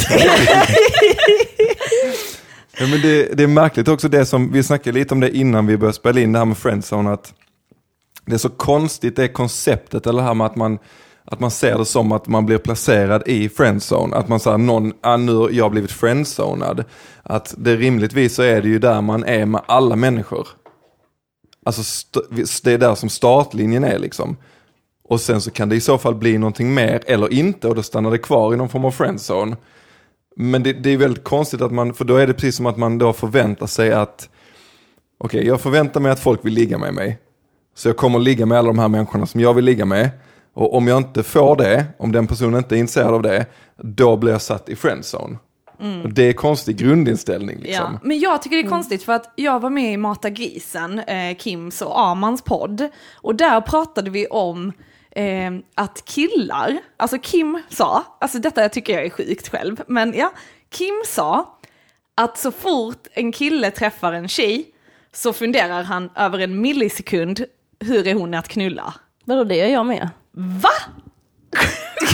ja, 2.79 2.87
men 2.87 3.01
det, 3.03 3.37
det 3.37 3.43
är 3.43 3.47
märkligt 3.47 3.89
också 3.89 4.09
det 4.09 4.27
som, 4.27 4.53
vi 4.53 4.63
snackade 4.63 4.99
lite 4.99 5.15
om 5.15 5.21
det 5.21 5.37
innan 5.37 5.67
vi 5.67 5.77
började 5.77 5.97
spela 5.97 6.21
in 6.21 6.33
det 6.33 6.39
här 6.39 6.47
med 6.47 6.59
friendzone, 6.59 7.11
att 7.13 7.35
det 8.27 8.35
är 8.35 8.39
så 8.39 8.49
konstigt 8.49 9.17
det 9.17 9.29
konceptet, 9.29 10.07
eller 10.07 10.23
det 10.23 10.27
här 10.29 10.35
med 10.35 10.47
att 10.47 10.57
man, 10.57 10.79
att 11.25 11.41
man 11.41 11.51
ser 11.51 11.79
det 11.79 11.85
som 11.85 12.13
att 12.13 12.27
man 12.27 12.47
blir 12.47 12.59
placerad 12.59 13.23
i 13.27 13.49
friendzone. 13.49 14.17
Att 14.17 14.29
man 14.29 14.41
säger 14.41 14.59
någon, 14.59 14.93
ah, 15.01 15.17
nu 15.17 15.35
har 15.35 15.51
jag 15.51 15.71
blivit 15.71 15.93
friendzonad. 15.93 16.85
Att 17.23 17.55
det 17.59 17.77
rimligtvis 17.77 18.35
så 18.35 18.43
är 18.43 18.63
det 18.63 18.69
ju 18.69 18.79
där 18.79 19.01
man 19.01 19.25
är 19.25 19.47
med 19.47 19.61
alla 19.67 19.97
människor. 19.97 20.49
Alltså 21.69 21.83
st- 21.83 22.61
det 22.65 22.73
är 22.73 22.79
där 22.79 22.95
som 22.95 23.09
startlinjen 23.09 23.85
är 23.85 23.99
liksom. 23.99 24.37
Och 25.05 25.21
sen 25.21 25.41
så 25.41 25.51
kan 25.51 25.69
det 25.69 25.77
i 25.77 25.81
så 25.81 25.99
fall 25.99 26.15
bli 26.15 26.39
någonting 26.39 26.75
mer 26.75 27.03
eller 27.07 27.33
inte 27.33 27.69
och 27.69 27.75
då 27.75 27.83
stannar 27.83 28.11
det 28.11 28.19
kvar 28.19 28.55
i 28.55 28.57
någon 28.57 28.69
form 28.69 28.85
av 28.85 28.91
friendzone. 28.91 29.57
Men 30.37 30.63
det, 30.63 30.73
det 30.73 30.91
är 30.91 30.97
väldigt 30.97 31.25
konstigt 31.25 31.63
att 31.63 31.73
man, 31.73 31.95
för 31.95 32.05
då 32.05 32.17
är 32.17 32.27
det 32.27 32.35
precis 32.35 32.57
som 32.57 32.67
att 32.67 32.77
man 32.77 32.99
då 32.99 33.13
förväntar 33.13 33.67
sig 33.67 33.93
att, 33.93 34.29
okej 35.19 35.47
jag 35.47 35.61
förväntar 35.61 36.01
mig 36.01 36.13
att 36.13 36.21
folk 36.21 36.45
vill 36.45 36.55
ligga 36.55 36.79
med 36.79 36.95
mig. 36.95 37.19
Så 37.75 37.89
jag 37.89 37.97
kommer 37.97 38.19
att 38.19 38.25
ligga 38.25 38.47
med 38.47 38.59
alla 38.59 38.67
de 38.69 38.79
här 38.79 38.89
människorna 38.89 39.27
som 39.27 39.41
jag 39.41 39.55
vill 39.55 39.65
ligga 39.65 39.85
med. 39.85 40.11
Och 40.55 40.75
om 40.77 40.89
jag 40.89 40.99
inte 40.99 41.23
får 41.23 41.57
det, 41.57 41.87
om 41.99 42.13
den 42.13 42.27
personen 42.27 42.59
inte 42.59 42.77
är 42.77 42.79
intresserad 42.79 43.15
av 43.15 43.23
det, 43.23 43.47
då 43.83 44.17
blir 44.17 44.33
jag 44.33 44.43
satt 44.43 44.69
i 44.69 44.77
friendzone. 44.77 45.37
Och 46.05 46.13
det 46.13 46.23
är 46.23 46.33
konstig 46.33 46.77
grundinställning 46.77 47.59
liksom. 47.59 47.93
Ja, 47.93 48.01
men 48.03 48.19
jag 48.19 48.43
tycker 48.43 48.57
det 48.57 48.63
är 48.63 48.69
konstigt 48.69 49.03
för 49.03 49.13
att 49.13 49.33
jag 49.37 49.61
var 49.61 49.71
med 49.71 49.93
i 49.93 49.97
Mata 49.97 50.31
grisen, 50.31 50.99
eh, 50.99 51.37
Kims 51.37 51.83
och 51.83 52.01
Amans 52.01 52.43
podd. 52.43 52.89
Och 53.15 53.35
där 53.35 53.61
pratade 53.61 54.11
vi 54.11 54.27
om 54.27 54.73
eh, 55.11 55.53
att 55.75 56.05
killar, 56.05 56.79
alltså 56.97 57.19
Kim 57.19 57.63
sa, 57.69 58.05
alltså 58.21 58.39
detta 58.39 58.69
tycker 58.69 58.93
jag 58.93 59.07
är 59.07 59.11
sjukt 59.11 59.49
själv, 59.49 59.83
men 59.87 60.15
ja, 60.17 60.33
Kim 60.71 61.03
sa 61.07 61.59
att 62.15 62.39
så 62.39 62.53
fort 62.53 63.07
en 63.13 63.33
kille 63.33 63.71
träffar 63.71 64.13
en 64.13 64.29
tjej 64.29 64.67
så 65.13 65.33
funderar 65.33 65.83
han 65.83 66.11
över 66.17 66.39
en 66.39 66.61
millisekund, 66.61 67.45
hur 67.81 68.07
är 68.07 68.15
hon 68.15 68.35
att 68.35 68.49
knulla? 68.49 68.95
Vadå, 69.25 69.45
det 69.45 69.57
gör 69.57 69.67
jag 69.69 69.87
med. 69.87 70.09
Va? 70.33 70.71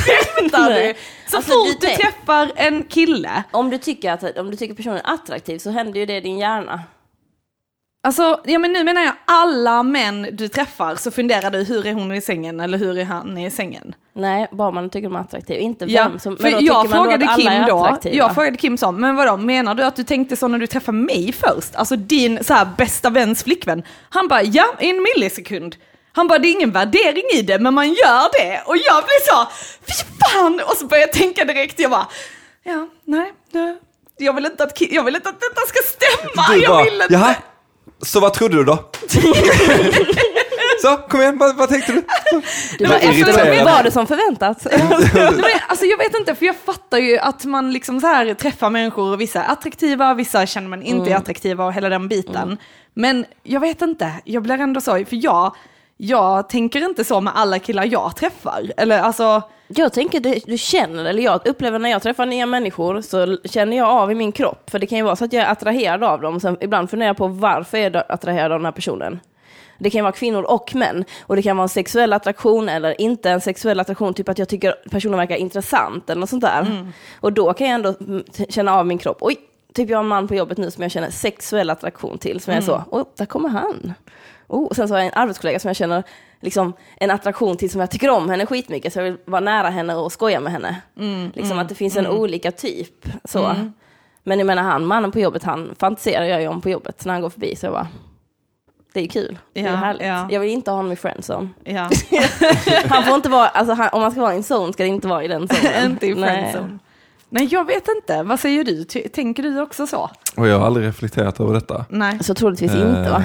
Skämtar 0.05 0.71
du? 0.71 0.95
Så 1.27 1.37
Alltså, 1.37 1.53
fort 1.53 1.67
du 1.67 1.73
du 1.73 1.79
tänk- 1.81 2.01
träffar 2.01 2.53
en 2.57 2.85
kille, 2.85 3.43
Om 3.51 3.71
du 3.71 3.79
tycker 3.79 4.13
att 4.13 4.39
om 4.39 4.51
du 4.51 4.57
tycker 4.57 4.75
personen 4.75 4.97
är 4.97 5.15
attraktiv 5.15 5.59
så 5.59 5.71
händer 5.71 6.01
ju 6.01 6.07
det 6.07 6.17
i 6.17 6.21
din 6.21 6.39
hjärna. 6.39 6.81
Alltså, 8.07 8.41
ja 8.45 8.59
men 8.59 8.73
nu 8.73 8.85
menar 8.85 9.03
jag 9.03 9.15
alla 9.25 9.83
män 9.83 10.29
du 10.33 10.49
träffar 10.49 10.97
så 10.97 11.11
funderar 11.11 11.51
du 11.51 11.59
hur 11.65 11.87
är 11.87 11.93
hon 11.93 12.13
i 12.13 12.21
sängen 12.21 12.61
eller 12.61 12.79
hur 12.79 12.99
är 12.99 13.05
han 13.05 13.39
i 13.39 13.51
sängen? 13.51 13.95
Nej, 14.13 14.49
bara 14.53 14.71
man 14.71 14.91
tycker 14.91 15.09
de 15.09 15.17
är 15.17 15.21
attraktiv. 15.21 15.61
Inte 15.61 15.85
Ja, 15.85 16.09
vem 16.09 16.19
som... 16.19 16.37
för 16.37 16.49
jag 16.65 16.75
man 16.75 16.89
frågade 16.89 17.27
då 17.27 17.33
Kim 17.37 17.67
då, 17.69 17.99
jag 18.03 18.35
frågade 18.35 18.57
Kim 18.57 18.79
så, 18.79 18.93
men 18.93 19.17
vadå, 19.17 19.37
menar 19.37 19.75
du 19.75 19.83
att 19.85 19.97
du 19.97 20.05
tänkte 20.05 20.37
så 20.37 20.49
när 20.49 20.59
du 20.59 20.67
träffade 20.67 20.99
mig 20.99 21.33
först? 21.33 21.75
Alltså 21.77 21.97
din 21.97 22.45
så 22.45 22.55
här, 22.55 22.69
bästa 22.79 23.11
väns 23.11 23.45
flickvän. 23.45 23.83
Han 24.11 24.29
bara, 24.29 24.43
ja, 24.43 24.65
i 24.81 24.91
en 24.91 25.03
millisekund. 25.17 25.77
Han 26.17 26.29
bara, 26.29 26.39
det 26.39 26.49
är 26.49 26.53
ingen 26.53 26.73
värdering 26.73 27.25
i 27.33 27.43
det, 27.43 27.59
men 27.59 27.75
man 27.75 27.89
gör 27.89 28.29
det. 28.33 28.63
Och 28.67 28.77
jag 28.77 29.05
blev 29.05 29.21
så, 29.29 29.49
fy 29.87 30.05
fan! 30.21 30.61
Och 30.67 30.77
så 30.77 30.87
började 30.87 31.07
jag 31.07 31.13
tänka 31.13 31.45
direkt, 31.45 31.81
jag 31.81 31.91
bara, 31.91 32.07
ja, 32.63 32.89
nej, 33.05 33.33
nej. 33.51 33.77
Jag 34.19 34.33
vill 34.33 34.47
inte 34.47 34.65
att, 34.65 34.81
jag 34.81 35.05
vill 35.05 35.17
inte 35.17 35.29
att 35.29 35.41
detta 35.41 35.61
ska 35.67 35.79
stämma. 35.83 36.55
Du 36.55 36.63
jag 36.63 36.71
bara, 36.71 36.85
vill 36.85 36.95
inte. 37.03 37.15
jaha, 37.15 37.35
så 38.03 38.21
vad 38.21 38.33
trodde 38.35 38.57
du 38.57 38.65
då? 38.65 38.75
så, 40.83 40.97
kom 40.97 41.21
igen, 41.21 41.39
vad, 41.39 41.57
vad 41.57 41.69
tänkte 41.69 41.93
du? 41.93 42.01
Bara, 42.01 42.99
men 42.99 43.09
alltså, 43.09 43.41
jag 43.41 43.65
var 43.65 43.83
det 43.83 43.91
som 43.91 44.07
förväntat? 44.07 44.67
Nej, 44.73 45.31
men, 45.33 45.45
alltså 45.69 45.85
jag 45.85 45.99
vet 45.99 46.15
inte, 46.19 46.35
för 46.35 46.47
jag 46.47 46.57
fattar 46.57 46.99
ju 46.99 47.19
att 47.19 47.45
man 47.45 47.73
liksom 47.73 48.01
så 48.01 48.07
här 48.07 48.35
träffar 48.35 48.71
människor, 48.71 49.13
och 49.13 49.21
vissa 49.21 49.43
är 49.43 49.53
attraktiva, 49.53 50.15
vissa 50.15 50.47
känner 50.47 50.69
man 50.69 50.83
inte 50.83 51.11
är 51.11 51.17
attraktiva 51.17 51.65
och 51.65 51.73
hela 51.73 51.89
den 51.89 52.09
biten. 52.09 52.59
Men 52.95 53.27
jag 53.43 53.61
vet 53.61 53.83
inte, 53.83 54.13
jag 54.25 54.43
blir 54.43 54.61
ändå 54.61 54.81
så, 54.81 54.91
för 54.91 55.25
jag, 55.25 55.57
jag 56.05 56.49
tänker 56.49 56.85
inte 56.85 57.05
så 57.05 57.21
med 57.21 57.33
alla 57.37 57.59
killar 57.59 57.85
jag 57.85 58.17
träffar. 58.17 58.73
Eller 58.77 58.99
alltså, 58.99 59.43
Jag 59.69 59.93
tänker, 59.93 60.21
du, 60.21 60.35
du 60.47 60.59
känner, 60.59 61.05
eller 61.05 61.23
jag 61.23 61.47
upplever 61.47 61.79
när 61.79 61.91
jag 61.91 62.03
träffar 62.03 62.27
nya 62.27 62.47
människor 62.47 63.01
så 63.01 63.37
känner 63.45 63.77
jag 63.77 63.89
av 63.89 64.13
i 64.13 64.15
min 64.15 64.33
kropp. 64.33 64.71
För 64.71 64.79
det 64.79 64.87
kan 64.87 64.99
ju 64.99 65.05
vara 65.05 65.17
så 65.17 65.25
att 65.25 65.33
jag 65.33 65.43
är 65.43 65.53
attraherad 65.53 66.05
av 66.05 66.21
dem. 66.21 66.41
Sen 66.41 66.57
ibland 66.61 66.91
funderar 66.91 67.09
jag 67.09 67.17
på 67.17 67.27
varför 67.29 67.79
jag 67.79 67.95
är 67.95 68.13
attraherad 68.13 68.53
av 68.53 68.59
den 68.59 68.65
här 68.65 68.73
personen. 68.73 69.21
Det 69.79 69.91
kan 69.91 70.05
vara 70.05 70.13
kvinnor 70.13 70.43
och 70.43 70.75
män. 70.75 71.05
Och 71.23 71.37
det 71.37 71.43
kan 71.43 71.57
vara 71.57 71.63
en 71.63 71.69
sexuell 71.69 72.13
attraktion 72.13 72.69
eller 72.69 73.01
inte 73.01 73.31
en 73.31 73.41
sexuell 73.41 73.81
attraktion. 73.81 74.15
Typ 74.15 74.29
att 74.29 74.39
jag 74.39 74.49
tycker 74.49 74.75
personen 74.91 75.19
verkar 75.19 75.37
intressant 75.37 76.11
eller 76.11 76.21
något 76.21 76.31
sånt 76.31 76.43
där. 76.43 76.93
Och 77.21 77.33
då 77.33 77.53
kan 77.53 77.67
jag 77.67 77.75
ändå 77.75 77.95
mm, 78.01 78.25
känna 78.49 78.75
av 78.75 78.87
min 78.87 78.99
kropp. 78.99 79.19
Oj, 79.21 79.37
typ 79.75 79.91
jag 79.91 79.99
har 79.99 80.03
en 80.03 80.09
man 80.09 80.29
på 80.29 80.35
jobbet 80.35 80.59
nu 80.59 80.71
som 80.71 80.83
jag 80.83 80.93
känner 80.93 81.11
sexuell 81.11 81.71
attraktion 81.71 82.19
till. 82.19 82.41
Som 82.41 82.53
jag 82.53 82.63
är 82.63 82.67
så, 82.67 82.85
oh, 82.91 83.05
där 83.17 83.27
kommer 83.27 83.49
han. 83.49 83.95
Oh, 84.49 84.65
och 84.67 84.77
sen 84.77 84.89
så 84.89 84.95
har 84.95 84.99
jag 84.99 85.07
en 85.07 85.13
arbetskollega 85.23 85.59
som 85.61 85.69
jag 85.69 85.77
känner 85.77 86.03
liksom, 86.41 86.73
en 86.97 87.11
attraktion 87.11 87.57
till 87.57 87.71
som 87.71 87.81
jag 87.81 87.91
tycker 87.91 88.11
om 88.11 88.31
henne 88.31 88.47
skitmycket. 88.47 88.93
Så 88.93 88.99
jag 88.99 89.05
vill 89.05 89.17
vara 89.25 89.41
nära 89.41 89.69
henne 89.71 89.95
och 89.95 90.13
skoja 90.13 90.41
med 90.41 90.53
henne. 90.53 90.77
liksom 91.35 91.59
att 91.59 91.69
det 91.69 91.75
finns 91.75 91.97
en 91.97 92.07
olika 92.07 92.51
typ. 92.53 93.07
Så. 93.25 93.55
Men 94.23 94.39
jag 94.39 94.47
menar 94.47 94.63
han, 94.63 94.85
mannen 94.87 95.13
på 95.13 95.21
jobbet, 95.21 95.43
han 95.43 95.75
fantiserar 95.79 96.25
jag 96.25 96.41
ju 96.43 96.49
om 96.49 96.61
på 96.61 96.71
jobbet 96.71 97.05
när 97.05 97.13
han 97.13 97.23
går 97.23 97.31
förbi. 97.31 97.57
Så 97.57 97.67
jag 97.67 97.73
bara, 97.73 97.89
det 98.93 99.01
är 99.01 99.07
kul. 99.09 99.39
det 99.53 99.61
är 99.61 99.65
Ja, 99.65 99.77
härligt. 99.77 100.07
ja. 100.07 100.29
Jag 100.31 100.41
vill 100.41 100.51
inte 100.51 100.71
ha 100.71 100.77
honom 100.77 100.93
i 100.93 100.97
friendzone. 100.97 101.49
ja, 101.65 101.91
Han 102.89 103.05
får 103.05 103.15
inte 103.15 103.29
vara, 103.29 103.49
alltså 103.49 103.75
han, 103.75 103.89
om 103.93 104.01
man 104.01 104.11
ska 104.11 104.21
vara 104.21 104.33
i 104.35 104.37
en 104.37 104.43
zone 104.43 104.73
ska 104.73 104.83
det 104.83 104.89
inte 104.89 105.09
vara 105.09 105.25
i 105.25 105.29
den 105.29 105.49
zonen. 105.49 105.85
inte 105.91 106.07
i 106.07 106.15
Nej. 106.15 106.31
friendzone. 106.31 106.79
Nej, 107.29 107.45
jag 107.51 107.67
vet 107.67 107.89
inte. 107.97 108.23
Vad 108.23 108.41
säger 108.41 108.65
du? 108.65 108.85
Tänker 109.09 109.43
du 109.43 109.61
också 109.61 109.87
så? 109.87 110.11
Och 110.37 110.49
jag 110.49 110.59
har 110.59 110.67
aldrig 110.67 110.87
reflekterat 110.87 111.41
över 111.41 111.55
detta. 111.55 111.85
Nej. 111.89 112.19
Så 112.25 112.35
troligtvis 112.35 112.75
inte 112.75 113.11
va? 113.11 113.23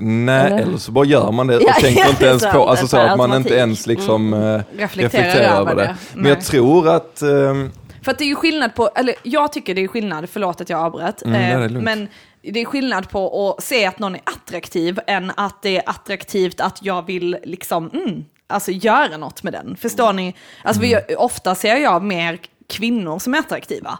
Nej, 0.00 0.46
Eller? 0.46 0.58
eller? 0.62 0.76
så 0.78 0.92
bara 0.92 1.04
gör 1.04 1.32
man 1.32 1.46
det 1.46 1.56
och 1.56 1.62
Ja, 1.62 1.72
tänker 1.80 2.00
ja, 2.02 2.08
inte 2.08 2.26
ens 2.26 2.42
på, 2.52 2.68
alltså 2.68 2.86
så 2.86 2.96
att 2.96 3.18
man 3.18 3.32
inte 3.34 3.54
ens 3.54 3.86
liksom 3.86 4.34
eh, 4.34 4.38
Reflekterar 4.38 4.88
reflekterar 5.22 5.60
över 5.60 5.74
det. 5.74 5.82
det. 5.82 5.96
Men 6.14 6.22
Nej. 6.22 6.32
jag 6.32 6.40
tror 6.44 6.88
att, 6.88 7.22
ehm, 7.22 7.70
För 8.02 8.12
att 8.12 8.18
det 8.18 8.24
är 8.24 8.28
ju 8.28 8.34
skillnad 8.34 8.74
på, 8.74 8.88
eller 8.96 9.14
jag 9.22 9.52
tycker 9.52 9.74
det 9.74 9.84
är 9.84 9.88
skillnad, 9.88 10.28
förlåt 10.30 10.60
att 10.60 10.70
jag 10.70 10.80
avbröt, 10.80 11.22
Mm, 11.22 11.62
eh, 11.62 11.70
men 11.82 12.08
det 12.42 12.60
är 12.60 12.64
skillnad 12.64 13.08
på 13.10 13.50
att 13.58 13.64
se 13.64 13.86
att 13.86 13.98
någon 13.98 14.14
är 14.14 14.20
attraktiv 14.24 15.00
än 15.06 15.32
att 15.36 15.62
det 15.62 15.76
är 15.76 15.82
attraktivt 15.86 16.60
att 16.60 16.78
jag 16.82 17.06
vill 17.06 17.36
liksom, 17.44 17.90
mm, 17.90 18.24
alltså 18.46 18.70
göra 18.70 19.16
något 19.16 19.42
med 19.42 19.52
den. 19.52 19.76
Förstår 19.80 20.12
ni? 20.12 20.34
Alltså 20.64 20.82
Mm. 20.82 21.00
vi, 21.08 21.14
ofta 21.16 21.54
ser 21.54 21.76
jag 21.76 22.02
mer 22.02 22.38
kvinnor 22.68 23.18
som 23.18 23.34
är 23.34 23.38
attraktiva. 23.38 23.98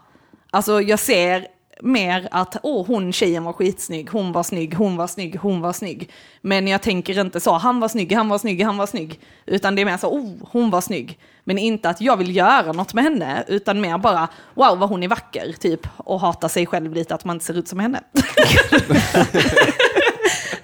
Alltså 0.50 0.80
jag 0.80 0.98
ser 0.98 1.46
mer 1.82 2.28
att 2.30 2.56
åh, 2.62 2.86
hon 2.86 3.12
tjejen 3.12 3.44
var 3.44 3.52
skitsnygg, 3.52 4.10
hon 4.10 4.32
var 4.32 4.42
snygg, 4.42 4.74
hon 4.74 4.96
var 4.96 5.06
snygg, 5.06 5.36
hon 5.36 5.60
var 5.60 5.72
snygg. 5.72 6.10
Men 6.40 6.68
jag 6.68 6.82
tänker 6.82 7.20
inte 7.20 7.40
så, 7.40 7.52
han 7.52 7.80
var 7.80 7.88
snygg, 7.88 8.12
han 8.12 8.28
var 8.28 8.38
snygg, 8.38 8.62
han 8.64 8.76
var 8.76 8.86
snygg. 8.86 9.20
Utan 9.46 9.74
det 9.74 9.82
är 9.82 9.86
mer 9.86 9.96
så, 9.96 10.08
oh, 10.08 10.32
hon 10.50 10.70
var 10.70 10.80
snygg. 10.80 11.18
Men 11.44 11.58
inte 11.58 11.88
att 11.88 12.00
jag 12.00 12.16
vill 12.16 12.36
göra 12.36 12.72
något 12.72 12.94
med 12.94 13.04
henne, 13.04 13.44
utan 13.48 13.80
mer 13.80 13.98
bara, 13.98 14.28
wow 14.54 14.78
vad 14.78 14.88
hon 14.88 15.02
är 15.02 15.08
vacker, 15.08 15.52
typ. 15.60 15.80
Och 15.96 16.20
hata 16.20 16.48
sig 16.48 16.66
själv 16.66 16.94
lite 16.94 17.14
att 17.14 17.24
man 17.24 17.36
inte 17.36 17.44
ser 17.44 17.54
ut 17.58 17.68
som 17.68 17.78
henne. 17.78 18.00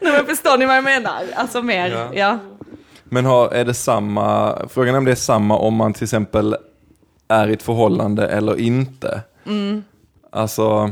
Nej, 0.00 0.12
men 0.12 0.26
förstår 0.26 0.58
ni 0.58 0.66
vad 0.66 0.76
jag 0.76 0.84
menar? 0.84 1.22
Alltså 1.34 1.62
mer, 1.62 1.90
Ja. 1.90 2.10
ja. 2.14 2.38
men 3.04 3.24
har, 3.24 3.48
är 3.48 3.64
det 3.64 3.74
samma, 3.74 4.58
frågan 4.68 4.94
är 4.94 4.98
om 4.98 5.04
det 5.04 5.10
är 5.10 5.14
samma 5.14 5.58
om 5.58 5.74
man 5.74 5.92
till 5.92 6.04
exempel 6.04 6.56
är 7.28 7.48
i 7.48 7.52
ett 7.52 7.62
förhållande 7.62 8.28
eller 8.28 8.60
inte. 8.60 9.20
Alltså, 10.30 10.90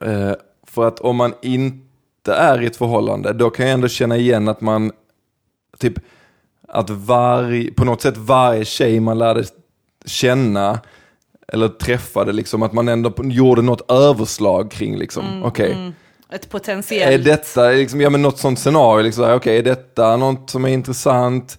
eh, 0.00 0.32
för 0.66 0.88
att 0.88 1.00
om 1.00 1.16
man 1.16 1.34
inte 1.42 2.34
är 2.34 2.62
i 2.62 2.66
ett 2.66 2.76
förhållande, 2.76 3.32
då 3.32 3.50
kan 3.50 3.66
jag 3.66 3.74
ändå 3.74 3.88
känna 3.88 4.16
igen 4.16 4.48
att 4.48 4.60
man, 4.60 4.92
typ, 5.78 5.94
att 6.68 6.90
varje, 6.90 7.72
på 7.72 7.84
något 7.84 8.02
sätt 8.02 8.16
varje 8.16 8.64
tjej 8.64 9.00
man 9.00 9.18
lärde 9.18 9.44
känna, 10.04 10.80
eller 11.52 11.68
träffade, 11.68 12.32
liksom, 12.32 12.62
att 12.62 12.72
man 12.72 12.88
ändå 12.88 13.12
gjorde 13.22 13.62
något 13.62 13.90
överslag 13.90 14.70
kring, 14.70 14.96
liksom, 14.96 15.42
okej. 15.44 15.92
Ett 16.32 16.48
potentiellt... 16.48 17.20
Är 17.20 17.30
detta, 17.30 17.68
liksom, 17.68 18.00
ja 18.00 18.10
men 18.10 18.22
något 18.22 18.38
sånt 18.38 18.58
scenario, 18.58 19.02
liksom, 19.02 19.34
okej, 19.34 19.58
är 19.58 19.62
detta 19.62 20.16
något 20.16 20.50
som 20.50 20.64
är 20.64 20.68
intressant? 20.68 21.58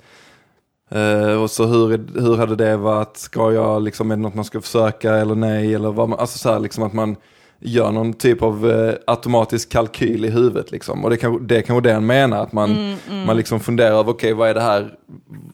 Eh, 0.91 1.41
och 1.41 1.51
så 1.51 1.65
hur, 1.65 2.19
hur 2.21 2.37
hade 2.37 2.55
det 2.55 2.77
varit, 2.77 3.17
ska 3.17 3.53
jag, 3.53 3.81
liksom, 3.81 4.11
är 4.11 4.15
det 4.15 4.21
något 4.21 4.35
man 4.35 4.45
ska 4.45 4.61
försöka 4.61 5.15
eller 5.15 5.35
nej? 5.35 5.75
Eller 5.75 5.91
vad 5.91 6.09
man, 6.09 6.19
alltså 6.19 6.37
så 6.37 6.51
här, 6.51 6.59
liksom 6.59 6.83
att 6.83 6.93
man 6.93 7.15
gör 7.59 7.91
någon 7.91 8.13
typ 8.13 8.41
av 8.41 8.71
eh, 8.71 8.93
automatisk 9.07 9.69
kalkyl 9.69 10.25
i 10.25 10.29
huvudet. 10.29 10.71
Liksom. 10.71 11.03
Och 11.03 11.09
det 11.09 11.17
kan, 11.17 11.47
det 11.47 11.61
kan 11.61 11.75
vara 11.75 11.83
det 11.83 11.93
han 11.93 12.05
menar, 12.05 12.43
att 12.43 12.53
man, 12.53 12.95
man 13.25 13.37
liksom 13.37 13.59
funderar 13.59 13.91
över, 13.91 14.11
okej 14.11 14.33
vad 14.33 14.49
är 14.49 14.53
det 14.53 14.61
här 14.61 14.93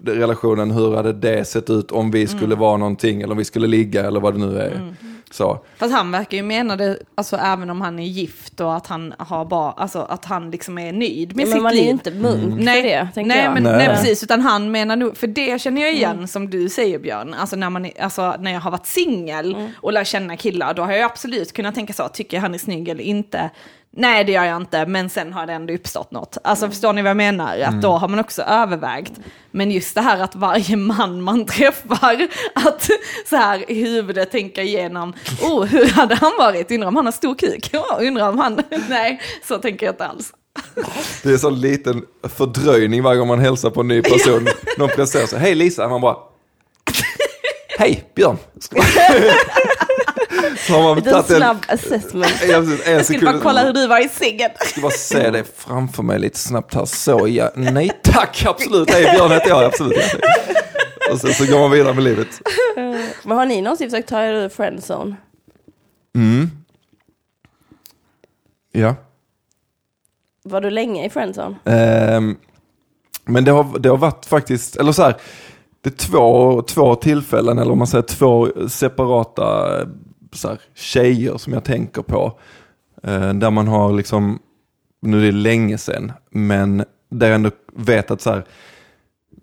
relationen, 0.05 0.71
hur 0.71 0.95
hade 0.95 1.13
det 1.13 1.45
sett 1.45 1.69
ut 1.69 1.91
om 1.91 2.11
vi 2.11 2.27
skulle 2.27 2.55
vara 2.55 2.77
någonting, 2.77 3.21
eller 3.21 3.31
om 3.31 3.37
vi 3.37 3.45
skulle 3.45 3.67
ligga, 3.67 4.05
eller 4.05 4.19
vad 4.19 4.33
det 4.33 4.39
nu 4.39 4.57
är. 4.57 4.95
Så. 5.35 5.59
Fast 5.77 5.93
han 5.93 6.11
verkar 6.11 6.37
ju 6.37 6.43
mena 6.43 6.75
det, 6.75 6.97
alltså 7.15 7.35
även 7.37 7.69
om 7.69 7.81
han 7.81 7.99
är 7.99 8.03
gift 8.03 8.59
och 8.61 8.75
att 8.75 8.87
han 8.87 9.13
har 9.19 9.45
bara, 9.45 9.71
alltså 9.71 9.99
att 9.99 10.25
han 10.25 10.51
liksom 10.51 10.77
är 10.77 10.93
nöjd 10.93 11.35
med 11.35 11.43
Ja, 11.43 11.45
sitt 11.47 11.53
men 11.55 11.63
man 11.63 11.71
är 11.71 11.75
liv. 11.75 11.83
ju 11.85 11.89
inte 11.91 12.11
munk 12.11 12.61
Nej, 12.63 12.81
för 12.81 12.89
det, 12.89 13.07
tänker 13.13 13.35
nej, 13.35 13.43
jag. 13.43 13.53
men, 13.53 13.63
Nej. 13.63 13.77
nej. 13.77 13.87
precis, 13.87 14.23
utan 14.23 14.41
han 14.41 14.71
menar 14.71 14.95
nog, 14.95 15.17
för 15.17 15.27
det 15.27 15.61
känner 15.61 15.81
jag 15.81 15.93
igen 15.93 16.27
som 16.27 16.49
du 16.49 16.69
säger 16.69 16.99
Björn, 16.99 17.33
alltså 17.33 17.55
när, 17.55 17.69
man, 17.69 17.89
alltså 17.99 18.35
när 18.39 18.53
jag 18.53 18.59
har 18.61 18.71
varit 18.71 18.85
singel 18.87 19.69
och 19.81 19.93
lär 19.93 20.03
känna 20.03 20.37
killar, 20.37 20.73
då 20.73 20.83
har 20.83 20.91
jag 20.93 21.03
absolut 21.11 21.53
kunnat 21.53 21.75
tänka 21.75 21.93
så, 21.93 22.07
tycker 22.07 22.37
jag 22.37 22.41
han 22.41 22.53
är 22.53 22.57
snygg 22.57 22.89
eller 22.89 23.03
inte? 23.03 23.49
Nej 23.97 24.23
det 24.23 24.31
gör 24.31 24.43
jag 24.43 24.57
inte, 24.57 24.85
men 24.85 25.09
sen 25.09 25.33
har 25.33 25.45
det 25.45 25.53
ändå 25.53 25.73
uppstått 25.73 26.11
något. 26.11 26.37
Alltså 26.43 26.69
förstår 26.69 26.93
ni 26.93 27.01
vad 27.01 27.09
jag 27.09 27.17
menar? 27.17 27.59
Att 27.59 27.81
då 27.81 27.91
har 27.91 28.07
man 28.07 28.19
också 28.19 28.41
övervägt. 28.41 29.11
Men 29.51 29.71
just 29.71 29.95
det 29.95 30.01
här 30.01 30.23
att 30.23 30.35
varje 30.35 30.77
man 30.77 31.21
man 31.21 31.45
träffar, 31.55 32.27
att 32.53 32.89
så 33.29 33.35
här 33.35 33.71
i 33.71 33.83
huvudet 33.83 34.31
tänka 34.31 34.61
igenom, 34.61 35.13
oh 35.41 35.65
hur 35.65 35.89
hade 35.89 36.15
han 36.15 36.31
varit? 36.37 36.71
Undrar 36.71 36.87
om 36.87 36.95
han 36.95 37.05
har 37.05 37.11
stor 37.11 37.35
kuk? 37.35 37.69
Ja, 37.71 37.97
undrar 38.01 38.29
om 38.29 38.39
han, 38.39 38.61
nej 38.89 39.21
så 39.47 39.57
tänker 39.57 39.85
jag 39.85 39.93
inte 39.93 40.05
alls. 40.05 40.33
Det 41.23 41.29
är 41.33 41.37
så 41.37 41.49
liten 41.49 42.05
fördröjning 42.23 43.03
varje 43.03 43.19
gång 43.19 43.27
man 43.27 43.39
hälsar 43.39 43.69
på 43.69 43.81
en 43.81 43.87
ny 43.87 44.01
person. 44.01 44.47
Någon 44.77 44.89
presenterar 44.89 45.27
sig, 45.27 45.39
hej 45.39 45.55
Lisa, 45.55 45.87
man 45.87 46.01
bara, 46.01 46.17
hej 47.77 48.03
Björn. 48.15 48.37
Så 50.67 50.73
har 50.73 50.95
man 50.95 51.03
tagit 51.03 51.29
en, 51.29 51.37
snabb 51.37 51.57
assessment. 51.67 52.33
Precis, 52.39 52.87
en 52.87 52.93
Jag 52.93 53.05
skulle 53.05 53.25
bara 53.25 53.39
kolla 53.39 53.63
hur 53.63 53.73
du 53.73 53.87
var 53.87 54.05
i 54.05 54.09
sängen. 54.09 54.49
Jag 54.59 54.67
ska 54.67 54.81
bara 54.81 54.91
se 54.91 55.29
det 55.29 55.43
framför 55.57 56.03
mig 56.03 56.19
lite 56.19 56.39
snabbt 56.39 56.73
här. 56.73 56.85
Så 56.85 57.27
ja, 57.27 57.51
nej 57.55 57.91
tack, 58.03 58.45
absolut. 58.47 58.91
Hej 58.91 59.11
Björn 59.15 59.31
heter 59.31 59.49
jag, 59.49 59.63
absolut. 59.63 59.97
Och 61.11 61.21
sen 61.21 61.33
så 61.33 61.45
går 61.45 61.59
man 61.59 61.71
vidare 61.71 61.93
med 61.93 62.03
livet. 62.03 62.27
Men 63.23 63.37
har 63.37 63.45
ni 63.45 63.61
någonsin 63.61 63.89
försökt 63.89 64.09
ta 64.09 64.21
er 64.21 64.33
ur 64.33 64.49
friendzone? 64.49 65.15
Mm. 66.15 66.49
Ja. 68.71 68.95
Var 70.43 70.61
du 70.61 70.69
länge 70.69 71.05
i 71.05 71.09
friendzone? 71.09 71.55
Ehm, 71.65 72.37
men 73.25 73.45
det 73.45 73.51
har, 73.51 73.79
det 73.79 73.89
har 73.89 73.97
varit 73.97 74.25
faktiskt, 74.25 74.75
eller 74.75 74.91
så 74.91 75.03
här, 75.03 75.15
det 75.81 75.89
är 75.89 75.97
två, 75.97 76.61
två 76.61 76.95
tillfällen, 76.95 77.59
eller 77.59 77.71
om 77.71 77.77
man 77.77 77.87
säger 77.87 78.01
två 78.01 78.47
separata 78.69 79.79
eh, 79.81 79.87
så 80.37 80.47
här, 80.47 80.59
tjejer 80.73 81.37
som 81.37 81.53
jag 81.53 81.63
tänker 81.63 82.01
på. 82.01 82.39
Eh, 83.03 83.33
där 83.33 83.51
man 83.51 83.67
har 83.67 83.93
liksom, 83.93 84.39
nu 85.01 85.17
är 85.21 85.25
det 85.25 85.31
länge 85.31 85.77
sedan, 85.77 86.11
men 86.29 86.85
där 87.09 87.27
jag 87.27 87.35
ändå 87.35 87.51
vet 87.73 88.11
att 88.11 88.21
så 88.21 88.29
här, 88.29 88.45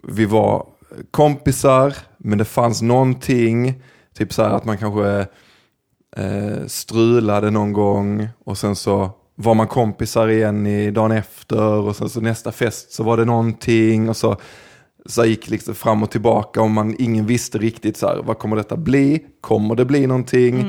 vi 0.08 0.24
var 0.24 0.66
kompisar, 1.10 1.96
men 2.18 2.38
det 2.38 2.44
fanns 2.44 2.82
någonting, 2.82 3.82
typ 4.14 4.32
så 4.32 4.42
här 4.42 4.50
att 4.50 4.64
man 4.64 4.78
kanske 4.78 5.26
eh, 6.16 6.66
strulade 6.66 7.50
någon 7.50 7.72
gång 7.72 8.28
och 8.44 8.58
sen 8.58 8.76
så 8.76 9.10
var 9.34 9.54
man 9.54 9.66
kompisar 9.66 10.28
igen 10.28 10.66
i 10.66 10.90
dagen 10.90 11.12
efter 11.12 11.62
och 11.62 11.96
sen 11.96 12.08
så 12.08 12.20
nästa 12.20 12.52
fest 12.52 12.92
så 12.92 13.02
var 13.02 13.16
det 13.16 13.24
någonting 13.24 14.08
och 14.08 14.16
så, 14.16 14.36
så 15.06 15.24
gick 15.24 15.50
liksom 15.50 15.74
fram 15.74 16.02
och 16.02 16.10
tillbaka 16.10 16.62
och 16.62 16.70
man, 16.70 16.96
ingen 16.98 17.26
visste 17.26 17.58
riktigt 17.58 17.96
så 17.96 18.06
här, 18.06 18.22
vad 18.24 18.38
kommer 18.38 18.56
detta 18.56 18.76
bli? 18.76 19.24
Kommer 19.40 19.74
det 19.74 19.84
bli 19.84 20.06
någonting? 20.06 20.60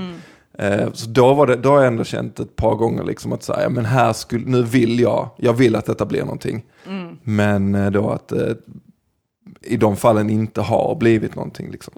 Eh, 0.58 0.91
så 0.93 1.10
då, 1.10 1.34
var 1.34 1.48
det, 1.48 1.56
då 1.56 1.69
har 1.69 1.78
jag 1.78 1.88
ändå 1.88 2.04
känt 2.04 2.39
ett 2.39 2.56
par 2.56 2.76
gånger 2.76 3.04
liksom 3.04 3.34
att 3.34 3.43
så 3.43 3.54
här, 3.54 3.69
men 3.69 3.86
här 3.86 4.13
skulle, 4.13 4.46
nu 4.46 4.63
vill 4.63 5.00
jag, 5.00 5.30
jag 5.38 5.54
vill 5.54 5.76
att 5.76 5.86
detta 5.86 6.06
blir 6.06 6.22
någonting. 6.22 6.63
Men 7.24 7.76
eh, 7.76 7.91
då 7.91 8.10
att 8.10 8.32
eh, 8.32 8.48
i 9.62 9.78
de 9.78 9.96
fallen 9.98 10.30
inte 10.30 10.62
har 10.62 10.96
blivit 10.96 11.36
någonting. 11.36 11.72
Liksom. 11.72 11.93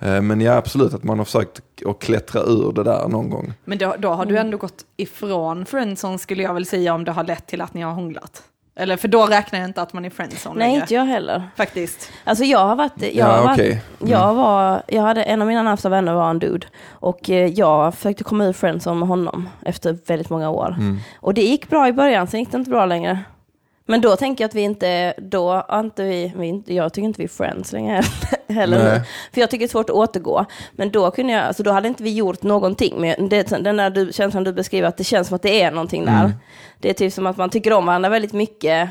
Eh, 0.00 0.22
Men 0.22 0.40
ja, 0.40 0.52
absolut 0.52 0.94
att 0.94 1.04
man 1.04 1.18
har 1.18 1.24
försökt 1.24 1.62
att 1.86 1.98
klättra 1.98 2.42
ur 2.42 2.72
det 2.72 2.82
där 2.82 3.08
någon 3.08 3.30
gång. 3.30 3.52
Men 3.64 3.78
då, 3.78 3.94
då 3.98 4.08
har 4.08 4.26
du 4.26 4.36
ändå 4.38 4.56
gått 4.58 4.84
ifrån 4.96 5.66
friendzone 5.66 6.18
skulle 6.18 6.42
jag 6.42 6.54
väl 6.54 6.66
säga 6.66 6.94
om 6.94 7.04
det 7.04 7.12
har 7.12 7.24
lett 7.24 7.46
till 7.46 7.60
att 7.60 7.74
ni 7.74 7.80
har 7.82 7.92
hånglat. 7.92 8.42
Eller 8.80 8.96
för 8.96 9.08
då 9.08 9.26
räknar 9.26 9.58
jag 9.58 9.68
inte 9.68 9.82
att 9.82 9.92
man 9.92 10.04
är 10.04 10.10
friendzone 10.10 10.58
Nej, 10.58 10.68
längre. 10.68 10.80
inte 10.80 10.94
jag 10.94 11.04
heller. 11.04 11.42
Faktiskt. 11.56 12.12
Alltså 12.24 12.44
jag 12.44 12.58
har 12.58 12.76
varit, 12.76 12.92
jag 12.98 13.12
Ja, 13.14 13.26
har 13.26 13.44
varit, 13.44 13.58
okej. 13.58 13.82
Mm. 14.00 14.12
jag 14.12 14.34
var, 14.34 14.82
jag 14.86 15.02
hade, 15.02 15.22
en 15.22 15.42
av 15.42 15.48
mina 15.48 15.62
närmsta 15.62 15.88
vänner 15.88 16.14
var 16.14 16.30
en 16.30 16.38
dude. 16.38 16.66
Och 16.90 17.30
eh, 17.30 17.46
jag 17.46 17.94
försökte 17.94 18.24
komma 18.24 18.44
ur 18.44 18.52
friendzone 18.52 18.98
med 19.00 19.08
honom 19.08 19.48
efter 19.66 19.98
väldigt 20.06 20.30
många 20.30 20.50
år. 20.50 20.68
Mm. 20.78 20.98
Och 21.20 21.34
det 21.34 21.42
gick 21.42 21.68
bra 21.68 21.88
i 21.88 21.92
början, 21.92 22.26
sen 22.26 22.40
gick 22.40 22.50
det 22.50 22.58
inte 22.58 22.70
bra 22.70 22.86
längre. 22.86 23.18
Men 23.86 24.00
då 24.00 24.16
tänker 24.16 24.44
jag 24.44 24.48
att 24.48 24.54
vi 24.54 24.60
inte, 24.60 25.14
då 25.18 25.66
inte 25.72 26.02
vi, 26.02 26.32
vi 26.36 26.46
inte, 26.46 26.74
jag 26.74 26.92
tycker 26.92 27.06
inte 27.06 27.18
vi 27.18 27.24
är 27.24 27.28
friends 27.28 27.72
längre 27.72 27.94
heller 27.94 28.08
Nej. 28.48 28.68
nu. 28.68 29.00
För 29.32 29.40
jag 29.40 29.50
tycker 29.50 29.58
det 29.58 29.66
är 29.66 29.68
svårt 29.68 29.90
att 29.90 29.96
återgå. 29.96 30.44
Men 30.72 30.90
då 30.90 31.10
kunde 31.10 31.32
jag, 31.32 31.44
alltså 31.44 31.62
då 31.62 31.70
hade 31.70 31.88
inte 31.88 32.02
vi 32.02 32.14
gjort 32.14 32.42
någonting. 32.42 33.00
Men 33.00 33.28
det, 33.28 33.48
den 33.48 33.76
där 33.76 33.90
du, 33.90 34.12
känslan 34.12 34.44
du 34.44 34.52
beskriver, 34.52 34.88
att 34.88 34.96
det 34.96 35.04
känns 35.04 35.28
som 35.28 35.34
att 35.34 35.42
det 35.42 35.62
är 35.62 35.70
någonting 35.70 36.04
där. 36.04 36.24
Mm. 36.24 36.32
Det 36.80 36.90
är 36.90 36.94
typ 36.94 37.12
som 37.12 37.26
att 37.26 37.36
man 37.36 37.50
tycker 37.50 37.72
om 37.72 37.86
varandra 37.86 38.08
väldigt 38.08 38.32
mycket. 38.32 38.90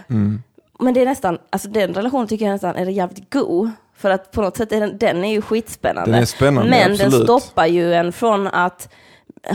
Men 0.80 0.94
det 0.94 1.02
är 1.02 1.06
nästan, 1.06 1.38
alltså 1.50 1.70
den 1.70 1.94
relationen 1.94 2.28
tycker 2.28 2.46
jag 2.46 2.54
nästan 2.54 2.76
är 2.76 2.86
jävligt 2.86 3.34
god. 3.34 3.72
För 3.98 4.10
att 4.10 4.32
på 4.32 4.42
något 4.42 4.58
sätt 4.58 4.72
är 4.72 4.80
den, 4.80 4.98
den 4.98 5.24
är 5.24 5.32
ju 5.32 5.42
skitspännande. 5.42 6.12
Den 6.12 6.22
är 6.22 6.26
spännande, 6.26 6.70
Men 6.70 6.98
den 6.98 7.08
absolut. 7.08 7.24
stoppar 7.24 7.66
ju 7.66 7.94
en 7.94 8.12
från 8.12 8.48
att 8.48 8.90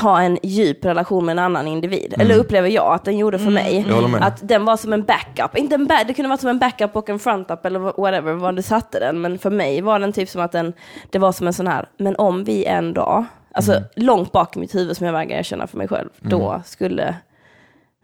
ha 0.03 0.23
en 0.23 0.39
djup 0.43 0.85
relation 0.85 1.25
med 1.27 1.33
en 1.33 1.39
annan 1.39 1.67
individ. 1.69 2.15
Eller 2.19 2.37
upplever 2.39 2.69
jag 2.69 2.95
att 2.95 3.05
den 3.05 3.19
gjorde 3.19 3.39
för 3.39 3.51
mig. 3.51 3.79
Mm. 3.89 4.11
Med. 4.11 4.23
Att 4.23 4.49
den 4.49 4.65
var 4.65 4.77
som 4.77 4.93
en 4.93 5.03
backup. 5.03 5.57
Inte 5.59 5.75
en 5.75 5.87
ba- 5.87 6.05
det 6.07 6.15
kunde 6.15 6.29
vara 6.29 6.39
som 6.39 6.49
en 6.51 6.59
backup 6.59 6.97
och 6.97 7.09
en 7.09 7.19
frontup 7.19 7.67
eller 7.67 7.79
whatever, 7.79 8.33
var 8.33 8.53
du 8.53 8.63
satte 8.63 9.01
den. 9.01 9.21
Men 9.21 9.39
för 9.39 9.51
mig 9.51 9.81
var 9.81 9.99
den 9.99 10.13
typ 10.13 10.29
som 10.29 10.41
att 10.43 10.53
den, 10.53 10.73
det 11.11 11.19
var 11.19 11.33
som 11.33 11.47
en 11.47 11.53
sån 11.53 11.67
här, 11.67 11.87
men 11.97 12.17
om 12.17 12.45
vi 12.45 12.65
en 12.65 12.93
dag, 12.95 13.25
alltså 13.55 13.73
Mm. 13.73 13.85
långt 13.97 14.33
bak 14.33 14.57
i 14.57 14.61
mitt 14.61 14.75
huvud 14.75 14.97
som 14.97 15.07
jag 15.07 15.13
vägrar 15.13 15.39
erkänna 15.39 15.67
för 15.67 15.79
mig 15.79 15.89
själv, 15.89 16.09
då 16.21 16.63
skulle 16.65 17.15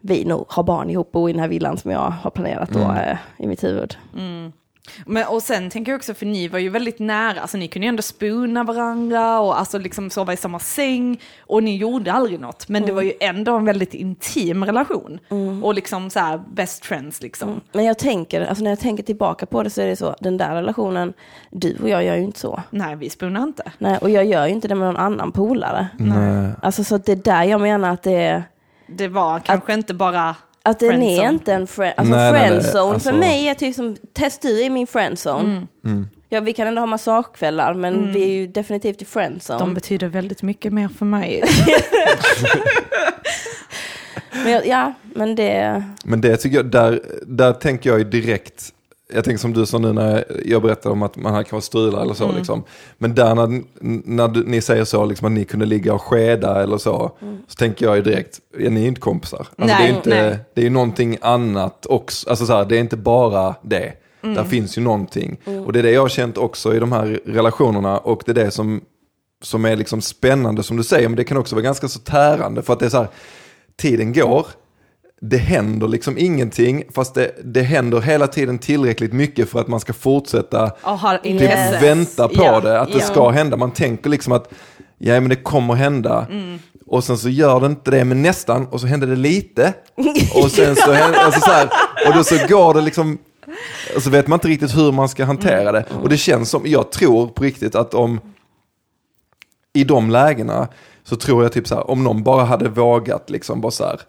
vi 0.01 0.25
nog 0.25 0.45
ha 0.51 0.63
barn 0.63 0.89
ihop 0.89 1.07
och 1.07 1.11
bo 1.21 1.29
i 1.29 1.31
den 1.33 1.41
här 1.41 1.47
villan 1.49 1.77
som 1.77 1.91
jag 1.91 1.99
har 2.21 2.29
planerat 2.31 2.69
då 2.69 2.79
Mm. 2.79 2.95
eh, 2.97 3.17
i 3.37 3.47
mitt 3.47 3.63
huvud. 3.63 3.97
Men, 5.05 5.27
och 5.27 5.43
sen 5.43 5.69
tänker 5.69 5.91
jag 5.91 5.99
också, 5.99 6.13
för 6.13 6.25
ni 6.25 6.47
var 6.47 6.59
ju 6.59 6.69
väldigt 6.69 6.99
nära, 6.99 7.41
alltså 7.41 7.57
ni 7.57 7.67
kunde 7.67 7.85
ju 7.85 7.89
ändå 7.89 8.01
spona 8.01 8.63
varandra 8.63 9.39
och 9.39 9.59
alltså 9.59 9.77
liksom 9.77 10.09
sova 10.09 10.33
i 10.33 10.37
samma 10.37 10.59
säng 10.59 11.21
och 11.39 11.63
ni 11.63 11.77
gjorde 11.77 12.13
aldrig 12.13 12.39
något. 12.39 12.69
Men 12.69 12.85
det 12.85 12.91
var 12.91 13.01
ju 13.01 13.13
ändå 13.19 13.55
en 13.55 13.65
väldigt 13.65 13.93
intim 13.93 14.65
relation. 14.65 15.19
Och 15.63 15.73
liksom 15.73 16.09
så 16.09 16.19
här 16.19 16.41
best 16.53 16.85
friends 16.85 17.21
liksom. 17.21 17.61
Men 17.71 17.85
jag 17.85 17.99
tänker, 17.99 18.41
alltså 18.41 18.63
när 18.63 18.71
jag 18.71 18.79
tänker 18.79 19.03
tillbaka 19.03 19.45
på 19.45 19.63
det 19.63 19.69
så 19.69 19.81
är 19.81 19.87
det 19.87 19.95
så, 19.95 20.15
den 20.19 20.37
där 20.37 20.55
relationen, 20.55 21.13
du 21.51 21.77
och 21.81 21.89
jag 21.89 22.03
gör 22.03 22.15
ju 22.15 22.23
inte 22.23 22.39
så. 22.39 22.61
Nej, 22.69 22.95
vi 22.95 23.09
spunade 23.09 23.43
inte. 23.45 23.71
Nej, 23.77 23.97
och 23.97 24.09
jag 24.09 24.25
gör 24.25 24.47
ju 24.47 24.53
inte 24.53 24.67
det 24.67 24.75
med 24.75 24.87
någon 24.87 24.97
annan 24.97 25.31
polare. 25.31 25.87
Nej. 25.97 26.51
Alltså 26.61 26.83
så 26.83 26.95
att 26.95 27.05
det 27.05 27.11
är 27.11 27.15
där 27.15 27.43
jag 27.43 27.61
menar 27.61 27.93
att 27.93 28.03
det 28.03 28.15
är, 28.15 28.43
Det 28.87 29.07
var 29.07 29.39
kanske 29.39 29.73
inte 29.73 29.93
bara 29.93 30.35
att 30.63 30.79
den 30.79 30.89
är 30.89 30.97
Friendzone. 30.97 31.29
inte 31.29 31.53
en 31.53 31.67
friend, 31.67 31.93
alltså 31.97 32.15
Nej, 32.15 32.31
nej, 32.31 32.41
nej, 32.41 32.49
friendzone 32.49 32.93
alltså- 32.93 33.09
för 33.09 33.17
mig 33.17 33.47
är 33.47 33.53
typ 33.53 33.75
som, 33.75 33.95
test 34.13 34.41
du 34.41 34.61
är 34.63 34.69
min 34.69 34.87
friendzone. 34.87 35.67
Ja, 36.31 36.39
vi 36.39 36.53
kan 36.53 36.67
ändå 36.67 36.81
ha 36.81 36.85
massagekvällar, 36.85 37.73
men 37.73 38.13
vi 38.13 38.23
är 38.23 38.27
ju 38.27 38.47
definitivt 38.47 39.01
i 39.01 39.05
friendzone. 39.05 39.59
de 39.59 39.73
betyder 39.73 40.07
väldigt 40.07 40.41
mycket 40.41 40.73
mer 40.73 40.87
för 40.87 41.05
mig. 41.05 41.43
Men 44.43 44.61
ja, 44.65 44.93
men 45.15 45.35
det, 45.35 45.83
Men 46.03 46.21
det 46.21 46.37
tycker 46.37 46.57
jag, 46.57 46.65
där, 46.71 47.01
där 47.27 47.53
tänker 47.53 47.89
jag 47.89 47.99
ju 47.99 48.05
direkt, 48.05 48.69
jag 49.13 49.23
tänker 49.23 49.39
som 49.39 49.53
du 49.53 49.65
sa 49.65 49.77
nu 49.77 49.93
när 49.93 50.23
jag 50.45 50.61
berättade 50.61 50.93
om 50.93 51.03
att 51.03 51.15
man 51.15 51.33
hade 51.33 51.43
kanske 51.43 51.67
strula 51.67 52.01
eller 52.01 52.13
så. 52.13 52.23
Mm. 52.23 52.35
Liksom. 52.35 52.63
Men 52.97 53.15
där 53.15 53.35
när, 53.35 53.61
när 54.09 54.27
du, 54.27 54.43
ni 54.43 54.61
säger 54.61 54.83
så, 54.83 55.05
liksom, 55.05 55.25
att 55.25 55.31
ni 55.31 55.45
kunde 55.45 55.65
ligga 55.65 55.93
och 55.93 56.01
skeda 56.01 56.63
eller 56.63 56.77
så, 56.77 57.11
Mm. 57.21 57.37
så 57.47 57.55
tänker 57.55 57.85
jag 57.85 57.95
ju 57.95 58.01
direkt, 58.01 58.39
ja, 58.57 58.69
ni 58.69 58.83
är 58.83 58.87
inte 58.87 59.01
kompisar. 59.01 59.37
Alltså, 59.39 59.55
det, 59.57 59.65
Nej, 59.65 59.89
är 59.89 59.95
inte, 59.95 60.09
nej. 60.09 60.37
det 60.53 60.61
är 60.61 60.65
ju 60.65 60.69
någonting 60.69 61.17
annat 61.21 61.85
också, 61.85 62.29
alltså, 62.29 62.45
så 62.45 62.53
här, 62.53 62.65
det 62.65 62.75
är 62.77 62.79
inte 62.79 62.97
bara 62.97 63.55
det. 63.61 63.93
Mm. 64.23 64.35
Där 64.35 64.43
finns 64.43 64.77
ju 64.77 64.81
någonting. 64.81 65.37
Och 65.65 65.73
det 65.73 65.79
är 65.79 65.83
det 65.83 65.91
jag 65.91 66.01
har 66.01 66.09
känt 66.09 66.37
också 66.37 66.75
i 66.75 66.79
de 66.79 66.91
här 66.91 67.19
relationerna 67.25 67.97
och 67.97 68.23
det 68.25 68.31
är 68.31 68.45
det 68.45 68.51
som, 68.51 68.81
som 69.43 69.65
är 69.65 69.75
liksom 69.75 70.01
spännande 70.01 70.63
som 70.63 70.77
du 70.77 70.83
säger, 70.83 71.09
men 71.09 71.15
det 71.15 71.23
kan 71.23 71.37
också 71.37 71.55
vara 71.55 71.63
ganska 71.63 71.87
så 71.87 71.99
tärande 71.99 72.61
för 72.61 72.73
att 72.73 72.79
det 72.79 72.85
är 72.85 72.89
så 72.89 72.97
här, 72.97 73.07
tiden 73.77 74.13
går, 74.13 74.47
det 75.21 75.37
händer 75.37 75.87
liksom 75.87 76.17
ingenting, 76.17 76.83
fast 76.93 77.13
det, 77.13 77.31
det 77.43 77.61
händer 77.61 78.01
hela 78.01 78.27
tiden 78.27 78.59
tillräckligt 78.59 79.13
mycket 79.13 79.49
för 79.49 79.59
att 79.59 79.67
man 79.67 79.79
ska 79.79 79.93
fortsätta 79.93 80.71
har 80.81 81.17
typ 81.17 81.25
intresse. 81.25 81.79
vänta 81.81 82.27
på 82.27 82.43
Ja, 82.43 82.59
det, 82.59 82.81
att 82.81 82.91
det 82.91 82.99
ja. 82.99 83.05
ska 83.05 83.29
hända. 83.29 83.57
Man 83.57 83.71
tänker 83.71 84.09
liksom 84.09 84.33
att 84.33 84.53
ja 84.97 85.19
men 85.19 85.29
det 85.29 85.35
kommer 85.35 85.73
hända. 85.73 86.27
Mm. 86.29 86.59
Och 86.85 87.03
sen 87.03 87.17
så 87.17 87.29
gör 87.29 87.59
det 87.59 87.65
inte 87.65 87.91
det, 87.91 88.05
men 88.05 88.21
nästan, 88.21 88.67
och 88.67 88.81
så 88.81 88.87
händer 88.87 89.07
det 89.07 89.15
lite. 89.15 89.73
Och 90.35 90.51
sen 90.51 90.75
så, 90.75 90.91
händer, 90.91 91.19
alltså 91.19 91.41
så 91.41 91.51
här, 91.51 91.69
och 92.07 92.13
då 92.15 92.23
så 92.23 92.47
går 92.47 92.73
det 92.73 92.81
liksom, 92.81 93.17
och 93.95 94.03
så 94.03 94.09
vet 94.09 94.27
man 94.27 94.37
inte 94.37 94.47
riktigt 94.47 94.77
hur 94.77 94.91
man 94.91 95.09
ska 95.09 95.25
hantera 95.25 95.71
det. 95.71 95.85
Och 96.01 96.09
det 96.09 96.17
känns 96.17 96.49
som, 96.49 96.61
jag 96.65 96.91
tror 96.91 97.27
på 97.27 97.43
riktigt 97.43 97.75
att 97.75 97.93
om, 97.93 98.19
i 99.73 99.83
de 99.83 100.09
lägena, 100.09 100.67
så 101.03 101.15
tror 101.15 101.43
jag 101.43 101.51
typ 101.51 101.67
så 101.67 101.75
här, 101.75 101.89
om 101.91 102.03
någon 102.03 102.23
bara 102.23 102.43
hade 102.43 102.69
vågat 102.69 103.29
liksom 103.29 103.61
bara 103.61 103.71
så 103.71 103.83
här, 103.83 104.01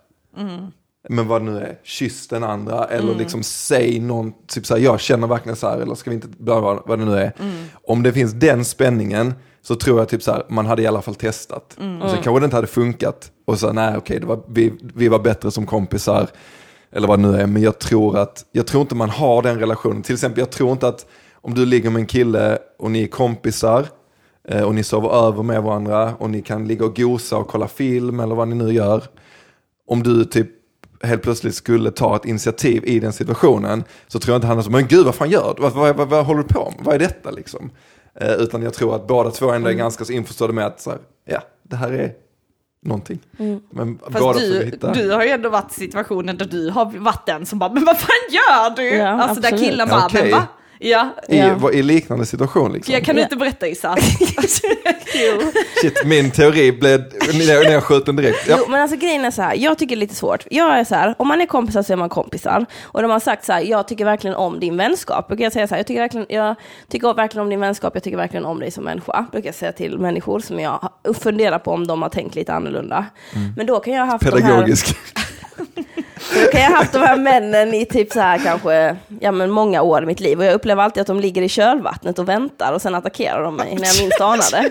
men 1.08 1.28
vad 1.28 1.40
det 1.42 1.50
nu 1.50 1.58
är, 1.58 1.78
kyss 1.82 2.28
den 2.28 2.44
andra 2.44 2.84
eller 2.84 3.14
liksom 3.14 3.42
säg 3.42 4.00
någon, 4.00 4.32
typ 4.46 4.66
så 4.66 4.74
här, 4.74 4.82
jag 4.82 5.00
känner 5.00 5.26
verkligen 5.26 5.56
så 5.56 5.68
här, 5.68 5.78
eller 5.78 5.94
ska 5.94 6.10
vi 6.10 6.16
inte, 6.16 6.28
bla, 6.28 6.60
bla, 6.60 6.82
vad 6.86 6.98
det 6.98 7.04
nu 7.04 7.18
är. 7.18 7.32
Om 7.72 8.02
det 8.02 8.12
finns 8.12 8.32
den 8.32 8.64
spänningen 8.64 9.34
så 9.62 9.74
tror 9.74 9.98
jag 9.98 10.08
typ 10.08 10.22
så 10.22 10.32
här, 10.32 10.42
man 10.48 10.66
hade 10.66 10.82
i 10.82 10.86
alla 10.86 11.02
fall 11.02 11.14
testat. 11.14 11.76
Och 12.02 12.10
sen 12.10 12.22
kanske 12.22 12.40
det 12.40 12.44
inte 12.44 12.56
hade 12.56 12.66
funkat 12.66 13.30
och 13.44 13.58
så 13.58 13.72
nej 13.72 13.96
okej, 13.96 14.20
det 14.20 14.26
var, 14.26 14.40
vi, 14.48 14.72
vi 14.94 15.08
var 15.08 15.18
bättre 15.18 15.50
som 15.50 15.66
kompisar. 15.66 16.28
Eller 16.92 17.08
vad 17.08 17.18
det 17.18 17.28
nu 17.28 17.40
är, 17.40 17.46
men 17.46 17.62
jag 17.62 17.78
tror 17.78 18.18
att, 18.18 18.44
jag 18.52 18.66
tror 18.66 18.80
inte 18.80 18.94
man 18.94 19.10
har 19.10 19.42
den 19.42 19.58
relationen. 19.58 20.02
Till 20.02 20.14
exempel, 20.14 20.38
jag 20.38 20.50
tror 20.50 20.72
inte 20.72 20.88
att 20.88 21.06
om 21.32 21.54
du 21.54 21.66
ligger 21.66 21.90
med 21.90 22.00
en 22.00 22.06
kille 22.06 22.58
och 22.78 22.90
ni 22.90 23.02
är 23.02 23.06
kompisar 23.06 23.86
eh, 24.48 24.62
och 24.62 24.74
ni 24.74 24.82
sover 24.82 25.26
över 25.26 25.42
med 25.42 25.62
varandra 25.62 26.14
och 26.18 26.30
ni 26.30 26.42
kan 26.42 26.68
ligga 26.68 26.84
och 26.84 26.96
gosa 26.96 27.36
och 27.36 27.48
kolla 27.48 27.68
film 27.68 28.20
eller 28.20 28.34
vad 28.34 28.48
ni 28.48 28.54
nu 28.54 28.72
gör. 28.72 29.04
Om 29.86 30.02
du 30.02 30.24
typ 30.24 30.59
helt 31.02 31.22
plötsligt 31.22 31.54
skulle 31.54 31.90
ta 31.90 32.16
ett 32.16 32.24
initiativ 32.24 32.84
i 32.84 33.00
den 33.00 33.12
situationen 33.12 33.84
så 34.08 34.18
tror 34.18 34.32
jag 34.32 34.38
inte 34.38 34.46
han 34.46 34.58
är 34.58 34.62
så, 34.62 34.70
men 34.70 34.86
gud 34.86 35.06
vad 35.06 35.14
fan 35.14 35.30
gör 35.30 35.54
du? 35.56 35.62
Vad, 35.62 35.72
vad, 35.72 35.96
vad, 35.96 36.08
vad 36.08 36.26
håller 36.26 36.42
du 36.42 36.48
på 36.48 36.72
med? 36.76 36.84
Vad 36.84 36.94
är 36.94 36.98
detta 36.98 37.30
liksom? 37.30 37.70
Eh, 38.14 38.32
utan 38.32 38.62
jag 38.62 38.74
tror 38.74 38.94
att 38.94 39.06
båda 39.06 39.30
två 39.30 39.50
ändå 39.50 39.68
är 39.68 39.74
ganska 39.74 40.04
så 40.04 40.12
införstådda 40.12 40.52
med 40.52 40.66
att 40.66 40.80
så 40.80 40.90
här, 40.90 40.98
ja, 41.24 41.40
det 41.62 41.76
här 41.76 41.92
är 41.92 42.12
någonting. 42.82 43.18
Men 43.70 43.98
Fast 43.98 44.18
båda 44.18 44.38
du, 44.38 44.64
hitta... 44.64 44.92
du 44.92 45.10
har 45.10 45.24
ju 45.24 45.30
ändå 45.30 45.48
varit 45.48 45.70
i 45.70 45.74
situationen 45.74 46.36
där 46.36 46.46
du 46.46 46.70
har 46.70 46.84
varit 46.98 47.26
den 47.26 47.46
som 47.46 47.58
bara, 47.58 47.72
men 47.72 47.84
vad 47.84 47.98
fan 47.98 48.08
gör 48.30 48.76
du? 48.76 48.88
Ja, 48.96 49.08
alltså 49.08 49.40
där 49.40 49.48
absolut. 49.48 49.70
killen 49.70 49.88
Ja, 49.90 49.94
bara, 49.96 50.06
okej. 50.06 50.22
men 50.22 50.30
va? 50.30 50.46
Ja, 50.82 51.14
I, 51.28 51.38
Ja. 51.38 51.70
I 51.72 51.82
liknande 51.82 52.26
situation 52.26 52.72
liksom. 52.72 52.94
jag 52.94 53.04
kan 53.04 53.14
du 53.14 53.20
Ja. 53.20 53.24
inte 53.26 53.36
berätta 53.36 53.66
Issa? 53.68 53.96
Shit, 55.80 56.04
min 56.04 56.30
teori 56.30 56.72
blev 56.72 57.04
nedskjuten 57.64 58.16
direkt. 58.16 58.48
Ja. 58.48 58.56
Jo, 58.58 58.64
men 58.70 58.80
alltså 58.82 58.96
grejen 58.96 59.24
är 59.24 59.30
så 59.30 59.42
här, 59.42 59.54
jag 59.54 59.78
tycker 59.78 59.96
det 59.96 59.98
är 59.98 60.00
lite 60.00 60.14
svårt. 60.14 60.46
Jag 60.50 60.78
är 60.78 60.84
så 60.84 60.94
här, 60.94 61.14
om 61.18 61.28
man 61.28 61.40
är 61.40 61.46
kompisar 61.46 61.82
så 61.82 61.92
är 61.92 61.96
man 61.96 62.08
kompisar. 62.08 62.66
Och 62.82 63.02
de 63.02 63.10
har 63.10 63.20
sagt 63.20 63.44
så 63.44 63.52
här, 63.52 63.60
jag 63.60 63.88
tycker 63.88 64.04
verkligen 64.04 64.36
om 64.36 64.60
din 64.60 64.76
vänskap. 64.76 65.28
Brukar 65.28 65.44
jag 65.44 65.52
säga 65.52 65.66
så 65.68 65.74
här, 65.74 65.78
jag 65.78 65.86
tycker 65.86 66.00
verkligen, 66.00 66.26
jag 66.28 66.54
tycker 66.88 67.14
verkligen 67.14 67.42
om 67.44 67.50
din 67.50 67.60
vänskap, 67.60 67.94
jag 67.94 68.02
tycker 68.02 68.16
verkligen 68.16 68.44
om 68.44 68.60
dig 68.60 68.70
som 68.70 68.84
människa. 68.84 69.26
Brukar 69.32 69.48
jag 69.48 69.54
säga 69.54 69.72
till 69.72 69.98
människor 69.98 70.40
som 70.40 70.60
jag 70.60 70.88
funderar 71.22 71.58
på 71.58 71.70
om 71.70 71.86
de 71.86 72.02
har 72.02 72.08
tänkt 72.08 72.34
lite 72.34 72.52
annorlunda. 72.52 73.06
Men 73.56 73.66
då 73.66 73.80
kan 73.80 73.92
jag 73.94 74.00
ha 74.06 74.12
haft 74.12 74.24
de 74.24 74.30
här, 74.42 74.50
Pedagogisk. 74.50 74.96
då 76.34 76.50
kan 76.52 76.60
jag 76.60 76.68
ha 76.68 76.76
haft 76.76 76.92
de 76.92 76.98
här 76.98 77.16
männen 77.16 77.74
i 77.74 77.84
typ 77.86 78.12
så 78.12 78.20
här 78.20 78.38
kanske, 78.38 78.96
ja 79.20 79.32
men 79.32 79.50
många 79.50 79.82
år 79.82 80.02
i 80.02 80.06
mitt 80.06 80.20
liv. 80.20 80.38
Och 80.38 80.44
jag 80.44 80.54
upplever 80.54 80.82
alltid 80.82 81.00
att 81.00 81.06
de 81.06 81.20
ligger 81.20 81.42
i 81.42 81.48
kölvattnet 81.48 82.18
och 82.18 82.28
väntar 82.28 82.72
och 82.72 82.82
sen 82.82 82.94
attackerar 82.94 83.42
de 83.42 83.56
mig 83.56 83.74
när 83.74 83.86
jag 83.86 84.00
minst 84.02 84.20
anar 84.20 84.50
det. 84.62 84.70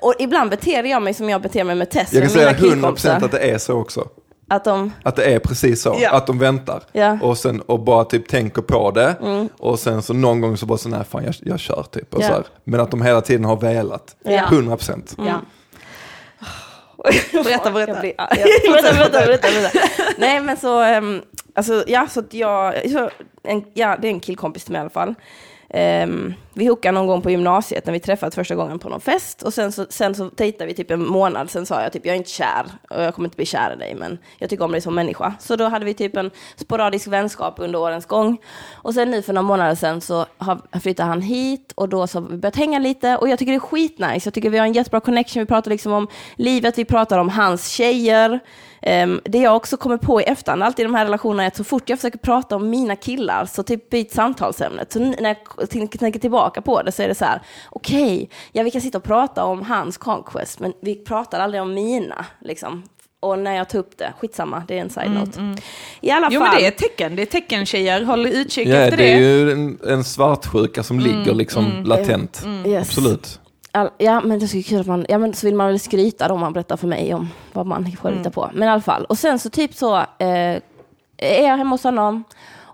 Och 0.00 0.14
ibland 0.18 0.50
beter 0.50 0.84
jag 0.84 1.02
mig 1.02 1.14
som 1.14 1.30
jag 1.30 1.42
beter 1.42 1.64
mig 1.64 1.74
med 1.74 1.90
Tess. 1.90 2.12
Jag 2.12 2.22
kan 2.22 2.30
säga 2.30 2.52
100% 2.52 2.54
killkompisar. 2.70 3.16
att 3.24 3.32
det 3.32 3.38
är 3.50 3.58
så 3.58 3.74
också. 3.74 4.08
Att 4.50 4.64
de, 4.64 4.92
Att 5.02 5.16
det 5.16 5.24
är 5.34 5.38
precis 5.38 5.82
så, 5.82 5.96
Ja. 6.00 6.10
att 6.10 6.26
de 6.26 6.38
väntar. 6.38 6.82
Ja. 6.92 7.18
Och, 7.22 7.38
sen, 7.38 7.60
och 7.60 7.80
bara 7.80 8.04
typ 8.04 8.28
tänker 8.28 8.62
på 8.62 8.90
det. 8.90 9.14
Och 9.58 9.78
sen 9.78 10.02
så 10.02 10.12
någon 10.14 10.40
gång 10.40 10.56
så 10.56 10.66
bara 10.66 10.78
så 10.78 10.88
nej 10.88 11.00
fan 11.10 11.24
jag, 11.24 11.34
jag 11.40 11.58
kör 11.58 11.84
typ. 11.90 12.14
Och 12.14 12.22
Ja. 12.22 12.26
så 12.26 12.32
här. 12.32 12.44
Men 12.64 12.80
att 12.80 12.90
de 12.90 13.02
hela 13.02 13.20
tiden 13.20 13.44
har 13.44 13.56
velat. 13.56 14.16
Ja. 14.24 14.42
100%. 14.50 15.14
ja. 15.18 15.40
Berätta, 17.32 17.70
berätta. 17.70 17.92
Jag 17.92 18.00
blir, 18.00 18.14
ja, 18.18 18.28
berätta, 18.72 18.92
berätta, 18.92 19.26
berätta, 19.26 19.48
berätta. 19.48 19.78
Nej 20.18 20.40
men 20.40 20.56
så, 20.56 20.96
um, 20.96 21.22
alltså 21.54 21.84
ja, 21.86 22.06
så 22.10 22.20
att 22.20 22.34
jag, 22.34 22.90
så, 22.90 23.10
en, 23.42 23.64
ja 23.74 23.96
det 24.00 24.08
är 24.08 24.12
en 24.12 24.20
killkompis 24.20 24.64
till 24.64 24.72
mig 24.72 24.78
i 24.78 24.80
alla 24.80 24.90
fall. 24.90 25.14
Um, 25.74 26.34
vi 26.54 26.66
hookade 26.66 26.92
någon 26.92 27.06
gång 27.06 27.22
på 27.22 27.30
gymnasiet 27.30 27.86
när 27.86 27.92
vi 27.92 28.00
träffades 28.00 28.34
första 28.34 28.54
gången 28.54 28.78
på 28.78 28.88
någon 28.88 29.00
fest 29.00 29.42
och 29.42 29.54
sen 29.54 29.72
så, 29.72 29.86
sen 29.88 30.14
så 30.14 30.30
dejtade 30.34 30.66
vi 30.66 30.74
typ 30.74 30.90
en 30.90 31.06
månad, 31.06 31.50
sen 31.50 31.66
sa 31.66 31.82
jag 31.82 31.92
typ 31.92 32.06
jag 32.06 32.12
är 32.12 32.16
inte 32.16 32.30
kär 32.30 32.66
och 32.90 33.02
jag 33.02 33.14
kommer 33.14 33.26
inte 33.26 33.36
bli 33.36 33.46
kär 33.46 33.72
i 33.72 33.76
dig 33.76 33.94
men 33.94 34.18
jag 34.38 34.50
tycker 34.50 34.64
om 34.64 34.72
dig 34.72 34.80
som 34.80 34.94
människa. 34.94 35.34
Så 35.40 35.56
då 35.56 35.68
hade 35.68 35.84
vi 35.84 35.94
typ 35.94 36.16
en 36.16 36.30
sporadisk 36.56 37.06
vänskap 37.06 37.54
under 37.58 37.78
årens 37.78 38.06
gång. 38.06 38.38
Och 38.72 38.94
sen 38.94 39.10
nu 39.10 39.22
för 39.22 39.32
några 39.32 39.46
månader 39.46 39.74
sen 39.74 40.00
så 40.00 40.26
har, 40.38 40.80
flyttade 40.80 41.08
han 41.08 41.22
hit 41.22 41.72
och 41.74 41.88
då 41.88 42.06
så 42.06 42.20
har 42.20 42.28
vi 42.28 42.36
börjat 42.36 42.56
hänga 42.56 42.78
lite 42.78 43.16
och 43.16 43.28
jag 43.28 43.38
tycker 43.38 43.52
det 43.52 43.56
är 43.56 43.60
skitnice. 43.60 44.26
Jag 44.26 44.34
tycker 44.34 44.50
vi 44.50 44.58
har 44.58 44.66
en 44.66 44.72
jättebra 44.72 45.00
connection, 45.00 45.40
vi 45.40 45.46
pratar 45.46 45.70
liksom 45.70 45.92
om 45.92 46.08
livet, 46.36 46.78
vi 46.78 46.84
pratar 46.84 47.18
om 47.18 47.28
hans 47.28 47.68
tjejer. 47.68 48.40
Ehm, 48.82 49.20
det 49.24 49.38
jag 49.38 49.56
också 49.56 49.76
kommer 49.76 49.96
på 49.96 50.20
i 50.20 50.24
efterhand, 50.24 50.62
alltid 50.62 50.84
i 50.84 50.86
de 50.88 50.94
här 50.94 51.04
relationerna, 51.04 51.42
är 51.42 51.46
att 51.46 51.56
så 51.56 51.64
fort 51.64 51.88
jag 51.88 51.98
försöker 51.98 52.18
prata 52.18 52.56
om 52.56 52.70
mina 52.70 52.96
killar 52.96 53.46
så 53.46 53.62
typ 53.62 53.90
byts 53.90 54.14
samtalsämnet. 54.14 54.92
Så 54.92 54.98
när 54.98 55.36
jag 55.58 55.70
tänker 55.98 56.18
tillbaka 56.20 56.60
på 56.62 56.82
det 56.82 56.92
så 56.92 57.02
är 57.02 57.08
det 57.08 57.14
så 57.14 57.24
här, 57.24 57.40
okej, 57.70 58.30
ja 58.52 58.62
vi 58.62 58.70
kan 58.70 58.80
sitta 58.80 58.98
och 58.98 59.04
prata 59.04 59.44
om 59.44 59.62
hans 59.62 59.96
conquest, 59.98 60.60
men 60.60 60.72
vi 60.82 60.94
pratar 60.94 61.40
aldrig 61.40 61.62
om 61.62 61.74
mina, 61.74 62.24
liksom. 62.40 62.82
Och 63.20 63.38
när 63.38 63.56
jag 63.56 63.68
tar 63.68 63.78
upp 63.78 63.98
det, 63.98 64.12
skitsamma, 64.18 64.62
det 64.68 64.78
är 64.78 64.80
en 64.80 64.90
side-note. 64.90 65.56
I 66.00 66.10
alla 66.10 66.28
Jo 66.30 66.40
fall. 66.40 66.48
men 66.50 66.58
det 66.58 66.64
är 66.64 66.68
ett 66.68 66.78
tecken, 66.78 67.16
det 67.16 67.22
är 67.22 67.26
tecken 67.26 67.66
tjejer, 67.66 68.02
håll 68.04 68.26
utkik 68.26 68.68
Ja, 68.68 68.76
efter 68.76 68.96
det 68.96 69.02
det. 69.02 69.12
är 69.12 69.18
ju 69.18 69.52
en, 69.52 69.78
en 69.86 70.04
svartsjuka 70.04 70.82
som 70.82 71.00
ligger 71.00 71.34
liksom 71.34 71.82
latent. 71.84 72.46
Yes. 72.66 72.88
Absolut. 72.88 73.40
All, 73.78 73.90
ja, 73.98 74.20
men 74.20 74.38
det 74.38 74.44
är 74.44 74.62
så 74.62 74.62
kul 74.68 74.80
att 74.80 74.86
man, 74.86 75.06
ja 75.08 75.18
men 75.18 75.34
så 75.34 75.46
vill 75.46 75.54
man 75.54 75.66
väl 75.66 75.80
skryta 75.80 76.28
då 76.28 76.34
om 76.34 76.40
man 76.40 76.52
berättar 76.52 76.76
för 76.76 76.86
mig 76.86 77.14
om 77.14 77.28
vad 77.52 77.66
man 77.66 77.92
får 78.02 78.08
Mm. 78.12 78.30
på. 78.32 78.50
Men 78.54 78.68
i 78.68 78.72
alla 78.72 78.80
fall, 78.80 79.04
och 79.04 79.18
sen 79.18 79.38
så 79.38 79.50
typ 79.50 79.74
så 79.74 79.96
eh, 79.96 80.60
är 81.16 81.42
jag 81.48 81.56
hemma 81.56 81.70
hos 81.70 81.84
honom 81.84 82.24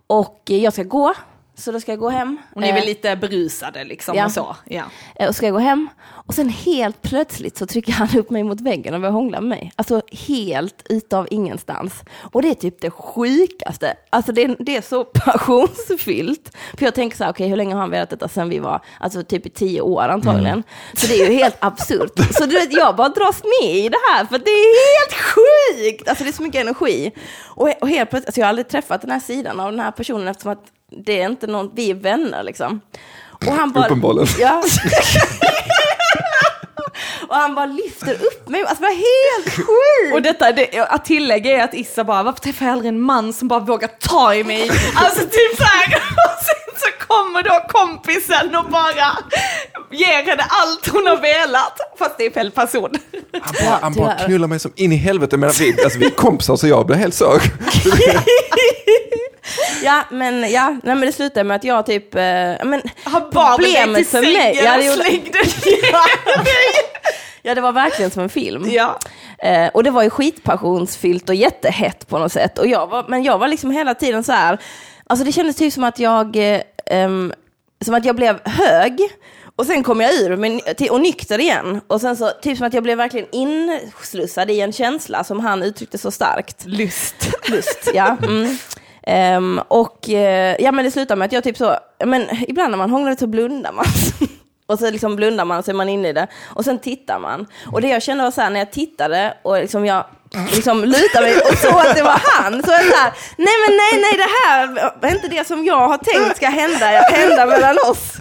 och 0.07 0.43
jag 0.45 0.73
ska 0.73 0.83
gå, 0.83 1.15
så 1.57 1.73
då 1.73 1.81
ska 1.81 1.93
jag 1.93 1.99
gå 1.99 2.09
hem. 2.09 2.37
Och 2.55 2.61
ni 2.61 2.69
är 2.69 2.73
väl 2.73 2.83
Eh, 2.83 2.87
lite 2.89 3.17
berusade 3.17 3.85
liksom 3.85 4.17
Ja. 4.17 4.25
och 4.25 4.33
så. 4.33 4.57
Ja. 4.65 4.83
Eh, 5.17 5.29
Och 5.29 5.37
ska 5.37 5.47
jag 5.47 5.53
gå 5.53 5.59
hem 5.59 5.89
och 6.27 6.35
sen 6.35 6.49
helt 6.49 7.03
plötsligt 7.03 7.57
så 7.57 7.67
trycker 7.67 7.93
han 7.93 8.19
upp 8.19 8.31
mig 8.31 8.43
mot 8.43 8.61
väggen 8.61 8.95
och 8.95 9.01
börjar 9.01 9.13
hångla 9.13 9.41
med 9.41 9.49
mig. 9.49 9.73
Alltså 9.77 10.03
helt 10.27 10.83
utav 10.91 11.29
ingenstans. 11.31 11.95
Och 12.33 12.43
det 12.43 12.49
är 12.49 12.55
typ 12.55 12.81
det 12.81 12.91
sjukaste. 12.91 13.95
Alltså 14.11 14.33
det 14.33 14.43
är, 14.45 14.57
det 14.59 14.77
är 14.77 14.81
så 14.83 15.05
passionsfyllt. 15.65 16.57
För 16.79 16.85
jag 16.85 16.95
tänker 16.95 17.17
så 17.17 17.25
här, 17.25 17.31
okej 17.31 17.49
hur 17.49 17.57
länge 17.57 17.75
har 17.75 17.81
han 17.81 17.91
velat 17.91 18.11
detta 18.11 18.29
sen 18.29 18.49
vi 18.49 18.59
var, 18.59 18.81
alltså 19.01 19.23
typ 19.23 19.47
i 19.47 19.51
tio 19.51 19.81
år 19.81 20.03
antagligen. 20.09 20.63
Så 20.95 21.07
det 21.07 21.15
är 21.15 21.31
ju 21.31 21.35
helt 21.37 21.57
absurt. 21.59 22.13
Så 22.35 22.47
du 22.47 22.55
vet, 22.55 22.73
jag 22.73 22.97
bara 22.97 23.09
dras 23.09 23.43
med 23.61 23.77
i 23.77 23.89
det 23.89 23.99
här 24.13 24.25
för 24.25 24.39
det 24.39 24.51
är 24.51 25.01
helt 25.01 25.23
sjukt. 25.23 26.09
Alltså 26.09 26.25
det 26.25 26.31
är 26.31 26.33
så 26.33 26.43
mycket 26.43 26.61
energi. 26.61 27.13
Och, 27.45 27.69
och 27.81 27.89
helt 27.89 28.11
plötsligt, 28.11 28.29
alltså 28.29 28.41
jag 28.41 28.47
har 28.47 28.49
aldrig 28.49 28.69
träffat 28.69 29.01
den 29.01 29.11
här 29.11 29.21
sidan 29.21 29.61
av 29.61 29.71
den 29.71 29.81
här 29.81 29.91
personen 29.91 30.29
eftersom 30.29 30.53
att 30.53 30.65
det 30.97 31.21
är 31.21 31.27
inte 31.27 31.47
någon, 31.47 31.71
vi 31.75 31.91
är 31.91 31.95
vänner 31.95 32.43
liksom. 32.43 32.81
Och 33.31 33.53
han 33.53 33.73
bara, 33.73 33.85
Uppenbarligen. 33.87 34.29
Ja. 34.39 34.63
Och 37.29 37.35
han 37.37 37.55
bara 37.55 37.67
lyfter 37.67 38.15
upp 38.15 38.49
mig. 38.49 38.61
Alltså 38.61 38.75
det 38.75 38.89
var 38.89 38.95
helt 38.95 39.57
sjukt. 39.57 40.15
Och 40.15 40.23
detta, 40.23 40.53
det, 40.53 40.79
att 40.89 41.05
tillägga 41.05 41.51
är 41.51 41.65
att 41.65 41.75
Issa 41.75 42.05
bara, 42.05 42.23
varför 42.23 42.41
träffar 42.41 42.67
jag 42.67 42.73
aldrig 42.73 42.89
en 42.89 43.01
man 43.01 43.33
som 43.33 43.49
bara 43.49 43.61
vågar 43.61 43.89
ta 43.89 44.35
i 44.35 44.45
mig? 44.45 44.71
Alltså 44.95 45.21
typ 45.21 45.57
så 45.57 45.65
här. 45.65 45.87
Och 45.97 46.45
sen 46.45 46.75
så 46.77 47.07
kommer 47.07 47.43
då 47.43 47.67
kompisen 47.69 48.57
och 48.57 48.71
bara 48.71 49.19
ger 49.91 50.23
henne 50.31 50.45
allt 50.49 50.89
hon 50.89 51.07
har 51.07 51.17
velat. 51.17 51.81
Fast 51.99 52.19
det 52.19 52.27
är 52.27 52.31
fel 52.31 52.51
person. 52.51 52.91
Han 53.43 53.55
bara, 53.67 53.79
han 53.83 53.93
bara 53.93 54.15
knullar 54.15 54.49
mig 54.49 54.59
som 54.59 54.73
in 54.77 54.93
i 54.93 54.97
helvete. 54.97 55.37
Men 55.37 55.51
vi, 55.59 55.85
alltså, 55.85 55.99
vi 55.99 56.07
är 56.07 56.11
kompisar 56.11 56.57
så 56.57 56.69
jag 56.69 56.87
blir 56.87 56.97
helt 56.97 57.15
så. 57.15 57.33
Ja, 59.83 60.05
men, 60.11 60.51
ja, 60.51 60.77
nej, 60.83 60.95
men 60.95 61.01
det 61.01 61.13
slutade 61.13 61.45
med 61.45 61.55
att 61.55 61.65
jag 61.65 61.87
typ... 61.87 62.15
Eh, 62.15 62.21
men, 62.21 62.83
Han 63.05 63.31
bar 63.33 63.59
dig 63.59 63.75
problemet 63.75 63.97
till 63.97 64.07
för 64.07 64.21
mig... 64.21 64.61
Ja, 64.65 64.77
det, 64.77 64.85
gjorde, 64.85 65.05
slängde 65.05 65.39
ja, 67.43 67.55
det 67.55 67.61
var 67.61 67.73
verkligen 67.73 68.11
som 68.11 68.23
en 68.23 68.29
film. 68.29 68.67
Ja. 68.71 68.99
Eh, 69.39 69.69
och 69.69 69.85
det 69.85 69.91
var 69.91 70.03
ju 70.03 70.11
skitpassionsfyllt 70.11 71.29
och 71.29 71.35
jättehett 71.35 72.09
på 72.09 72.19
något 72.19 72.33
sätt. 72.33 72.59
Och 72.59 72.67
jag 72.67 72.87
var, 72.87 73.05
men 73.09 73.23
jag 73.23 73.39
var 73.39 73.49
liksom 73.49 73.71
hela 73.71 73.95
tiden 73.95 74.25
så 74.25 74.33
här, 74.33 74.59
alltså 75.07 75.25
det 75.25 75.33
kändes 75.33 75.57
typ 75.57 75.73
som 75.73 75.85
att 75.85 75.99
jag, 75.99 76.37
eh, 76.37 77.09
som 77.85 77.95
att 77.95 78.05
jag 78.05 78.17
blev 78.17 78.41
hög. 78.45 79.01
Och 79.57 79.67
sen 79.67 79.83
kom 79.83 80.01
jag 80.01 80.15
ur 80.15 80.37
men, 80.37 80.61
och 80.91 81.01
nykter 81.01 81.41
igen. 81.41 81.81
Och 81.87 82.01
sen 82.01 82.17
så, 82.17 82.31
typ 82.43 82.59
som 82.59 82.67
att 82.67 82.75
jag 82.75 82.83
blev 82.83 82.99
verkligen 82.99 83.27
inslussad 83.33 84.51
i 84.51 84.61
en 84.61 84.73
känsla 84.73 85.25
som 85.25 85.41
han 85.41 85.63
uttryckte 85.63 85.99
så 85.99 86.11
starkt. 86.11 86.65
Lust. 86.67 87.31
Lust, 87.49 87.91
ja. 87.95 88.17
Mm. 88.23 88.59
Ehm, 89.07 89.61
och 89.69 90.11
eh, 90.11 90.57
ja, 90.59 90.73
men 90.73 90.85
det 90.85 90.91
slutar 90.91 91.17
med 91.17 91.27
att 91.27 91.33
jag 91.33 91.45
typ 91.45 91.57
så, 91.57 91.77
men 92.05 92.27
ibland 92.49 92.71
när 92.71 92.79
man 92.79 92.91
hånglar 92.91 93.17
så 93.17 93.27
blundar 93.27 93.73
man. 93.73 93.85
och 94.67 94.79
så 94.79 94.91
liksom 94.91 95.17
blundar 95.17 95.45
man 95.45 95.59
och 95.59 95.65
så 95.65 95.71
är 95.71 95.75
man 95.75 95.89
inne 95.89 96.09
i 96.09 96.13
det. 96.13 96.27
Och 96.45 96.65
sen 96.65 96.79
tittar 96.79 97.19
man. 97.19 97.47
Och 97.73 97.81
det 97.81 97.89
jag 97.89 98.03
kände 98.03 98.25
var 98.25 98.31
så 98.31 98.41
här 98.41 98.51
när 98.51 98.61
jag 98.61 98.73
tittade 98.73 99.35
och 99.43 99.61
liksom 99.61 99.87
jag 99.87 100.05
liksom 100.55 100.85
lutar 100.85 101.23
mig 101.23 101.37
och 101.37 101.59
såg 101.59 101.87
att 101.87 101.97
det 101.97 102.03
var 102.03 102.21
han. 102.23 102.53
Så 102.63 102.71
jag 102.71 102.85
så 102.85 102.97
här, 102.97 103.13
nej 103.37 103.55
men 103.69 103.77
nej, 103.77 104.01
nej, 104.01 104.17
det 104.17 104.31
här 104.49 104.93
är 105.03 105.15
inte 105.15 105.29
det 105.29 105.47
som 105.47 105.65
jag 105.65 105.89
har 105.89 105.99
tänkt 105.99 106.37
ska 106.37 106.49
hända, 106.49 106.87
hända 106.87 107.47
mellan 107.47 107.77
oss. 107.91 108.13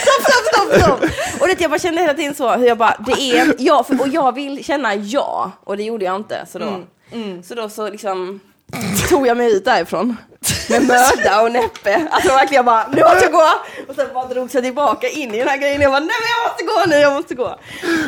Stopp, 0.00 0.22
stopp, 0.22 0.54
stopp, 0.54 0.82
stopp. 0.82 1.10
Och 1.40 1.46
det, 1.48 1.60
jag 1.60 1.70
bara 1.70 1.78
kände 1.78 2.00
hela 2.00 2.14
tiden 2.14 2.34
så, 2.34 2.50
hur 2.52 2.66
jag 2.66 2.78
bara, 2.78 2.96
det 3.06 3.12
är 3.22 3.54
jag, 3.58 3.86
och 4.00 4.08
jag 4.08 4.34
vill 4.34 4.64
känna 4.64 4.94
ja, 4.94 5.50
och 5.64 5.76
det 5.76 5.82
gjorde 5.82 6.04
jag 6.04 6.16
inte. 6.16 6.46
Så 6.52 6.58
då, 6.58 6.66
Så, 7.42 7.54
då 7.54 7.68
så 7.68 7.90
liksom 7.90 8.40
tog 9.08 9.26
jag 9.26 9.36
mig 9.36 9.52
ut 9.52 9.64
därifrån 9.64 10.16
med 10.70 10.82
möda 10.82 11.42
och 11.42 11.52
näppe. 11.52 12.08
Alltså 12.10 12.28
verkligen 12.32 12.64
bara, 12.64 12.86
nu 12.88 13.00
måste 13.02 13.24
jag 13.24 13.32
gå! 13.32 13.48
Och 13.88 13.94
sen 13.94 14.06
bara 14.14 14.26
drog 14.26 14.48
jag 14.52 14.62
tillbaka 14.64 15.08
in 15.08 15.34
i 15.34 15.38
den 15.38 15.48
här 15.48 15.58
grejen. 15.58 15.80
Jag 15.80 15.90
bara, 15.92 16.00
nej 16.00 16.08
men 16.20 16.28
jag 16.30 16.50
måste 16.50 16.64
gå 16.64 16.96
nu, 16.96 17.02
jag 17.02 17.12
måste 17.12 17.34
gå. 17.34 17.58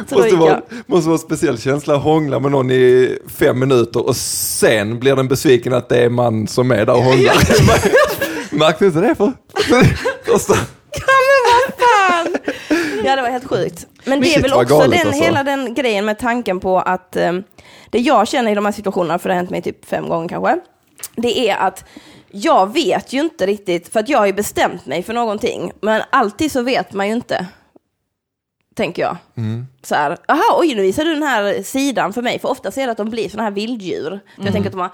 Så 0.09 0.15
Måste 0.19 0.37
vara, 0.37 0.61
måste 0.87 1.09
vara 1.09 1.15
en 1.15 1.19
speciell 1.19 1.59
känsla 1.61 1.95
att 1.95 2.03
hångla 2.03 2.39
med 2.39 2.51
någon 2.51 2.71
i 2.71 3.19
fem 3.39 3.59
minuter 3.59 4.07
och 4.07 4.17
sen 4.17 4.99
blir 5.01 5.17
den 5.17 5.29
besviken 5.29 5.75
att 5.75 5.89
det 5.89 5.99
är 6.05 6.09
man 6.09 6.47
som 6.47 6.71
är 6.71 6.87
där 6.87 6.95
och 6.95 7.03
hånglar. 7.03 7.35
Märkte 8.55 8.85
du 8.85 8.89
inte 8.89 9.01
det 9.01 9.15
för? 9.15 9.33
Ja 10.97 11.15
men 11.29 11.45
vad 11.51 11.89
fan! 11.89 12.37
Ja 13.05 13.17
det 13.17 13.23
var 13.23 13.29
helt 13.31 13.49
sjukt. 13.49 13.87
Men 14.05 14.21
det 14.21 14.35
är 14.35 14.43
väl 14.43 14.53
också 14.53 14.79
galet, 14.79 14.99
den, 14.99 15.07
alltså. 15.07 15.23
hela 15.25 15.43
den 15.45 15.75
grejen 15.75 16.05
med 16.05 16.19
tanken 16.19 16.61
på 16.61 16.81
att 16.81 17.17
eh, 17.17 17.33
det 17.95 18.01
jag 18.01 18.29
känner 18.29 18.53
i 18.53 18.55
de 18.55 18.65
här 18.65 18.73
situationerna, 18.73 19.19
för 19.19 19.29
det 19.29 19.35
har 19.35 19.37
hänt 19.37 19.51
mig 19.51 19.63
typ 19.63 19.85
fem 19.85 20.09
gånger 20.09 20.29
kanske, 20.29 20.59
det 21.17 21.49
är 21.49 21.57
att 21.57 21.85
jag 22.31 22.73
vet 22.73 23.13
ju 23.13 23.21
inte 23.21 23.47
riktigt, 23.47 23.93
för 23.93 24.01
att 24.01 24.09
jag 24.09 24.19
har 24.19 24.27
ju 24.27 24.33
bestämt 24.33 24.87
mig 24.87 25.03
för 25.03 25.13
någonting, 25.13 25.73
men 25.81 26.03
alltid 26.11 26.53
så 26.53 26.63
vet 26.63 26.93
man 26.93 27.07
ju 27.07 27.13
inte. 27.13 27.47
Tänker 28.75 29.03
jag. 29.03 29.17
Mm. 29.37 29.67
Så 29.83 29.95
här, 29.95 30.17
aha, 30.29 30.59
oj 30.59 30.75
nu 30.75 30.83
visar 30.83 31.05
du 31.05 31.15
den 31.15 31.23
här 31.23 31.63
sidan 31.63 32.13
för 32.13 32.23
mig, 32.23 32.39
för 32.39 32.49
ofta 32.49 32.71
ser 32.71 32.87
det 32.87 32.93
att 32.93 32.99
de 32.99 33.11
blir 33.11 33.29
sådana 33.29 33.49
här 33.49 33.55
vilddjur. 33.55 34.21
Jag 34.37 34.53
tänker 34.53 34.71
att 34.71 34.77
de 34.77 34.91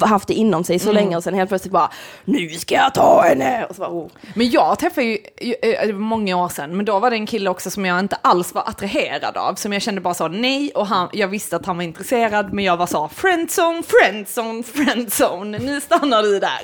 har 0.00 0.08
haft 0.08 0.28
det 0.28 0.34
inom 0.34 0.64
sig 0.64 0.78
så 0.78 0.92
länge 0.92 1.16
och 1.16 1.24
sen 1.24 1.34
helt 1.34 1.50
plötsligt 1.50 1.72
bara, 1.72 1.90
nu 2.24 2.48
ska 2.48 2.74
jag 2.74 2.94
ta 2.94 3.22
henne! 3.22 3.64
Och 3.64 3.76
så 3.76 3.80
bara, 3.80 3.90
oh. 3.90 4.08
Men 4.34 4.50
jag 4.50 4.78
träffade 4.78 5.06
ju, 5.06 5.18
eh, 5.62 5.86
det 5.86 5.92
var 5.92 6.00
många 6.00 6.36
år 6.36 6.48
sedan, 6.48 6.76
men 6.76 6.84
då 6.84 6.98
var 6.98 7.10
det 7.10 7.16
en 7.16 7.26
kille 7.26 7.50
också 7.50 7.70
som 7.70 7.86
jag 7.86 8.00
inte 8.00 8.16
alls 8.16 8.54
var 8.54 8.62
attraherad 8.68 9.36
av, 9.36 9.54
som 9.54 9.72
jag 9.72 9.82
kände 9.82 10.00
bara 10.00 10.14
så 10.14 10.28
nej, 10.28 10.70
och 10.74 10.86
han, 10.86 11.08
jag 11.12 11.28
visste 11.28 11.56
att 11.56 11.66
han 11.66 11.76
var 11.76 11.84
intresserad, 11.84 12.52
men 12.52 12.64
jag 12.64 12.76
var 12.76 12.86
så 12.86 13.08
friendzone, 13.08 13.82
friendzone, 13.82 14.62
friendzone, 14.62 15.58
nu 15.58 15.80
stannar 15.80 16.22
du 16.22 16.38
där. 16.38 16.60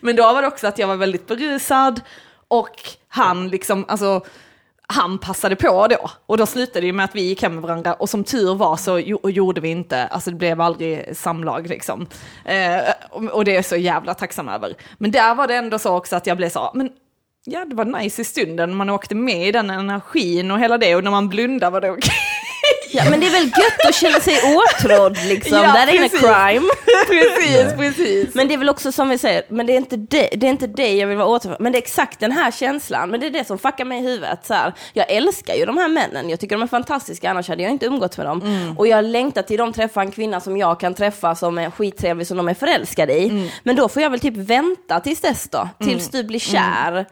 Men 0.00 0.16
då 0.16 0.22
var 0.22 0.42
det 0.42 0.48
också 0.48 0.66
att 0.66 0.78
jag 0.78 0.86
var 0.86 0.96
väldigt 0.96 1.26
berusad, 1.26 2.00
och 2.48 2.80
han 3.08 3.48
liksom, 3.48 3.84
alltså, 3.88 4.20
han 4.86 5.18
passade 5.18 5.56
på 5.56 5.86
då 5.86 6.10
och 6.26 6.36
då 6.36 6.46
slutade 6.46 6.86
det 6.86 6.92
med 6.92 7.04
att 7.04 7.14
vi 7.14 7.22
gick 7.22 7.42
hem 7.42 7.54
med 7.54 7.62
varandra 7.62 7.94
och 7.94 8.10
som 8.10 8.24
tur 8.24 8.54
var 8.54 8.76
så 8.76 8.98
gjorde 9.30 9.60
vi 9.60 9.68
inte, 9.68 10.06
alltså 10.06 10.30
det 10.30 10.36
blev 10.36 10.60
aldrig 10.60 11.16
samlag 11.16 11.68
liksom. 11.68 12.06
Eh, 12.44 12.94
och, 13.10 13.44
det 13.44 13.50
är 13.50 13.54
jag 13.54 13.64
så 13.64 13.76
jävla 13.76 14.14
tacksam 14.14 14.48
över. 14.48 14.74
Men 14.98 15.10
där 15.10 15.34
var 15.34 15.48
det 15.48 15.54
ändå 15.54 15.78
så 15.78 15.96
också 15.96 16.16
att 16.16 16.26
jag 16.26 16.36
blev 16.36 16.48
så, 16.48 16.70
men 16.74 16.90
ja 17.44 17.64
det 17.64 17.74
var 17.74 17.84
nice 17.84 18.22
i 18.22 18.24
stunden, 18.24 18.74
man 18.74 18.90
åkte 18.90 19.14
med 19.14 19.48
i 19.48 19.52
den 19.52 19.70
energin 19.70 20.50
och 20.50 20.58
hela 20.58 20.78
det 20.78 20.96
och 20.96 21.04
när 21.04 21.10
man 21.10 21.28
blundade 21.28 21.72
var 21.72 21.80
det 21.80 21.90
okej. 21.90 22.33
Ja 22.94 23.10
men 23.10 23.20
det 23.20 23.26
är 23.26 23.30
väl 23.30 23.44
gött 23.44 23.88
att 23.88 23.94
känna 23.94 24.20
sig 24.20 24.38
åtrådd 24.56 25.18
liksom, 25.24 25.58
Ja, 25.58 25.62
that 25.62 25.88
ain't 25.88 25.98
precis. 25.98 26.24
a 26.24 26.48
crime. 26.48 26.66
precis, 27.08 27.74
precis. 27.76 28.34
Men 28.34 28.48
det 28.48 28.54
är 28.54 28.58
väl 28.58 28.68
också 28.68 28.92
som 28.92 29.08
vi 29.08 29.18
säger, 29.18 29.42
men 29.48 29.66
det 29.66 29.72
är 29.72 29.76
inte 29.76 29.96
det, 29.96 30.28
det, 30.36 30.46
är 30.46 30.50
inte 30.50 30.66
det 30.66 30.94
jag 30.94 31.06
vill 31.06 31.16
vara 31.16 31.28
åtrådd 31.28 31.56
men 31.60 31.72
det 31.72 31.78
är 31.78 31.82
exakt 31.82 32.20
den 32.20 32.32
här 32.32 32.50
känslan, 32.50 33.10
men 33.10 33.20
det 33.20 33.26
är 33.26 33.30
det 33.30 33.44
som 33.44 33.58
fuckar 33.58 33.84
mig 33.84 33.98
i 33.98 34.02
huvudet. 34.02 34.46
Så 34.46 34.54
här, 34.54 34.72
jag 34.92 35.10
älskar 35.10 35.54
ju 35.54 35.66
de 35.66 35.76
här 35.76 35.88
männen, 35.88 36.30
jag 36.30 36.40
tycker 36.40 36.56
de 36.56 36.62
är 36.62 36.66
fantastiska, 36.66 37.30
annars 37.30 37.48
hade 37.48 37.62
jag 37.62 37.72
inte 37.72 37.86
umgåtts 37.86 38.18
med 38.18 38.26
dem. 38.26 38.42
Mm. 38.42 38.78
Och 38.78 38.86
jag 38.86 39.04
längtar 39.04 39.42
till 39.42 39.58
de 39.58 39.72
träffar 39.72 40.00
en 40.00 40.10
kvinna 40.10 40.40
som 40.40 40.56
jag 40.56 40.80
kan 40.80 40.94
träffa 40.94 41.34
som 41.34 41.58
är 41.58 41.70
skittrevlig, 41.70 42.26
som 42.26 42.36
de 42.36 42.48
är 42.48 42.54
förälskade 42.54 43.12
i. 43.12 43.28
Mm. 43.28 43.48
Men 43.62 43.76
då 43.76 43.88
får 43.88 44.02
jag 44.02 44.10
väl 44.10 44.20
typ 44.20 44.36
vänta 44.36 45.00
tills 45.00 45.20
dess 45.20 45.48
då, 45.48 45.68
tills 45.78 46.08
du 46.08 46.24
blir 46.24 46.38
kär. 46.38 47.06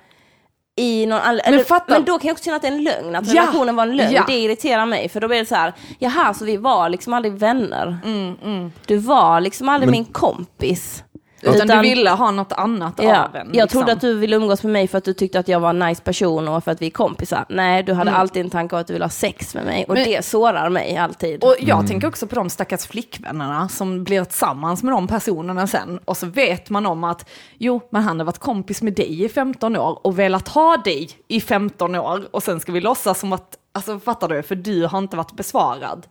I 0.76 1.06
någon 1.06 1.18
all- 1.20 1.40
eller, 1.44 1.58
men, 1.88 2.04
då 2.04 2.18
kan 2.18 2.28
jag 2.28 2.34
också 2.34 2.44
känna 2.44 2.56
att 2.56 2.62
det 2.62 2.68
är 2.68 2.72
en 2.72 2.82
lögn, 2.84 3.16
att 3.16 3.26
Ja, 3.26 3.42
relationen 3.42 3.76
var 3.76 3.82
en 3.86 3.96
lögn. 3.96 4.12
ja. 4.12 4.24
Det 4.26 4.32
irriterar 4.38 4.86
mig, 4.86 5.08
för 5.08 5.20
då 5.20 5.28
blir 5.28 5.38
det 5.38 5.46
så 5.46 5.54
här, 5.54 5.72
jaha, 5.98 6.34
så 6.34 6.44
vi 6.44 6.56
var 6.56 6.88
liksom 6.88 7.12
aldrig 7.12 7.32
vänner. 7.34 7.98
Mm, 8.04 8.72
Du 8.86 8.96
var 8.96 9.40
liksom 9.40 9.68
aldrig 9.68 9.90
min 9.90 10.04
kompis. 10.04 11.04
Utan, 11.43 11.66
du 11.68 11.80
ville 11.80 12.11
ha 12.11 12.30
något 12.30 12.53
annat 12.53 12.95
Ja, 13.03 13.24
av 13.24 13.36
en. 13.36 13.47
jag 13.47 13.53
liksom. 13.55 13.68
trodde 13.68 13.93
att 13.93 14.01
du 14.01 14.14
ville 14.18 14.36
umgås 14.36 14.62
med 14.62 14.72
mig 14.72 14.88
för 14.88 14.99
att 14.99 15.05
du 15.05 15.12
tyckte 15.12 15.38
att 15.38 15.49
jag 15.49 15.61
var 15.61 15.70
en 15.70 15.78
nice 15.78 16.03
person 16.03 16.49
och 16.49 16.64
för 16.64 16.70
att 16.70 16.82
vi 16.82 16.86
är 16.86 16.90
kompisar. 16.90 17.45
Nej, 17.49 17.82
du 17.82 17.93
hade 17.93 18.11
Mm. 18.11 18.20
alltid 18.20 18.45
en 18.45 18.51
tanke 18.51 18.76
av 18.76 18.80
att 18.80 18.86
du 18.86 18.93
ville 18.93 19.05
ha 19.05 19.11
sex 19.11 19.55
med 19.55 19.64
mig 19.64 19.84
och 19.88 19.95
Men- 19.95 20.05
det 20.05 20.24
sårar 20.24 20.68
mig 20.68 20.97
alltid. 20.97 21.45
Och 21.45 21.57
jag 21.61 21.86
tänker 21.88 22.09
också 22.09 22.26
på 22.26 22.34
de 22.34 22.51
stackars 22.51 22.86
flickvännerna 22.86 23.68
som 23.68 24.05
blir 24.05 24.24
tillsammans 24.24 24.82
med 24.82 24.93
de 24.93 25.07
personerna 25.09 25.66
sen 25.66 25.99
och 26.05 26.16
så 26.16 26.26
vet 26.26 26.70
man 26.70 26.86
om 26.86 27.05
att 27.05 27.28
jo, 27.59 27.80
men 27.90 28.03
han 28.03 28.18
har 28.20 28.26
varit 28.26 28.38
kompis 28.38 28.82
med 28.82 28.93
dig 28.93 29.24
i 29.24 29.28
15 29.28 29.76
år 29.76 29.99
och 30.07 30.18
velat 30.18 30.49
ha 30.49 30.76
dig 30.76 31.11
i 31.28 31.40
15 31.40 31.95
år 31.95 32.28
och 32.30 32.43
sen 32.43 32.61
ska 32.61 32.72
vi 32.72 32.80
låtsas 32.80 33.20
som 33.20 33.32
att, 33.32 33.57
alltså 33.74 33.99
fattar 33.99 34.28
du, 34.28 34.43
för 34.43 34.55
du 34.55 34.86
har 34.86 34.99
inte 34.99 35.16
varit 35.16 35.32
besvarad. 35.36 36.07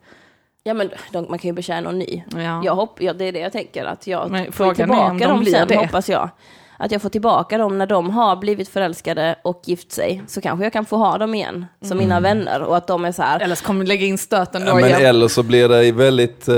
Ja, 0.63 0.73
men 0.73 0.89
de, 1.11 1.25
man 1.29 1.39
kan 1.39 1.49
ju 1.49 1.53
betjäna 1.53 1.81
någon 1.81 1.99
ny. 1.99 2.23
Ja. 2.35 2.61
Jag 2.63 2.75
hopp, 2.75 3.01
ja, 3.01 3.13
det 3.13 3.25
är 3.25 3.31
det 3.31 3.39
jag 3.39 3.51
tänker, 3.51 3.85
att 3.85 4.07
jag 4.07 4.31
Men 4.31 4.51
får 4.51 4.73
tillbaka 4.73 5.13
de 5.13 5.27
dem 5.27 5.45
sen, 5.45 5.67
det. 5.67 5.75
hoppas 5.77 6.09
jag. 6.09 6.29
Att 6.77 6.91
jag 6.91 7.01
får 7.01 7.09
tillbaka 7.09 7.57
dem 7.57 7.77
när 7.77 7.87
de 7.87 8.09
har 8.09 8.35
blivit 8.35 8.69
förälskade 8.69 9.35
och 9.43 9.61
gift 9.65 9.91
sig. 9.91 10.23
Så 10.27 10.41
kanske 10.41 10.65
jag 10.65 10.73
kan 10.73 10.85
få 10.85 10.97
ha 10.97 11.17
dem 11.17 11.33
igen 11.35 11.65
som 11.81 11.97
mina 11.97 12.17
Mm. 12.17 12.23
vänner 12.37 12.61
och 12.61 12.77
att 12.77 12.87
de 12.87 13.05
är 13.05 13.11
så 13.11 13.21
här, 13.21 13.39
Eller 13.39 13.55
så 13.55 13.65
kommer 13.65 13.79
vi 13.79 13.85
lägga 13.87 14.05
in 14.05 14.17
stöten 14.17 14.61
då 14.61 14.67
Ja, 14.67 14.75
men 14.75 14.83
eller 15.05 15.27
så 15.27 15.43
blir 15.43 15.69
det 15.69 15.91
väldigt 15.91 16.47
eh, 16.47 16.55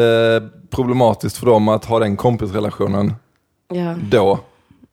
problematiskt 0.69 1.37
för 1.37 1.45
dem 1.45 1.67
att 1.67 1.85
ha 1.85 1.99
den 1.99 2.17
kompisrelationen 2.17 3.13
ja. 3.73 3.95
då. 4.09 4.39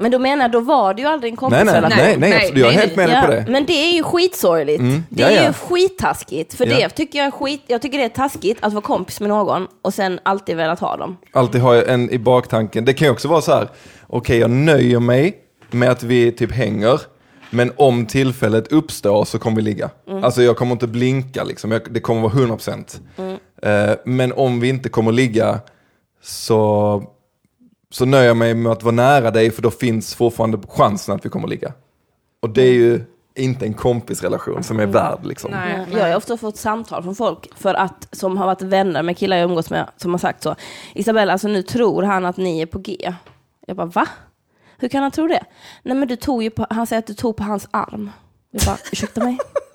Men 0.01 0.11
då 0.11 0.19
menar 0.19 0.49
då 0.49 0.61
var 0.61 0.95
det 0.95 1.03
ju 1.03 1.09
aldrig 1.09 1.33
en 1.33 1.39
Nej, 1.41 1.51
nej, 1.51 1.59
kompisrelation. 1.65 1.99
nej, 1.99 2.17
nej, 2.19 2.31
Nej, 2.31 2.39
absolut. 2.43 2.59
jag 2.65 2.75
är 2.75 2.79
helt 2.79 2.97
med 2.97 3.09
dig 3.09 3.17
Ja, 3.17 3.23
på 3.27 3.33
det. 3.33 3.45
Men 3.49 3.67
det 3.67 3.73
är 3.73 3.93
ju 3.97 4.03
skitsorgligt. 4.03 4.81
Mm, 4.81 5.05
Det 5.09 5.23
ja, 5.23 5.29
är 5.29 5.37
ja. 5.37 5.47
ju 5.47 5.53
skittaskigt. 5.53 6.55
För 6.55 6.67
Ja. 6.67 6.77
det 6.77 6.89
tycker 6.89 7.19
jag 7.19 7.27
är 7.27 7.31
skit, 7.31 7.63
jag 7.67 7.83
tycker 7.83 7.99
det 7.99 8.05
är 8.05 8.09
taskigt 8.09 8.59
att 8.61 8.73
vara 8.73 8.83
kompis 8.83 9.21
med 9.21 9.29
någon 9.29 9.67
och 9.83 9.95
sen 9.95 10.21
alltid 10.23 10.57
velat 10.57 10.81
ha 10.81 10.97
dem. 10.97 11.17
Alltid 11.33 11.61
ha 11.61 11.83
en 11.83 12.11
i 12.11 12.19
baktanken. 12.19 12.85
Det 12.85 12.93
kan 12.93 13.07
ju 13.07 13.13
också 13.13 13.29
vara 13.29 13.41
så 13.41 13.53
här, 13.53 13.69
okej 14.07 14.39
jag 14.39 14.51
nöjer 14.51 15.01
mig 15.01 15.35
med 15.71 15.91
att 15.91 16.03
vi 16.03 16.33
typ 16.33 16.53
hänger, 16.53 17.01
men 17.51 17.73
om 17.77 18.07
tillfället 18.07 18.73
uppstår 18.73 19.25
så 19.25 19.39
kommer 19.39 19.57
vi 19.57 19.63
ligga. 19.63 19.91
Alltså 20.23 20.43
jag 20.43 20.57
kommer 20.57 20.73
inte 20.73 20.87
blinka 20.87 21.45
liksom, 21.45 21.71
jag, 21.73 21.83
det 21.91 22.01
kommer 22.01 22.21
vara 22.21 22.33
100%. 22.33 23.01
Eh, 23.63 23.97
men 24.05 24.33
om 24.33 24.61
vi 24.61 24.69
inte 24.69 24.89
kommer 24.89 25.13
ligga 25.13 25.59
så, 26.23 27.03
så 27.91 28.05
nöjer 28.05 28.27
jag 28.27 28.37
mig 28.37 28.55
med 28.55 28.73
att 28.73 28.83
vara 28.83 28.95
nära 28.95 29.31
dig 29.31 29.51
för 29.51 29.63
då 29.63 29.71
finns 29.71 30.15
fortfarande 30.15 30.59
chansen 30.69 31.15
att 31.15 31.25
vi 31.25 31.29
kommer 31.29 31.49
ligga. 31.49 31.73
Och 32.43 32.51
det 32.51 32.63
är 32.63 32.73
ju 32.73 33.05
inte 33.35 33.65
en 33.67 33.75
kompisrelation 33.75 34.63
som 34.63 34.81
är 34.81 34.87
värd 34.87 35.27
liksom. 35.27 35.51
Nej, 35.51 35.87
Jag 35.93 36.09
har 36.09 36.17
ofta 36.17 36.37
fått 36.37 36.57
samtal 36.57 37.03
från 37.03 37.15
folk 37.15 37.51
för 37.57 37.75
att, 37.75 38.09
som 38.13 38.37
har 38.37 38.47
varit 38.47 38.63
vänner 38.63 39.03
med 39.03 39.17
killar 39.17 39.37
jag 39.37 39.45
umgås 39.45 39.71
med 39.71 39.87
som 39.97 40.11
har 40.11 40.19
sagt 40.19 40.43
så. 40.43 40.57
Isabella, 40.95 41.33
alltså 41.33 41.49
nu 41.49 41.63
tror 41.63 42.03
han 42.03 42.25
att 42.27 42.37
ni 42.37 42.61
är 42.61 42.67
på 42.67 42.79
G. 42.79 43.15
Jag 43.67 43.77
bara, 43.77 43.87
va? 43.87 44.07
Hur 44.79 44.89
kan 44.89 45.03
han 45.03 45.11
tro 45.11 45.27
det? 45.27 45.45
Nej 45.83 45.97
men 45.97 46.09
du 46.09 46.17
tog 46.17 46.43
ju 46.43 46.51
på, 46.51 46.67
han 46.71 46.87
säger 46.87 46.99
att 46.99 47.07
du 47.07 47.15
tog 47.15 47.37
på 47.37 47.43
hans 47.43 47.69
arm. 47.71 48.11
Jag 48.51 48.63
bara, 48.67 48.77
ursäkta 48.93 49.25
mig? 49.25 49.39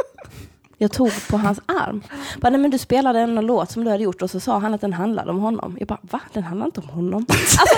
Jag 0.77 0.91
tog 0.91 1.27
på 1.29 1.37
hans 1.37 1.59
arm. 1.65 2.03
Bara, 2.37 2.49
nej 2.49 2.59
men 2.59 2.71
du 2.71 2.77
spelade 2.77 3.19
en 3.19 3.35
låt 3.35 3.71
som 3.71 3.83
du 3.83 3.91
hade 3.91 4.03
gjort 4.03 4.21
och 4.21 4.29
så 4.29 4.39
sa 4.39 4.59
han 4.59 4.73
att 4.73 4.81
den 4.81 4.93
handlade 4.93 5.29
om 5.29 5.39
honom. 5.39 5.77
Jag 5.79 5.87
bara, 5.87 5.99
va? 6.01 6.19
Den 6.33 6.43
handlar 6.43 6.65
inte 6.65 6.81
om 6.81 6.89
honom. 6.89 7.25
Alltså, 7.59 7.75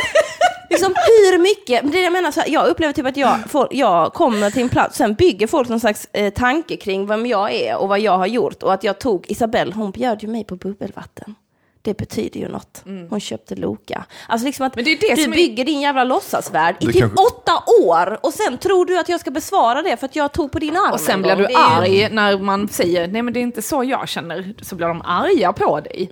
liksom 0.70 0.94
hur 0.96 1.38
mycket, 1.38 1.84
men 1.84 1.92
det 1.92 2.02
jag 2.02 2.14
menar, 2.14 2.32
så 2.32 2.40
här, 2.40 2.50
jag 2.50 2.68
upplever 2.68 2.94
typ 2.94 3.06
att 3.06 3.18
jag, 3.18 3.50
får, 3.50 3.68
jag 3.72 4.14
kommer 4.14 4.52
till 4.52 4.62
en 4.62 4.70
plats, 4.70 4.98
sen 4.98 5.14
bygger 5.14 5.48
folk 5.48 5.70
någon 5.70 5.80
slags 5.80 6.08
eh, 6.14 6.34
tanke 6.34 6.78
kring 6.78 7.08
vem 7.08 7.26
jag 7.26 7.54
är 7.54 7.78
och 7.78 7.90
vad 7.90 8.00
jag 8.00 8.18
har 8.18 8.28
gjort 8.28 8.64
och 8.64 8.74
att 8.74 8.84
jag 8.84 9.00
tog, 9.00 9.26
Isabelle, 9.32 9.74
hon 9.76 9.92
bjöd 9.92 10.24
ju 10.24 10.28
mig 10.30 10.44
på 10.44 10.56
bubbelvatten. 10.56 11.36
Det 11.82 11.98
betyder 11.98 12.40
ju 12.40 12.48
något. 12.48 12.84
Hon 13.10 13.20
köpte 13.20 13.56
Loka. 13.56 14.06
Alltså 14.28 14.46
liksom 14.46 14.66
att 14.66 14.76
Men 14.76 14.86
det 14.86 14.92
är 14.92 14.98
det 15.10 15.16
du 15.16 15.24
som 15.24 15.32
är- 15.34 15.38
bygger 15.38 15.66
din 15.66 15.82
jävla 15.82 16.04
låtsasvärld 16.04 16.76
i 16.80 16.86
typ 16.86 16.96
kanske- 17.00 17.24
åtta 17.24 17.64
år 17.84 18.20
och 18.24 18.34
sen 18.34 18.58
tror 18.58 18.86
du 18.86 19.00
att 19.00 19.10
jag 19.10 19.20
ska 19.20 19.32
besvara 19.32 19.82
det 19.82 19.98
för 19.98 20.06
att 20.06 20.16
jag 20.16 20.32
tog 20.32 20.52
på 20.52 20.60
din 20.60 20.76
arm 20.78 20.92
Och 20.94 21.00
sen 21.00 21.16
en 21.16 21.22
blir 21.22 21.36
du 21.36 21.44
Det 21.46 21.54
är 21.54 21.78
arg 21.82 22.10
när 22.12 22.38
man 22.40 22.68
säger 22.68 23.08
nej 23.08 23.22
men 23.22 23.34
det 23.34 23.40
är 23.40 23.42
inte 23.42 23.62
så 23.62 23.84
jag 23.84 24.10
känner, 24.10 24.54
så 24.62 24.76
blir 24.76 24.88
de 24.88 25.02
arga 25.02 25.54
på 25.54 25.80
dig. 25.80 26.10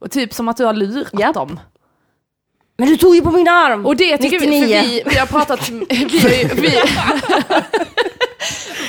Och 0.00 0.10
typ 0.10 0.34
som 0.34 0.48
att 0.48 0.56
du 0.56 0.64
har 0.64 0.72
lurat 0.72 1.12
Mm. 1.12 1.20
Japp. 1.22 1.34
dem. 1.34 1.60
Men 2.78 2.88
du 2.88 2.96
tog 2.96 3.14
ju 3.14 3.22
på 3.22 3.30
min 3.30 3.48
arm! 3.48 3.86
Och 3.86 3.96
det 3.96 4.18
tycker 4.18 4.38
vi, 4.40 4.46
99. 4.46 4.76
för 4.80 4.86
vi, 4.88 5.02
vi 5.06 5.16
har 5.18 5.26
pratat, 5.26 5.68
vi, 5.68 5.86
vi, 5.90 6.50
vi, 6.60 6.80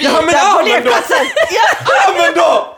Ja 0.01 0.21
men 0.25 0.33
ja, 0.33 0.61
men 0.65 0.83
då! 0.83 0.89
Ja 1.51 2.13
men 2.17 2.33
då! 2.35 2.75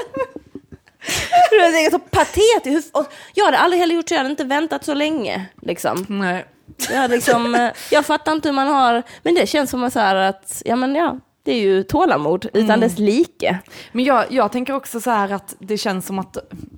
Det 1.52 1.86
är 1.86 1.91
så 1.91 1.99
patetiskt. 1.99 2.97
Jag 3.34 3.45
hade 3.45 3.58
aldrig 3.58 3.80
heller 3.80 3.95
gjort 3.95 4.10
så, 4.10 4.14
jag 4.14 4.20
hade 4.20 4.30
inte 4.30 4.43
väntat 4.43 4.86
så 4.86 4.93
länge. 4.93 5.45
Liksom. 5.62 6.06
nej. 6.10 6.45
Jag, 6.91 7.12
liksom, 7.12 7.56
eh, 7.56 7.70
jag 7.91 8.06
fattar 8.06 8.32
inte 8.32 8.47
hur 8.49 8.54
man 8.56 8.68
har, 8.68 9.04
men 9.24 9.36
det 9.36 9.47
känns 9.47 9.70
som 9.70 9.84
att, 9.84 9.93
så 9.93 9.99
här 9.99 10.16
att 10.16 10.62
ja, 10.66 10.76
men 10.76 10.95
ja, 10.95 11.18
det 11.43 11.52
är 11.52 11.60
ju 11.60 11.84
tålamod 11.84 12.45
utan 12.45 12.62
Mm. 12.66 12.80
dess 12.80 12.99
like. 12.99 13.58
Men 13.91 14.06
jag, 14.06 14.26
jag 14.30 14.52
tänker 14.52 14.74
också 14.74 14.99
så 15.02 15.10
här 15.12 15.32
att 15.34 15.56
det 15.60 15.78
känns 15.78 16.06
som 16.06 16.20
att, 16.20 16.38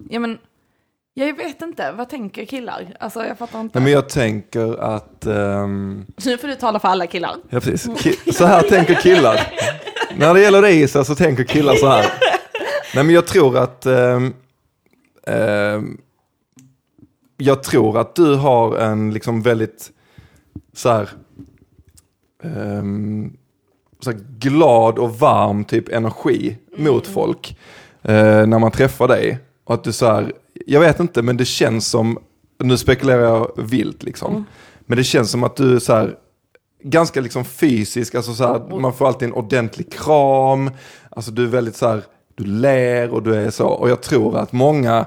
ja 0.10 0.20
men, 0.20 0.38
Jag 1.14 1.38
vet 1.38 1.62
inte, 1.62 1.92
vad 1.92 2.10
tänker 2.10 2.46
killar? 2.46 2.96
Alltså 3.00 3.26
jag 3.26 3.38
fattar 3.38 3.60
inte. 3.62 3.80
Nej, 3.80 3.84
men 3.84 3.94
jag 3.94 4.10
tänker 4.10 4.82
att, 4.96 5.26
ehm, 5.26 6.06
Nu 6.26 6.38
får 6.38 6.48
du 6.48 6.56
tala 6.56 6.80
för 6.80 6.88
alla 6.88 7.08
killar. 7.08 7.36
ja 7.50 7.60
precis, 7.60 7.88
Ki- 7.88 8.32
så 8.34 8.46
här 8.46 8.62
tänker 8.62 8.96
killar. 8.96 9.48
När 10.18 10.34
det 10.34 10.42
gäller 10.42 10.62
dig 10.62 10.82
Isa 10.82 11.04
så 11.04 11.16
tänker 11.16 11.44
killar 11.44 11.76
så 11.76 11.88
här. 11.88 12.06
Nej 12.96 13.04
men 13.04 13.16
jag 13.16 13.28
tror 13.28 13.58
att, 13.58 13.86
ehm, 13.86 14.34
ehm, 15.28 15.98
jag 17.38 17.64
tror 17.64 17.98
att 17.98 18.16
du 18.16 18.36
har 18.36 18.78
en 18.78 19.14
liksom 19.14 19.42
väldigt 19.42 19.92
så 20.74 20.90
här, 20.90 21.10
ehm, 22.44 23.38
så 24.00 24.12
här 24.12 24.20
glad 24.40 25.00
och 25.00 25.20
varm 25.20 25.66
typ 25.66 25.90
energi 25.90 26.58
mot 26.78 27.08
folk 27.08 27.58
eh, 28.02 28.46
när 28.48 28.60
man 28.60 28.72
träffar 28.72 29.08
dig. 29.08 29.40
Och 29.64 29.74
att 29.74 29.84
du 29.84 29.92
så 29.92 30.06
här, 30.06 30.34
jag 30.66 30.80
vet 30.80 31.00
inte 31.00 31.22
men 31.22 31.38
det 31.38 31.46
känns 31.46 31.88
som, 31.88 32.18
nu 32.60 32.78
spekulerar 32.78 33.22
jag 33.22 33.52
vilt 33.58 34.04
liksom, 34.04 34.46
men 34.86 34.98
det 34.98 35.04
känns 35.04 35.32
som 35.32 35.44
att 35.44 35.56
du 35.56 35.80
så 35.80 35.94
här, 35.94 36.16
ganska 36.84 37.22
liksom 37.22 37.46
fysisk, 37.46 38.16
alltså 38.16 38.34
så 38.34 38.44
här, 38.44 38.80
man 38.80 38.94
får 38.94 39.08
alltid 39.08 39.28
en 39.28 39.34
ordentlig 39.34 39.94
kram, 39.94 40.72
alltså 41.10 41.32
du 41.32 41.44
är 41.44 41.48
väldigt 41.48 41.76
så 41.76 41.88
här, 41.88 42.04
du 42.36 42.44
ler 42.46 43.10
och 43.14 43.24
du 43.24 43.36
är 43.36 43.50
så, 43.52 43.68
och 43.68 43.90
jag 43.90 44.02
tror 44.02 44.38
att 44.38 44.52
många, 44.52 45.06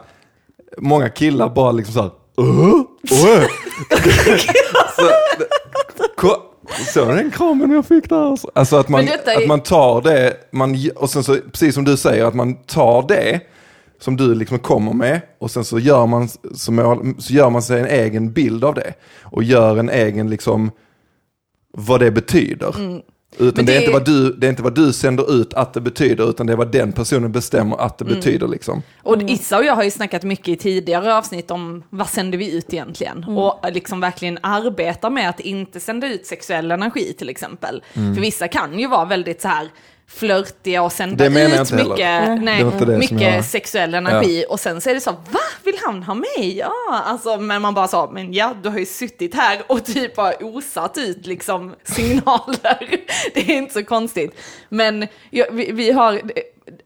många 0.79 1.09
killar 1.09 1.49
bara 1.49 1.73
liksom 1.73 1.95
så 1.95 2.01
här, 2.03 2.11
"Åh? 2.37 2.81
Åh?" 3.11 3.43
så, 4.97 5.11
ko- 6.17 6.43
du 7.07 7.15
den 7.15 7.31
kramen 7.31 7.71
jag 7.71 7.87
fick 7.87 8.09
där? 8.09 8.37
Alltså 8.55 8.77
att 8.77 8.89
man, 8.89 9.01
är- 9.09 9.19
att 9.43 9.49
man 9.49 9.61
tar 9.61 10.03
det, 10.03 10.37
man, 10.53 10.77
och 10.97 11.11
sen 11.11 11.25
så, 11.25 11.37
precis 11.53 11.75
som 11.75 11.85
du 11.85 11.97
säger, 11.97 12.25
att 12.25 12.35
man 12.35 12.55
tar 12.55 13.05
det 13.09 13.41
som 14.01 14.17
du 14.17 14.35
liksom 14.35 14.59
kommer 14.59 14.93
med 14.93 15.21
och 15.41 15.51
sen 15.51 15.65
så 15.65 15.79
gör 15.79 16.07
man, 16.07 16.29
så, 16.55 16.73
mål, 16.73 17.15
så 17.19 17.33
gör 17.33 17.51
man 17.51 17.63
sig 17.63 17.81
en 17.81 17.87
egen 17.87 18.33
bild 18.33 18.65
av 18.65 18.75
det. 18.75 18.95
Och 19.23 19.43
gör 19.43 19.77
en 19.77 19.91
egen, 19.91 20.31
liksom, 20.31 20.71
vad 21.73 22.01
det 22.01 22.11
betyder. 22.11 22.75
Utan 23.39 23.53
Men 23.57 23.67
det, 23.67 23.73
är 23.73 23.75
det- 23.77 23.81
inte 23.81 23.93
vad 23.93 24.05
du, 24.05 24.33
det 24.33 24.47
är 24.47 24.51
inte 24.51 24.63
vad 24.63 24.75
du 24.75 24.93
sänder 24.93 25.41
ut 25.41 25.55
att 25.55 25.73
det 25.75 25.81
betyder, 25.81 26.31
utan 26.31 26.47
det 26.47 26.53
är 26.53 26.57
vad 26.57 26.73
den 26.73 26.93
personen 26.93 27.33
bestämmer 27.33 27.77
att 27.81 27.99
det 27.99 28.05
betyder. 28.05 28.49
Liksom. 28.49 28.83
Och 29.03 29.23
Issa 29.23 29.59
och 29.59 29.65
jag 29.65 29.75
har 29.77 29.83
ju 29.85 29.91
snackat 29.91 30.23
mycket 30.23 30.49
i 30.49 30.57
tidigare 30.57 31.15
avsnitt 31.17 31.51
om 31.51 31.83
vad 31.91 32.09
sänder 32.09 32.39
vi 32.39 32.57
ut 32.57 32.73
egentligen? 32.73 33.25
Och 33.25 33.61
liksom 33.73 34.01
verkligen 34.01 34.39
arbeta 34.41 35.11
med 35.11 35.29
att 35.29 35.41
inte 35.41 35.81
sända 35.81 36.07
ut 36.09 36.27
sexuell 36.27 36.71
energi 36.71 37.13
till 37.19 37.29
exempel. 37.29 37.83
För 37.95 38.21
vissa 38.21 38.49
kan 38.49 38.79
ju 38.79 38.87
vara 38.89 39.05
väldigt 39.05 39.41
så 39.43 39.49
här 39.49 39.69
flörtiga 40.09 40.83
och 40.83 40.93
sända 40.93 41.17
Det 41.29 41.31
ut 41.45 41.49
heller. 41.71 41.85
mycket, 41.85 42.43
nej, 42.43 42.61
som 42.79 42.99
mycket 42.99 43.21
jag- 43.21 43.45
sexuell 43.45 43.95
energi 43.95 44.45
och 44.49 44.61
sen 44.61 44.81
så 44.81 44.91
är 44.91 44.95
det 44.95 45.01
så, 45.01 45.11
va, 45.11 45.41
vill 45.65 45.75
han 45.85 46.03
ha 46.03 46.15
mig? 46.15 46.59
Ja, 46.59 46.73
alltså, 47.05 47.37
men 47.37 47.63
man 47.63 47.75
bara 47.75 47.89
sa, 47.89 48.11
men 48.13 48.33
ja, 48.35 48.55
du 48.63 48.69
har 48.69 48.79
ju 48.79 48.87
suttit 48.87 49.35
här 49.35 49.63
och 49.67 49.85
typ 49.85 50.17
har 50.17 50.45
osat 50.45 50.99
ut 50.99 51.27
liksom 51.27 51.75
signaler. 51.85 52.89
det 53.35 53.41
är 53.41 53.57
inte 53.57 53.75
så 53.75 53.85
konstigt. 53.85 54.39
Men 54.69 55.07
ja, 55.31 55.45
vi, 55.53 55.73
vi 55.73 55.93
har, 55.93 56.21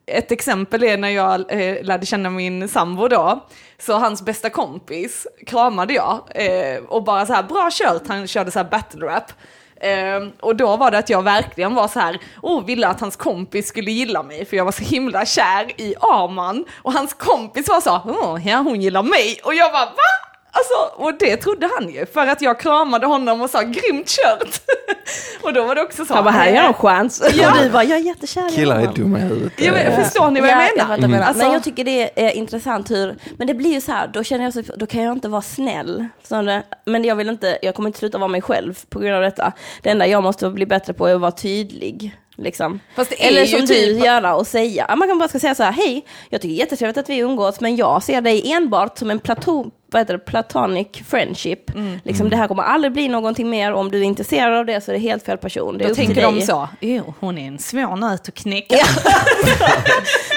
ett 0.06 0.32
exempel 0.32 0.82
är 0.82 0.98
när 0.98 1.08
jag 1.08 1.40
eh, 1.52 1.82
lärde 1.84 2.06
känna 2.06 2.30
min 2.30 2.68
sambo 2.68 3.08
då, 3.08 3.46
så 3.78 3.92
hans 3.98 4.22
bästa 4.22 4.50
kompis 4.50 5.26
kramade 5.46 5.94
jag 5.94 6.20
eh, 6.34 6.78
och 6.88 7.04
bara 7.04 7.26
så 7.26 7.32
här, 7.32 7.42
bra 7.42 7.68
kört, 7.72 8.02
han 8.08 8.26
körde 8.26 8.50
så 8.50 8.58
här 8.58 8.66
battle 8.70 9.06
rap. 9.06 9.32
Eh, 9.80 10.28
och 10.40 10.56
då 10.56 10.76
var 10.76 10.90
det 10.90 10.98
att 10.98 11.10
jag 11.10 11.22
verkligen 11.22 11.74
var 11.74 11.88
så 11.88 12.00
här, 12.00 12.18
oh, 12.42 12.64
ville 12.64 12.88
att 12.88 13.00
hans 13.00 13.16
kompis 13.16 13.68
skulle 13.68 13.90
gilla 13.90 14.22
mig 14.22 14.44
för 14.44 14.56
jag 14.56 14.64
var 14.64 14.72
så 14.72 14.84
himla 14.84 15.26
kär 15.26 15.80
i 15.80 15.94
Arman. 16.00 16.64
Och 16.82 16.92
hans 16.92 17.14
kompis 17.14 17.68
var 17.68 17.80
så, 17.80 17.96
oh, 17.96 18.48
ja 18.48 18.56
hon 18.56 18.80
gillar 18.80 19.02
mig. 19.02 19.40
Och 19.44 19.54
jag 19.54 19.72
bara, 19.72 19.84
va? 19.84 20.29
Alltså, 20.52 21.02
och 21.04 21.14
det 21.18 21.36
trodde 21.36 21.68
han 21.78 21.88
ju, 21.90 22.06
för 22.06 22.26
att 22.26 22.42
jag 22.42 22.60
kramade 22.60 23.06
honom 23.06 23.40
och 23.42 23.50
sa 23.50 23.62
grymt 23.62 24.08
kört. 24.08 24.60
och 25.42 25.52
då 25.52 25.64
var 25.64 25.74
det 25.74 25.82
också 25.82 26.04
så. 26.04 26.14
Han 26.14 26.24
bara, 26.24 26.30
här 26.30 26.46
är 26.46 26.54
jag 26.54 26.64
en 26.66 26.74
chans. 26.74 27.22
Ja. 27.34 27.50
Och 27.56 27.62
du 27.64 27.70
bara, 27.70 27.84
jag 27.84 27.98
är 27.98 28.02
jättekär 28.02 28.48
i 28.52 28.54
Killar 28.54 28.80
är 28.80 28.86
dumma 28.86 29.18
i 29.18 29.20
huvudet. 29.22 29.52
Ja, 29.56 29.72
men, 29.72 30.04
förstår 30.04 30.30
ni 30.30 30.40
vad 30.40 30.50
jag 30.50 30.56
Ja, 30.62 30.68
menar? 30.76 30.88
vad 30.88 31.00
du 31.00 31.08
menar. 31.08 31.26
Alltså- 31.26 31.44
Men 31.44 31.52
jag 31.52 31.62
tycker 31.64 31.84
det 31.84 32.22
är 32.26 32.30
intressant 32.30 32.90
hur, 32.90 33.16
men 33.38 33.46
det 33.46 33.54
blir 33.54 33.72
ju 33.74 33.80
så 33.80 33.92
här, 33.92 34.08
då 34.08 34.22
känner 34.22 34.44
jag 34.44 34.52
så, 34.54 34.62
då 34.76 34.86
kan 34.86 35.02
jag 35.02 35.12
inte 35.12 35.28
vara 35.28 35.42
snäll. 35.42 36.06
Så 36.28 36.60
men 36.84 37.04
jag 37.04 37.16
vill 37.16 37.28
inte, 37.28 37.58
jag 37.62 37.74
kommer 37.74 37.88
inte 37.88 37.98
sluta 37.98 38.18
vara 38.18 38.28
mig 38.28 38.42
själv 38.42 38.78
på 38.88 38.98
grund 38.98 39.14
av 39.16 39.22
detta. 39.22 39.52
Det 39.82 39.90
enda 39.90 40.06
jag 40.06 40.22
måste 40.22 40.50
bli 40.50 40.66
bättre 40.66 40.92
på 40.92 41.06
är 41.06 41.14
att 41.14 41.20
vara 41.20 41.32
tydlig. 41.32 42.16
Liksom. 42.36 42.80
Eller 43.18 43.46
som 43.46 43.60
typ- 43.60 43.68
du 43.68 43.84
göra 44.06 44.34
och 44.34 44.46
säga. 44.46 44.94
Man 44.96 45.08
kan 45.08 45.18
bara 45.18 45.28
ska 45.28 45.38
säga 45.38 45.54
så 45.54 45.62
här, 45.62 45.72
hej, 45.72 46.06
jag 46.30 46.40
tycker 46.40 46.54
jättetrevligt 46.54 46.98
att 46.98 47.08
vi 47.08 47.18
umgås, 47.18 47.60
men 47.60 47.76
jag 47.76 48.02
ser 48.02 48.20
dig 48.20 48.52
enbart 48.52 48.98
som 48.98 49.10
en 49.10 49.18
platon, 49.18 49.70
vad 49.92 50.00
heter 50.00 50.12
det, 50.14 50.18
platonic 50.18 50.86
friendship. 51.08 51.70
Mm. 51.74 52.00
Liksom, 52.04 52.30
det 52.30 52.36
här 52.36 52.48
kommer 52.48 52.62
aldrig 52.62 52.92
bli 52.92 53.08
någonting 53.08 53.50
mer, 53.50 53.72
om 53.72 53.90
du 53.90 53.98
är 53.98 54.02
intresserad 54.02 54.54
av 54.58 54.66
det 54.66 54.80
så 54.80 54.90
är 54.90 54.92
det 54.92 55.00
helt 55.00 55.24
fel 55.24 55.38
person. 55.38 55.78
Det 55.78 55.84
är 55.84 55.88
Då 55.88 55.94
tänker 55.94 56.22
de 56.22 56.34
dig. 56.34 56.46
så, 56.46 56.68
jo 56.80 57.14
hon 57.20 57.38
är 57.38 57.48
en 57.48 57.58
svår 57.58 57.96
nöt 57.96 58.28
att 58.28 58.34
knäcka. 58.34 58.76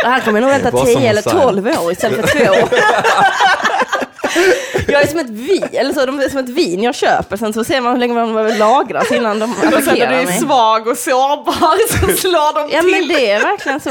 Det 0.04 0.10
här 0.10 0.20
kommer 0.22 0.42
nog 0.42 0.50
vänta 0.50 0.72
Bara 0.72 0.86
som 0.86 0.96
10 0.96 1.10
eller 1.10 1.22
Messiah. 1.26 1.42
12 1.44 1.68
år 1.68 1.92
istället 1.92 2.30
för 2.30 2.46
två. 2.46 2.68
Jag 4.88 5.02
är 5.02 5.08
som 5.08 5.20
ett 5.20 5.30
vin, 5.30 5.68
eller 5.74 5.94
så, 5.94 6.06
de 6.06 6.20
är 6.20 6.30
som 6.30 6.40
ett 6.40 6.50
vin 6.50 6.84
jag 6.84 6.96
köper, 6.96 7.38
sen 7.38 7.54
så 7.54 7.64
ser 7.64 7.82
man 7.82 7.92
hur 7.92 8.00
länge 8.00 8.14
man 8.14 8.34
behöver 8.34 8.58
lagras 8.60 9.12
innan 9.12 9.40
de 9.40 9.52
Och 9.52 9.58
sen 9.58 9.66
när 9.70 9.72
du 9.72 9.78
attackerar 9.84 10.12
är 10.12 10.26
mig. 10.26 10.40
svag 10.40 10.88
och 10.88 10.98
sårbar 10.98 11.88
så 12.00 12.18
slår 12.22 12.54
de 12.56 12.76
Ja 12.76 12.82
till. 12.82 12.92
men 12.92 13.08
det 13.08 13.32
är 13.32 13.40
verkligen 13.42 13.80
så. 13.80 13.90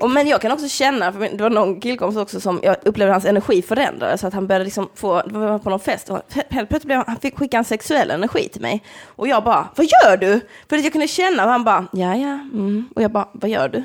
Och, 0.00 0.10
men 0.10 0.26
jag 0.28 0.40
kan 0.40 0.52
också 0.52 0.68
känna, 0.68 1.12
för 1.12 1.20
det 1.20 1.42
var 1.42 1.50
någon 1.50 1.80
killkompis 1.80 2.18
också 2.18 2.40
som 2.40 2.60
jag 2.62 2.76
upplevde 2.84 3.12
hans 3.14 3.24
energi 3.24 3.62
förändrades, 3.62 4.20
så 4.20 4.26
att 4.26 4.34
han 4.34 4.46
började 4.46 4.64
liksom 4.64 4.88
få, 4.94 5.22
var 5.26 5.58
på 5.58 5.70
någon 5.70 5.80
fest, 5.80 6.10
och 6.10 6.20
helt 6.50 6.68
plötsligt 6.68 6.82
blev 6.84 6.96
han, 6.96 7.04
han 7.08 7.16
fick 7.16 7.38
skicka 7.38 7.56
en 7.58 7.64
sexuell 7.64 8.10
energi 8.10 8.48
till 8.48 8.62
mig. 8.62 8.82
Och 9.06 9.28
jag 9.28 9.44
bara, 9.44 9.68
vad 9.76 9.86
gör 9.86 10.16
du? 10.16 10.40
För 10.68 10.76
att 10.76 10.82
jag 10.82 10.92
kunde 10.92 11.08
känna, 11.08 11.44
och 11.44 11.50
han 11.50 11.64
bara, 11.64 11.86
ja 11.92 12.14
ja, 12.16 12.38
mm. 12.52 12.88
och 12.96 13.02
jag 13.02 13.10
bara, 13.10 13.28
vad 13.32 13.50
gör 13.50 13.68
du? 13.68 13.82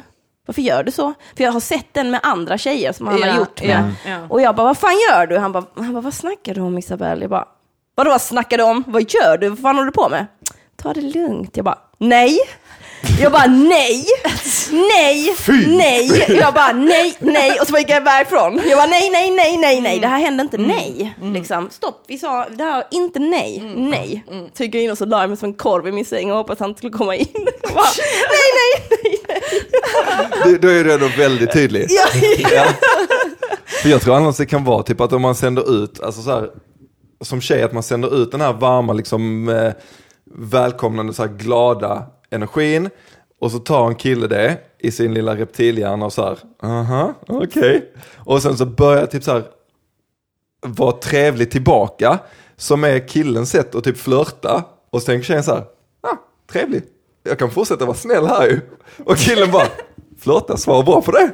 Varför 0.49 0.61
gör 0.61 0.83
du 0.83 0.91
så? 0.91 1.13
För 1.37 1.43
jag 1.43 1.51
har 1.51 1.59
sett 1.59 1.93
den 1.93 2.11
med 2.11 2.19
andra 2.23 2.57
tjejer 2.57 2.91
som 2.93 3.07
han 3.07 3.19
Ja, 3.19 3.31
har 3.31 3.39
gjort 3.39 3.61
med. 3.61 3.93
ja, 4.05 4.09
ja. 4.11 4.17
Och 4.29 4.41
jag 4.41 4.55
bara, 4.55 4.63
vad 4.67 4.77
fan 4.77 4.95
gör 5.09 5.27
du? 5.27 5.37
Han 5.37 5.51
bara, 5.51 5.63
han 5.75 5.93
bara 5.93 6.01
vad 6.01 6.13
snackar 6.13 6.53
du 6.53 6.61
om 6.61 6.77
Isabelle? 6.77 7.21
Jag 7.21 7.29
bara, 7.29 7.47
vadå 7.95 8.09
vad 8.09 8.21
snackar 8.21 8.57
du 8.57 8.63
om? 8.63 8.83
Vad 8.87 9.01
gör 9.13 9.37
du? 9.37 9.49
Vad 9.49 9.59
fan 9.59 9.75
håller 9.75 9.85
du 9.85 9.91
på 9.91 10.09
med? 10.09 10.25
Ta 10.75 10.93
det 10.93 11.01
lugnt. 11.01 11.57
Jag 11.57 11.65
bara, 11.65 11.77
nej. 11.97 12.37
Jag 13.21 13.31
bara 13.31 13.45
nej, 13.47 14.05
nej, 14.71 15.35
nej. 15.67 16.37
Jag 16.39 16.53
bara 16.53 16.73
nej, 16.73 17.15
nej. 17.19 17.59
Och 17.61 17.67
så 17.67 17.77
gick 17.77 17.89
jag 17.89 18.05
därifrån. 18.05 18.61
Jag 18.69 18.77
bara 18.77 18.87
nej, 18.87 19.09
nej, 19.09 19.31
nej, 19.31 19.57
nej, 19.57 19.81
nej. 19.81 19.99
Det 19.99 20.07
här 20.07 20.19
hände 20.19 20.41
inte, 20.43 20.57
nej. 20.57 21.15
Liksom, 21.21 21.69
stopp, 21.71 22.03
vi 22.07 22.17
sa 22.17 22.45
det 22.49 22.63
här, 22.63 22.83
inte 22.91 23.19
nej, 23.19 23.73
nej. 23.75 24.23
Så 24.57 24.63
gick 24.63 24.75
jag 24.75 24.83
in 24.83 24.91
och 24.91 24.97
så 24.97 25.05
la 25.05 25.21
jag 25.21 25.29
mig 25.29 25.37
som 25.37 25.49
en 25.49 25.53
korv 25.53 25.87
i 25.87 25.91
min 25.91 26.05
säng 26.05 26.31
och 26.31 26.37
hoppades 26.37 26.61
att 26.61 26.67
han 26.67 26.75
skulle 26.75 26.93
komma 26.93 27.15
in. 27.15 27.27
Jag 27.61 27.73
bara, 27.73 27.85
nej, 28.29 28.49
nej, 28.59 28.99
nej, 29.03 29.19
nej. 29.27 29.41
Du, 30.43 30.57
då 30.57 30.67
är 30.67 30.83
du 30.83 30.93
ändå 30.93 31.07
väldigt 31.17 31.53
tydlig. 31.53 31.85
Ja, 31.89 32.07
Ja. 32.55 32.65
För 33.81 33.89
jag 33.89 34.01
tror 34.01 34.15
annars 34.15 34.37
det 34.37 34.45
kan 34.45 34.63
vara 34.63 34.83
typ 34.83 35.01
att 35.01 35.13
om 35.13 35.21
man 35.21 35.35
sänder 35.35 35.83
ut, 35.83 35.99
alltså 36.01 36.21
så 36.21 36.29
här, 36.31 36.49
som 37.21 37.41
tjej 37.41 37.63
att 37.63 37.73
man 37.73 37.83
sänder 37.83 38.21
ut 38.23 38.31
den 38.31 38.41
här 38.41 38.53
varma, 38.53 38.93
liksom 38.93 39.49
eh, 39.49 39.71
välkomnande, 40.35 41.13
så 41.13 41.21
här 41.23 41.29
glada 41.29 42.05
energin. 42.29 42.89
Och 43.39 43.51
så 43.51 43.59
tar 43.59 43.87
en 43.87 43.95
kille 43.95 44.27
det 44.27 44.57
i 44.79 44.91
sin 44.91 45.13
lilla 45.13 45.35
reptilhjärna 45.35 46.05
och 46.05 46.13
så 46.13 46.23
här, 46.23 46.37
aha, 46.63 47.13
okej. 47.27 47.91
Och 48.15 48.41
sen 48.41 48.57
så 48.57 48.65
börjar 48.65 49.05
typ 49.05 49.23
så 49.23 49.31
här 49.31 49.43
vara 50.61 50.91
trevlig 50.91 51.51
tillbaka, 51.51 52.19
som 52.57 52.83
är 52.83 53.07
killens 53.07 53.49
sätt 53.49 53.75
att 53.75 53.83
typ 53.83 53.97
flörta. 53.97 54.63
Och 54.89 55.01
så 55.01 55.05
tänker 55.05 55.25
tjejen 55.25 55.43
så 55.43 55.51
här, 55.51 55.63
ah, 56.01 56.17
trevlig, 56.51 56.83
jag 57.23 57.39
kan 57.39 57.51
fortsätta 57.51 57.85
vara 57.85 57.97
snäll 57.97 58.27
här 58.27 58.47
ju. 58.47 58.61
Och 59.05 59.17
killen 59.17 59.51
bara, 59.51 59.67
flörta, 60.19 60.57
svara 60.57 60.83
bra 60.83 61.01
på 61.01 61.11
det. 61.11 61.31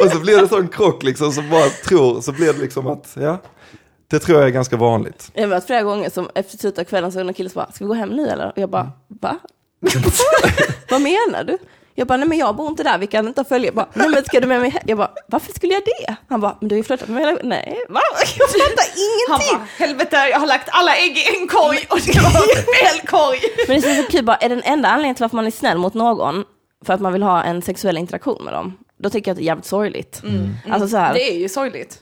och 0.04 0.10
så 0.10 0.18
blir 0.20 0.40
det 0.40 0.48
sån 0.48 0.68
krock 0.68 1.02
liksom, 1.02 1.32
som 1.32 1.50
bara 1.50 1.68
tror, 1.68 2.20
så 2.20 2.32
blir 2.32 2.52
det 2.52 2.58
liksom 2.58 2.86
att, 2.86 3.16
ja, 3.20 3.38
det 4.10 4.18
tror 4.18 4.38
jag 4.38 4.46
är 4.46 4.52
ganska 4.52 4.76
vanligt. 4.76 5.30
Jag 5.34 5.42
har 5.42 5.48
varit 5.48 5.66
flera 5.66 5.82
gånger 5.82 6.10
som 6.10 6.30
efter 6.34 6.58
slutet 6.58 6.78
av 6.78 6.84
kvällen 6.84 7.12
så 7.12 7.18
är 7.20 7.24
det 7.24 7.30
en 7.30 7.34
kille 7.34 7.50
som 7.50 7.60
bara, 7.60 7.72
ska 7.72 7.84
vi 7.84 7.88
gå 7.88 7.94
hem 7.94 8.08
nu 8.08 8.28
eller? 8.28 8.46
Och 8.46 8.58
jag 8.58 8.70
bara, 8.70 8.92
va? 9.20 9.36
Vad 10.90 11.00
menar 11.00 11.44
du? 11.44 11.58
Jag 11.94 12.06
bara, 12.06 12.16
nej 12.18 12.28
men 12.28 12.38
jag 12.38 12.56
bor 12.56 12.68
inte 12.68 12.82
där, 12.82 12.98
vi 12.98 13.06
kan 13.06 13.28
inte 13.28 13.44
följa. 13.44 13.66
Jag 13.66 13.74
bara, 13.74 13.88
nej 13.94 14.08
men 14.08 14.24
ska 14.24 14.40
du 14.40 14.46
med 14.46 14.60
mig 14.60 14.70
hem? 14.70 14.82
Jag 14.86 14.98
bara, 14.98 15.10
varför 15.26 15.52
skulle 15.52 15.72
jag 15.72 15.82
det? 15.84 16.16
Han 16.28 16.40
bara, 16.40 16.56
men 16.60 16.68
du 16.68 16.74
har 16.74 16.76
ju 16.76 16.82
flörtat 16.84 17.08
med 17.08 17.14
mig. 17.22 17.24
hela- 17.24 17.40
Nej, 17.42 17.78
va? 17.88 18.00
Jag 18.38 18.48
fattar 18.50 18.84
Han 19.28 19.40
ingenting. 19.40 19.58
bara, 19.58 19.66
helvete 19.86 20.16
jag 20.16 20.38
har 20.40 20.46
lagt 20.46 20.68
alla 20.72 20.96
ägg 20.96 21.16
i 21.16 21.40
en 21.40 21.48
korg 21.48 21.78
och 21.90 21.98
det 22.06 22.20
var 22.20 22.30
fel 22.74 23.06
korg. 23.06 23.38
Men 23.68 23.80
det 23.80 23.88
är 23.90 24.02
så 24.02 24.08
kul, 24.10 24.24
bara, 24.24 24.36
är 24.36 24.48
den 24.48 24.62
enda 24.64 24.88
anledningen 24.88 25.14
till 25.14 25.22
varför 25.24 25.36
man 25.36 25.46
är 25.46 25.50
snäll 25.50 25.78
mot 25.78 25.94
någon 25.94 26.44
för 26.84 26.92
att 26.94 27.00
man 27.00 27.12
vill 27.12 27.22
ha 27.22 27.42
en 27.42 27.62
sexuell 27.62 27.98
interaktion 27.98 28.44
med 28.44 28.54
dem, 28.54 28.76
då 28.98 29.10
tycker 29.10 29.30
jag 29.30 29.34
att 29.34 29.38
det 29.38 29.42
är 29.44 29.46
jävligt 29.46 29.66
sorgligt. 29.66 30.22
Alltså 30.70 30.88
så 30.88 30.96
här, 30.96 31.14
Det 31.14 31.30
är 31.32 31.38
ju 31.38 31.48
sorgligt. 31.48 31.98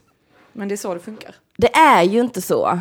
Men 0.59 0.69
det 0.69 0.75
är 0.75 0.77
så 0.77 0.95
det 0.95 1.01
funkar. 1.01 1.35
det 1.57 1.77
är 1.77 2.03
ju 2.03 2.21
inte 2.21 2.43
så. 2.43 2.81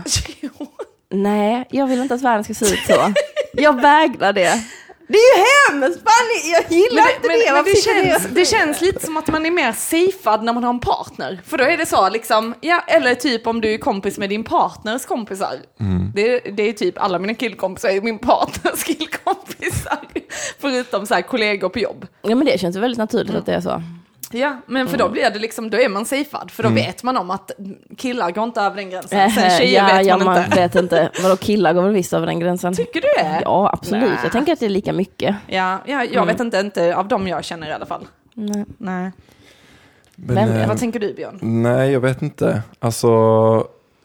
Nej, 1.10 1.68
jag 1.70 1.88
vill 1.88 2.02
inte 2.02 2.14
att 2.14 2.22
världen 2.22 2.44
ska 2.44 2.54
se 2.54 2.66
ut 2.66 2.86
så. 2.88 3.14
Jag 3.54 3.82
vägrar 3.82 4.34
det. 4.34 4.64
Det 5.08 5.18
är 5.18 5.38
ju 5.38 5.44
hemskt! 5.70 6.00
Fan, 6.04 6.52
jag 6.52 6.72
gillar 6.72 7.04
Men 7.04 7.16
inte 7.16 7.28
det, 7.28 7.54
men, 7.54 7.64
det. 7.64 7.74
men 7.74 8.10
känns, 8.22 8.36
det 8.36 8.46
känns 8.46 8.82
lite 8.82 9.06
som 9.06 9.18
att 9.18 9.28
man 9.28 9.46
är 9.46 9.52
mer 9.52 9.72
safead 9.72 10.44
när 10.44 10.54
man 10.54 10.64
har 10.64 10.70
en 10.70 10.80
partner. 10.80 11.42
För 11.46 11.58
då 11.58 11.64
är 11.64 11.78
det 11.78 11.86
så 11.86 12.10
liksom, 12.10 12.56
ja, 12.62 12.84
eller 12.88 13.16
typ 13.16 13.48
om 13.48 13.62
du 13.62 13.74
är 13.74 13.78
kompis 13.78 14.18
med 14.18 14.30
din 14.30 14.44
partners 14.44 15.06
kompisar. 15.06 15.56
Det, 16.16 16.40
det 16.40 16.64
är 16.64 16.74
typ 16.74 16.98
alla 16.98 17.20
mina 17.20 17.34
killkompisar 17.34 17.90
är 17.90 18.02
min 18.02 18.20
partners 18.20 18.84
killkompisar. 18.84 20.00
Förutom 20.60 21.06
så 21.06 21.14
här 21.14 21.22
kollegor 21.22 21.70
på 21.70 21.80
jobb. 21.80 22.08
Ja 22.22 22.36
men 22.36 22.46
det 22.46 22.60
känns 22.60 22.76
väldigt 22.76 22.98
naturligt 22.98 23.36
att 23.36 23.46
det 23.46 23.54
är 23.54 23.62
så. 23.62 23.84
Ja, 24.32 24.58
men 24.66 24.88
för 24.88 24.98
då 24.98 25.10
blir 25.10 25.30
det 25.30 25.40
liksom, 25.40 25.70
då 25.70 25.78
är 25.78 25.90
man 25.90 26.06
safead. 26.06 26.52
För 26.52 26.64
då 26.64 26.70
vet 26.70 27.04
man 27.04 27.18
om 27.18 27.32
att 27.32 27.52
killar 27.98 28.32
går 28.32 28.44
inte 28.44 28.62
över 28.62 28.76
den 28.76 28.90
gränsen. 28.90 29.20
Eh, 29.20 29.30
Sen 29.30 29.50
tjejer 29.50 29.90
ja, 29.90 29.98
vet 29.98 30.06
ja, 30.08 30.18
man 30.18 30.44
inte. 30.44 30.56
vet 30.56 30.76
inte. 30.76 31.10
Vadå 31.24 31.36
killar 31.36 31.74
går 31.74 31.82
väl 31.82 31.94
visst 31.94 32.14
över 32.14 32.28
den 32.28 32.40
gränsen? 32.40 32.76
Tycker 32.76 33.02
du 33.02 33.08
det? 33.24 33.42
Ja 33.44 33.70
absolut, 33.74 34.10
Nä. 34.10 34.20
jag 34.24 34.32
tänker 34.32 34.54
att 34.54 34.60
det 34.60 34.66
är 34.66 34.70
lika 34.70 34.94
mycket. 34.94 35.36
Ja, 35.48 35.80
ja 35.86 36.04
jag 36.04 36.26
vet 36.26 36.40
inte, 36.40 36.60
inte 36.60 36.96
av 36.96 37.08
dem 37.08 37.28
jag 37.28 37.44
känner 37.44 37.70
i 37.70 37.72
alla 37.74 37.86
fall. 37.86 38.08
Nej. 38.34 38.66
Nej. 38.78 39.12
Men, 40.16 40.36
Men, 40.36 40.62
eh, 40.62 40.68
Vad 40.68 40.80
tänker 40.80 41.00
du 41.00 41.14
Björn? 41.14 41.40
Nej, 41.42 41.92
jag 41.92 42.00
vet 42.00 42.22
inte. 42.22 42.62
Alltså, 42.80 43.08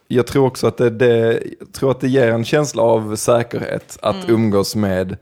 jag 0.07 0.27
tror 0.27 0.45
också 0.47 0.67
att 0.67 0.77
det, 0.77 0.89
det, 0.89 1.43
jag 1.59 1.73
tror 1.73 1.91
att 1.91 1.99
det 1.99 2.07
ger 2.07 2.27
en 2.27 2.45
känsla 2.45 2.83
av 2.83 3.15
säkerhet 3.15 3.97
att 4.01 4.29
umgås 4.29 4.75
med 4.75 5.17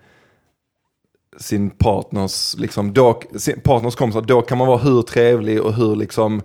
sin 1.37 1.69
partners, 1.69 2.55
liksom, 2.57 2.93
då, 2.93 3.21
sin 3.35 3.59
partners 3.59 3.95
kompisar. 3.95 4.21
Då 4.21 4.41
kan 4.41 4.57
man 4.57 4.67
vara 4.67 4.77
hur 4.77 5.01
trevlig 5.01 5.61
och 5.61 5.73
hur 5.73 5.95
liksom 5.95 6.41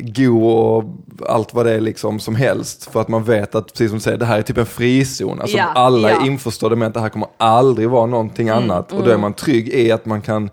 god 0.00 0.42
och 0.42 0.84
allt 1.28 1.54
vad 1.54 1.66
det 1.66 1.72
är 1.72 1.80
liksom 1.80 2.20
som 2.20 2.34
helst. 2.34 2.90
För 2.92 3.00
att 3.00 3.08
man 3.08 3.24
vet 3.24 3.54
att, 3.54 3.66
precis 3.66 3.90
som 3.90 3.98
du 3.98 4.02
säger, 4.02 4.18
det 4.18 4.24
här 4.24 4.38
är 4.38 4.42
typ 4.42 4.58
en 4.58 4.66
frizon. 4.66 5.40
Alltså 5.40 5.56
Ja, 5.56 5.64
alla 5.64 6.10
ja. 6.10 6.20
är 6.20 6.26
införstådda 6.26 6.76
med 6.76 6.88
att 6.88 6.94
det 6.94 7.00
här 7.00 7.08
kommer 7.08 7.28
aldrig 7.36 7.90
vara 7.90 8.06
någonting 8.06 8.48
annat. 8.48 8.92
Och 8.92 9.04
då 9.04 9.10
är 9.10 9.16
man 9.18 9.32
trygg 9.34 9.68
i 9.68 9.92
att 9.92 10.06
man 10.06 10.22
kan 10.22 10.50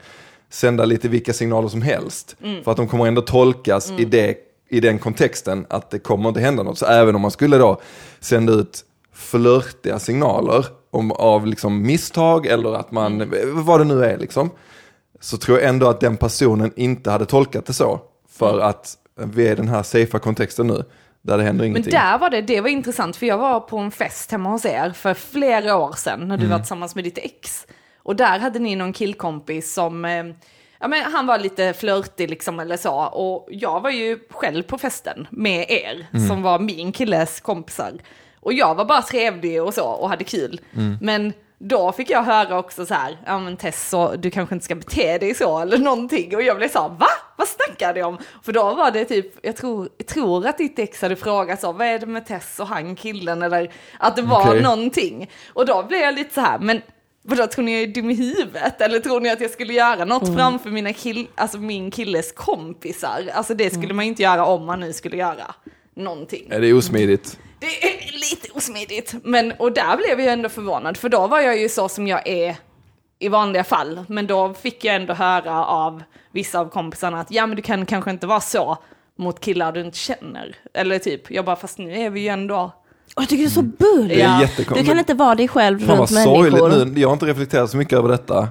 sända 0.49 0.85
lite 0.85 1.07
vilka 1.07 1.33
signaler 1.33 1.67
som 1.67 1.81
helst. 1.81 2.35
För 2.63 2.71
att 2.71 2.77
de 2.77 2.87
kommer 2.87 3.07
ändå 3.07 3.21
tolkas 3.21 3.91
i, 3.97 4.05
det, 4.05 4.37
i 4.69 4.79
den 4.79 4.99
kontexten 4.99 5.65
att 5.69 5.89
det 5.89 5.99
kommer 5.99 6.29
inte 6.29 6.41
hända 6.41 6.63
något. 6.63 6.77
Så 6.77 6.85
även 6.85 7.15
om 7.15 7.21
man 7.21 7.31
skulle 7.31 7.57
då 7.57 7.81
sända 8.19 8.53
ut 8.53 8.85
flörtiga 9.13 9.99
signaler 9.99 10.65
om, 10.93 11.11
av 11.11 11.47
liksom 11.47 11.81
misstag 11.81 12.45
eller 12.45 12.73
att 12.73 12.91
man, 12.91 13.33
vad 13.53 13.79
det 13.79 13.83
nu 13.83 14.05
är 14.05 14.17
liksom. 14.17 14.49
Så 15.19 15.37
tror 15.37 15.59
jag 15.59 15.69
ändå 15.69 15.87
att 15.87 15.99
den 15.99 16.17
personen 16.17 16.73
inte 16.75 17.11
hade 17.11 17.25
tolkat 17.25 17.65
det 17.65 17.73
så. 17.73 17.99
För 18.29 18.59
att 18.59 18.97
vi 19.15 19.47
är 19.47 19.51
i 19.51 19.55
den 19.55 19.67
här 19.67 19.83
safea 19.83 20.19
kontexten 20.19 20.67
nu. 20.67 20.83
Där 21.21 21.37
det 21.37 21.43
händer 21.43 21.63
Men 21.63 21.71
ingenting. 21.71 21.91
där 21.91 22.17
var 22.17 22.29
det, 22.29 22.41
det 22.41 22.61
var 22.61 22.69
intressant 22.69 23.15
för 23.15 23.25
jag 23.25 23.37
var 23.37 23.59
på 23.59 23.77
en 23.77 23.91
fest 23.91 24.31
hemma 24.31 24.49
hos 24.49 24.65
er 24.65 24.91
för 24.91 25.13
flera 25.13 25.75
år 25.75 25.93
sedan 25.97 26.27
när 26.27 26.37
du 26.37 26.45
var 26.45 26.57
tillsammans 26.57 26.95
med 26.95 27.03
ditt 27.03 27.17
ex. 27.17 27.67
Och 27.97 28.15
där 28.15 28.39
hade 28.39 28.59
ni 28.59 28.75
någon 28.75 28.93
killkompis 28.93 29.73
som, 29.73 30.05
eh, 30.05 30.23
ja 30.79 30.87
men 30.87 31.03
han 31.03 31.27
var 31.27 31.39
lite 31.39 31.73
flörtig 31.73 32.29
liksom 32.29 32.59
eller 32.59 32.77
så. 32.77 32.95
Och 32.95 33.47
jag 33.51 33.81
var 33.81 33.89
ju 33.89 34.19
själv 34.29 34.63
på 34.63 34.77
festen 34.77 35.27
med 35.31 35.65
er 35.69 36.07
som 36.27 36.41
var 36.41 36.59
min 36.59 36.91
killes 36.91 37.39
kompisar. 37.39 37.91
Och 38.43 38.53
jag 38.53 38.75
var 38.75 38.85
bara 38.85 39.01
trevlig 39.01 39.63
och 39.63 39.73
så 39.73 39.85
och 39.85 40.09
hade 40.09 40.23
kul. 40.23 40.61
Men 41.01 41.33
då 41.59 41.91
fick 41.91 42.09
jag 42.09 42.23
höra 42.23 42.59
också 42.59 42.85
så 42.85 42.93
här, 42.93 43.17
ja 43.25 43.39
men 43.39 43.57
Tess, 43.57 43.89
så, 43.89 44.15
du 44.15 44.31
kanske 44.31 44.55
inte 44.55 44.65
ska 44.65 44.75
bete 44.75 45.17
dig 45.17 45.33
så 45.33 45.59
eller 45.59 45.77
någonting. 45.77 46.35
Och 46.35 46.43
jag 46.43 46.57
blev 46.57 46.69
så 46.69 46.81
här, 46.81 46.89
va? 46.89 47.07
Vad 47.37 47.47
snackar 47.47 47.93
du 47.93 48.03
om? 48.03 48.17
För 48.43 48.51
då 48.51 48.75
var 48.75 48.91
det 48.91 49.05
typ, 49.05 49.33
jag 49.41 49.55
tror, 49.55 49.89
jag 49.97 50.07
tror 50.07 50.47
att 50.47 50.57
ditt 50.57 50.79
ex 50.79 51.01
hade 51.01 51.15
frågat 51.15 51.61
så, 51.61 51.71
vad 51.71 51.87
är 51.87 51.99
det 51.99 52.05
med 52.05 52.25
Tess 52.25 52.59
och 52.59 52.67
han 52.67 52.95
killen? 52.95 53.41
Eller 53.41 53.71
att 53.99 54.15
det 54.15 54.21
var 54.21 54.47
Okej. 54.47 54.61
någonting. 54.61 55.29
Och 55.53 55.65
då 55.65 55.83
blev 55.83 56.01
jag 56.01 56.15
lite 56.15 56.33
så 56.33 56.41
här, 56.41 56.59
men 56.59 56.81
Vadå, 57.25 57.47
tror 57.47 57.65
ni 57.65 57.73
jag 57.73 57.81
är 57.81 57.87
dum 57.87 58.09
i 58.09 58.13
huvudet? 58.13 58.81
Eller 58.81 58.99
tror 58.99 59.19
ni 59.19 59.29
att 59.29 59.41
jag 59.41 59.51
skulle 59.51 59.73
göra 59.73 60.05
något 60.05 60.35
framför 60.35 60.69
mina 60.69 60.93
kill, 60.93 61.27
alltså 61.35 61.57
min 61.57 61.91
killes 61.91 62.31
kompisar? 62.31 63.29
Alltså 63.33 63.53
det 63.53 63.73
skulle 63.73 63.93
man 63.93 64.05
ju 64.05 64.09
inte 64.09 64.23
göra 64.23 64.45
om 64.45 64.65
man 64.65 64.79
nu 64.79 64.93
skulle 64.93 65.17
göra 65.17 65.55
någonting. 65.95 66.47
Ja, 66.49 66.59
det 66.59 66.67
är 66.67 66.77
osmidigt. 66.77 67.39
Det 67.63 67.83
är 67.87 68.11
lite 68.11 68.51
osmidigt. 68.53 69.15
Men, 69.23 69.51
och 69.51 69.71
där 69.71 69.97
blev 69.97 70.19
jag 70.19 70.33
ändå 70.33 70.49
förvånad, 70.49 70.97
för 70.97 71.09
då 71.09 71.27
var 71.27 71.39
jag 71.39 71.59
ju 71.59 71.69
så 71.69 71.89
som 71.89 72.07
jag 72.07 72.27
är 72.27 72.55
i 73.19 73.29
vanliga 73.29 73.63
fall. 73.63 74.05
Men 74.07 74.27
då 74.27 74.53
fick 74.53 74.85
jag 74.85 74.95
ändå 74.95 75.13
höra 75.13 75.65
av 75.65 76.03
vissa 76.31 76.59
av 76.59 76.69
kompisarna 76.69 77.19
att 77.19 77.31
ja 77.31 77.47
men 77.47 77.55
du 77.55 77.61
kan 77.61 77.85
kanske 77.85 78.11
inte 78.11 78.27
vara 78.27 78.41
så 78.41 78.77
mot 79.19 79.39
killar 79.39 79.71
du 79.71 79.81
inte 79.81 79.97
känner. 79.97 80.55
Eller 80.73 80.99
typ, 80.99 81.31
jag 81.31 81.45
bara 81.45 81.55
fast 81.55 81.77
nu 81.77 81.93
är 82.01 82.09
vi 82.09 82.19
ju 82.19 82.27
ändå... 82.27 82.71
Och 83.15 83.21
jag 83.21 83.29
tycker 83.29 83.43
det 83.43 83.47
är 83.47 83.51
så 83.51 83.61
bull. 83.61 84.07
Det 84.07 84.21
är 84.21 84.41
Ja. 84.41 84.47
Du 84.75 84.85
kan 84.85 84.99
inte 84.99 85.13
vara 85.13 85.35
dig 85.35 85.47
själv 85.47 85.87
Fan 85.87 85.97
runt 85.97 86.11
människor. 86.11 86.85
nu. 86.85 87.01
Jag 87.01 87.07
har 87.07 87.13
inte 87.13 87.25
reflekterat 87.25 87.69
så 87.69 87.77
mycket 87.77 87.97
över 87.97 88.09
detta. 88.09 88.47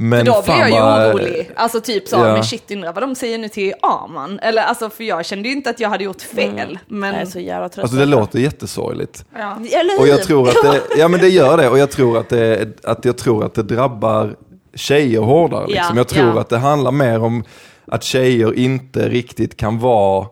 Men 0.00 0.24
Då 0.24 0.32
blev 0.32 0.42
fan 0.42 0.58
jag 0.58 0.68
ju 0.70 0.74
vad- 0.74 1.14
orolig. 1.14 1.50
Alltså 1.56 1.80
typ 1.80 2.08
så, 2.08 2.16
Ja. 2.16 2.32
men 2.32 2.44
shit 2.44 2.70
undrar 2.70 2.92
vad 2.92 3.02
de 3.02 3.14
säger 3.14 3.38
nu 3.38 3.48
till 3.48 3.74
Aman. 3.82 4.38
Eller 4.38 4.62
alltså 4.62 4.90
för 4.90 5.04
jag 5.04 5.26
kände 5.26 5.48
ju 5.48 5.54
inte 5.54 5.70
att 5.70 5.80
jag 5.80 5.88
hade 5.88 6.04
gjort 6.04 6.22
fel. 6.22 6.78
Men... 6.88 7.12
Jag 7.14 7.22
är 7.22 7.26
så 7.26 7.40
jävla 7.40 7.68
trött. 7.68 7.82
Alltså 7.82 7.96
det 7.98 8.06
låter 8.06 8.38
jättesorgligt. 8.38 9.24
ja. 9.38 9.56
Eller 9.72 10.00
Och 10.00 10.08
jag 10.08 10.16
hur? 10.16 10.24
tror 10.24 10.48
att 10.48 10.54
det, 10.62 10.82
ja 10.98 11.08
men 11.08 11.20
det 11.20 11.28
gör 11.28 11.56
det. 11.56 11.68
Och 11.68 11.78
jag 11.78 11.90
tror 11.90 12.18
att 12.18 12.28
det, 12.28 12.68
att 12.84 13.04
jag 13.04 13.18
tror 13.18 13.44
att 13.44 13.54
det 13.54 13.62
drabbar 13.62 14.36
tjejer 14.74 15.20
hårdare. 15.20 15.66
Liksom. 15.66 15.84
Ja, 15.88 15.96
jag 15.96 16.08
tror 16.08 16.34
ja. 16.34 16.40
att 16.40 16.48
det 16.48 16.58
handlar 16.58 16.92
mer 16.92 17.22
om 17.22 17.44
att 17.86 18.02
tjejer 18.04 18.54
inte 18.58 19.08
riktigt 19.08 19.56
kan 19.56 19.78
vara 19.78 20.26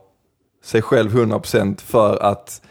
sig 0.65 0.83
själv 0.83 1.15
100% 1.17 1.81
för 1.81 2.23
att 2.23 2.63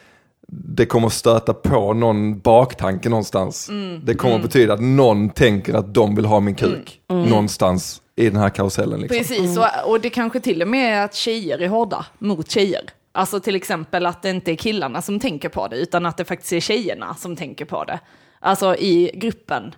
det 0.58 0.86
kommer 0.86 1.10
stöta 1.10 1.53
på 1.53 1.93
någon 1.93 2.39
baktanke 2.39 3.10
någonstans. 3.10 3.70
Mm. 3.70 4.01
Det 4.06 4.14
kommer 4.16 4.39
betyda 4.39 4.74
att 4.74 4.82
någon 4.82 5.30
tänker 5.30 5.74
att 5.74 5.93
de 5.93 6.16
vill 6.16 6.26
ha 6.26 6.39
min 6.39 6.56
kuk 6.56 6.99
någonstans 7.10 8.01
i 8.16 8.30
den 8.30 8.39
här 8.39 8.49
karusellen. 8.49 8.99
Liksom. 8.99 9.18
Precis, 9.18 9.58
och, 9.58 9.89
och 9.91 10.01
det 10.01 10.10
kanske 10.10 10.39
till 10.39 10.62
och 10.62 10.68
med 10.68 10.97
är 10.97 11.06
att 11.06 11.16
tjejer 11.16 11.60
är 11.62 11.68
hårda 11.68 12.06
mot 12.20 12.51
tjejer. 12.51 12.82
Alltså 13.12 13.39
till 13.39 13.56
exempel 13.56 14.06
att 14.06 14.22
det 14.22 14.30
inte 14.30 14.51
är 14.51 14.56
killarna 14.56 15.01
som 15.01 15.20
tänker 15.20 15.49
på 15.49 15.68
det, 15.68 15.76
utan 15.78 16.06
att 16.06 16.18
det 16.18 16.26
faktiskt 16.26 16.53
är 16.53 16.60
tjejerna 16.60 17.16
som 17.16 17.36
tänker 17.36 17.66
på 17.66 17.84
det. 17.84 17.99
Alltså 18.39 18.76
i 18.76 19.12
gruppen. 19.16 19.76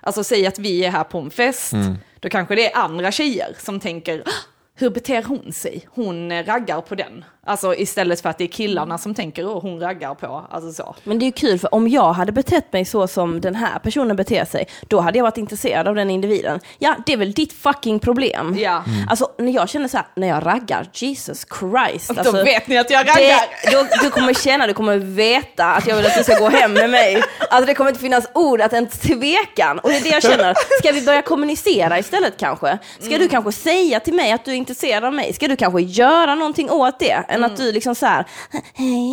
Alltså 0.00 0.24
säg 0.24 0.46
att 0.46 0.58
vi 0.58 0.84
är 0.84 0.90
här 0.90 1.04
på 1.04 1.18
en 1.18 1.30
fest, 1.30 1.72
då 2.20 2.28
kanske 2.28 2.54
det 2.54 2.72
är 2.72 2.78
andra 2.84 3.12
tjejer 3.12 3.54
som 3.58 3.80
tänker, 3.80 4.22
"Ah, 4.26 4.30
hur 4.74 4.90
beter 4.90 5.22
hon 5.22 5.52
sig? 5.52 5.86
Hon 5.94 6.32
eh, 6.32 6.44
raggar 6.44 6.80
på 6.80 6.94
den. 6.94 7.24
Alltså 7.50 7.74
istället 7.74 8.20
för 8.20 8.28
att 8.28 8.38
det 8.38 8.44
är 8.44 8.48
killarna 8.48 8.98
som 8.98 9.14
tänker, 9.14 9.44
oh, 9.44 9.62
hon 9.62 9.80
raggar 9.80 10.14
på, 10.14 10.46
alltså 10.50 10.72
så. 10.82 10.94
Men 11.04 11.18
det 11.18 11.22
är 11.24 11.26
ju 11.26 11.32
kul 11.32 11.58
för 11.58 11.74
om 11.74 11.88
jag 11.88 12.12
hade 12.12 12.32
betett 12.32 12.72
mig 12.72 12.84
så 12.84 13.06
som 13.08 13.40
den 13.40 13.54
här 13.54 13.78
personen 13.78 14.16
beter 14.16 14.44
sig, 14.44 14.66
då 14.88 15.00
hade 15.00 15.18
jag 15.18 15.22
varit 15.24 15.36
intresserad 15.36 15.88
av 15.88 15.94
den 15.94 16.10
individen. 16.10 16.60
Ja, 16.78 16.96
det 17.06 17.12
är 17.12 17.16
väl 17.16 17.32
ditt 17.32 17.52
fucking 17.52 17.98
problem. 17.98 18.56
Ja. 18.58 18.84
Alltså 19.08 19.28
när 19.38 19.52
jag 19.52 19.68
känner 19.68 19.88
så 19.88 19.96
här, 19.96 20.06
när 20.14 20.28
jag 20.28 20.46
raggar, 20.46 20.86
Jesus 20.94 21.46
Christ. 21.58 22.10
Alltså, 22.10 22.32
Då 22.32 22.44
vet 22.44 22.68
ni 22.68 22.78
att 22.78 22.90
jag 22.90 23.06
det, 23.06 23.10
raggar. 23.12 23.40
du, 23.70 23.88
du 24.02 24.10
kommer 24.10 24.34
känna, 24.34 24.66
du 24.66 24.74
kommer 24.74 24.96
veta 24.96 25.64
att 25.64 25.86
jag 25.86 25.96
vill 25.96 26.06
att 26.06 26.16
du 26.16 26.24
ska 26.24 26.38
gå 26.38 26.48
hem 26.48 26.72
med 26.72 26.90
mig. 26.90 27.22
Alltså 27.50 27.66
det 27.66 27.74
kommer 27.74 27.90
inte 27.90 28.00
finnas 28.00 28.26
ord 28.34 28.60
att 28.60 28.72
ens 28.72 28.98
tvekan. 28.98 29.78
Och 29.78 29.88
det 29.88 29.96
är 29.96 30.02
det 30.02 30.08
jag 30.08 30.22
känner. 30.22 30.54
Ska 30.78 30.92
vi 30.92 31.02
börja 31.02 31.22
kommunicera 31.22 31.98
istället 31.98 32.34
kanske? 32.38 32.78
Ska 33.00 33.18
du 33.18 33.28
kanske 33.28 33.52
säga 33.52 34.00
till 34.00 34.14
mig 34.14 34.32
att 34.32 34.44
du 34.44 34.50
är 34.50 34.56
intresserad 34.56 35.04
av 35.04 35.14
mig? 35.14 35.32
Ska 35.32 35.48
du 35.48 35.56
kanske 35.56 35.80
göra 35.80 36.34
någonting 36.34 36.70
åt 36.70 36.98
det? 36.98 37.24
Än 37.44 37.50
att 37.52 37.56
du 37.56 37.72
liksom 37.72 37.94
så 37.94 38.06
här, 38.06 38.24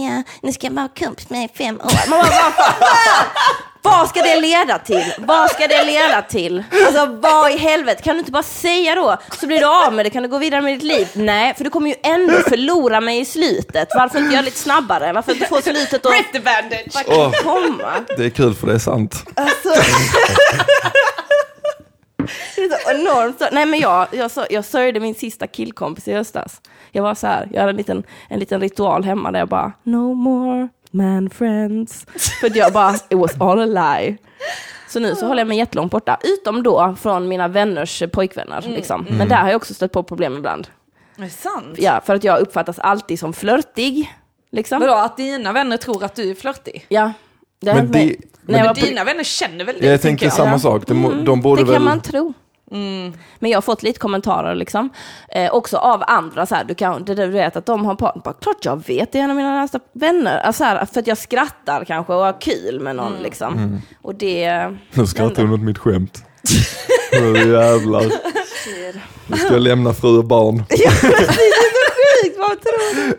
ja, 0.06 0.24
nu 0.42 0.52
ska 0.54 0.68
jag 0.68 0.74
vara 0.74 0.90
kompis 1.00 1.30
med 1.30 1.46
i 1.46 1.58
fem 1.58 1.76
år. 1.82 2.10
Man 2.10 2.20
bara, 2.20 2.30
vad 2.32 2.54
fan? 2.54 3.26
Vad 3.82 4.10
ska 4.10 4.22
det 4.22 4.36
leda 4.42 4.80
till? 4.80 5.14
Vad 5.20 5.52
ska 5.52 5.68
det 5.68 5.84
leda 5.84 6.22
till? 6.22 6.64
Alltså 6.86 7.06
vad 7.06 7.52
i 7.52 7.58
helvete, 7.58 8.02
kan 8.04 8.16
du 8.16 8.20
inte 8.20 8.32
bara 8.32 8.44
säga 8.44 8.96
då? 8.96 9.18
Så 9.40 9.48
blir 9.48 9.60
du 9.60 9.66
av 9.86 9.94
med 9.94 10.06
det, 10.06 10.10
kan 10.10 10.24
du 10.24 10.30
gå 10.30 10.38
vidare 10.38 10.62
med 10.62 10.74
ditt 10.74 10.84
liv? 10.84 11.08
Nej, 11.14 11.54
för 11.58 11.64
du 11.64 11.70
kommer 11.70 11.88
ju 11.90 11.96
ändå 12.04 12.34
förlora 12.34 13.02
mig 13.02 13.20
i 13.20 13.26
slutet. 13.26 13.90
Varför 13.96 14.20
inte 14.20 14.34
göra 14.34 14.42
lite 14.46 14.58
snabbare? 14.60 15.14
Varför 15.14 15.32
inte 15.34 15.46
få 15.46 15.62
slutet 15.62 16.06
att 16.06 16.12
Rip 16.14 16.32
the 16.34 16.40
bandage! 16.40 17.04
Åh, 17.08 17.32
komma? 17.44 17.94
det 18.18 18.26
är 18.26 18.30
kul 18.30 18.54
för 18.56 18.68
det 18.68 18.74
är 18.74 18.80
sant. 18.80 19.24
Alltså. 19.36 19.82
Det 22.56 22.62
är 22.62 22.70
så 22.84 22.90
enormt. 22.92 23.42
Nej 23.52 23.66
men 23.66 23.80
jag, 23.80 24.08
jag, 24.12 24.32
så- 24.32 24.48
jag 24.50 24.66
sörjde 24.66 25.00
min 25.00 25.16
sista 25.16 25.48
killkompis 25.48 26.08
i 26.08 26.14
höstas. 26.14 26.62
Jag 26.92 27.04
var 27.04 27.16
så 27.16 27.28
här, 27.28 27.48
jag 27.54 27.60
hade 27.60 27.70
en 27.72 27.78
liten, 27.78 28.04
en 28.30 28.40
liten 28.40 28.62
ritual 28.62 29.04
hemma 29.04 29.32
där 29.32 29.40
jag 29.40 29.48
bara, 29.50 29.72
no 29.84 30.14
more 30.14 30.68
man 30.92 31.30
friends. 31.30 32.06
För 32.42 32.58
jag 32.58 32.74
bara, 32.74 32.94
it 32.96 33.14
was 33.18 33.42
all 33.42 33.78
a 33.78 33.98
lie. 34.00 34.18
Så 34.90 35.00
nu 35.00 35.16
så 35.16 35.28
håller 35.28 35.42
jag 35.42 35.48
mig 35.48 35.58
jättelångt 35.58 35.92
borta, 35.92 36.18
utom 36.24 36.64
då 36.64 36.96
från 37.02 37.28
mina 37.28 37.48
vänners 37.48 38.04
pojkvänner. 38.14 38.62
Liksom. 38.62 39.06
Men 39.10 39.28
där 39.28 39.36
har 39.36 39.48
jag 39.48 39.56
också 39.56 39.74
stött 39.74 39.92
på 39.92 40.04
problem 40.04 40.38
ibland. 40.38 40.68
Är 41.18 41.22
det 41.22 41.30
sant? 41.30 41.76
Ja, 41.78 42.02
för 42.06 42.16
att 42.16 42.24
jag 42.24 42.40
uppfattas 42.40 42.80
alltid 42.80 43.20
som 43.20 43.34
flörtig. 43.34 44.14
Liksom. 44.52 44.80
Vadå, 44.80 44.94
att 44.94 45.18
dina 45.18 45.52
vänner 45.52 45.78
tror 45.78 46.04
att 46.04 46.16
du 46.16 46.32
är 46.32 46.36
flörtig? 46.36 46.86
Ja. 46.90 47.14
Det 47.60 47.74
Men 47.74 48.56
jag 48.56 48.66
Men 48.66 48.76
på- 48.76 48.82
dina 48.86 49.04
vänner 49.04 49.24
känner 49.24 49.66
väl 49.66 49.76
det? 49.80 49.88
Jag 49.88 50.02
tänker 50.02 50.26
tänkte 50.26 50.38
samma 50.38 50.60
sak. 50.60 50.88
De, 50.88 50.94
må- 50.94 51.12
de 51.12 51.42
borde 51.42 51.62
det 51.62 51.66
kan 51.66 51.74
väl... 51.74 51.84
man 51.84 52.02
tro. 52.02 52.34
Men 53.40 53.50
jag 53.52 53.58
har 53.58 53.62
fått 53.62 53.84
lite 53.84 54.00
kommentarer 54.00 54.56
liksom. 54.56 54.90
Eh, 55.30 55.54
också 55.54 55.78
av 55.78 56.04
andra, 56.08 56.46
så 56.46 56.56
här, 56.56 56.64
du, 56.64 56.76
kan, 56.76 57.06
det, 57.06 57.16
du 57.16 57.28
vet 57.28 57.56
att 57.56 57.66
de 57.66 57.86
har 57.86 57.96
partner. 57.96 58.22
Bara, 58.24 58.34
Klart 58.34 58.66
jag 58.66 58.88
vet, 58.88 59.12
det 59.12 59.20
är 59.20 59.24
en 59.24 59.30
av 59.30 59.36
mina 59.36 59.54
närmsta 59.56 59.80
vänner. 59.94 60.38
Alltså, 60.40 60.58
så 60.58 60.64
här, 60.64 60.86
för 60.86 61.00
att 61.00 61.08
jag 61.08 61.18
skrattar 61.18 61.86
kanske 61.86 62.14
och 62.14 62.24
har 62.24 62.42
kul 62.42 62.80
med 62.80 62.96
någon 62.96 63.14
liksom. 63.22 63.82
Och 64.02 64.16
det... 64.16 64.76
Nu 64.94 65.08
skrattar 65.08 65.44
hon 65.44 65.54
åt 65.54 65.62
mitt 65.62 65.78
skämt. 65.78 66.24
Oh, 67.12 67.48
jävlar. 67.50 68.04
Nu 69.28 69.38
ska 69.38 69.54
jag 69.54 69.62
lämna 69.62 69.94
fru 69.94 70.18
och 70.18 70.26
barn. 70.26 70.56
Ja, 70.70 70.90
precis, 71.02 71.28
det 71.28 71.38
är 71.48 71.86
så 71.86 71.92
sjukt, 72.24 72.38
vad 72.40 72.62
tror 72.62 72.96
du? 72.96 73.18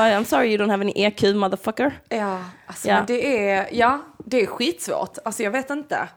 I'm 0.00 0.24
sorry 0.24 0.48
you 0.48 0.58
don't 0.64 0.70
have 0.70 0.82
any 0.84 0.92
EQ 0.96 1.22
motherfucker. 1.22 1.98
Ja, 2.08 2.38
alltså 2.66 2.88
Ja. 2.88 3.04
det 3.06 3.48
är, 3.50 3.68
ja, 3.72 4.00
det 4.24 4.42
är 4.42 4.46
skitsvårt. 4.46 5.18
Alltså 5.24 5.42
jag 5.42 5.50
vet 5.50 5.70
inte. 5.70 6.08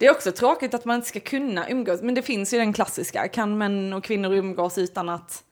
Det 0.00 0.06
är 0.06 0.10
också 0.10 0.32
tråkigt 0.32 0.74
att 0.74 0.84
man 0.84 0.96
inte 0.96 1.08
ska 1.08 1.20
kunna 1.20 1.68
umgås, 1.70 2.02
men 2.02 2.14
det 2.14 2.22
finns 2.22 2.54
ju 2.54 2.58
den 2.58 2.72
klassiska. 2.72 3.28
Kan 3.28 3.58
män 3.58 3.92
och 3.92 4.04
kvinnor 4.04 4.32
umgås 4.34 4.78
utan 4.78 5.08
att 5.08 5.42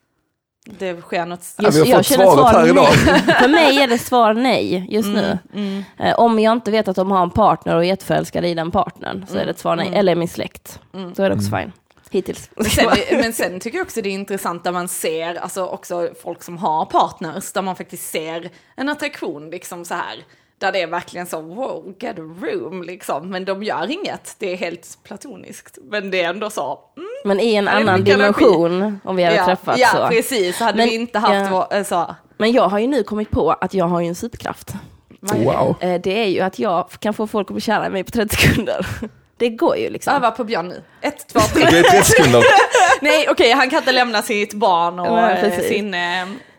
det 0.78 1.00
sker 1.00 1.26
något? 1.26 1.44
Ja, 1.58 1.70
vi 1.72 1.78
har 1.90 1.96
fått 1.98 2.06
känner 2.06 2.24
svaret 2.24 2.56
här 2.56 2.66
idag. 2.68 2.86
För 3.42 3.48
mig 3.48 3.78
är 3.82 3.86
det 3.88 3.98
svar 3.98 4.34
nej 4.34 4.86
just 4.90 5.08
nu. 5.08 5.38
Mm, 5.54 5.84
Eh, 5.98 6.18
Om 6.18 6.38
jag 6.38 6.52
inte 6.52 6.70
vet 6.70 6.88
att 6.88 6.96
de 6.96 7.10
har 7.10 7.22
en 7.22 7.30
partner 7.30 7.74
och 7.76 7.80
är 7.82 7.86
jätteförälskad 7.86 8.44
i 8.44 8.54
den 8.54 8.70
partnern 8.70 9.26
så 9.28 9.36
är 9.38 9.44
det 9.44 9.50
ett 9.50 9.58
svar 9.58 9.76
nej. 9.76 9.90
Eller 9.94 10.14
min 10.14 10.28
släkt. 10.28 10.80
Då 11.14 11.22
är 11.22 11.30
det 11.30 11.36
också 11.36 11.56
fine. 11.56 11.72
Hittills. 12.10 12.50
Men 12.56 12.64
sen, 12.64 12.86
men 13.10 13.32
sen 13.32 13.60
tycker 13.60 13.78
jag 13.78 13.84
också 13.84 14.02
det 14.02 14.08
är 14.08 14.12
intressant 14.12 14.64
där 14.64 14.72
man 14.72 14.88
ser, 14.88 15.34
alltså 15.34 15.66
också 15.66 16.08
folk 16.22 16.42
som 16.42 16.58
har 16.58 16.84
partners, 16.84 17.52
där 17.52 17.62
man 17.62 17.76
faktiskt 17.76 18.10
ser 18.10 18.50
en 18.76 18.88
attraktion 18.88 19.50
liksom 19.50 19.84
så 19.84 19.94
här. 19.94 20.24
Där 20.58 20.72
det 20.72 20.82
är 20.82 20.86
verkligen 20.86 21.26
så, 21.26 21.40
wow, 21.40 21.94
get 22.00 22.18
a 22.18 22.22
room 22.22 22.82
liksom. 22.82 23.30
Men 23.30 23.44
de 23.44 23.62
gör 23.62 23.90
inget, 23.90 24.36
det 24.38 24.52
är 24.52 24.56
helt 24.56 24.98
platoniskt. 25.04 25.78
Men 25.90 26.10
det 26.10 26.22
är 26.22 26.28
ändå 26.28 26.50
så, 26.50 26.78
mm, 26.96 27.08
Men 27.24 27.40
i 27.40 27.54
en 27.54 27.68
annan 27.68 27.88
energi. 27.88 28.10
dimension 28.12 29.00
om 29.04 29.16
vi 29.16 29.24
hade 29.24 29.36
ja, 29.36 29.44
träffats 29.44 29.78
ja, 29.80 29.88
så. 29.88 30.08
precis. 30.08 30.58
Så 30.58 30.64
hade 30.64 30.76
Men- 30.78 30.88
vi 30.88 30.94
inte 30.94 31.18
haft 31.18 31.50
ja. 31.50 31.66
vår, 31.70 31.76
eh, 31.78 31.84
så. 31.84 32.14
Men 32.38 32.52
jag 32.52 32.68
har 32.68 32.78
ju 32.78 32.86
nu 32.86 33.02
kommit 33.02 33.30
på 33.30 33.50
att 33.52 33.74
jag 33.74 33.84
har 33.84 34.00
ju 34.00 34.06
en 34.08 34.14
superkraft. 34.14 34.72
Wow. 35.20 35.76
Eh, 35.80 36.00
Det 36.00 36.22
är 36.22 36.26
ju 36.26 36.40
att 36.40 36.58
jag 36.58 36.90
kan 36.90 37.14
få 37.14 37.26
folk 37.26 37.48
att 37.50 37.54
bli 37.54 37.60
kära 37.60 37.86
i 37.86 37.90
mig 37.90 38.04
på 38.04 38.10
30 38.10 38.36
sekunder. 38.36 38.86
Det 39.36 39.48
går 39.48 39.76
ju 39.76 39.90
liksom. 39.90 40.14
Öva 40.14 40.30
på 40.30 40.44
Björn 40.44 40.68
nu. 40.68 40.82
Ett, 41.00 41.28
två, 41.28 41.40
tre. 41.40 41.62
Okej, 41.66 41.82
30 41.82 42.04
sekunder. 42.04 42.42
Nej, 43.00 43.26
okej, 43.30 43.52
han 43.52 43.70
kan 43.70 43.78
inte 43.78 43.92
lämna 43.92 44.22
sitt 44.22 44.54
barn 44.54 44.98
och 45.00 45.06
Ja, 45.06 45.30
eh, 45.30 45.60
sin... 45.60 45.94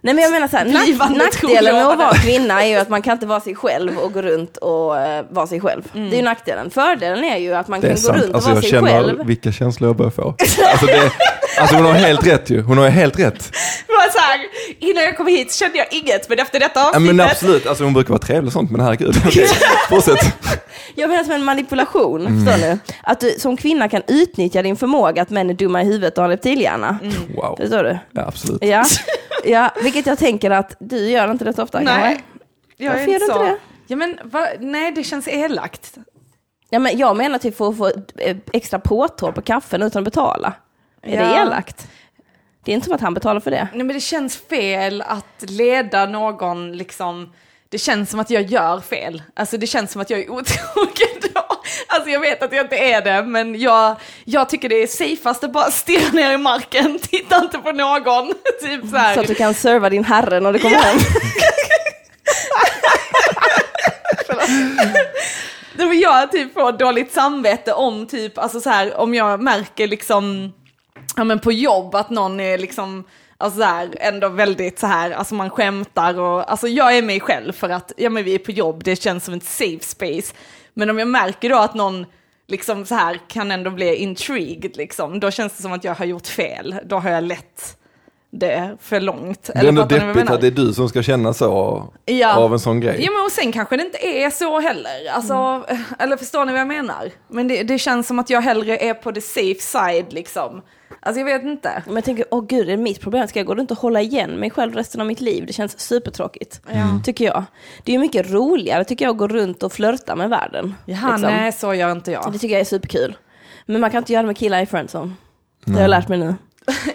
Nej 0.01 0.13
men 0.13 0.23
jag 0.23 0.31
menar 0.31 0.47
så 0.47 0.57
här, 0.57 0.65
nack, 0.65 1.17
nackdelen 1.17 1.75
med 1.75 1.87
att 1.87 1.97
vara 1.97 2.13
kvinna 2.13 2.63
är 2.63 2.67
ju 2.67 2.75
att 2.75 2.89
man 2.89 3.01
kan 3.01 3.13
inte 3.13 3.25
vara 3.25 3.39
sig 3.39 3.55
själv 3.55 3.97
och 3.97 4.13
gå 4.13 4.21
runt 4.21 4.57
och 4.57 4.97
eh, 4.99 5.25
vara 5.29 5.47
sig 5.47 5.59
själv. 5.61 5.83
Det 5.93 5.99
är 5.99 6.15
ju 6.15 6.21
nackdelen. 6.21 6.69
Fördelen 6.69 7.23
är 7.23 7.37
ju 7.37 7.53
att 7.53 7.67
man 7.67 7.79
Det 7.81 7.87
kan 7.87 7.97
är 7.97 8.01
gå 8.01 8.07
sant. 8.07 8.17
runt 8.21 8.29
och 8.29 8.35
Alltså 8.35 8.49
vara 8.49 8.57
jag 8.57 8.63
sig 8.63 8.71
känner 8.71 8.91
själv. 9.03 9.25
vilka 9.25 9.51
känslor 9.51 9.89
jag 9.89 9.95
börjar 9.97 10.11
få. 10.11 10.35
Alltså, 10.71 10.85
det, 10.85 11.11
alltså 11.59 11.75
hon 11.75 11.85
har 11.85 11.93
helt 11.93 12.27
rätt 12.27 12.49
ju. 12.49 12.61
Hon 12.61 12.77
har 12.77 12.89
helt 12.89 13.19
rätt. 13.19 13.51
det 13.87 14.11
så 14.13 14.19
här, 14.19 14.39
innan 14.79 15.03
jag 15.03 15.17
kom 15.17 15.27
hit 15.27 15.53
kände 15.53 15.77
jag 15.77 15.87
inget, 15.93 16.29
men 16.29 16.39
efter 16.39 16.59
detta 16.59 16.79
Ja, 16.79 16.87
avsnittet... 16.89 17.15
men 17.15 17.25
absolut, 17.25 17.67
alltså 17.67 17.83
hon 17.83 17.93
brukar 17.93 18.09
vara 18.09 18.19
trevlig 18.21 18.47
och 18.47 18.53
sånt, 18.53 18.71
men 18.71 18.81
herregud. 18.81 19.15
Okej, 19.27 19.47
fortsätt. 19.89 20.25
Jag 20.95 21.09
menar 21.09 21.23
som 21.23 21.33
en 21.33 21.43
manipulation, 21.43 22.27
Mm. 22.27 22.45
förstår 22.45 22.67
du? 22.67 22.77
Att 23.03 23.19
du 23.19 23.31
som 23.39 23.57
kvinna 23.57 23.89
kan 23.89 24.01
utnyttja 24.07 24.61
din 24.61 24.75
förmåga 24.77 25.21
att 25.21 25.29
män 25.29 25.49
är 25.49 25.53
dumma 25.53 25.81
i 25.81 25.85
huvudet 25.85 26.17
och 26.17 26.23
har 26.23 26.29
reptilhjärna. 26.29 26.97
Wow. 27.35 27.55
Förstår 27.61 27.83
du? 27.83 27.97
Ja, 28.11 28.21
absolut. 28.27 28.63
Ja. 28.63 28.85
ja, 29.45 29.71
vilket 29.83 30.05
jag 30.05 30.17
tänker 30.17 30.51
att 30.51 30.75
du 30.79 31.09
gör 31.09 31.31
inte 31.31 31.45
det 31.45 31.53
så 31.53 31.63
ofta. 31.63 31.79
Nej, 31.79 32.23
jag 32.77 32.89
Varför 32.91 33.03
är 33.03 33.07
gör 33.07 33.13
inte 33.13 33.25
du 33.25 33.31
så. 33.33 33.39
inte 33.39 33.51
det? 33.53 33.57
Ja, 33.87 33.95
men 33.95 34.19
va, 34.23 34.47
nej, 34.59 34.91
det 34.91 35.03
känns 35.03 35.27
elakt. 35.27 35.97
Ja, 36.69 36.79
men 36.79 36.97
jag 36.97 37.17
menar 37.17 37.37
typ 37.39 37.57
för 37.57 37.69
att 37.69 37.77
få 37.77 37.91
extra 38.53 38.79
påtår 38.79 39.31
på 39.31 39.41
kaffen 39.41 39.81
utan 39.83 39.99
att 39.99 40.05
betala. 40.05 40.53
Är 41.01 41.17
det 41.17 41.23
Ja. 41.35 41.41
elakt? 41.41 41.87
Det 42.63 42.71
är 42.71 42.75
inte 42.75 42.85
som 42.85 42.95
att 42.95 43.01
han 43.01 43.13
betalar 43.13 43.39
för 43.39 43.51
det. 43.51 43.67
Nej, 43.73 43.83
men 43.83 43.93
det 43.95 43.99
känns 43.99 44.37
fel 44.37 45.01
att 45.01 45.43
leda 45.49 46.05
någon 46.05 46.77
liksom... 46.77 47.33
Det 47.69 47.77
känns 47.77 48.09
som 48.09 48.19
att 48.19 48.29
jag 48.29 48.43
gör 48.43 48.79
fel. 48.79 49.23
Alltså 49.33 49.57
det 49.57 49.67
känns 49.67 49.91
som 49.91 50.01
att 50.01 50.09
jag 50.09 50.19
är 50.19 50.29
otrogen. 50.31 51.28
Alltså 51.91 52.09
jag 52.09 52.19
vet 52.19 52.43
att 52.43 52.53
jag 52.53 52.65
inte 52.65 52.77
är 52.77 53.01
det, 53.01 53.23
men 53.23 53.59
jag, 53.59 53.95
jag 54.25 54.49
tycker 54.49 54.69
det 54.69 54.83
är 54.83 54.87
safeast 54.87 55.43
att 55.43 55.51
bara 55.51 55.71
stirra 55.71 56.11
ner 56.11 56.33
i 56.33 56.37
marken, 56.37 56.99
titta 57.01 57.37
inte 57.37 57.57
på 57.57 57.71
någon. 57.71 58.27
Typ 58.61 58.89
så 58.91 58.97
här. 58.97 59.13
Så 59.13 59.19
att 59.19 59.27
du 59.27 59.35
kan 59.35 59.53
serva 59.53 59.89
din 59.89 60.03
herre 60.03 60.39
när 60.39 60.53
du 60.53 60.59
kommer 60.59 60.75
hem. 60.75 60.97
Nej, 65.75 65.87
men 65.87 65.99
jag 65.99 66.31
typ 66.31 66.53
får 66.53 66.71
dåligt 66.71 67.13
samvete 67.13 67.73
om 67.73 68.07
typ, 68.07 68.37
alltså 68.37 68.61
så 68.61 68.69
här, 68.69 68.97
om 68.97 69.13
jag 69.13 69.41
märker 69.41 69.87
liksom, 69.87 70.53
ja 71.15 71.23
men 71.23 71.39
på 71.39 71.51
jobb 71.51 71.95
att 71.95 72.09
någon 72.09 72.39
är 72.39 72.57
liksom, 72.57 73.03
alltså 73.37 73.59
så 73.59 73.65
här, 73.65 73.89
ändå 73.99 74.29
väldigt 74.29 74.79
så 74.79 74.87
här, 74.87 75.11
alltså 75.11 75.35
man 75.35 75.49
skämtar 75.49 76.19
och, 76.19 76.51
alltså 76.51 76.67
jag 76.67 76.97
är 76.97 77.01
mig 77.01 77.19
själv 77.19 77.53
för 77.53 77.69
att, 77.69 77.91
ja 77.97 78.09
men 78.09 78.23
vi 78.23 78.35
är 78.35 78.39
på 78.39 78.51
jobb, 78.51 78.83
det 78.83 78.95
känns 78.95 79.25
som 79.25 79.33
ett 79.33 79.43
safe 79.43 79.83
space. 79.83 80.33
Men 80.73 80.89
om 80.89 80.99
jag 80.99 81.07
märker 81.07 81.49
då 81.49 81.57
att 81.57 81.73
någon 81.75 82.05
liksom 82.47 82.85
så 82.85 82.95
här 82.95 83.19
kan 83.27 83.51
ändå 83.51 83.69
bli 83.71 83.95
intrigued 83.95 84.77
liksom, 84.77 85.19
då 85.19 85.31
känns 85.31 85.53
det 85.53 85.61
som 85.61 85.71
att 85.73 85.83
jag 85.83 85.95
har 85.95 86.05
gjort 86.05 86.27
fel, 86.27 86.75
då 86.85 86.95
har 86.95 87.09
jag 87.09 87.23
lett 87.23 87.75
det 88.31 88.77
för 88.81 88.99
långt. 88.99 89.49
Det 89.53 89.59
är 89.59 89.65
ändå 89.65 89.83
deppigt 89.85 90.29
att 90.29 90.41
det 90.41 90.47
är 90.47 90.51
du 90.51 90.73
som 90.73 90.89
ska 90.89 91.03
känna 91.03 91.33
så 91.33 91.83
Ja. 92.05 92.35
av 92.35 92.53
en 92.53 92.59
sån 92.59 92.79
grej. 92.79 92.95
Ja 93.05 93.11
men 93.11 93.25
och 93.25 93.31
sen 93.31 93.51
kanske 93.51 93.77
det 93.77 93.83
inte 93.83 93.97
är 94.07 94.29
så 94.29 94.59
heller. 94.59 95.09
Alltså, 95.11 95.65
Eller 95.99 96.17
förstår 96.17 96.45
ni 96.45 96.51
vad 96.51 96.61
jag 96.61 96.67
menar? 96.67 97.11
Men 97.27 97.47
det, 97.47 97.63
det 97.63 97.79
känns 97.79 98.07
som 98.07 98.19
att 98.19 98.29
jag 98.29 98.41
hellre 98.41 98.77
är 98.77 98.93
på 98.93 99.11
the 99.11 99.21
safe 99.21 99.59
side 99.59 100.13
liksom. 100.13 100.61
Alltså 101.01 101.19
jag 101.19 101.25
vet 101.25 101.43
inte. 101.43 101.83
Men 101.85 101.95
jag 101.95 102.03
tänker, 102.03 102.25
åh 102.31 102.45
gud, 102.47 102.61
är 102.69 102.77
det 102.77 102.83
mitt 102.83 103.01
problem? 103.01 103.27
Ska 103.27 103.39
jag 103.39 103.45
gå 103.47 103.55
runt 103.55 103.71
och 103.71 103.77
hålla 103.77 104.01
igen 104.01 104.31
mig 104.39 104.49
själv 104.49 104.73
resten 104.75 105.01
av 105.01 105.07
mitt 105.07 105.21
liv? 105.21 105.43
Det 105.47 105.53
känns 105.53 105.79
supertråkigt, 105.79 106.61
tycker 107.03 107.25
jag. 107.25 107.43
Det 107.83 107.91
är 107.91 107.93
ju 107.93 107.99
mycket 107.99 108.31
roligare, 108.31 108.83
tycker 108.83 109.05
jag, 109.05 109.11
att 109.11 109.17
gå 109.17 109.27
runt 109.27 109.63
och 109.63 109.73
flörta 109.73 110.15
med 110.15 110.29
världen. 110.29 110.75
Jaha, 110.85 111.11
liksom. 111.11 111.31
nej 111.31 111.51
så 111.51 111.73
gör 111.73 111.91
inte 111.91 112.11
jag. 112.11 112.31
Det 112.33 112.39
tycker 112.39 112.53
jag 112.55 112.61
är 112.61 112.65
superkul. 112.65 113.17
Men 113.65 113.81
man 113.81 113.91
kan 113.91 113.97
inte 113.97 114.13
göra 114.13 114.23
det 114.23 114.27
med 114.27 114.37
killar 114.37 114.61
i 114.61 114.65
friendzone. 114.65 115.11
Det 115.65 115.73
har 115.73 115.81
jag 115.81 115.89
lärt 115.89 116.07
mig 116.07 116.17
nu. 116.17 116.35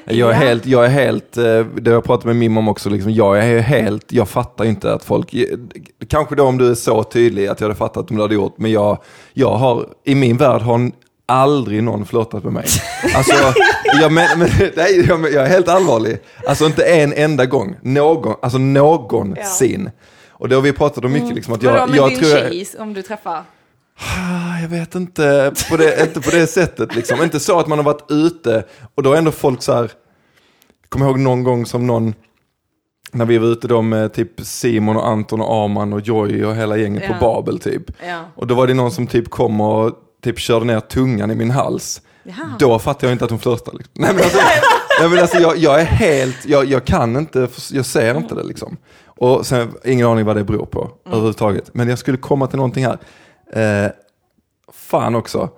Jag 0.04 0.14
är 0.30 0.32
Ja. 0.32 0.32
helt, 0.32 0.66
jag 0.66 0.84
är 0.84 0.88
helt, 0.88 1.36
eh, 1.36 1.44
det 1.44 1.86
har 1.90 1.92
jag 1.92 2.04
pratat 2.04 2.24
med 2.24 2.36
Mim 2.36 2.56
om 2.58 2.68
också, 2.68 2.90
liksom, 2.90 3.12
jag 3.12 3.38
är 3.44 3.60
helt, 3.60 4.12
jag 4.12 4.28
fattar 4.28 4.64
inte 4.64 4.92
att 4.94 5.04
folk, 5.04 5.34
kanske 6.08 6.34
då 6.34 6.44
om 6.44 6.58
du 6.58 6.70
är 6.70 6.74
så 6.74 7.02
tydlig 7.02 7.46
att 7.46 7.60
jag 7.60 7.68
hade 7.68 7.78
fattat 7.78 8.10
om 8.10 8.16
du 8.16 8.22
hade 8.22 8.34
gjort, 8.34 8.54
men 8.58 8.70
jag, 8.70 8.98
jag 9.32 9.54
har, 9.56 9.88
i 10.04 10.14
min 10.14 10.36
värld 10.36 10.62
har 10.62 10.90
aldrig 11.26 11.82
någon 11.82 12.06
flörtat 12.06 12.44
med 12.44 12.52
mig. 12.52 12.64
Alltså, 13.16 13.34
jag, 14.00 14.12
men, 14.12 14.38
men, 14.38 14.48
nej, 14.76 15.06
jag, 15.08 15.32
jag 15.32 15.44
är 15.44 15.48
helt 15.48 15.68
allvarlig. 15.68 16.18
Alltså 16.46 16.66
inte 16.66 16.84
en 16.84 17.12
enda 17.12 17.46
gång, 17.46 17.76
någon, 17.82 18.34
alltså 18.42 18.58
någonsin. 18.58 19.90
Och 20.28 20.48
det 20.48 20.54
har 20.54 20.62
vi 20.62 20.72
pratat 20.72 21.04
om 21.04 21.12
mycket, 21.12 21.34
liksom, 21.34 21.54
att 21.54 21.62
Vadå 21.62 21.76
jag, 21.78 21.88
med 21.88 21.98
jag 21.98 22.08
din 22.10 22.18
tror 22.18 22.30
jag, 22.30 22.52
tjej 22.52 22.66
om 22.78 22.94
du 22.94 23.02
träffar? 23.02 23.42
Ah, 23.98 24.60
Jag 24.62 24.68
vet 24.68 24.94
inte 24.94 25.52
på 25.70 25.76
det, 25.76 26.00
inte 26.02 26.20
på 26.20 26.30
det 26.30 26.46
sättet 26.46 26.94
liksom. 26.96 27.22
Inte 27.22 27.40
så 27.40 27.58
att 27.58 27.66
man 27.66 27.78
har 27.78 27.84
varit 27.84 28.10
ute 28.10 28.64
och 28.94 29.02
då 29.02 29.12
är 29.12 29.16
ändå 29.18 29.30
folk 29.30 29.62
så 29.62 29.72
här. 29.72 29.90
Kommer 30.88 31.06
ihåg 31.06 31.18
någon 31.18 31.42
gång 31.44 31.66
som 31.66 31.86
någon, 31.86 32.14
när 33.12 33.24
vi 33.24 33.38
var 33.38 33.48
ute 33.48 33.68
då 33.68 33.82
med 33.82 34.12
typ 34.12 34.40
Simon 34.40 34.96
och 34.96 35.08
Anton 35.08 35.40
och 35.40 35.64
Arman 35.64 35.92
och 35.92 36.00
Joy 36.00 36.44
och 36.44 36.56
hela 36.56 36.76
gänget 36.76 37.02
Ja. 37.08 37.14
på 37.14 37.20
Babel 37.20 37.58
typ. 37.58 37.82
Ja. 38.08 38.20
Och 38.36 38.46
då 38.46 38.54
var 38.54 38.66
det 38.66 38.74
någon 38.74 38.90
som 38.92 39.06
typ 39.06 39.30
kom 39.30 39.60
och 39.60 39.92
typ 40.24 40.38
körde 40.38 40.64
ner 40.64 40.80
tungan 40.80 41.30
i 41.30 41.34
min 41.34 41.50
hals. 41.50 42.02
Jaha. 42.22 42.56
Då 42.58 42.78
fattar 42.78 43.06
jag 43.06 43.14
inte 43.14 43.24
att 43.24 43.30
hon 43.30 43.40
flörtar. 43.40 43.72
Liksom. 43.72 43.92
Nej 43.94 44.14
men 44.14 44.22
alltså, 44.22 44.38
nej, 45.00 45.08
men 45.08 45.18
alltså 45.18 45.38
jag, 45.38 45.56
jag 45.56 45.80
är 45.80 45.84
helt, 45.84 46.46
jag, 46.46 46.64
jag 46.64 46.84
kan 46.84 47.16
inte, 47.16 47.48
jag 47.72 47.86
ser 47.86 48.16
inte 48.16 48.34
det 48.34 48.42
liksom. 48.42 48.76
Och 49.06 49.46
sen, 49.46 49.74
ingen 49.84 50.06
aning 50.06 50.24
vad 50.24 50.36
det 50.36 50.44
beror 50.44 50.66
på 50.66 50.90
överhuvudtaget. 51.06 51.74
Men 51.74 51.88
jag 51.88 51.98
skulle 51.98 52.18
komma 52.18 52.46
till 52.46 52.56
någonting 52.56 52.86
här. 52.86 52.98
Eh, 53.52 53.90
fan 54.72 55.14
också. 55.14 55.50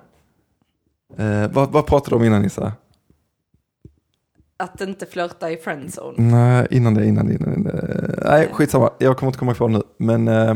Eh, 1.18 1.48
vad, 1.52 1.72
vad 1.72 1.86
pratade 1.86 2.10
du 2.10 2.16
om 2.16 2.24
innan 2.24 2.42
Nissa? 2.42 2.72
Att 4.56 4.80
inte 4.80 5.06
flörta 5.06 5.50
i 5.50 5.56
friendzone. 5.56 6.14
Nej, 6.16 6.66
innan 6.70 6.94
det, 6.94 7.06
innan 7.06 7.26
det, 7.26 7.34
innan 7.34 7.62
det. 7.62 8.20
Nej, 8.24 8.48
skitsamma. 8.52 8.90
Jag 8.98 9.16
kommer 9.16 9.28
inte 9.28 9.38
komma 9.38 9.54
kvar 9.54 9.68
nu. 9.68 9.82
Men 9.98 10.28
eh, 10.28 10.54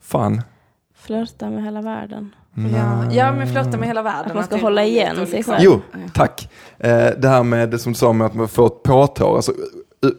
fan. 0.00 0.42
Flörta 0.94 1.50
med 1.50 1.64
hela 1.64 1.82
världen. 1.82 2.34
Ja, 2.54 3.12
ja 3.12 3.32
men 3.32 3.46
flörta 3.48 3.78
med 3.78 3.88
hela 3.88 4.02
världen. 4.02 4.26
Att 4.26 4.34
man 4.34 4.44
ska 4.44 4.56
är 4.56 4.60
hålla 4.60 4.84
igen 4.84 5.16
sig 5.16 5.26
liksom- 5.26 5.54
själv. 5.54 5.64
Jo, 5.64 5.80
tack. 6.14 6.48
Eh, 6.78 7.08
det 7.18 7.28
här 7.28 7.42
med 7.42 7.70
det 7.70 7.78
som 7.78 7.92
du 7.92 7.98
sa 7.98 8.12
med 8.12 8.26
att 8.26 8.34
man 8.34 8.48
får 8.48 8.66
ett 8.66 8.82
påtår, 8.82 9.36
alltså 9.36 9.52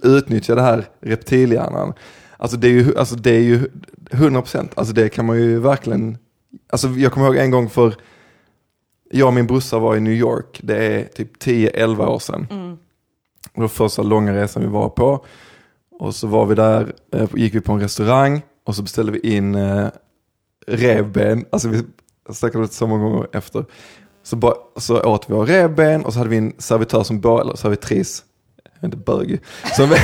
utnyttja 0.04 0.56
det 0.56 0.62
här 0.62 0.86
reptilhjärnan. 1.02 1.94
Alltså 2.38 2.58
det 2.58 2.68
är 2.68 2.72
ju, 2.72 2.98
alltså 2.98 3.16
det 3.16 3.32
är 3.32 3.42
ju 3.42 3.68
100 4.12 4.42
procent, 4.42 4.72
alltså 4.76 4.94
det 4.94 5.10
kan 5.10 5.26
man 5.26 5.38
ju 5.38 5.60
verkligen, 5.60 6.18
alltså 6.70 6.88
jag 6.88 7.12
kommer 7.12 7.28
ihåg 7.28 7.36
en 7.36 7.52
gång 7.52 7.70
för, 7.70 7.96
jag 9.12 9.28
och 9.28 9.34
min 9.34 9.48
brorsa 9.48 9.80
var 9.80 9.96
i 9.96 10.00
New 10.00 10.14
York, 10.14 10.60
det 10.64 10.78
är 10.78 11.04
typ 11.04 11.44
10-11 11.44 12.08
år 12.08 12.20
sedan. 12.20 12.48
Mm. 12.52 12.78
Det 13.54 13.62
var 13.62 13.68
första 13.68 14.02
långa 14.02 14.34
resan 14.34 14.64
vi 14.64 14.70
var 14.70 14.90
på. 14.90 15.26
Och 16.00 16.16
så 16.16 16.28
var 16.28 16.46
vi 16.46 16.56
där, 16.56 16.94
eh, 17.14 17.30
gick 17.34 17.56
vi 17.56 17.62
på 17.62 17.74
en 17.74 17.80
restaurang 17.80 18.42
och 18.66 18.76
så 18.76 18.82
beställde 18.82 19.12
vi 19.12 19.36
in 19.36 19.56
eh, 19.56 19.88
revben, 20.68 21.46
alltså 21.52 21.70
vi 21.70 21.84
snackade 22.30 22.68
så 22.68 22.88
många 22.88 23.04
gånger 23.04 23.28
efter. 23.34 23.66
Så, 24.24 24.36
bara, 24.36 24.54
så 24.78 25.02
åt 25.02 25.30
vi 25.30 25.34
våra 25.34 25.46
revben 25.46 26.06
och 26.06 26.14
så 26.14 26.20
hade 26.20 26.30
vi 26.30 26.38
en 26.38 26.54
servitör 26.58 27.04
som 27.04 27.20
bara, 27.20 27.42
eller 27.42 27.56
servitris, 27.56 28.24
inte 28.84 28.98
bög, 28.98 29.40
som, 29.76 29.96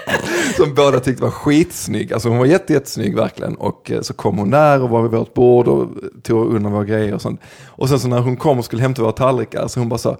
som 0.56 0.74
båda 0.74 1.00
tyckte 1.00 1.22
var 1.22 1.30
skitsnygg. 1.30 2.12
Alltså 2.12 2.28
hon 2.28 2.38
var 2.38 2.46
jätte, 2.46 2.72
jättesnygg 2.72 3.16
verkligen. 3.16 3.54
Och 3.54 3.90
eh, 3.90 4.00
så 4.00 4.14
kom 4.14 4.38
hon 4.38 4.50
där 4.50 4.82
och 4.82 4.90
var 4.90 5.02
vid 5.02 5.10
vårt 5.10 5.34
bord 5.34 5.68
och 5.68 5.88
tog 6.22 6.54
undan 6.54 6.72
våra 6.72 6.84
grejer 6.84 7.14
och 7.14 7.22
sånt. 7.22 7.40
Och 7.66 7.88
sen 7.88 8.00
så 8.00 8.08
när 8.08 8.20
hon 8.20 8.36
kom 8.36 8.58
och 8.58 8.64
skulle 8.64 8.82
hämta 8.82 9.02
våra 9.02 9.12
tallrikar 9.12 9.68
så 9.68 9.80
hon 9.80 9.88
bara 9.88 9.98
sa 9.98 10.16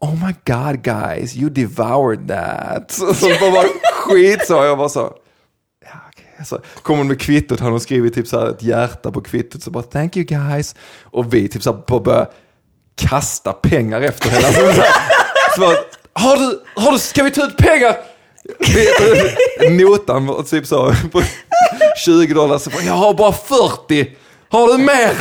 Oh 0.00 0.14
my 0.26 0.34
god 0.44 0.82
guys, 0.82 1.36
you 1.36 1.50
devoured 1.50 2.28
that. 2.28 2.90
Så, 2.90 3.14
så 3.14 3.28
bara, 3.40 3.50
bara 3.50 3.68
skit 3.94 4.46
så 4.46 4.52
jag 4.52 4.78
bara 4.78 4.88
så. 4.88 5.12
Ja, 6.42 6.46
så 6.46 6.60
hon 6.94 7.08
med 7.08 7.20
kvittot, 7.20 7.60
har 7.60 7.70
hon 7.70 7.80
skrivit 7.80 8.14
typ 8.14 8.28
så 8.28 8.40
här 8.40 8.46
ett 8.46 8.62
hjärta 8.62 9.12
på 9.12 9.20
kvittot. 9.20 9.62
Så 9.62 9.70
bara 9.70 9.82
thank 9.82 10.16
you 10.16 10.26
guys. 10.26 10.74
Och 11.02 11.34
vi 11.34 11.48
typ 11.48 11.62
så 11.62 11.72
här 11.72 12.00
börjar 12.00 12.28
kasta 12.94 13.52
pengar 13.52 14.00
efter 14.00 14.30
henne. 14.30 14.46
Alltså, 14.46 14.60
så, 14.60 14.82
här, 14.82 14.92
så 15.54 15.60
bara, 15.60 15.76
har 16.12 16.36
du, 16.36 16.62
har 16.74 16.92
du, 16.92 16.98
ska 16.98 17.22
vi 17.22 17.30
ta 17.30 17.46
ut 17.46 17.56
pengar? 17.56 17.96
Notan 19.70 20.26
var 20.26 20.42
typ 20.42 20.66
så 20.66 20.94
på 21.12 21.22
20 22.04 22.34
dollar, 22.34 22.58
så 22.58 22.70
bara, 22.70 22.82
jag 22.82 22.94
har 22.94 23.14
bara 23.14 23.32
40. 23.32 24.16
Har 24.48 24.68
du 24.68 24.84
mer? 24.84 25.12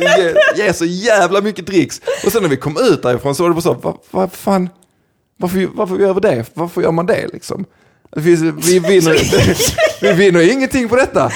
ge, 0.00 0.34
ge 0.64 0.72
så 0.72 0.84
jävla 0.84 1.40
mycket 1.40 1.66
dricks. 1.66 2.00
Och 2.24 2.32
sen 2.32 2.42
när 2.42 2.48
vi 2.48 2.56
kom 2.56 2.76
ut 2.76 3.02
därifrån 3.02 3.34
så 3.34 3.42
var 3.42 3.50
det 3.50 3.54
bara 3.54 3.60
så, 3.62 3.74
vad 3.74 3.96
va, 4.10 4.28
fan, 4.32 4.68
varför, 5.36 5.68
varför 5.74 5.98
gör 5.98 6.14
vi 6.14 6.20
det? 6.20 6.44
Varför 6.54 6.82
gör 6.82 6.92
man 6.92 7.06
det 7.06 7.28
liksom? 7.32 7.64
Vi, 8.18 8.52
vi, 8.56 8.78
vinner, 8.78 9.18
vi 10.00 10.12
vinner 10.12 10.52
ingenting 10.52 10.88
på 10.88 10.96
detta. 10.96 11.30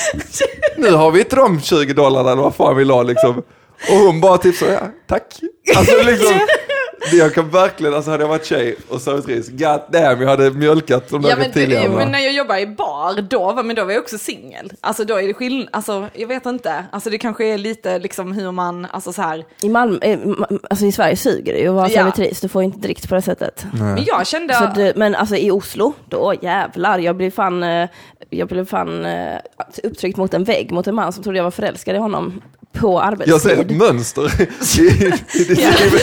Nu 0.76 0.91
har 0.91 1.11
vi 1.11 1.20
inte 1.20 1.37
de 1.37 1.61
20 1.61 1.93
dollarna 1.93 2.33
eller 2.33 2.43
vad 2.43 2.55
fan 2.55 2.76
vi 2.76 2.85
la 2.85 3.03
liksom. 3.03 3.43
Och 3.91 3.97
hon 3.97 4.20
bara 4.20 4.39
typ 4.39 4.57
så, 4.57 4.64
ja, 4.64 4.81
tack. 5.07 5.41
Alltså 5.76 6.03
liksom, 6.03 6.33
jag 7.13 7.35
kan 7.35 7.51
verkligen, 7.51 7.95
alltså 7.95 8.11
hade 8.11 8.23
jag 8.23 8.29
varit 8.29 8.47
tjej 8.47 8.77
och 8.89 9.01
servitris, 9.01 9.49
god 9.49 9.81
damn, 9.93 10.21
jag 10.23 10.29
hade 10.29 10.51
mjölkat 10.51 11.09
de 11.09 11.23
där 11.23 11.29
Ja, 11.31 11.37
det, 11.55 11.89
men 11.89 12.09
när 12.13 12.19
jag 12.21 12.33
jobbade 12.33 12.61
i 12.61 12.67
bar, 12.67 13.23
då, 13.23 13.53
var- 13.53 13.63
men 13.63 13.77
då 13.77 13.85
var 13.85 13.93
jag 13.93 14.01
också 14.01 14.19
singel. 14.19 14.73
Alltså 14.81 15.05
då 15.05 15.17
är 15.17 15.27
det 15.27 15.35
skillnad, 15.35 15.69
alltså 15.73 16.09
jag 16.15 16.29
vet 16.29 16.47
inte. 16.47 16.85
Alltså 16.93 17.11
det 17.11 17.19
kanske 17.19 17.45
är 17.45 17.59
lite 17.59 17.99
liksom 17.99 18.33
hur 18.33 18.53
man, 18.53 18.87
alltså 18.91 19.13
så 19.13 19.23
här. 19.23 19.45
I, 19.63 19.69
Malmö, 19.69 19.99
eh, 20.03 20.19
alltså 20.71 20.85
i 20.87 20.93
Sverige 20.93 21.17
suger 21.17 21.53
det 21.53 21.59
ju 21.61 21.69
att 21.69 21.75
vara 21.75 21.89
Ja. 21.89 21.95
servitris, 22.13 22.41
du 22.41 22.49
får 22.49 22.63
inte 22.63 22.79
dricks 22.79 23.07
på 23.07 23.15
det 23.15 23.23
sättet. 23.23 23.65
Men 23.73 24.05
jag 24.05 24.27
kände, 24.27 24.55
Så 24.55 24.71
det, 24.75 24.93
men 24.97 25.15
alltså 25.15 25.37
i 25.37 25.51
Oslo, 25.51 25.93
då 26.09 26.35
jävlar, 26.43 26.99
jag 26.99 27.17
blev 27.17 27.31
fan, 27.31 27.63
eh, 27.63 27.89
jag 28.31 28.49
blev 28.49 28.67
fan 28.67 29.05
eh, 29.05 29.37
upptryckt 29.83 30.17
mot 30.19 30.35
en 30.35 30.45
vägg 30.45 30.73
mot 30.73 30.87
en 30.87 30.95
man 30.95 31.13
som 31.13 31.23
trodde 31.23 31.39
jag 31.39 31.45
var 31.45 31.51
förälskad 31.51 31.95
i 31.97 31.99
honom 31.99 32.43
på 32.73 33.15
Jag 33.27 33.41
ser 33.41 33.51
ett 33.51 33.59
arbetstid. 33.59 33.79
mönster. 33.79 34.41
i- 34.81 35.39
i 35.41 35.45
ditt 35.45 35.59
liv. 35.59 36.01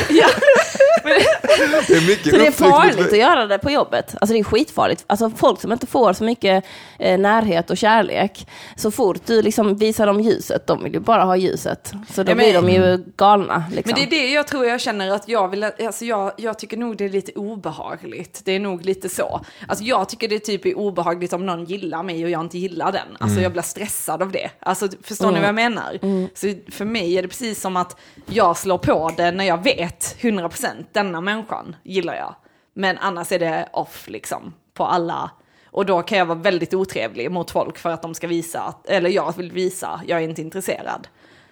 Det 1.03 1.93
är 1.93 2.07
mycket 2.07 2.31
Så 2.31 2.37
det 2.37 2.47
är 2.47 2.51
farligt 2.51 3.11
att 3.13 3.17
göra 3.17 3.45
det 3.47 3.57
på 3.57 3.71
jobbet. 3.71 4.15
Alltså 4.21 4.33
det 4.33 4.39
är 4.39 4.43
skitfarligt. 4.43 5.03
Alltså 5.07 5.29
folk 5.29 5.61
som 5.61 5.71
inte 5.71 5.87
får 5.87 6.13
så 6.13 6.23
mycket 6.23 6.63
eh, 6.99 7.19
närhet 7.19 7.69
och 7.69 7.77
kärlek, 7.77 8.47
så 8.75 8.91
fort 8.91 9.17
du 9.25 9.41
liksom 9.41 9.75
visar 9.77 10.07
dem 10.07 10.21
ljuset, 10.21 10.67
de 10.67 10.83
vill 10.83 10.93
ju 10.93 10.99
bara 10.99 11.23
ha 11.23 11.35
ljuset. 11.35 11.93
Så 12.13 12.23
då 12.23 12.31
Ja, 12.31 12.35
men- 12.35 12.37
blir 12.37 12.53
de 12.53 12.69
ju 12.69 13.03
galna. 13.15 13.63
Liksom. 13.71 13.93
men 13.99 14.09
det 14.09 14.15
är 14.17 14.19
det 14.21 14.31
jag 14.31 14.47
tror 14.47 14.65
jag 14.65 14.81
känner 14.81 15.11
att 15.11 15.27
jag 15.29 15.47
vill, 15.49 15.63
alltså 15.63 16.05
jag, 16.05 16.31
jag 16.37 16.59
tycker 16.59 16.77
nog 16.77 16.97
det 16.97 17.05
är 17.05 17.09
lite 17.09 17.31
obehagligt. 17.31 18.41
Det 18.45 18.51
är 18.51 18.59
nog 18.59 18.85
lite 18.85 19.09
så. 19.09 19.41
Alltså 19.67 19.83
jag 19.83 20.09
tycker 20.09 20.27
det 20.27 20.39
typ 20.39 20.65
är 20.65 20.77
obehagligt 20.77 21.33
om 21.33 21.45
någon 21.45 21.65
gillar 21.65 22.03
mig 22.03 22.23
och 22.23 22.29
jag 22.29 22.41
inte 22.41 22.57
gillar 22.57 22.91
den. 22.91 23.07
Alltså 23.19 23.39
jag 23.41 23.51
blir 23.51 23.61
stressad 23.61 24.21
av 24.21 24.31
det. 24.31 24.49
Alltså 24.59 24.87
förstår 25.03 25.31
ni 25.31 25.39
vad 25.39 25.47
jag 25.47 25.55
menar? 25.55 25.99
Så 26.35 26.71
för 26.71 26.85
mig 26.85 27.17
är 27.17 27.21
det 27.21 27.27
precis 27.27 27.61
som 27.61 27.77
att 27.77 27.95
jag 28.29 28.57
slår 28.57 28.77
på 28.77 29.11
det 29.17 29.31
när 29.31 29.45
jag 29.45 29.63
vet 29.63 30.17
100% 30.21 30.85
denna 30.91 31.21
människan 31.21 31.75
gillar 31.83 32.15
jag. 32.15 32.35
Men 32.73 32.97
annars 32.97 33.31
är 33.31 33.39
det 33.39 33.69
off 33.73 34.07
liksom 34.07 34.53
på 34.73 34.85
alla. 34.85 35.31
Och 35.71 35.85
då 35.85 36.01
kan 36.01 36.17
jag 36.17 36.25
vara 36.25 36.37
väldigt 36.39 36.73
otrevlig 36.73 37.31
mot 37.31 37.51
folk 37.51 37.77
för 37.77 37.89
att 37.89 38.01
de 38.01 38.13
ska 38.15 38.27
visa, 38.27 38.61
att, 38.61 38.85
eller 38.87 39.09
jag 39.09 39.37
vill 39.37 39.51
visa, 39.51 40.01
jag 40.07 40.19
är 40.19 40.23
inte 40.23 40.41
intresserad. 40.41 41.07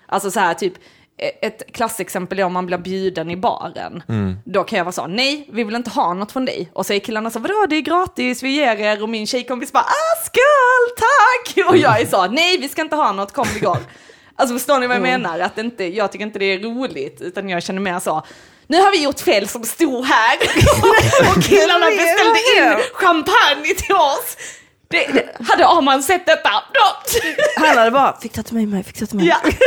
Alltså 0.06 0.32
så 0.32 0.40
här 0.40 0.54
typ, 0.54 0.74
e- 1.18 1.48
ett 1.48 1.74
klassexempel 1.74 2.40
är 2.40 2.44
om 2.44 2.54
man 2.54 2.66
blir 2.66 2.78
bjuden 2.78 3.32
i 3.32 3.38
baren. 3.38 4.04
Då 4.46 4.64
kan 4.64 4.78
jag 4.78 4.86
vara 4.86 4.92
så, 4.92 5.08
nej, 5.08 5.50
vi 5.52 5.64
vill 5.64 5.76
inte 5.76 5.90
ha 5.90 6.14
något 6.14 6.32
från 6.32 6.46
dig. 6.46 6.70
Och 6.74 6.86
så 6.86 6.94
är 6.94 7.00
killarna 7.00 7.30
så, 7.32 7.40
vadå, 7.40 7.66
det 7.70 7.76
är 7.76 7.82
gratis, 7.82 8.44
vi 8.44 8.50
ger 8.56 8.76
er. 8.76 9.04
Och 9.04 9.10
min 9.10 9.28
tjejkompis 9.28 9.72
bara, 9.74 9.84
ah, 9.84 10.24
skål, 10.26 10.98
tack! 10.98 11.68
Och 11.70 11.78
jag 11.78 12.02
är 12.02 12.06
så, 12.06 12.28
nej, 12.28 12.58
vi 12.58 12.70
ska 12.70 12.82
inte 12.82 12.96
ha 12.96 13.12
något, 13.12 13.34
kom 13.34 13.48
vi 13.54 13.60
går. 13.60 13.78
Alltså 14.36 14.56
förstår 14.56 14.80
ni 14.80 14.88
vad 14.88 14.96
jag 14.96 15.04
menar? 15.04 15.40
Att 15.40 15.58
inte, 15.58 15.84
jag 15.84 16.12
tycker 16.12 16.26
inte 16.26 16.40
det 16.40 16.46
är 16.46 16.60
roligt, 16.60 17.22
utan 17.22 17.50
jag 17.50 17.64
känner 17.64 17.82
mer 17.82 18.00
så, 18.00 18.26
nu 18.68 18.78
har 18.78 18.92
vi 18.92 19.04
gjort 19.04 19.20
fel 19.20 19.48
som 19.48 19.64
stod 19.64 20.06
här 20.06 20.38
och 21.38 21.44
killarna 21.44 21.86
beställde 21.86 22.40
in 22.58 22.84
champagne 22.94 23.76
till 23.78 23.96
oss. 23.96 24.38
Det, 24.88 25.08
det, 25.08 25.46
hade 25.50 25.68
Arman 25.68 26.04
sett 26.04 26.26
detta, 26.26 26.50
då... 26.74 27.20
Han 27.58 27.78
hade 27.78 27.92
bara, 27.92 28.20
fixa 28.22 28.44
till 28.44 28.54
mig, 28.54 28.66
mig, 28.66 28.84
fixa 28.84 29.06
till 29.06 29.18
mig. 29.18 29.28
Ja. 29.28 29.38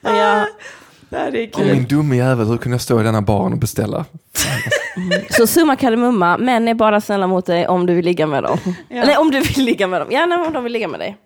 Ja. 0.00 0.46
Det 1.10 1.16
är 1.16 1.46
kul. 1.50 1.66
min 1.66 1.84
dumme 1.86 2.16
jävel, 2.16 2.46
hur 2.46 2.56
kunde 2.56 2.74
jag 2.74 2.80
stå 2.82 3.00
i 3.00 3.02
denna 3.04 3.22
baren 3.22 3.52
och 3.52 3.58
beställa? 3.58 4.04
Så 5.30 5.46
summa 5.46 5.76
kardemumma, 5.76 6.38
män 6.38 6.68
är 6.68 6.74
bara 6.74 7.00
snälla 7.00 7.26
mot 7.26 7.46
dig 7.46 7.68
om 7.68 7.86
du 7.86 7.94
vill 7.94 8.04
ligga 8.04 8.26
med 8.26 8.42
dem. 8.42 8.58
Ja. 8.64 8.72
Mm, 8.90 9.02
Eller 9.02 9.20
om 9.20 9.30
du 9.30 9.40
vill 9.40 9.64
ligga 9.64 9.86
med 9.86 10.00
dem. 10.00 10.08
Ja, 10.10 10.26
nej, 10.26 10.38
om 10.46 10.52
de 10.52 10.64
vill 10.64 10.72
ligga 10.72 10.88
med 10.88 11.00
dig. 11.00 11.16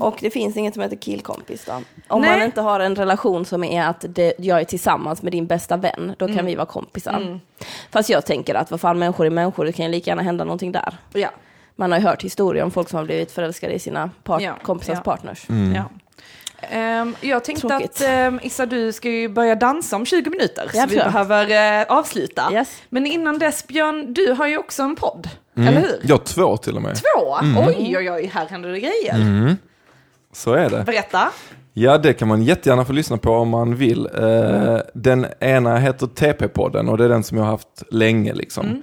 Och 0.00 0.16
det 0.20 0.30
finns 0.30 0.56
inget 0.56 0.74
som 0.74 0.82
heter 0.82 0.96
killkompis 0.96 1.64
då. 1.64 1.72
Om 2.08 2.22
Nej. 2.22 2.30
man 2.30 2.42
inte 2.46 2.60
har 2.60 2.80
en 2.80 2.94
relation 2.96 3.44
som 3.44 3.64
är 3.64 3.84
att 3.86 4.04
det, 4.08 4.32
jag 4.38 4.60
är 4.60 4.64
tillsammans 4.64 5.22
med 5.22 5.32
din 5.32 5.46
bästa 5.46 5.76
vän, 5.76 6.12
då 6.18 6.24
Mm. 6.24 6.36
kan 6.36 6.46
vi 6.46 6.54
vara 6.54 6.66
kompisar. 6.66 7.40
Fast 7.90 8.10
jag 8.10 8.26
tänker 8.26 8.54
att 8.54 8.70
vad 8.70 8.80
fan, 8.80 8.98
människor 8.98 9.26
är 9.26 9.30
människor, 9.30 9.64
det 9.64 9.72
kan 9.72 9.84
ju 9.86 9.90
lika 9.92 10.10
gärna 10.10 10.22
hända 10.22 10.44
någonting 10.44 10.72
där. 10.72 10.96
Ja. 11.12 11.28
Man 11.76 11.92
har 11.92 11.98
ju 11.98 12.04
hört 12.06 12.22
historier 12.24 12.64
om 12.64 12.70
folk 12.70 12.88
som 12.88 12.96
har 12.96 13.04
blivit 13.04 13.32
förälskade 13.32 13.72
i 13.72 13.78
sina 13.78 14.10
part- 14.24 14.42
Ja, 14.42 14.54
kompisars 14.62 14.96
ja. 14.98 15.02
partners. 15.02 15.46
Ja. 15.74 15.84
Ehm, 16.70 17.16
jag 17.20 17.44
tänkte 17.44 17.68
Tråkigt. 17.68 18.02
att 18.02 18.28
um, 18.28 18.40
Issa, 18.42 18.66
du 18.66 18.92
ska 18.92 19.08
ju 19.10 19.28
börja 19.28 19.54
dansa 19.54 19.96
om 19.96 20.06
20 20.06 20.30
minuter, 20.30 20.68
så 20.72 20.78
Jag 20.78 20.86
vi 20.86 20.96
behöver 20.96 21.80
eh, 21.80 21.86
avsluta. 21.96 22.48
Yes. 22.52 22.82
Men 22.88 23.06
innan 23.06 23.38
dess, 23.38 23.66
Björn, 23.66 24.12
du 24.12 24.32
har 24.32 24.46
ju 24.46 24.58
också 24.58 24.82
en 24.82 24.96
podd, 24.96 25.28
eller 25.56 25.80
hur? 25.80 26.00
Jag 26.02 26.24
två 26.24 26.56
till 26.56 26.76
och 26.76 26.82
med. 26.82 26.94
Två? 26.96 27.36
Oj, 27.66 27.96
oj, 27.98 28.10
oj, 28.10 28.30
här 28.34 28.46
händer 28.46 28.68
det 28.68 28.80
grejer. 28.80 29.56
Så 30.32 30.52
är 30.52 30.70
det. 30.70 30.82
Berätta. 30.86 31.28
Ja, 31.72 31.98
det 31.98 32.12
kan 32.12 32.28
man 32.28 32.42
jättegärna 32.42 32.84
få 32.84 32.92
lyssna 32.92 33.16
på 33.16 33.30
om 33.30 33.48
man 33.48 33.74
vill. 33.76 34.08
Eh, 34.14 34.78
Den 34.94 35.26
ena 35.40 35.76
heter 35.78 36.06
TP-podden 36.06 36.88
och 36.90 36.98
det 36.98 37.04
är 37.04 37.08
den 37.08 37.22
som 37.22 37.38
jag 37.38 37.44
har 37.44 37.50
haft 37.50 37.82
länge. 37.90 38.34
Liksom. 38.34 38.82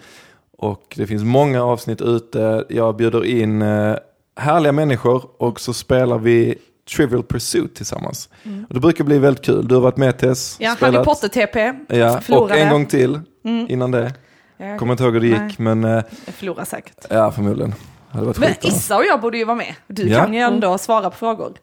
Och 0.57 0.93
det 0.97 1.07
finns 1.07 1.23
många 1.23 1.63
avsnitt 1.63 2.01
ute. 2.01 2.65
Jag 2.69 2.95
bjuder 2.95 3.25
in 3.25 3.61
eh, 3.61 3.95
härliga 4.35 4.71
människor 4.71 5.23
och 5.37 5.59
så 5.59 5.73
spelar 5.73 6.17
vi 6.17 6.55
Trivial 6.95 7.23
Pursuit 7.23 7.75
tillsammans. 7.75 8.29
Och 8.67 8.73
det 8.73 8.79
brukar 8.79 9.03
bli 9.03 9.19
väldigt 9.19 9.45
kul. 9.45 9.67
Du 9.67 9.75
har 9.75 9.81
varit 9.81 9.97
med 9.97 10.17
Tess. 10.17 10.57
Ja, 10.59 10.75
spelat. 10.75 10.95
Harry 10.95 11.05
Potter-TP. 11.05 11.73
Ja, 11.87 12.21
och 12.29 12.51
en 12.51 12.69
gång 12.69 12.85
till 12.85 13.19
innan 13.43 13.91
det. 13.91 14.13
Jag, 14.57 14.79
Kommer 14.79 14.93
inte 14.93 15.03
ihåg 15.03 15.13
hur 15.13 15.19
det 15.21 15.27
gick, 15.27 15.37
Nej. 15.37 15.55
men 15.57 15.83
eh, 15.83 16.03
jag 16.25 16.35
förlorar 16.35 16.65
säkert. 16.65 17.05
ja, 17.09 17.31
förmodligen. 17.31 17.73
Hade 18.09 18.25
varit 18.25 18.37
Men. 18.39 18.53
Issa 18.61 18.97
och 18.97 19.05
jag 19.05 19.21
borde 19.21 19.37
ju 19.37 19.45
vara 19.45 19.55
med. 19.57 19.75
Du 19.87 20.07
Ja. 20.07 20.19
kan 20.19 20.33
ju 20.33 20.39
ändå 20.39 20.77
svara 20.77 21.09
på 21.09 21.15
frågor. 21.17 21.53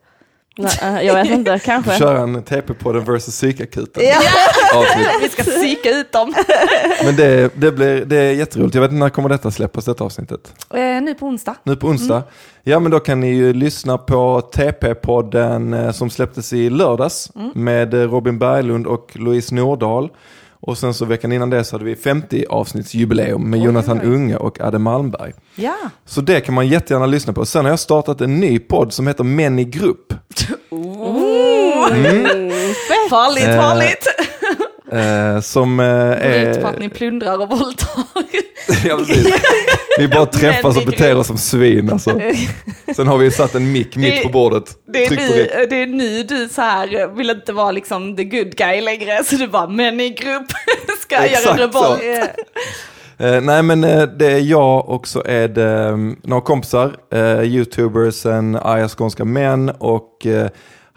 Nej, 0.59 0.71
eh, 0.83 1.03
jag 1.07 1.15
vet 1.15 1.31
inte, 1.31 1.59
kanske. 1.65 1.99
Köra 1.99 2.19
en 2.21 2.43
TP-podden 2.43 3.01
versus 3.05 3.35
psykakuten. 3.35 4.03
Ja. 4.07 4.21
Vi 5.23 5.29
ska 5.29 5.43
psyka 5.43 5.91
ut 5.91 6.13
dem. 6.13 6.35
Men 7.05 7.17
det, 7.17 7.51
det, 7.55 7.73
blir, 7.73 8.05
det 8.05 8.17
är 8.17 8.33
jätteroligt. 8.33 8.75
Jag 8.75 8.83
vet 8.83 8.91
inte 8.91 9.01
när 9.05 9.11
kommer 9.11 9.29
detta 9.29 9.51
släppas, 9.51 9.85
detta 9.85 10.05
avsnittet? 10.05 10.55
Eh, 10.75 10.81
nu 10.81 11.15
på 11.15 11.27
onsdag. 11.27 11.55
Nu 11.63 11.77
på 11.77 11.87
onsdag. 11.87 12.23
Ja, 12.65 12.81
men 12.81 12.91
då 12.91 13.01
kan 13.01 13.21
ni 13.21 13.31
ju 13.35 13.53
lyssna 13.53 13.99
på 13.99 14.41
TP-podden 14.55 15.85
eh, 15.87 15.93
som 15.93 16.11
släpptes 16.11 16.53
i 16.53 16.71
lördags 16.71 17.31
med 17.55 17.95
eh, 17.95 18.01
Robin 18.11 18.39
Berglund 18.39 18.87
och 18.87 19.11
Louise 19.15 19.55
Nordahl. 19.55 20.09
Och 20.63 20.79
sen 20.79 20.95
så 20.95 21.05
veckan 21.05 21.33
innan 21.33 21.51
det 21.51 21.65
så 21.65 21.75
hade 21.75 21.85
vi 21.85 21.97
50 21.97 22.45
avsnittsjubileum 22.51 23.51
med 23.51 23.61
Jonathan 23.61 24.01
Unge 24.01 24.37
och 24.37 24.61
Adde 24.61 24.79
Malmberg. 24.79 25.33
Ja. 25.55 25.75
Så 26.05 26.21
det 26.21 26.41
kan 26.41 26.55
man 26.55 26.69
jättegärna 26.69 27.07
lyssna 27.07 27.33
på. 27.33 27.47
Sen 27.47 27.65
har 27.65 27.73
jag 27.73 27.79
startat 27.79 28.21
en 28.21 28.41
ny 28.41 28.59
podd 28.59 28.93
som 28.93 29.07
heter 29.07 29.25
Män 29.25 29.59
i 29.59 29.65
grupp. 29.65 30.15
Farligt, 33.11 33.45
Eh, 33.49 33.57
farligt. 33.57 34.07
Eh, 34.93 35.41
som 35.41 35.81
eh, 35.81 36.51
ut 36.51 36.61
på 36.61 36.67
att 36.67 36.77
är... 36.77 36.81
ni 36.81 36.89
plundrar 36.89 37.39
och 37.39 37.49
våldtar. 37.49 38.05
ja, 38.85 38.97
precis. 38.97 39.35
Vi 39.99 40.09
bara 40.09 40.27
träffas 40.27 40.77
och 40.77 40.87
beter 40.87 41.17
oss 41.17 41.27
som 41.27 41.39
svin. 41.39 41.93
Alltså. 41.93 42.21
Sen 42.97 43.07
har 43.07 43.19
vi 43.19 43.31
satt 43.31 43.55
en 43.55 43.73
mick 43.73 43.97
mitt 43.97 44.23
på 44.23 44.29
bordet. 44.29 44.65
Det 44.93 45.07
är, 45.07 45.11
nu, 45.11 45.67
det 45.71 45.83
är 45.83 45.87
nu 45.87 46.23
du 46.23 46.49
så 46.49 46.63
här 46.63 47.17
vill 47.17 47.31
inte 47.31 47.53
vara 47.53 47.71
liksom 47.71 48.17
the 48.17 48.25
good 48.25 48.57
guy 48.57 48.81
längre, 48.81 49.25
så 49.25 49.37
du 49.37 49.49
bara, 49.49 49.67
men 49.67 50.01
i 50.01 50.11
grupp 50.11 50.47
ska 51.01 51.15
jag 51.15 51.33
göra 51.33 51.57
revolt. 51.57 52.03
Eh, 53.21 53.41
nej 53.41 53.63
men 53.63 53.85
eh, 53.85 54.03
det 54.03 54.33
är 54.33 54.39
jag 54.39 54.89
och 54.89 55.09
så 55.09 55.23
är 55.25 55.49
det 55.49 55.89
mm, 55.89 56.17
några 56.23 56.43
kompisar, 56.43 56.97
eh, 57.13 57.43
youtubers, 57.43 58.27
en 58.27 58.57
arga 58.57 58.89
skånska 58.89 59.25
män 59.25 59.71
och 59.79 60.27
eh, 60.27 60.49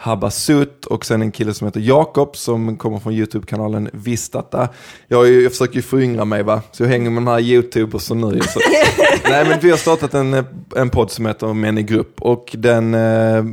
Habasut 0.03 0.85
och 0.85 1.05
sen 1.05 1.21
en 1.21 1.31
kille 1.31 1.53
som 1.53 1.67
heter 1.67 1.79
Jakob 1.79 2.37
som 2.37 2.77
kommer 2.77 2.99
från 2.99 3.13
YouTube-kanalen 3.13 3.89
Vistata. 3.93 4.69
Jag, 5.07 5.31
jag 5.31 5.51
försöker 5.51 5.75
ju 5.75 5.81
föryngra 5.81 6.25
mig 6.25 6.43
va, 6.43 6.61
så 6.71 6.83
jag 6.83 6.89
hänger 6.89 7.09
med 7.09 7.23
de 7.23 7.27
här 7.27 7.39
YouTubers 7.39 8.11
och 8.11 8.17
nu. 8.17 8.39
Så. 8.41 8.59
Nej 9.29 9.45
men 9.49 9.59
vi 9.59 9.69
har 9.69 9.77
startat 9.77 10.13
en, 10.13 10.45
en 10.75 10.89
podd 10.89 11.11
som 11.11 11.25
heter 11.25 11.53
Män 11.53 11.77
i 11.77 11.83
grupp 11.83 12.21
och 12.21 12.55
den 12.57 12.93
eh, 12.93 13.45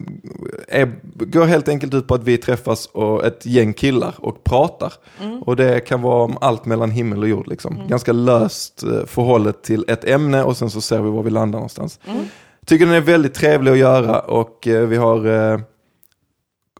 är, 0.68 0.92
går 1.14 1.44
helt 1.44 1.68
enkelt 1.68 1.94
ut 1.94 2.07
på 2.07 2.14
att 2.14 2.24
vi 2.24 2.36
träffas 2.38 2.86
och 2.86 3.24
ett 3.26 3.46
gäng 3.46 3.72
killar 3.72 4.14
och 4.18 4.44
pratar. 4.44 4.92
Och 5.40 5.57
det 5.57 5.80
kan 5.80 6.03
vara 6.03 6.24
om 6.24 6.38
allt 6.40 6.64
mellan 6.64 6.90
himmel 6.90 7.22
och 7.22 7.28
jord 7.28 7.48
liksom. 7.48 7.88
Ganska 7.88 8.12
löst 8.12 8.82
eh, 8.82 9.07
förhållet 9.07 9.62
till 9.62 9.84
ett 9.88 10.05
ämne 10.05 10.42
och 10.42 10.57
sen 10.57 10.70
så 10.70 10.80
ser 10.80 11.01
vi 11.01 11.11
var 11.11 11.22
vi 11.22 11.30
landar 11.30 11.59
någonstans. 11.59 11.98
Tycker 12.66 12.86
den 12.86 12.94
är 12.94 13.01
väldigt 13.01 13.34
trevlig 13.34 13.72
att 13.72 13.78
göra 13.78 14.20
och 14.20 14.68
eh, 14.68 14.86
vi 14.86 14.96
har 14.96 15.26
eh, 15.26 15.61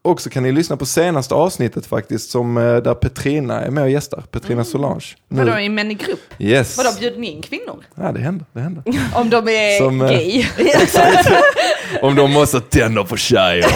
också 0.03 0.31
kan 0.31 0.43
ni 0.43 0.53
lyssna 0.53 0.77
på 0.77 0.87
senaste 0.87 1.35
avsnittet 1.35 1.87
faktiskt 1.87 2.31
som 2.31 2.57
eh, 2.57 2.77
där 2.77 2.95
Petrina 2.95 3.61
är 3.61 3.71
med 3.71 3.83
och 3.85 3.91
gästar, 3.91 4.21
Petrina 4.31 4.65
Solange. 4.65 5.05
Nu- 5.29 5.45
Vadå, 5.45 5.59
i 5.59 5.69
män 5.69 5.91
i 5.91 5.95
grupp? 5.95 6.21
Yes. 6.39 6.77
Vadå, 6.77 6.91
bjuder 7.01 7.19
ni 7.19 7.27
in 7.27 7.43
kvinnor? 7.43 7.85
Ja, 7.95 8.13
det 8.13 8.21
händer, 8.21 8.47
det 8.53 8.61
händer. 8.61 8.83
Om 9.15 9.31
de 9.31 9.49
är 9.49 9.79
Som, 9.79 10.03
eh, 10.03 10.09
gay? 10.11 10.47
Om 12.03 12.15
de 12.17 12.33
måste 12.33 12.61
tänder 12.61 13.05
på 13.05 13.17
tjejer. 13.17 13.67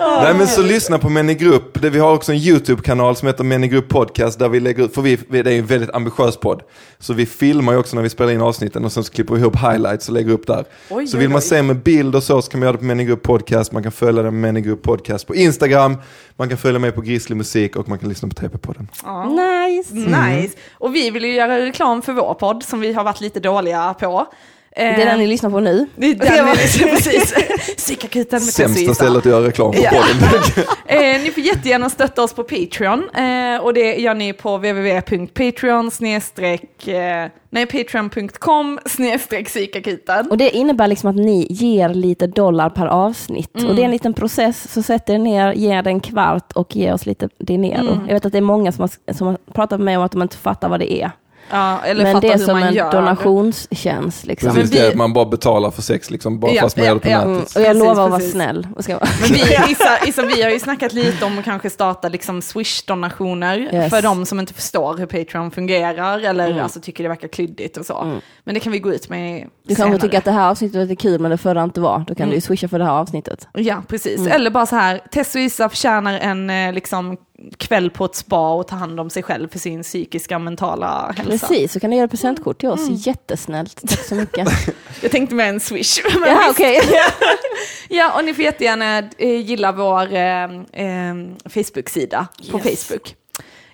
Nej 0.00 0.34
men 0.34 0.46
så 0.46 0.62
lyssna 0.62 0.98
på 0.98 1.08
Män 1.08 1.30
i 1.30 1.34
grupp. 1.34 1.82
Det, 1.82 1.90
vi 1.90 1.98
har 1.98 2.14
också 2.14 2.32
en 2.32 2.38
YouTube-kanal 2.38 3.16
som 3.16 3.28
heter 3.28 3.44
Män 3.44 3.64
i 3.64 3.68
grupp 3.68 3.88
podcast 3.88 4.38
där 4.38 4.48
vi 4.48 4.60
lägger 4.60 4.84
ut, 4.84 4.94
för 4.94 5.02
vi, 5.02 5.16
det 5.16 5.38
är 5.38 5.46
en 5.48 5.66
väldigt 5.66 5.90
ambitiös 5.94 6.36
podd. 6.36 6.62
Så 6.98 7.12
vi 7.12 7.26
filmar 7.26 7.72
ju 7.72 7.78
också 7.78 7.96
när 7.96 8.02
vi 8.02 8.08
spelar 8.08 8.32
in 8.32 8.40
avsnitten 8.40 8.84
och 8.84 8.92
sen 8.92 9.04
så 9.04 9.12
klipper 9.12 9.34
vi 9.34 9.40
ihop 9.40 9.56
highlights 9.56 10.08
och 10.08 10.14
lägger 10.14 10.32
upp 10.32 10.46
där. 10.46 10.64
Oj, 10.90 11.06
så 11.06 11.16
oj, 11.16 11.20
vill 11.20 11.28
man 11.28 11.36
oj. 11.38 11.42
se 11.42 11.62
med 11.62 11.76
bild 11.76 12.14
och 12.14 12.22
så 12.22 12.42
så 12.42 12.50
kan 12.50 12.60
man 12.60 12.66
göra 12.66 12.72
det 12.72 12.78
på 12.78 12.84
Män 12.84 13.00
i 13.00 13.04
grupp 13.04 13.22
podcast. 13.22 13.72
Man 13.72 13.82
kan 13.82 13.92
följa 13.92 14.22
den 14.22 14.40
Män 14.40 14.56
i 14.56 14.60
grupp 14.60 14.82
podcast 14.82 15.26
på 15.26 15.34
Instagram. 15.34 15.96
Man 16.36 16.48
kan 16.48 16.58
följa 16.58 16.78
med 16.78 16.94
på 16.94 17.00
Grizzly 17.00 17.36
musik 17.36 17.76
och 17.76 17.88
man 17.88 17.98
kan 17.98 18.08
lyssna 18.08 18.28
på 18.28 18.34
TP-podden. 18.34 18.86
Nice. 19.28 19.94
Nice. 19.94 20.56
Och 20.72 20.94
vi 20.94 21.10
vill 21.10 21.24
ju 21.24 21.32
göra 21.34 21.58
reklam 21.58 22.02
för 22.02 22.12
vår 22.12 22.34
podd 22.34 22.62
som 22.62 22.80
vi 22.80 22.92
har 22.92 23.04
varit 23.04 23.20
lite 23.20 23.40
dåliga 23.40 23.94
på. 24.00 24.26
Det 24.76 24.82
är 24.82 25.06
den 25.06 25.18
ni 25.18 25.26
lyssnar 25.26 25.50
på 25.50 25.60
nu. 25.60 25.86
Det 25.96 26.06
är 26.06 26.14
den 26.36 26.46
ni 26.46 26.52
lyssnar 26.52 26.88
precis. 26.94 27.34
Psykakuten 27.76 28.38
med 28.44 28.52
Sämsta 28.52 28.94
stället 28.94 29.18
att 29.18 29.24
göra 29.26 29.46
reklam 29.46 29.72
för 29.72 29.82
Ja. 29.82 29.90
podden. 29.90 30.66
Eh, 30.86 31.22
ni 31.22 31.30
får 31.30 31.42
jättegärna 31.42 31.90
stötta 31.90 32.22
oss 32.22 32.34
på 32.34 32.42
Patreon 32.44 33.08
eh, 33.14 33.60
och 33.64 33.74
det 33.74 33.94
gör 33.96 34.14
ni 34.14 34.32
på 34.32 34.56
www.patreon 34.56 35.90
snedstreck, 35.90 36.88
eh, 36.88 37.28
nej 37.50 37.66
patreon.com 37.66 38.78
snedstreck 38.86 39.46
psykakuten. 39.46 40.30
Och 40.30 40.38
det 40.38 40.50
innebär 40.56 40.86
liksom 40.86 41.10
att 41.10 41.16
ni 41.16 41.46
ger 41.50 41.88
lite 41.88 42.26
dollar 42.26 42.70
per 42.70 42.86
avsnitt. 42.86 43.64
Och 43.68 43.74
det 43.74 43.82
är 43.82 43.84
en 43.84 43.90
liten 43.90 44.14
process, 44.14 44.72
så 44.72 44.82
sätter 44.82 45.18
ni 45.18 45.30
ner, 45.30 45.52
ger 45.52 45.86
en 45.86 46.00
kvart 46.00 46.52
och 46.52 46.76
ger 46.76 46.94
oss 46.94 47.06
lite 47.06 47.28
dinero. 47.38 47.98
Jag 48.06 48.14
vet 48.14 48.26
att 48.26 48.32
det 48.32 48.38
är 48.38 48.42
många 48.42 48.72
som 48.72 48.82
har, 48.82 49.14
som 49.14 49.26
har 49.26 49.36
pratat 49.52 49.78
med 49.80 49.84
mig 49.84 49.96
om 49.96 50.02
att 50.02 50.12
de 50.12 50.22
inte 50.22 50.36
fattar 50.36 50.68
vad 50.68 50.80
det 50.80 50.92
är. 50.92 51.10
Ja, 51.50 51.78
eller 51.84 52.04
Men 52.04 52.20
det 52.20 52.28
är 52.28 52.38
hur 52.38 52.44
som 52.44 52.54
man 52.60 52.68
en 52.68 52.74
gör. 52.74 52.92
donationstjänst. 52.92 54.26
Liksom. 54.26 54.46
Men 54.46 54.56
Precis 54.56 54.74
vi- 54.76 54.78
det, 54.80 54.88
att 54.88 54.94
man 54.94 55.12
bara 55.12 55.24
betalar 55.24 55.70
för 55.70 55.82
sex 55.82 56.10
liksom, 56.10 56.40
bara 56.40 56.52
Ja, 56.52 56.62
fast 56.62 56.76
man 56.76 56.86
ja, 56.86 56.90
gör 56.90 56.94
det 56.94 57.00
på 57.00 57.08
ja. 57.08 57.22
Mm, 57.22 57.34
nätet. 57.34 57.56
och 57.56 57.62
jag 57.62 57.66
Precis, 57.66 57.82
lovar 57.88 58.04
att 58.04 58.10
vara 58.10 58.20
snäll. 58.20 58.66
Och 58.76 58.84
ska 58.84 58.94
vara. 58.98 59.08
Men 59.20 59.30
vi, 59.32 59.40
Issa, 59.72 59.98
Issa, 60.06 60.22
vi 60.22 60.42
har 60.42 60.50
ju 60.50 60.60
snackat 60.60 60.92
lite 60.92 61.24
om 61.24 61.38
att 61.38 61.44
kanske 61.44 61.70
starta 61.70 62.08
liksom 62.08 62.40
Swish-donationer 62.42 63.58
Yes. 63.74 63.90
för 63.90 64.02
de 64.02 64.26
som 64.26 64.40
inte 64.40 64.54
förstår 64.54 64.96
hur 64.96 65.06
Patreon 65.06 65.50
fungerar 65.50 66.18
eller 66.18 66.50
Mm. 66.50 66.62
alltså, 66.62 66.80
tycker 66.80 67.02
det 67.04 67.08
verkar 67.08 67.28
klyddigt 67.28 67.76
och 67.76 67.86
så. 67.86 68.20
Men 68.44 68.54
det 68.54 68.60
kan 68.60 68.72
vi 68.72 68.78
gå 68.78 68.92
ut 68.94 69.08
med 69.08 69.46
Du 69.66 69.74
senare. 69.74 69.90
kanske 69.90 70.06
tycker 70.06 70.18
att 70.18 70.24
det 70.24 70.30
här 70.32 70.50
avsnittet 70.50 70.90
är 70.90 70.94
kul 70.94 71.20
men 71.20 71.30
det 71.30 71.38
förra 71.38 71.64
inte 71.64 71.80
var. 71.80 72.04
Då 72.08 72.14
kan 72.14 72.28
du 72.28 72.34
ju 72.34 72.40
swisha 72.40 72.68
för 72.68 72.78
det 72.78 72.84
här 72.84 72.92
avsnittet. 72.92 73.48
Ja, 73.54 73.82
precis. 73.88 74.18
Mm. 74.20 74.32
Eller 74.32 74.50
bara 74.50 74.66
så 74.66 74.76
här, 74.76 75.00
Tess 75.12 75.34
och 75.34 75.40
Isa 75.40 75.68
förtjänar 75.68 76.18
en 76.18 76.50
eh, 76.50 76.72
liksom, 76.72 77.16
kväll 77.56 77.90
på 77.90 78.04
ett 78.04 78.14
spa 78.14 78.54
och 78.54 78.68
ta 78.68 78.76
hand 78.76 79.00
om 79.00 79.10
sig 79.10 79.22
själv 79.22 79.48
för 79.48 79.58
sin 79.58 79.82
psykiska 79.82 80.34
och 80.34 80.40
mentala 80.40 81.14
hälsa. 81.16 81.46
Precis, 81.48 81.72
så 81.72 81.80
kan 81.80 81.90
du 81.90 81.96
göra 81.96 82.08
presentkort 82.08 82.60
till 82.60 82.68
oss. 82.68 83.06
Jättesnällt. 83.06 83.80
Tack 83.88 84.04
så 84.04 84.14
mycket. 84.14 84.48
Jag 85.02 85.10
tänkte 85.10 85.34
med 85.34 85.48
en 85.48 85.60
swish. 85.60 85.98
Ja, 86.26 86.50
okej. 86.50 86.80
ja, 87.88 88.12
och 88.18 88.24
ni 88.24 88.34
får 88.34 88.44
jättegärna 88.44 88.98
eh, 88.98 89.40
gilla 89.40 89.72
vår 89.72 90.12
eh, 90.14 90.44
eh, 90.72 91.14
Facebook-sida 91.44 92.26
på 92.50 92.58
Yes. 92.58 92.84
Facebook. 92.88 93.14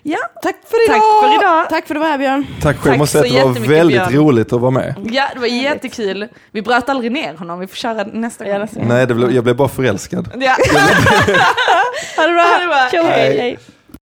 Ja, 0.03 0.17
Tack 0.43 0.55
för 0.67 0.85
idag. 0.89 1.01
Tack 1.01 1.21
för 1.21 1.35
idag. 1.35 1.69
Tack 1.69 1.87
för 1.87 1.95
att 1.95 1.99
du 1.99 1.99
var 1.99 2.07
här 2.07 2.17
Björn. 2.17 2.47
Tack 2.61 2.77
själv, 2.77 2.91
Tack 2.91 2.99
måste 2.99 3.17
så 3.17 3.23
säga 3.23 3.45
att 3.45 3.53
det 3.53 3.59
var 3.59 3.67
väldigt 3.67 4.07
Björn. 4.07 4.13
roligt 4.13 4.53
att 4.53 4.61
vara 4.61 4.71
med. 4.71 4.95
Ja, 5.11 5.27
det 5.33 5.39
var 5.39 5.47
jättekul. 5.47 6.27
Vi 6.51 6.61
bröt 6.61 6.89
aldrig 6.89 7.11
ner 7.11 7.33
honom, 7.33 7.59
vi 7.59 7.67
får 7.67 7.75
köra 7.75 8.03
nästa 8.03 8.45
gång. 8.45 8.67
Ja. 8.75 8.81
Nej, 8.87 9.07
det 9.07 9.13
blev, 9.13 9.31
jag 9.31 9.43
blev 9.43 9.55
bara 9.55 9.67
förälskad. 9.67 10.31
Ja. 10.39 10.55
Ha 12.17 12.27
det 12.27 12.33
bra. 12.33 12.43
Ha 12.43 12.59
det 12.59 12.67
bra. 12.67 13.01
Hej. 13.01 13.11
Hej. 13.11 13.39
hej. 13.39 13.57